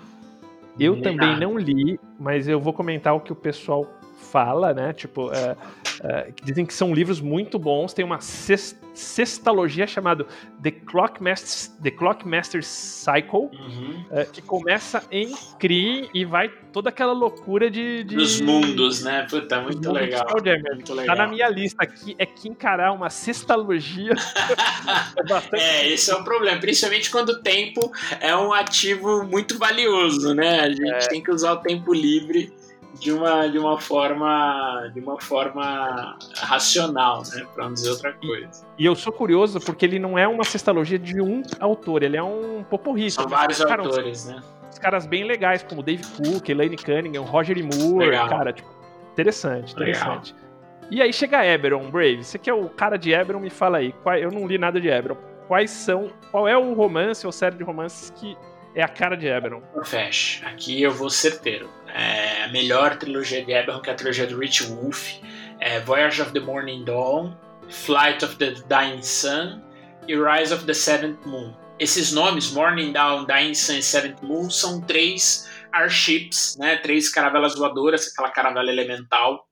Eu 0.79 1.01
também 1.01 1.39
não 1.39 1.57
li, 1.57 1.99
mas 2.19 2.47
eu 2.47 2.59
vou 2.59 2.73
comentar 2.73 3.15
o 3.15 3.19
que 3.19 3.31
o 3.31 3.35
pessoal 3.35 3.87
fala, 4.33 4.73
né? 4.73 4.93
Tipo, 4.93 5.31
é, 5.31 5.55
é, 6.03 6.33
dizem 6.43 6.65
que 6.65 6.73
são 6.73 6.91
livros 6.91 7.21
muito 7.21 7.59
bons. 7.59 7.93
Tem 7.93 8.03
uma 8.03 8.19
sextalogia 8.19 9.85
chamada 9.85 10.25
The 10.63 10.71
Clockmaster, 10.71 11.71
The 11.83 11.91
Clockmaster 11.91 12.63
Cycle, 12.63 13.51
uhum. 13.53 14.05
é, 14.09 14.25
que 14.25 14.41
começa 14.41 15.03
em 15.11 15.35
Kree 15.59 16.09
e 16.15 16.25
vai 16.25 16.49
toda 16.49 16.89
aquela 16.89 17.13
loucura 17.13 17.69
de. 17.69 18.03
de... 18.03 18.15
Dos 18.15 18.41
mundos, 18.41 19.03
né? 19.03 19.27
Puta, 19.29 19.61
muito 19.61 19.91
legal. 19.91 20.25
muito 20.73 20.93
legal. 20.95 21.15
Tá 21.15 21.23
na 21.23 21.29
minha 21.29 21.47
lista 21.47 21.83
aqui, 21.83 22.15
é 22.17 22.25
que 22.25 22.49
encarar 22.49 22.91
uma 22.91 23.11
sextalogia. 23.11 24.13
é, 25.15 25.23
bastante... 25.29 25.61
é, 25.61 25.93
esse 25.93 26.09
é 26.09 26.15
o 26.15 26.23
problema, 26.23 26.59
principalmente 26.59 27.11
quando 27.11 27.29
o 27.29 27.39
tempo 27.39 27.91
é 28.19 28.35
um 28.35 28.51
ativo 28.51 29.23
muito 29.25 29.59
valioso, 29.59 30.33
né? 30.33 30.61
A 30.61 30.69
gente 30.69 30.91
é. 30.91 31.07
tem 31.07 31.21
que 31.21 31.29
usar 31.29 31.53
o 31.53 31.57
tempo 31.57 31.93
livre 31.93 32.51
de 32.99 33.11
uma, 33.11 33.47
de 33.47 33.57
uma 33.57 33.79
forma 33.79 34.89
de 34.93 34.99
uma 34.99 35.19
forma 35.19 36.17
racional, 36.35 37.23
né, 37.33 37.45
para 37.53 37.65
não 37.65 37.73
dizer 37.73 37.89
outra 37.91 38.13
coisa. 38.13 38.65
E 38.77 38.85
eu 38.85 38.95
sou 38.95 39.11
curioso 39.11 39.59
porque 39.59 39.85
ele 39.85 39.99
não 39.99 40.17
é 40.17 40.27
uma 40.27 40.43
sextalogia 40.43 40.99
de 40.99 41.21
um 41.21 41.41
autor, 41.59 42.03
ele 42.03 42.17
é 42.17 42.23
um 42.23 42.63
poporri. 42.63 43.09
São 43.09 43.27
vários 43.27 43.63
cara, 43.63 43.81
autores, 43.81 44.25
né? 44.25 44.41
Os 44.71 44.79
caras 44.79 45.05
bem 45.05 45.23
legais, 45.23 45.63
como 45.63 45.83
Dave 45.83 46.03
Cook, 46.03 46.49
Elaine 46.49 46.77
Cunningham, 46.77 47.23
Roger 47.23 47.57
E. 47.57 47.63
Moore, 47.63 48.07
Legal. 48.07 48.27
cara, 48.27 48.53
tipo, 48.53 48.69
interessante, 49.11 49.73
interessante. 49.73 50.33
Legal. 50.33 50.43
E 50.89 51.01
aí 51.01 51.13
chega 51.13 51.45
Eberron, 51.45 51.89
Brave. 51.89 52.23
Você 52.23 52.37
que 52.37 52.49
é 52.49 52.53
o 52.53 52.69
cara 52.69 52.97
de 52.97 53.11
Eberron, 53.11 53.39
me 53.39 53.49
fala 53.49 53.77
aí. 53.77 53.93
Eu 54.19 54.31
não 54.31 54.47
li 54.47 54.57
nada 54.57 54.79
de 54.79 54.87
Eberron. 54.89 55.17
Quais 55.47 55.71
são. 55.71 56.09
Qual 56.31 56.47
é 56.47 56.57
o 56.57 56.73
romance 56.73 57.25
ou 57.25 57.31
série 57.31 57.55
de 57.55 57.63
romances 57.63 58.09
que 58.11 58.37
é 58.75 58.81
a 58.81 58.87
cara 58.87 59.15
de 59.15 59.27
Eberron. 59.27 59.61
Fesh. 59.83 60.41
Aqui 60.45 60.81
eu 60.81 60.91
vou 60.91 61.09
certeiro. 61.09 61.69
É 61.87 62.43
a 62.43 62.47
melhor 62.49 62.97
trilogia 62.97 63.43
de 63.43 63.51
Eberron, 63.51 63.81
que 63.81 63.89
é 63.89 63.93
a 63.93 63.95
trilogia 63.95 64.25
do 64.25 64.37
Rich 64.37 64.63
Wolf. 64.63 65.13
É 65.59 65.79
Voyage 65.79 66.21
of 66.21 66.31
the 66.33 66.39
Morning 66.39 66.83
Dawn, 66.83 67.35
Flight 67.69 68.25
of 68.25 68.35
the 68.37 68.51
Dying 68.67 69.01
Sun 69.01 69.61
e 70.07 70.15
Rise 70.15 70.53
of 70.53 70.65
the 70.65 70.73
Seventh 70.73 71.25
Moon. 71.25 71.53
Esses 71.79 72.11
nomes, 72.11 72.51
Morning 72.51 72.91
Dawn, 72.91 73.25
Dying 73.25 73.53
Sun 73.53 73.77
e 73.77 73.83
Seventh 73.83 74.21
Moon, 74.21 74.49
são 74.49 74.81
três 74.81 75.49
airships, 75.71 76.57
né? 76.57 76.77
Três 76.77 77.09
caravelas 77.09 77.55
voadoras, 77.55 78.11
aquela 78.11 78.29
caravela 78.29 78.69
elemental, 78.69 79.47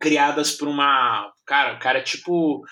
criadas 0.00 0.52
por 0.52 0.68
uma... 0.68 1.32
Cara, 1.44 1.74
o 1.74 1.78
cara 1.78 1.98
é 1.98 2.02
tipo... 2.02 2.64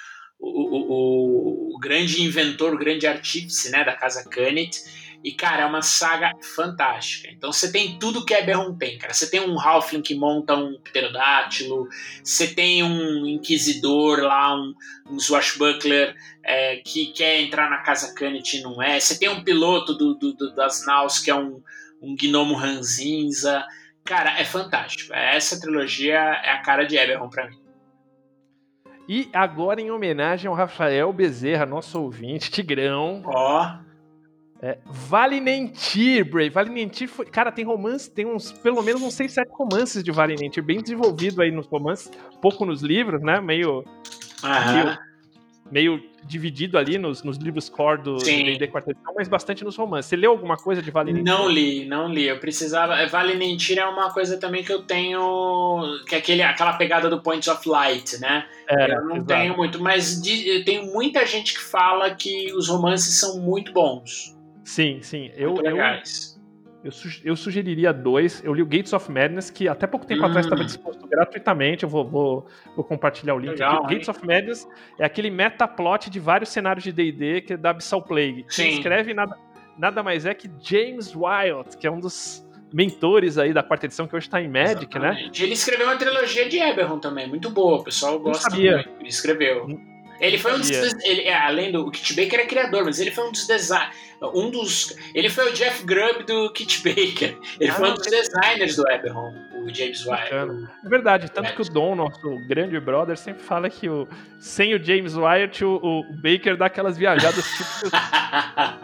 O, 0.45 0.49
o, 0.49 1.73
o, 1.73 1.77
o 1.77 1.79
grande 1.79 2.21
inventor, 2.21 2.75
o 2.75 2.79
grande 2.79 3.07
artífice 3.07 3.71
né, 3.71 3.85
da 3.85 3.93
casa 3.93 4.29
Canet 4.29 4.83
e, 5.23 5.31
cara, 5.31 5.63
é 5.63 5.67
uma 5.67 5.83
saga 5.83 6.33
fantástica. 6.41 7.29
Então 7.31 7.53
você 7.53 7.71
tem 7.71 7.99
tudo 7.99 8.25
que 8.25 8.35
Eberron 8.35 8.75
tem, 8.75 8.99
cara. 8.99 9.15
Você 9.15 9.31
tem 9.31 9.41
um 9.41 9.61
Halfling 9.61 10.03
que 10.03 10.15
monta 10.15 10.57
um 10.57 10.79
pterodátilo, 10.81 11.89
você 12.23 12.49
tem 12.49 12.83
um 12.83 13.27
Inquisidor 13.27 14.21
lá, 14.21 14.55
um, 14.55 14.75
um 15.09 15.21
Swashbuckler 15.21 16.17
é, 16.43 16.77
que 16.77 17.07
quer 17.13 17.41
entrar 17.41 17.71
na 17.71 17.79
Casa 17.79 18.15
Canet 18.15 18.57
e 18.57 18.63
não 18.63 18.83
é. 18.83 18.99
Você 18.99 19.17
tem 19.17 19.29
um 19.29 19.45
piloto 19.45 19.95
do, 19.95 20.15
do, 20.15 20.33
do 20.33 20.55
das 20.55 20.85
Naus 20.85 21.21
que 21.21 21.31
é 21.31 21.35
um, 21.35 21.63
um 22.01 22.17
gnomo 22.17 22.55
ranzinza. 22.55 23.65
Cara, 24.05 24.41
é 24.41 24.45
fantástico. 24.45 25.15
Essa 25.15 25.61
trilogia 25.61 26.19
é 26.19 26.51
a 26.51 26.63
cara 26.63 26.85
de 26.85 26.97
Eberron 26.97 27.29
para 27.29 27.49
mim. 27.49 27.63
E 29.09 29.29
agora, 29.33 29.81
em 29.81 29.91
homenagem 29.91 30.49
ao 30.49 30.55
Rafael 30.55 31.13
Bezerra, 31.13 31.67
nosso 31.67 32.01
ouvinte, 32.01 32.51
Tigrão. 32.51 33.23
Ó. 33.25 33.67
Oh 33.67 33.92
é, 34.63 34.79
Valinentir, 34.87 36.25
Brave. 36.25 36.51
Valinentir 36.51 37.09
foi. 37.09 37.27
Cara, 37.27 37.51
tem 37.51 37.65
romance, 37.65 38.09
tem 38.09 38.25
uns, 38.25 38.53
pelo 38.53 38.81
menos 38.81 39.03
uns 39.03 39.15
6, 39.15 39.33
7 39.33 39.51
romances 39.51 40.05
de 40.05 40.13
Valinentir, 40.13 40.63
bem 40.63 40.81
desenvolvido 40.81 41.43
aí 41.43 41.51
nos 41.51 41.67
romances, 41.67 42.13
pouco 42.41 42.65
nos 42.65 42.81
livros, 42.81 43.21
né? 43.21 43.41
Meio. 43.41 43.85
Meio, 44.43 44.99
meio, 45.71 46.13
dividido 46.25 46.79
ali 46.79 46.99
nos, 46.99 47.25
nos 47.25 47.37
livros 47.39 47.69
core 47.69 48.03
do 48.03 48.17
D&D 48.19 48.69
Quarta 48.69 48.95
mas 49.17 49.27
bastante 49.27 49.65
nos 49.65 49.75
romances. 49.75 50.07
Você 50.07 50.17
leu 50.17 50.31
alguma 50.31 50.57
coisa 50.57 50.81
de 50.81 50.93
Valinentir? 50.93 51.25
Não 51.25 51.49
li, 51.49 51.85
não 51.85 52.07
li. 52.07 52.29
Eu 52.29 52.39
precisava. 52.39 52.95
É, 52.95 53.07
Valinentir 53.07 53.79
é 53.81 53.85
uma 53.85 54.13
coisa 54.13 54.39
também 54.39 54.63
que 54.63 54.73
eu 54.73 54.85
tenho. 54.85 55.83
Que 56.07 56.15
é 56.15 56.19
aquele, 56.19 56.43
aquela 56.43 56.75
pegada 56.75 57.11
do 57.11 57.21
Points 57.21 57.49
of 57.49 57.69
Light, 57.69 58.21
né? 58.21 58.47
É, 58.69 58.95
eu 58.95 59.05
não 59.07 59.17
exato. 59.17 59.27
tenho 59.27 59.57
muito, 59.57 59.83
mas 59.83 60.23
de, 60.23 60.63
tem 60.63 60.87
muita 60.87 61.27
gente 61.27 61.55
que 61.55 61.61
fala 61.61 62.15
que 62.15 62.53
os 62.55 62.69
romances 62.69 63.19
são 63.19 63.41
muito 63.41 63.73
bons. 63.73 64.41
Sim, 64.65 65.01
sim. 65.03 65.31
Eu, 65.37 65.57
eu, 65.65 65.77
eu, 66.85 66.91
eu, 67.25 67.37
sugeriria 67.37 67.93
dois. 67.93 68.43
Eu 68.45 68.53
li 68.53 68.63
o 68.63 68.67
Gates 68.67 68.93
of 68.93 69.11
Madness, 69.11 69.51
que 69.51 69.69
até 69.69 69.87
pouco 69.87 70.07
tempo 70.07 70.23
hum. 70.23 70.27
atrás 70.27 70.47
estava 70.47 70.65
disposto 70.65 71.07
gratuitamente. 71.07 71.85
Eu 71.85 71.89
vou, 71.89 72.09
vou, 72.09 72.47
vou 72.75 72.85
compartilhar 72.85 73.35
o 73.35 73.39
link 73.39 73.51
Legal, 73.51 73.77
aqui. 73.77 73.85
O 73.85 73.89
Gates 73.89 74.09
of 74.09 74.27
Madness 74.27 74.69
é 74.99 75.05
aquele 75.05 75.31
metaplot 75.31 76.11
de 76.11 76.19
vários 76.19 76.51
cenários 76.51 76.85
de 76.85 76.93
DD 76.93 77.43
que 77.43 77.53
é 77.53 77.57
da 77.57 77.71
Abyssal 77.71 78.03
Plague. 78.03 78.45
Sim. 78.49 78.63
Quem 78.63 78.73
escreve 78.75 79.15
nada, 79.15 79.39
nada 79.79 80.03
mais 80.03 80.27
é 80.27 80.35
que 80.35 80.51
James 80.61 81.15
Wild, 81.15 81.77
que 81.79 81.87
é 81.87 81.91
um 81.91 82.01
dos 82.01 82.45
mentores 82.73 83.39
aí 83.39 83.53
da 83.53 83.63
quarta 83.63 83.87
edição, 83.87 84.07
que 84.07 84.17
hoje 84.17 84.29
tá 84.29 84.41
em 84.41 84.49
Magic, 84.49 84.99
né? 84.99 85.09
Exatamente. 85.11 85.43
Ele 85.43 85.53
escreveu 85.53 85.87
uma 85.87 85.97
trilogia 85.97 86.49
de 86.49 86.59
Eberron 86.59 86.99
também, 86.99 87.29
muito 87.29 87.51
boa, 87.51 87.79
o 87.81 87.85
pessoal 87.85 88.19
gosta 88.19 88.51
sabia. 88.51 88.77
muito. 88.77 88.91
Ele 89.01 89.09
escreveu. 89.09 89.92
Ele 90.27 90.39
foi 90.39 90.55
um 90.55 90.59
dos. 90.59 90.69
sabia. 90.69 90.83
des- 90.95 91.05
Ele, 91.05 91.21
é, 91.23 91.35
além 91.35 91.73
do. 91.73 91.87
O 91.87 91.91
Kit 91.91 92.15
Baker 92.15 92.41
é 92.41 92.47
criador, 92.47 92.85
mas 92.85 92.99
ele 93.01 93.11
foi 93.11 93.25
um 93.29 93.33
dos 93.33 93.47
design, 93.47 93.91
Um 94.35 94.51
dos. 94.51 94.95
Ele 95.15 95.29
foi 95.29 95.51
o 95.51 95.53
Jeff 95.53 95.85
Grubb 95.85 96.23
do 96.25 96.51
Kit 96.53 96.79
Baker. 96.83 97.37
Ele 97.61 97.71
Ah, 97.71 97.75
foi 97.75 97.91
um 97.91 97.95
dos 97.95 98.07
designers 98.07 98.77
do 98.77 98.89
Eberron, 98.91 99.35
o 99.65 99.75
James. 99.75 100.05
Bacana. 100.05 100.71
É 100.85 100.89
verdade, 100.89 101.31
tanto 101.31 101.55
que 101.55 101.63
o 101.63 101.65
Dom, 101.65 101.95
nosso 101.95 102.37
grande 102.47 102.79
brother, 102.81 103.17
sempre 103.17 103.43
fala 103.43 103.69
que 103.71 103.89
o, 103.89 104.09
sem 104.39 104.75
o 104.75 104.83
James 104.83 105.17
Wyatt, 105.17 105.65
o, 105.65 105.77
o 105.77 106.05
Baker 106.15 106.57
dá 106.57 106.67
aquelas 106.67 106.97
viajadas 106.99 107.45
típicas 107.57 107.93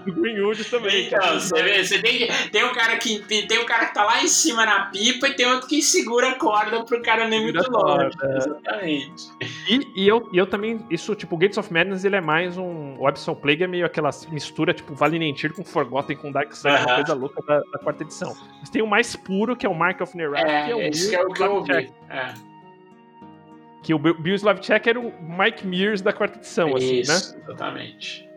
do 0.04 0.12
Greenwood 0.14 0.64
também. 0.64 1.06
Então, 1.06 1.18
cara. 1.18 1.40
você 1.40 1.62
vê, 1.62 1.84
você 1.84 1.98
tem, 2.00 2.28
tem 2.50 2.64
um 2.64 2.72
cara 2.72 2.96
que 2.96 3.18
tem 3.24 3.58
um 3.58 3.64
cara 3.66 3.86
que 3.86 3.94
tá 3.94 4.04
lá 4.04 4.22
em 4.22 4.28
cima 4.28 4.64
na 4.64 4.86
pipa 4.86 5.28
e 5.28 5.34
tem 5.34 5.46
outro 5.46 5.68
que 5.68 5.82
segura 5.82 6.30
a 6.30 6.34
corda 6.36 6.84
pro 6.84 7.02
cara 7.02 7.26
nem 7.28 7.46
Segura 7.46 7.62
muito 7.62 7.72
longe. 7.72 8.16
é. 8.22 8.36
Exatamente. 8.36 9.28
E, 9.68 10.02
e 10.02 10.08
eu, 10.08 10.28
e 10.32 10.38
eu 10.38 10.46
também, 10.46 10.84
isso, 10.90 11.14
tipo, 11.14 11.34
o 11.34 11.38
Gates 11.38 11.58
of 11.58 11.72
Madness, 11.72 12.04
ele 12.04 12.16
é 12.16 12.20
mais 12.20 12.56
um. 12.56 12.96
O 12.98 13.06
Absol 13.06 13.36
Plague 13.36 13.64
é 13.64 13.66
meio 13.66 13.86
aquela 13.86 14.10
mistura, 14.30 14.72
tipo, 14.72 14.94
Valinentir 14.94 15.52
com 15.52 15.64
Forgotten 15.64 16.16
com 16.16 16.32
Dark 16.32 16.52
Side, 16.52 16.68
uma 16.68 16.78
Aham. 16.78 16.94
coisa 16.96 17.14
louca 17.14 17.42
da, 17.46 17.60
da 17.72 17.78
quarta 17.78 18.02
edição. 18.02 18.34
Mas 18.60 18.70
tem 18.70 18.82
o 18.82 18.86
mais 18.86 19.14
puro, 19.16 19.56
que 19.56 19.66
é 19.66 19.68
o 19.68 19.74
Mark 19.74 20.00
of 20.00 20.16
Nerak, 20.16 20.44
que 20.44 20.67
é 20.67 20.67
É, 20.72 20.88
esse 20.88 21.10
que 21.10 21.16
é 21.16 21.22
o 21.22 21.28
que 21.32 21.42
eu 21.42 21.62
Slavchek. 21.62 21.88
ouvi. 21.88 21.92
É. 22.10 22.34
Que 23.82 23.94
o 23.94 23.98
Bill 23.98 24.34
Slavchek 24.34 24.88
era 24.88 25.00
o 25.00 25.12
Mike 25.22 25.66
Mears 25.66 26.00
da 26.00 26.12
quarta 26.12 26.38
edição, 26.38 26.74
assim, 26.76 27.00
Isso, 27.00 27.36
né? 27.36 27.42
exatamente. 27.44 28.28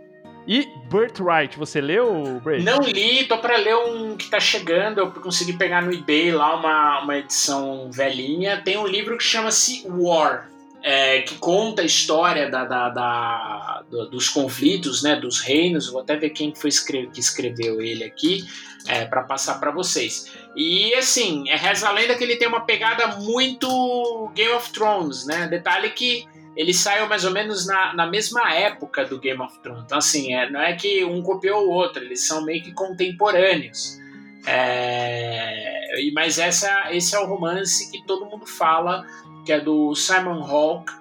E 0.47 0.67
Birthright, 0.91 1.57
você 1.57 1.79
leu? 1.79 2.41
Não 2.63 2.79
li, 2.81 3.25
tô 3.25 3.37
pra 3.37 3.57
ler 3.57 3.75
um 3.75 4.17
que 4.17 4.29
tá 4.29 4.39
chegando. 4.39 4.99
Eu 4.99 5.11
consegui 5.11 5.53
pegar 5.53 5.81
no 5.81 5.93
eBay 5.93 6.31
lá 6.31 6.55
uma, 6.55 7.01
uma 7.03 7.17
edição 7.17 7.91
velhinha. 7.91 8.61
Tem 8.63 8.77
um 8.77 8.87
livro 8.87 9.17
que 9.17 9.23
chama-se 9.23 9.85
War, 9.87 10.49
é, 10.83 11.21
que 11.21 11.35
conta 11.35 11.81
a 11.81 11.85
história 11.85 12.49
da, 12.49 12.65
da- 12.65 12.89
da- 12.89 13.83
do- 13.89 14.09
dos 14.09 14.27
conflitos, 14.29 15.03
né, 15.03 15.15
dos 15.15 15.39
reinos. 15.39 15.89
Vou 15.89 16.01
até 16.01 16.15
ver 16.15 16.31
quem 16.31 16.53
foi 16.55 16.69
escre- 16.69 17.07
que 17.13 17.19
escreveu 17.19 17.81
ele 17.81 18.03
aqui 18.03 18.43
é, 18.87 19.05
para 19.05 19.21
passar 19.23 19.59
para 19.59 19.69
vocês. 19.71 20.31
E 20.55 20.93
assim, 20.95 21.47
é, 21.49 21.55
reza 21.55 21.87
a 21.87 21.91
lenda 21.91 22.15
que 22.15 22.23
ele 22.23 22.35
tem 22.35 22.47
uma 22.47 22.61
pegada 22.65 23.07
muito 23.17 24.31
Game 24.33 24.53
of 24.53 24.71
Thrones, 24.71 25.25
né? 25.25 25.47
Detalhe 25.47 25.91
que 25.91 26.25
ele 26.57 26.73
saiu 26.73 27.07
mais 27.07 27.23
ou 27.23 27.31
menos 27.31 27.65
na, 27.65 27.93
na 27.93 28.07
mesma 28.07 28.53
época 28.53 29.05
do 29.05 29.19
Game 29.19 29.41
of 29.41 29.57
Thrones. 29.59 29.83
Então, 29.85 29.97
assim, 29.99 30.33
é, 30.33 30.49
não 30.49 30.59
é 30.59 30.73
que 30.73 31.05
um 31.05 31.21
copiou 31.21 31.67
o 31.67 31.69
outro, 31.69 32.03
eles 32.03 32.27
são 32.27 32.43
meio 32.43 32.61
que 32.63 32.73
contemporâneos. 32.73 33.97
É, 34.45 36.11
mas 36.13 36.39
essa, 36.39 36.91
esse 36.91 37.15
é 37.15 37.19
o 37.19 37.25
romance 37.27 37.91
que 37.91 38.05
todo 38.05 38.25
mundo 38.25 38.45
fala, 38.45 39.05
que 39.52 39.56
é 39.56 39.60
do 39.60 39.94
Simon 39.94 40.41
Hawke, 40.41 40.94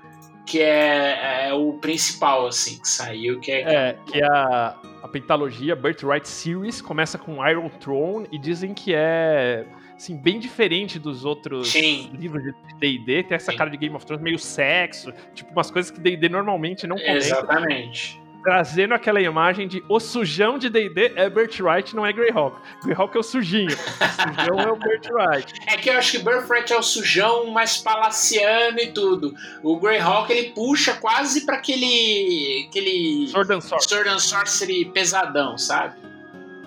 que 0.44 0.60
é, 0.60 1.48
é 1.48 1.54
o 1.54 1.74
principal, 1.74 2.48
assim, 2.48 2.80
que 2.80 2.88
saiu, 2.88 3.38
que 3.38 3.52
é, 3.52 3.60
É, 3.60 3.96
que 4.04 4.20
é 4.20 4.26
a, 4.26 4.76
a 5.04 5.08
pentalogia 5.08 5.76
Birthright 5.76 6.28
Series 6.28 6.82
começa 6.82 7.16
com 7.16 7.46
Iron 7.48 7.68
Throne 7.68 8.26
e 8.32 8.38
dizem 8.38 8.74
que 8.74 8.92
é 8.92 9.64
assim, 9.94 10.16
bem 10.16 10.40
diferente 10.40 10.98
dos 10.98 11.24
outros 11.24 11.70
Sim. 11.70 12.10
livros 12.18 12.42
de 12.42 12.52
D&D, 12.80 13.22
tem 13.22 13.36
essa 13.36 13.52
Sim. 13.52 13.56
cara 13.56 13.70
de 13.70 13.76
Game 13.76 13.94
of 13.94 14.04
Thrones, 14.04 14.24
meio 14.24 14.38
sexo, 14.38 15.12
tipo 15.32 15.52
umas 15.52 15.70
coisas 15.70 15.92
que 15.92 16.00
D&D 16.00 16.28
normalmente 16.28 16.88
não 16.88 16.96
comenta, 16.96 17.18
Exatamente. 17.18 18.20
Trazendo 18.42 18.94
aquela 18.94 19.20
imagem 19.20 19.68
de 19.68 19.84
o 19.88 20.00
sujão 20.00 20.58
de 20.58 20.68
D&D 20.68 21.12
é 21.16 21.28
Birthright, 21.28 21.94
não 21.94 22.04
é 22.04 22.12
Greyhawk. 22.12 22.56
Greyhawk 22.82 23.16
é 23.16 23.20
o 23.20 23.22
sujinho, 23.22 23.70
o 23.70 24.34
sujão 24.38 24.60
é 24.60 24.72
o 24.72 24.76
Birthright. 24.76 25.52
É 25.66 25.76
que 25.76 25.90
eu 25.90 25.94
acho 25.94 26.12
que 26.12 26.18
Birthright 26.18 26.72
é 26.72 26.76
o 26.76 26.82
sujão 26.82 27.46
mais 27.50 27.76
palaciano 27.78 28.78
e 28.78 28.92
tudo. 28.92 29.34
O 29.62 29.78
Greyhawk 29.78 30.32
ele 30.32 30.50
puxa 30.52 30.94
quase 30.94 31.44
pra 31.44 31.56
aquele. 31.56 32.66
aquele. 32.68 33.28
Sword 33.28 33.52
and 33.52 33.60
Sword. 33.60 33.84
Sword 33.84 34.08
and 34.08 34.18
Sorcery 34.18 34.84
pesadão, 34.86 35.58
sabe? 35.58 35.99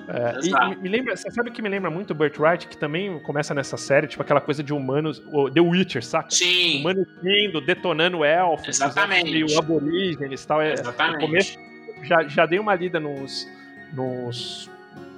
É, 0.07 0.39
e 0.45 0.75
me- 0.81 0.89
lembra, 0.89 1.15
você 1.15 1.31
sabe 1.31 1.49
o 1.49 1.53
que 1.53 1.61
me 1.61 1.69
lembra 1.69 1.89
muito 1.89 2.13
Birthright, 2.13 2.67
que 2.67 2.75
também 2.77 3.19
começa 3.19 3.53
nessa 3.53 3.77
série, 3.77 4.07
tipo 4.07 4.21
aquela 4.21 4.41
coisa 4.41 4.61
de 4.61 4.73
humanos, 4.73 5.21
o 5.31 5.49
The 5.49 5.61
Witcher, 5.61 6.03
saca? 6.03 6.29
Sim, 6.31 6.81
Humanos 6.81 7.07
vindo, 7.21 7.61
detonando 7.61 8.23
elfos, 8.25 8.67
Exatamente. 8.67 9.31
meio 9.31 9.57
aborígenes 9.57 10.43
e 10.43 10.47
tal. 10.47 10.61
É, 10.61 10.69
no 10.69 10.81
exatamente. 10.81 11.19
começo 11.25 11.57
já, 12.03 12.23
já 12.27 12.45
dei 12.45 12.59
uma 12.59 12.75
lida 12.75 12.99
nos. 12.99 13.47
nos 13.93 14.69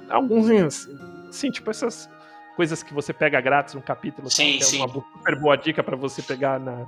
alguns. 0.08 0.88
Sim, 1.30 1.50
tipo 1.50 1.68
essas 1.70 2.08
coisas 2.54 2.82
que 2.82 2.94
você 2.94 3.12
pega 3.12 3.40
grátis 3.40 3.74
no 3.74 3.82
capítulo. 3.82 4.30
Sim, 4.30 4.58
é 4.58 4.60
sim. 4.62 4.76
uma 4.78 4.86
bo- 4.86 5.04
super 5.18 5.36
boa 5.38 5.56
dica 5.56 5.82
pra 5.82 5.96
você 5.96 6.22
pegar 6.22 6.58
na, 6.60 6.86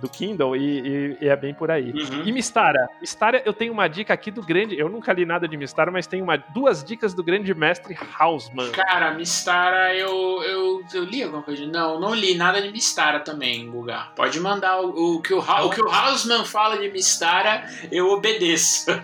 do 0.00 0.08
Kindle 0.08 0.56
e, 0.56 0.80
e- 0.80 1.18
e 1.22 1.28
é 1.28 1.36
bem 1.36 1.52
por 1.54 1.70
aí. 1.70 1.90
Uhum. 1.92 2.22
E 2.24 2.32
Mistara? 2.32 2.88
Mistara, 3.00 3.42
eu 3.44 3.52
tenho 3.52 3.72
uma 3.72 3.88
dica 3.88 4.14
aqui 4.14 4.30
do 4.30 4.42
grande. 4.42 4.78
Eu 4.78 4.88
nunca 4.88 5.12
li 5.12 5.24
nada 5.26 5.46
de 5.48 5.56
Mistara, 5.56 5.90
mas 5.90 6.06
tenho 6.06 6.24
uma, 6.24 6.36
duas 6.36 6.82
dicas 6.84 7.14
do 7.14 7.22
grande 7.22 7.52
mestre 7.54 7.96
Hausman. 8.18 8.70
Cara, 8.72 9.12
Mistara, 9.12 9.94
eu, 9.94 10.42
eu, 10.42 10.82
eu 10.94 11.04
li 11.04 11.22
alguma 11.22 11.42
coisa? 11.42 11.66
Não, 11.66 11.98
não 12.00 12.14
li 12.14 12.34
nada 12.34 12.60
de 12.62 12.70
Mistara 12.70 13.20
também, 13.20 13.70
Guga. 13.70 14.08
Pode 14.16 14.38
mandar 14.40 14.80
o, 14.80 15.16
o 15.16 15.20
que 15.22 15.34
o, 15.34 15.38
o 15.40 15.70
que 15.70 15.80
o 15.82 15.88
Hausman 15.90 16.44
fala 16.44 16.78
de 16.78 16.88
Mistara, 16.90 17.64
eu 17.90 18.08
obedeço. 18.10 18.86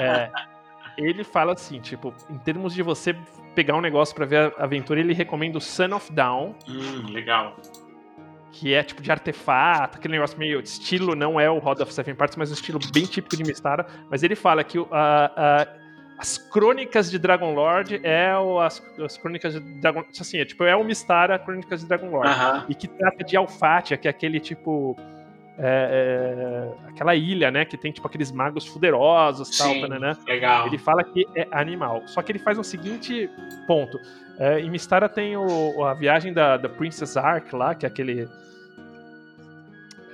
É, 0.00 0.30
ele 0.96 1.24
fala 1.24 1.52
assim, 1.52 1.80
tipo, 1.80 2.12
em 2.30 2.38
termos 2.38 2.74
de 2.74 2.82
você 2.82 3.16
pegar 3.54 3.74
um 3.76 3.80
negócio 3.80 4.14
pra 4.14 4.24
ver 4.26 4.52
a 4.58 4.64
aventura, 4.64 5.00
ele 5.00 5.12
recomenda 5.14 5.58
o 5.58 5.60
Son 5.60 5.94
of 5.94 6.12
Down, 6.12 6.54
hum, 6.68 7.06
legal. 7.10 7.56
Que 8.56 8.72
é 8.72 8.82
tipo 8.84 9.02
de 9.02 9.10
artefato, 9.10 9.98
aquele 9.98 10.12
negócio 10.14 10.38
meio 10.38 10.60
estilo, 10.60 11.14
não 11.16 11.40
é 11.40 11.50
o 11.50 11.58
Rod 11.58 11.80
of 11.80 11.92
Seven 11.92 12.14
Parts, 12.14 12.36
mas 12.36 12.50
um 12.50 12.54
estilo 12.54 12.78
bem 12.92 13.04
típico 13.04 13.36
de 13.36 13.42
Mistara. 13.42 13.84
Mas 14.08 14.22
ele 14.22 14.36
fala 14.36 14.62
que 14.62 14.78
a- 14.78 15.32
a- 15.36 15.66
as 16.18 16.38
crônicas 16.38 17.10
de 17.10 17.18
Dragon 17.18 17.52
Lord 17.52 18.00
é 18.04 18.36
o, 18.38 18.60
as, 18.60 18.80
as 19.04 19.16
crônicas 19.18 19.54
de 19.54 19.60
Dragon. 19.80 20.04
Assim, 20.20 20.38
é 20.38 20.44
tipo, 20.44 20.62
é 20.62 20.76
o 20.76 20.84
Mistara 20.84 21.36
Crônicas 21.38 21.80
de 21.80 21.86
Dragon 21.86 22.08
Lord. 22.08 22.28
Aham. 22.28 22.64
E 22.68 22.74
que 22.76 22.86
trata 22.86 23.24
de 23.24 23.36
Alfatia, 23.36 23.96
que 23.96 24.06
é 24.06 24.10
aquele 24.10 24.38
tipo. 24.38 24.96
É, 25.58 26.72
é, 26.86 26.88
aquela 26.90 27.14
ilha, 27.14 27.50
né? 27.50 27.64
Que 27.64 27.76
tem 27.76 27.92
tipo 27.92 28.06
aqueles 28.06 28.32
magos 28.32 28.66
fuderosos 28.66 29.54
e 29.54 29.58
tal, 29.58 29.74
né? 29.88 30.16
legal. 30.26 30.66
Ele 30.66 30.78
fala 30.78 31.04
que 31.04 31.26
é 31.36 31.46
animal. 31.52 32.02
Só 32.06 32.22
que 32.22 32.32
ele 32.32 32.38
faz 32.38 32.58
um 32.58 32.62
seguinte 32.62 33.30
ponto. 33.66 33.98
É, 34.38 34.60
em 34.60 34.68
Mistara 34.70 35.08
tem 35.08 35.36
o- 35.36 35.84
a 35.84 35.94
viagem 35.94 36.32
da, 36.32 36.56
da 36.56 36.68
Princess 36.68 37.16
Ark 37.16 37.54
lá, 37.54 37.74
que 37.74 37.86
é 37.86 37.88
aquele. 37.88 38.28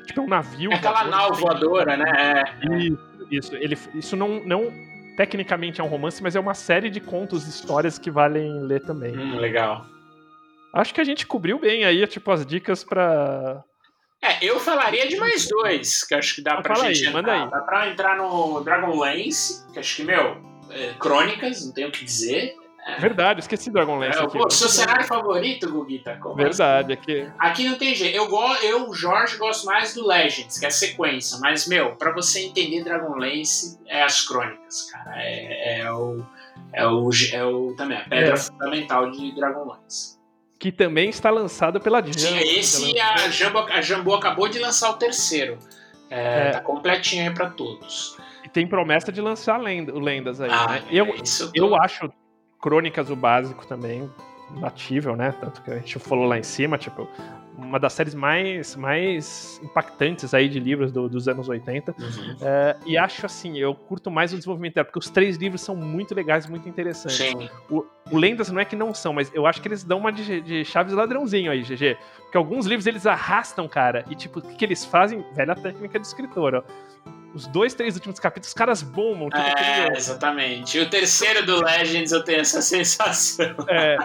Tipo, 0.06 0.20
é 0.20 0.24
um 0.24 0.28
navio. 0.28 0.72
É 0.72 0.74
aquela 0.74 1.04
nau 1.04 1.32
voadora, 1.34 1.96
né? 1.96 2.42
É. 2.70 2.76
Isso, 2.76 2.98
isso. 3.30 3.56
Ele, 3.56 3.78
isso 3.94 4.16
não, 4.16 4.44
não 4.44 4.70
tecnicamente 5.16 5.80
é 5.80 5.84
um 5.84 5.86
romance, 5.88 6.22
mas 6.22 6.36
é 6.36 6.40
uma 6.40 6.54
série 6.54 6.90
de 6.90 7.00
contos 7.00 7.46
e 7.46 7.50
histórias 7.50 7.98
que 7.98 8.10
valem 8.10 8.60
ler 8.62 8.80
também. 8.82 9.16
Hum, 9.16 9.36
legal. 9.38 9.86
Acho 10.74 10.92
que 10.94 11.00
a 11.00 11.04
gente 11.04 11.26
cobriu 11.26 11.58
bem 11.58 11.84
aí, 11.84 12.06
tipo, 12.06 12.30
as 12.30 12.44
dicas 12.44 12.84
pra. 12.84 13.62
É, 14.22 14.44
eu 14.44 14.60
falaria 14.60 15.08
de 15.08 15.16
mais 15.16 15.48
dois, 15.48 16.04
que 16.04 16.14
acho 16.14 16.34
que 16.34 16.42
dá 16.42 16.52
Então 16.52 16.62
pra 16.62 16.74
gente 16.74 17.02
aí, 17.02 17.06
entrar. 17.08 17.12
manda 17.12 17.32
aí. 17.44 17.50
Dá 17.50 17.60
pra 17.60 17.88
entrar 17.88 18.16
no 18.18 18.60
Dragonlance, 18.60 19.66
que 19.72 19.78
acho 19.78 19.96
que, 19.96 20.04
meu, 20.04 20.36
é, 20.70 20.92
crônicas, 20.98 21.64
não 21.64 21.72
tenho 21.72 21.88
o 21.88 21.92
que 21.92 22.04
dizer. 22.04 22.54
Verdade, 22.98 23.38
eu 23.38 23.40
esqueci 23.40 23.70
Dragonlance 23.70 24.18
É, 24.18 24.22
aqui. 24.22 24.36
pô, 24.38 24.50
seu 24.50 24.68
cenário 24.68 25.04
favorito, 25.06 25.70
Guguita? 25.70 26.12
Assim? 26.12 26.34
Verdade, 26.34 26.92
aqui. 26.92 27.30
Aqui 27.38 27.68
não 27.68 27.78
tem 27.78 27.94
jeito. 27.94 28.16
Eu, 28.16 28.26
go- 28.28 28.54
eu, 28.62 28.92
Jorge, 28.94 29.36
gosto 29.36 29.64
mais 29.66 29.94
do 29.94 30.06
Legends, 30.06 30.58
que 30.58 30.64
é 30.64 30.68
a 30.68 30.72
sequência. 30.72 31.38
Mas, 31.40 31.66
meu, 31.68 31.94
pra 31.96 32.10
você 32.12 32.40
entender 32.40 32.82
Dragonlance, 32.82 33.78
é 33.86 34.02
as 34.02 34.26
crônicas, 34.26 34.90
cara. 34.90 35.12
É, 35.16 35.80
é 35.82 35.92
o, 35.92 36.24
é, 36.72 36.86
o, 36.86 37.10
é 37.32 37.44
o. 37.44 37.74
Também, 37.76 37.98
a 37.98 38.04
pedra 38.08 38.34
É. 38.34 38.36
fundamental 38.36 39.10
de 39.10 39.34
Dragonlance. 39.34 40.18
Que 40.60 40.70
também 40.70 41.08
está 41.10 41.30
lançado 41.30 41.80
pela 41.80 42.00
Jump. 42.00 42.20
Sim, 42.20 42.38
esse 42.38 43.00
a 43.00 43.28
Jambo, 43.30 43.58
a 43.60 43.80
Jambu 43.80 44.14
acabou 44.14 44.46
de 44.48 44.58
lançar 44.60 44.90
o 44.90 44.94
terceiro. 44.94 45.58
É, 46.10 46.48
É. 46.48 46.50
Tá 46.50 46.60
completinho 46.60 47.22
aí 47.28 47.34
pra 47.34 47.48
todos. 47.50 48.16
E 48.44 48.48
tem 48.48 48.66
promessa 48.66 49.10
de 49.10 49.20
lançar 49.20 49.56
lenda, 49.58 49.92
o 49.94 49.98
Lendas 49.98 50.40
aí, 50.40 50.50
Ah, 50.52 50.68
né? 50.68 50.82
Eu, 50.90 51.06
tô- 51.06 51.50
eu 51.54 51.74
acho 51.76 52.12
Crônicas 52.60 53.08
o 53.10 53.16
básico 53.16 53.66
também 53.66 54.08
batível, 54.50 55.16
né? 55.16 55.32
Tanto 55.40 55.62
que 55.62 55.70
a 55.70 55.76
gente 55.78 55.98
falou 55.98 56.26
lá 56.26 56.36
em 56.38 56.42
cima, 56.42 56.76
tipo, 56.76 57.08
uma 57.56 57.78
das 57.78 57.92
séries 57.94 58.14
mais, 58.14 58.74
mais 58.76 59.60
impactantes 59.62 60.34
aí 60.34 60.48
de 60.48 60.58
livros 60.60 60.90
do, 60.92 61.08
dos 61.08 61.28
anos 61.28 61.48
80. 61.48 61.94
Uhum. 61.98 62.36
É, 62.42 62.76
e 62.84 62.98
acho 62.98 63.24
assim, 63.24 63.56
eu 63.58 63.74
curto 63.74 64.10
mais 64.10 64.32
o 64.32 64.36
desenvolvimento 64.36 64.74
dela, 64.74 64.84
porque 64.84 64.98
os 64.98 65.08
três 65.08 65.36
livros 65.36 65.60
são 65.62 65.74
muito 65.76 66.14
legais, 66.14 66.46
muito 66.46 66.68
interessantes. 66.68 67.16
Sim. 67.16 67.48
O, 67.70 67.84
o 68.10 68.16
Lendas 68.16 68.50
não 68.50 68.60
é 68.60 68.64
que 68.64 68.76
não 68.76 68.94
são, 68.94 69.12
mas 69.12 69.30
eu 69.34 69.46
acho 69.46 69.60
que 69.60 69.68
eles 69.68 69.84
dão 69.84 69.98
uma 69.98 70.12
de, 70.12 70.40
de 70.40 70.64
Chaves 70.64 70.92
ladrãozinho 70.92 71.50
aí, 71.50 71.62
GG. 71.62 71.96
Porque 72.22 72.36
alguns 72.36 72.66
livros 72.66 72.86
eles 72.86 73.06
arrastam, 73.06 73.68
cara, 73.68 74.04
e 74.08 74.14
tipo, 74.14 74.38
o 74.38 74.42
que, 74.42 74.54
que 74.54 74.64
eles 74.64 74.84
fazem? 74.84 75.24
Velha 75.34 75.54
técnica 75.54 75.98
do 75.98 76.04
escritor, 76.04 76.54
ó 76.54 76.62
os 77.34 77.46
dois, 77.46 77.74
três 77.74 77.94
últimos 77.94 78.18
capítulos, 78.18 78.48
os 78.48 78.54
caras 78.54 78.82
bombam. 78.82 79.28
Tipo, 79.28 79.40
é, 79.40 79.96
exatamente. 79.96 80.76
E 80.76 80.80
o 80.80 80.90
terceiro 80.90 81.44
do 81.46 81.62
Legends 81.62 82.12
eu 82.12 82.24
tenho 82.24 82.40
essa 82.40 82.60
sensação. 82.62 83.54
É. 83.68 83.96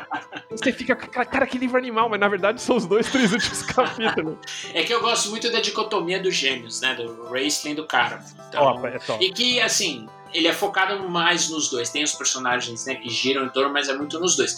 Você 0.51 0.71
fica 0.71 0.95
com 0.95 1.05
aquela 1.05 1.25
cara, 1.25 1.47
que 1.47 1.57
livro 1.57 1.77
animal, 1.77 2.09
mas 2.09 2.19
na 2.19 2.27
verdade 2.27 2.61
são 2.61 2.75
os 2.75 2.85
dois, 2.85 3.09
três 3.09 3.31
últimos 3.33 3.61
capítulos. 3.63 4.37
É 4.73 4.83
que 4.83 4.93
eu 4.93 5.01
gosto 5.01 5.29
muito 5.29 5.51
da 5.51 5.59
dicotomia 5.59 6.19
dos 6.21 6.35
gêmeos, 6.35 6.81
né? 6.81 6.93
Do 6.95 7.23
Raceling 7.23 7.71
e 7.71 7.75
do 7.75 7.85
Cara. 7.85 8.23
Então, 8.49 8.79
oh, 8.81 8.87
é 8.87 8.99
top. 8.99 9.23
E 9.23 9.31
que, 9.31 9.59
assim, 9.59 10.07
ele 10.35 10.47
é 10.47 10.53
focado 10.53 11.07
mais 11.09 11.49
nos 11.49 11.69
dois. 11.69 11.89
Tem 11.89 12.03
os 12.03 12.13
personagens 12.13 12.85
né, 12.85 12.95
que 12.95 13.09
giram 13.09 13.45
em 13.45 13.49
torno, 13.49 13.71
mas 13.71 13.87
é 13.87 13.95
muito 13.95 14.19
nos 14.19 14.35
dois. 14.35 14.57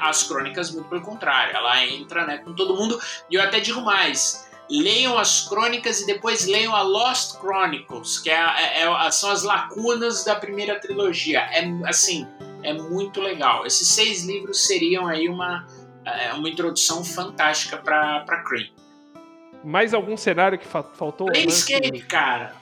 As 0.00 0.22
crônicas, 0.22 0.70
muito 0.70 0.88
pelo 0.88 1.02
contrário. 1.02 1.56
Ela 1.56 1.84
entra 1.86 2.26
né, 2.26 2.38
com 2.38 2.52
todo 2.52 2.76
mundo. 2.76 3.00
E 3.30 3.34
eu 3.34 3.42
até 3.42 3.58
digo 3.58 3.80
mais 3.80 4.44
leiam 4.70 5.18
as 5.18 5.46
crônicas 5.46 6.00
e 6.00 6.06
depois 6.06 6.46
leiam 6.46 6.74
a 6.74 6.82
Lost 6.82 7.38
Chronicles, 7.38 8.18
que 8.18 8.30
é, 8.30 8.34
é, 8.34 8.82
é, 8.82 9.10
são 9.10 9.30
as 9.30 9.42
lacunas 9.42 10.24
da 10.24 10.34
primeira 10.34 10.78
trilogia. 10.80 11.40
É 11.52 11.64
assim, 11.84 12.26
é 12.62 12.72
muito 12.72 13.20
legal. 13.20 13.66
Esses 13.66 13.88
seis 13.88 14.24
livros 14.24 14.66
seriam 14.66 15.06
aí 15.06 15.28
uma, 15.28 15.66
é, 16.04 16.32
uma 16.32 16.48
introdução 16.48 17.04
fantástica 17.04 17.76
para 17.76 18.42
Cream. 18.46 18.68
Mais 19.62 19.94
algum 19.94 20.16
cenário 20.16 20.58
que 20.58 20.66
fa 20.66 20.82
faltou? 20.82 21.26
Planescape, 21.26 22.02
cara. 22.02 22.54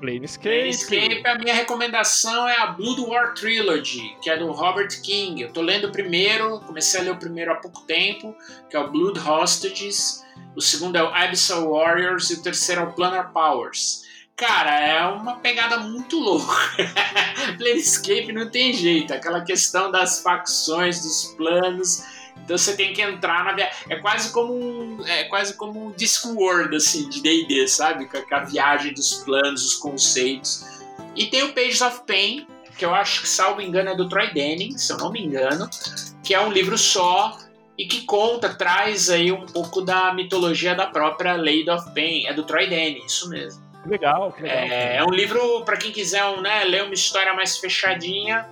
Planescape. 0.00 0.48
Planescape, 0.48 1.26
a 1.26 1.38
minha 1.38 1.54
recomendação 1.54 2.48
é 2.48 2.56
a 2.58 2.66
Blood 2.66 3.00
War 3.02 3.34
Trilogy, 3.34 4.16
que 4.22 4.30
é 4.30 4.36
do 4.36 4.50
Robert 4.52 5.00
King. 5.02 5.42
Eu 5.42 5.52
tô 5.52 5.60
lendo 5.60 5.88
o 5.88 5.92
primeiro, 5.92 6.60
comecei 6.60 7.00
a 7.00 7.02
ler 7.04 7.10
o 7.12 7.16
primeiro 7.16 7.52
há 7.52 7.56
pouco 7.56 7.82
tempo, 7.82 8.34
que 8.68 8.76
é 8.76 8.80
o 8.80 8.90
Blood 8.90 9.18
Hostages 9.18 10.20
o 10.56 10.60
segundo 10.60 10.96
é 10.96 11.02
o 11.02 11.14
Abyssal 11.14 11.70
Warriors 11.70 12.30
e 12.30 12.34
o 12.34 12.42
terceiro 12.42 12.82
é 12.82 12.84
o 12.84 12.92
Planar 12.92 13.32
Powers. 13.32 14.02
Cara, 14.36 14.80
é 14.80 15.06
uma 15.06 15.36
pegada 15.36 15.78
muito 15.78 16.18
louca. 16.18 16.54
Planescape 17.58 18.32
não 18.32 18.50
tem 18.50 18.72
jeito, 18.72 19.12
aquela 19.12 19.42
questão 19.42 19.90
das 19.90 20.22
facções, 20.22 21.02
dos 21.02 21.34
planos. 21.36 22.02
Então 22.50 22.58
você 22.58 22.76
tem 22.76 22.92
que 22.92 23.00
entrar 23.00 23.44
na 23.44 23.52
viagem. 23.52 23.74
É 23.88 23.94
quase 23.94 24.32
como 24.32 24.52
um, 24.52 25.06
é 25.06 25.22
quase 25.24 25.54
como 25.54 25.86
um 25.86 25.92
Discworld 25.92 26.74
assim 26.74 27.08
de 27.08 27.22
D&D, 27.22 27.68
sabe? 27.68 28.06
Com 28.06 28.34
a 28.34 28.40
viagem 28.40 28.92
dos 28.92 29.22
planos, 29.22 29.64
os 29.64 29.74
conceitos. 29.76 30.66
E 31.14 31.26
tem 31.26 31.44
o 31.44 31.52
Pages 31.52 31.80
of 31.80 32.00
Pain, 32.08 32.48
que 32.76 32.84
eu 32.84 32.92
acho 32.92 33.22
que 33.22 33.28
salvo 33.28 33.62
engano 33.62 33.90
é 33.90 33.96
do 33.96 34.08
Troy 34.08 34.34
Denning, 34.34 34.76
se 34.76 34.92
eu 34.92 34.96
não 34.96 35.12
me 35.12 35.22
engano, 35.22 35.70
que 36.24 36.34
é 36.34 36.40
um 36.40 36.50
livro 36.50 36.76
só 36.76 37.38
e 37.78 37.86
que 37.86 38.02
conta, 38.02 38.52
traz 38.52 39.08
aí 39.08 39.30
um 39.30 39.46
pouco 39.46 39.80
da 39.80 40.12
mitologia 40.12 40.74
da 40.74 40.88
própria 40.88 41.36
Lady 41.36 41.70
of 41.70 41.94
Pain. 41.94 42.26
É 42.26 42.34
do 42.34 42.42
Troy 42.42 42.68
Dany, 42.68 43.00
isso 43.06 43.28
mesmo. 43.28 43.62
Legal, 43.86 44.34
legal. 44.40 44.56
É, 44.56 44.96
é 44.96 45.04
um 45.04 45.10
livro, 45.10 45.62
para 45.64 45.76
quem 45.76 45.92
quiser 45.92 46.24
um, 46.24 46.40
né, 46.40 46.64
ler 46.64 46.82
uma 46.82 46.94
história 46.94 47.32
mais 47.32 47.58
fechadinha, 47.58 48.44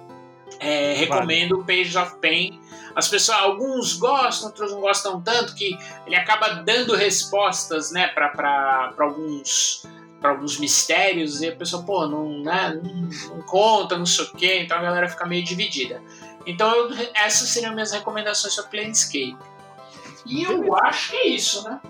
é, 0.61 0.95
recomendo 0.95 1.59
o 1.59 1.65
Pages 1.65 1.97
of 1.97 2.15
Pain. 2.21 2.61
As 2.99 3.07
pessoas, 3.07 3.39
alguns 3.39 3.93
gostam, 3.93 4.49
outros 4.49 4.73
não 4.73 4.81
gostam 4.81 5.23
tanto, 5.23 5.55
que 5.55 5.79
ele 6.05 6.17
acaba 6.17 6.49
dando 6.65 6.97
respostas 6.97 7.93
né, 7.93 8.09
para 8.09 8.93
alguns 8.99 9.87
para 10.21 10.31
alguns 10.31 10.59
mistérios 10.59 11.41
e 11.41 11.47
a 11.47 11.55
pessoa, 11.55 11.85
pô, 11.85 12.09
não, 12.09 12.43
né, 12.43 12.77
não, 12.83 13.37
não 13.37 13.43
conta, 13.43 13.97
não 13.97 14.05
sei 14.05 14.25
o 14.25 14.33
quê, 14.33 14.63
então 14.63 14.77
a 14.77 14.83
galera 14.83 15.09
fica 15.09 15.25
meio 15.25 15.45
dividida. 15.45 16.03
Então, 16.45 16.69
eu, 16.75 16.91
essas 17.15 17.51
seriam 17.51 17.73
minhas 17.73 17.93
recomendações 17.93 18.53
sobre 18.53 18.73
Planescape. 18.73 19.39
E 20.27 20.43
eu 20.43 20.75
acho 20.75 21.13
que 21.13 21.17
é 21.19 21.27
isso, 21.29 21.63
né? 21.63 21.81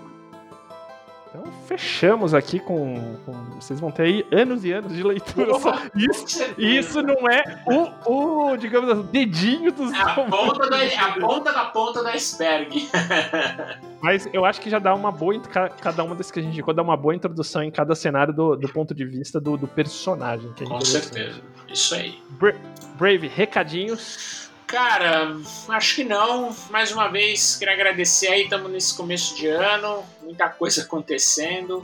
Então 1.29 1.43
fechamos 1.67 2.33
aqui 2.33 2.59
com, 2.59 3.15
com, 3.23 3.33
Vocês 3.59 3.79
vão 3.79 3.91
ter 3.91 4.03
aí 4.03 4.27
anos 4.31 4.65
e 4.65 4.71
anos 4.71 4.91
de 4.91 5.03
leitura. 5.03 5.51
isso, 5.95 6.43
isso 6.57 7.01
não 7.03 7.27
é 7.29 7.61
o, 7.67 8.51
o 8.51 8.57
digamos 8.57 8.89
assim, 8.89 9.03
dedinho 9.11 9.71
dos. 9.71 9.93
É 9.93 10.01
a 10.01 10.15
ponta, 10.15 10.67
da, 10.67 10.83
é 10.83 10.97
a 10.97 11.11
ponta 11.13 11.53
da 11.53 11.65
ponta 11.65 12.03
da 12.03 12.09
iceberg. 12.11 12.89
Mas 14.01 14.27
eu 14.33 14.43
acho 14.43 14.59
que 14.59 14.71
já 14.71 14.79
dá 14.79 14.95
uma 14.95 15.11
boa. 15.11 15.39
Cada 15.81 16.03
uma 16.03 16.15
das 16.15 16.31
que 16.31 16.39
a 16.39 16.41
gente 16.41 16.53
indicou 16.53 16.73
dá 16.73 16.81
uma 16.81 16.97
boa 16.97 17.13
introdução 17.13 17.61
em 17.61 17.69
cada 17.69 17.93
cenário 17.93 18.33
do, 18.33 18.55
do 18.55 18.67
ponto 18.69 18.95
de 18.95 19.05
vista 19.05 19.39
do, 19.39 19.55
do 19.55 19.67
personagem. 19.67 20.51
É 20.59 20.65
com 20.65 20.81
certeza. 20.81 21.41
Isso 21.67 21.93
aí. 21.93 22.19
Bra 22.29 22.55
Brave, 22.97 23.27
recadinhos. 23.27 24.48
Cara, 24.69 25.35
acho 25.69 25.95
que 25.95 26.03
não. 26.03 26.55
Mais 26.69 26.91
uma 26.91 27.07
vez, 27.07 27.55
queria 27.55 27.73
agradecer 27.73 28.27
aí, 28.27 28.43
estamos 28.43 28.69
nesse 28.69 28.95
começo 28.95 29.35
de 29.35 29.47
ano, 29.47 30.03
muita 30.21 30.47
coisa 30.47 30.83
acontecendo. 30.85 31.83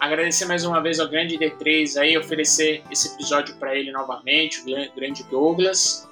Agradecer 0.00 0.44
mais 0.44 0.64
uma 0.64 0.82
vez 0.82 0.98
ao 0.98 1.08
grande 1.08 1.38
D3 1.38 1.96
aí, 1.96 2.18
oferecer 2.18 2.82
esse 2.90 3.14
episódio 3.14 3.54
para 3.54 3.76
ele 3.76 3.92
novamente, 3.92 4.60
o 4.62 4.94
grande 4.96 5.22
Douglas. 5.30 6.10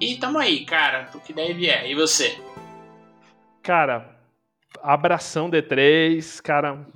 E 0.00 0.16
tamo 0.16 0.38
aí, 0.38 0.64
cara, 0.64 1.04
pro 1.10 1.20
que 1.20 1.34
deve 1.34 1.52
vier. 1.52 1.84
E 1.84 1.94
você? 1.94 2.40
Cara, 3.62 4.18
abração 4.82 5.50
D3, 5.50 6.40
cara. 6.40 6.86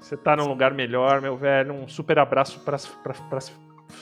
Você 0.00 0.16
tá 0.16 0.34
num 0.34 0.48
lugar 0.48 0.74
melhor, 0.74 1.20
meu 1.20 1.36
velho. 1.36 1.72
Um 1.72 1.86
super 1.86 2.18
abraço 2.18 2.58
para 2.64 2.74
os 2.74 3.52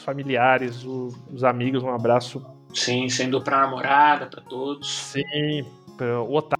familiares, 0.05 0.85
os 0.85 1.45
amigos, 1.45 1.83
um 1.83 1.95
abraço 1.95 2.58
Sim, 2.75 3.09
sendo 3.09 3.41
pra 3.43 3.61
namorada, 3.61 4.27
pra 4.27 4.41
todos. 4.43 5.13
Sim, 5.13 5.65
o 6.01 6.35
Otávio. 6.35 6.59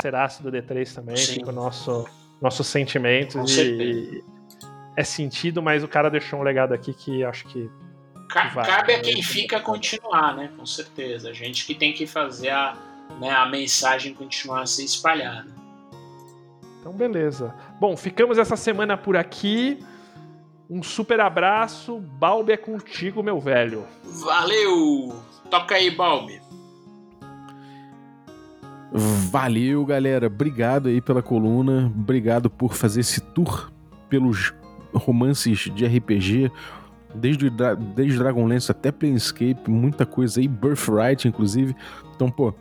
Seraço 0.00 0.42
do 0.42 0.50
D3 0.50 0.94
também, 0.94 1.16
Sim. 1.16 1.34
fica 1.34 1.50
o 1.50 1.52
nosso, 1.52 2.06
nossos 2.40 2.66
sentimentos. 2.66 3.56
e, 3.58 4.24
é 4.96 5.04
sentido, 5.04 5.62
mas 5.62 5.82
o 5.82 5.88
cara 5.88 6.10
deixou 6.10 6.40
um 6.40 6.42
legado 6.42 6.72
aqui 6.72 6.92
que 6.92 7.24
acho 7.24 7.46
que. 7.46 7.70
Ca 8.28 8.48
vai, 8.48 8.64
cabe 8.64 8.94
a 8.94 9.00
quem 9.00 9.22
fica 9.22 9.60
continuar, 9.60 10.36
né? 10.36 10.50
Com 10.56 10.64
certeza. 10.66 11.30
A 11.30 11.32
gente 11.32 11.66
que 11.66 11.74
tem 11.74 11.92
que 11.92 12.06
fazer 12.06 12.50
a, 12.50 12.76
né, 13.20 13.30
a 13.30 13.46
mensagem 13.46 14.14
continuar 14.14 14.62
a 14.62 14.66
ser 14.66 14.84
espalhada. 14.84 15.50
Então, 16.80 16.92
beleza. 16.92 17.54
Bom, 17.78 17.96
ficamos 17.96 18.38
essa 18.38 18.56
semana 18.56 18.96
por 18.96 19.16
aqui. 19.16 19.78
Um 20.72 20.82
super 20.82 21.20
abraço. 21.20 21.98
Balbi 22.18 22.52
é 22.52 22.56
contigo, 22.56 23.22
meu 23.22 23.38
velho. 23.38 23.84
Valeu! 24.24 25.14
Toca 25.50 25.74
aí, 25.74 25.90
Balbi. 25.90 26.40
Valeu, 29.30 29.84
galera. 29.84 30.28
Obrigado 30.28 30.88
aí 30.88 30.98
pela 31.02 31.22
coluna. 31.22 31.92
Obrigado 31.94 32.48
por 32.48 32.72
fazer 32.72 33.00
esse 33.00 33.20
tour 33.20 33.70
pelos 34.08 34.54
romances 34.94 35.70
de 35.74 35.84
RPG. 35.84 36.50
Desde, 37.14 37.50
desde 37.94 38.18
Dragonlance 38.18 38.70
até 38.70 38.90
Planescape, 38.90 39.68
muita 39.70 40.06
coisa 40.06 40.40
aí, 40.40 40.48
Birthright, 40.48 41.28
inclusive. 41.28 41.76
Então, 42.16 42.30
pô, 42.30 42.54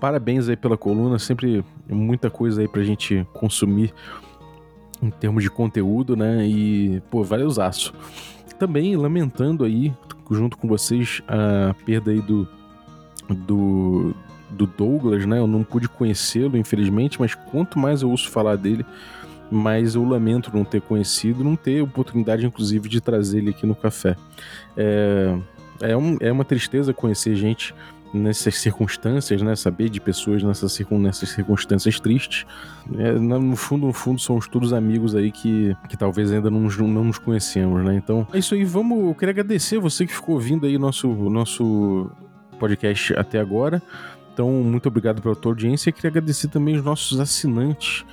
parabéns 0.00 0.48
aí 0.48 0.56
pela 0.56 0.78
coluna, 0.78 1.18
sempre 1.18 1.62
muita 1.86 2.30
coisa 2.30 2.62
aí 2.62 2.68
pra 2.68 2.82
gente 2.82 3.26
consumir 3.34 3.92
em 5.02 5.10
termos 5.10 5.42
de 5.42 5.50
conteúdo, 5.50 6.16
né? 6.16 6.46
E, 6.46 7.02
pô, 7.10 7.22
valeu 7.22 7.48
aço. 7.60 7.92
Também 8.58 8.96
lamentando 8.96 9.64
aí, 9.64 9.92
junto 10.30 10.56
com 10.56 10.68
vocês, 10.68 11.22
a 11.28 11.74
perda 11.84 12.10
aí 12.10 12.20
do, 12.20 12.48
do, 13.28 14.14
do 14.50 14.66
Douglas, 14.66 15.26
né? 15.26 15.38
Eu 15.38 15.46
não 15.46 15.62
pude 15.62 15.88
conhecê-lo, 15.88 16.56
infelizmente, 16.56 17.20
mas 17.20 17.34
quanto 17.34 17.78
mais 17.78 18.02
eu 18.02 18.10
ouço 18.10 18.30
falar 18.30 18.56
dele, 18.56 18.84
mais 19.50 19.94
eu 19.94 20.04
lamento 20.04 20.50
não 20.54 20.64
ter 20.64 20.80
conhecido, 20.80 21.44
não 21.44 21.56
ter 21.56 21.82
oportunidade, 21.82 22.46
inclusive, 22.46 22.88
de 22.88 23.00
trazer 23.00 23.38
ele 23.38 23.50
aqui 23.50 23.66
no 23.66 23.74
café. 23.74 24.16
É, 24.76 25.36
é, 25.80 25.96
um, 25.96 26.16
é 26.20 26.30
uma 26.30 26.44
tristeza 26.44 26.94
conhecer 26.94 27.34
gente 27.34 27.74
nessas 28.14 28.58
circunstâncias, 28.60 29.42
né? 29.42 29.56
Saber 29.56 29.90
de 29.90 30.00
pessoas 30.00 30.42
nessas, 30.42 30.78
nessas 30.90 31.30
circunstâncias 31.30 31.98
tristes. 31.98 32.46
É, 32.96 33.12
no 33.12 33.56
fundo, 33.56 33.86
no 33.86 33.92
fundo, 33.92 34.20
somos 34.20 34.46
todos 34.46 34.72
amigos 34.72 35.14
aí 35.14 35.32
que, 35.32 35.76
que 35.88 35.96
talvez 35.96 36.30
ainda 36.30 36.50
não, 36.50 36.60
não 36.60 37.04
nos 37.04 37.18
conhecemos, 37.18 37.84
né? 37.84 37.96
Então, 37.96 38.26
é 38.32 38.38
isso 38.38 38.54
aí. 38.54 38.64
Vamos. 38.64 39.08
Eu 39.08 39.14
queria 39.14 39.32
agradecer 39.32 39.78
você 39.78 40.06
que 40.06 40.14
ficou 40.14 40.36
ouvindo 40.36 40.64
aí 40.64 40.78
nosso, 40.78 41.08
nosso 41.08 42.10
podcast 42.58 43.14
até 43.14 43.40
agora. 43.40 43.82
Então, 44.32 44.48
muito 44.50 44.86
obrigado 44.86 45.20
pela 45.20 45.34
tua 45.34 45.52
audiência. 45.52 45.90
E 45.90 45.92
queria 45.92 46.10
agradecer 46.10 46.48
também 46.48 46.76
os 46.76 46.84
nossos 46.84 47.18
assinantes, 47.18 48.04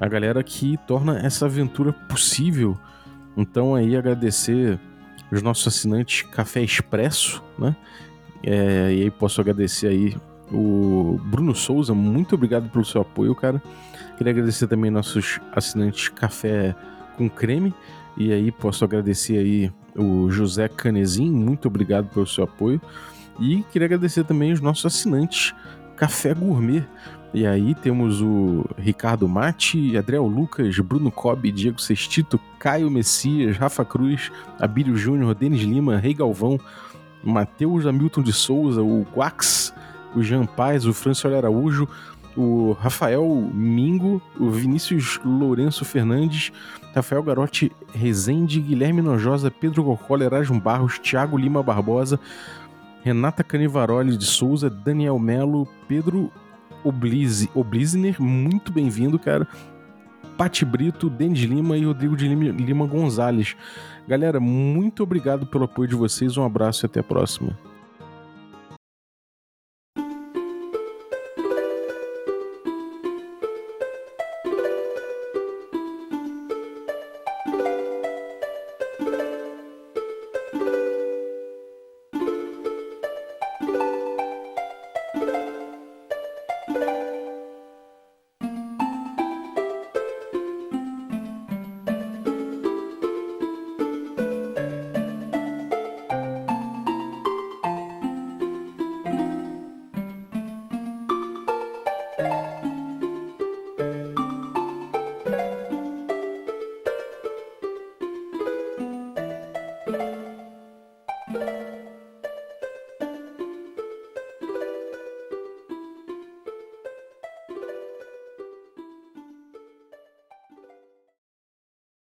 a 0.00 0.08
galera 0.08 0.42
que 0.42 0.78
torna 0.86 1.18
essa 1.18 1.46
aventura 1.46 1.92
possível. 1.92 2.78
Então, 3.36 3.74
aí, 3.74 3.96
agradecer 3.96 4.78
os 5.30 5.42
nossos 5.42 5.66
assinantes 5.66 6.22
Café 6.22 6.62
Expresso, 6.62 7.42
né? 7.58 7.74
É, 8.42 8.92
e 8.92 9.02
aí 9.02 9.10
posso 9.10 9.40
agradecer 9.40 9.88
aí 9.88 10.16
o 10.52 11.20
Bruno 11.24 11.54
Souza, 11.54 11.94
muito 11.94 12.34
obrigado 12.34 12.68
pelo 12.70 12.84
seu 12.84 13.00
apoio, 13.00 13.34
cara. 13.34 13.62
Queria 14.16 14.32
agradecer 14.32 14.66
também 14.66 14.90
nossos 14.90 15.40
assinantes 15.52 16.08
Café 16.08 16.74
com 17.16 17.28
Creme. 17.28 17.74
E 18.16 18.32
aí 18.32 18.50
posso 18.50 18.84
agradecer 18.84 19.38
aí 19.38 19.72
o 19.96 20.30
José 20.30 20.68
Canezin, 20.68 21.30
muito 21.30 21.68
obrigado 21.68 22.08
pelo 22.08 22.26
seu 22.26 22.44
apoio. 22.44 22.80
E 23.38 23.62
queria 23.72 23.86
agradecer 23.86 24.24
também 24.24 24.52
os 24.52 24.60
nossos 24.60 24.84
assinantes 24.86 25.54
Café 25.96 26.34
Gourmet. 26.34 26.84
E 27.32 27.46
aí 27.46 27.74
temos 27.76 28.20
o 28.20 28.64
Ricardo 28.76 29.28
Mate, 29.28 29.96
Adriel 29.96 30.26
Lucas, 30.26 30.76
Bruno 30.80 31.12
Cobb, 31.12 31.50
Diego 31.52 31.80
Sextito, 31.80 32.40
Caio 32.58 32.90
Messias, 32.90 33.56
Rafa 33.56 33.84
Cruz, 33.84 34.32
Abílio 34.58 34.96
Júnior, 34.96 35.34
Denis 35.34 35.62
Lima, 35.62 35.96
Rei 35.96 36.12
Galvão, 36.12 36.58
Matheus 37.22 37.86
Hamilton 37.86 38.22
de 38.22 38.32
Souza, 38.32 38.82
o 38.82 39.06
Guax, 39.14 39.74
o 40.14 40.22
Jean 40.22 40.46
Paz, 40.46 40.86
o 40.86 40.92
Francisco 40.92 41.28
Araújo, 41.28 41.88
o 42.36 42.72
Rafael 42.72 43.24
Mingo, 43.52 44.22
o 44.38 44.50
Vinícius 44.50 45.20
Lourenço 45.24 45.84
Fernandes, 45.84 46.52
Rafael 46.94 47.22
Garotti 47.22 47.70
Rezende, 47.92 48.60
Guilherme 48.60 49.02
Nojosa, 49.02 49.50
Pedro 49.50 49.84
Cocola, 49.84 50.24
Erasmo 50.24 50.60
Barros, 50.60 50.98
Thiago 50.98 51.36
Lima 51.36 51.62
Barbosa, 51.62 52.18
Renata 53.02 53.42
Canivaroli 53.42 54.16
de 54.16 54.24
Souza, 54.24 54.68
Daniel 54.68 55.18
Melo, 55.18 55.66
Pedro 55.88 56.30
Oblize, 56.84 57.50
Oblizner, 57.54 58.20
muito 58.20 58.72
bem-vindo, 58.72 59.18
cara. 59.18 59.46
Pati 60.36 60.64
Brito, 60.64 61.10
Denis 61.10 61.40
Lima 61.40 61.76
e 61.76 61.84
Rodrigo 61.84 62.16
de 62.16 62.26
Lima, 62.26 62.44
Lima 62.44 62.86
Gonzalez. 62.86 63.54
Galera, 64.10 64.40
muito 64.40 65.04
obrigado 65.04 65.46
pelo 65.46 65.66
apoio 65.66 65.86
de 65.86 65.94
vocês, 65.94 66.36
um 66.36 66.44
abraço 66.44 66.84
e 66.84 66.86
até 66.86 66.98
a 66.98 67.02
próxima. 67.04 67.56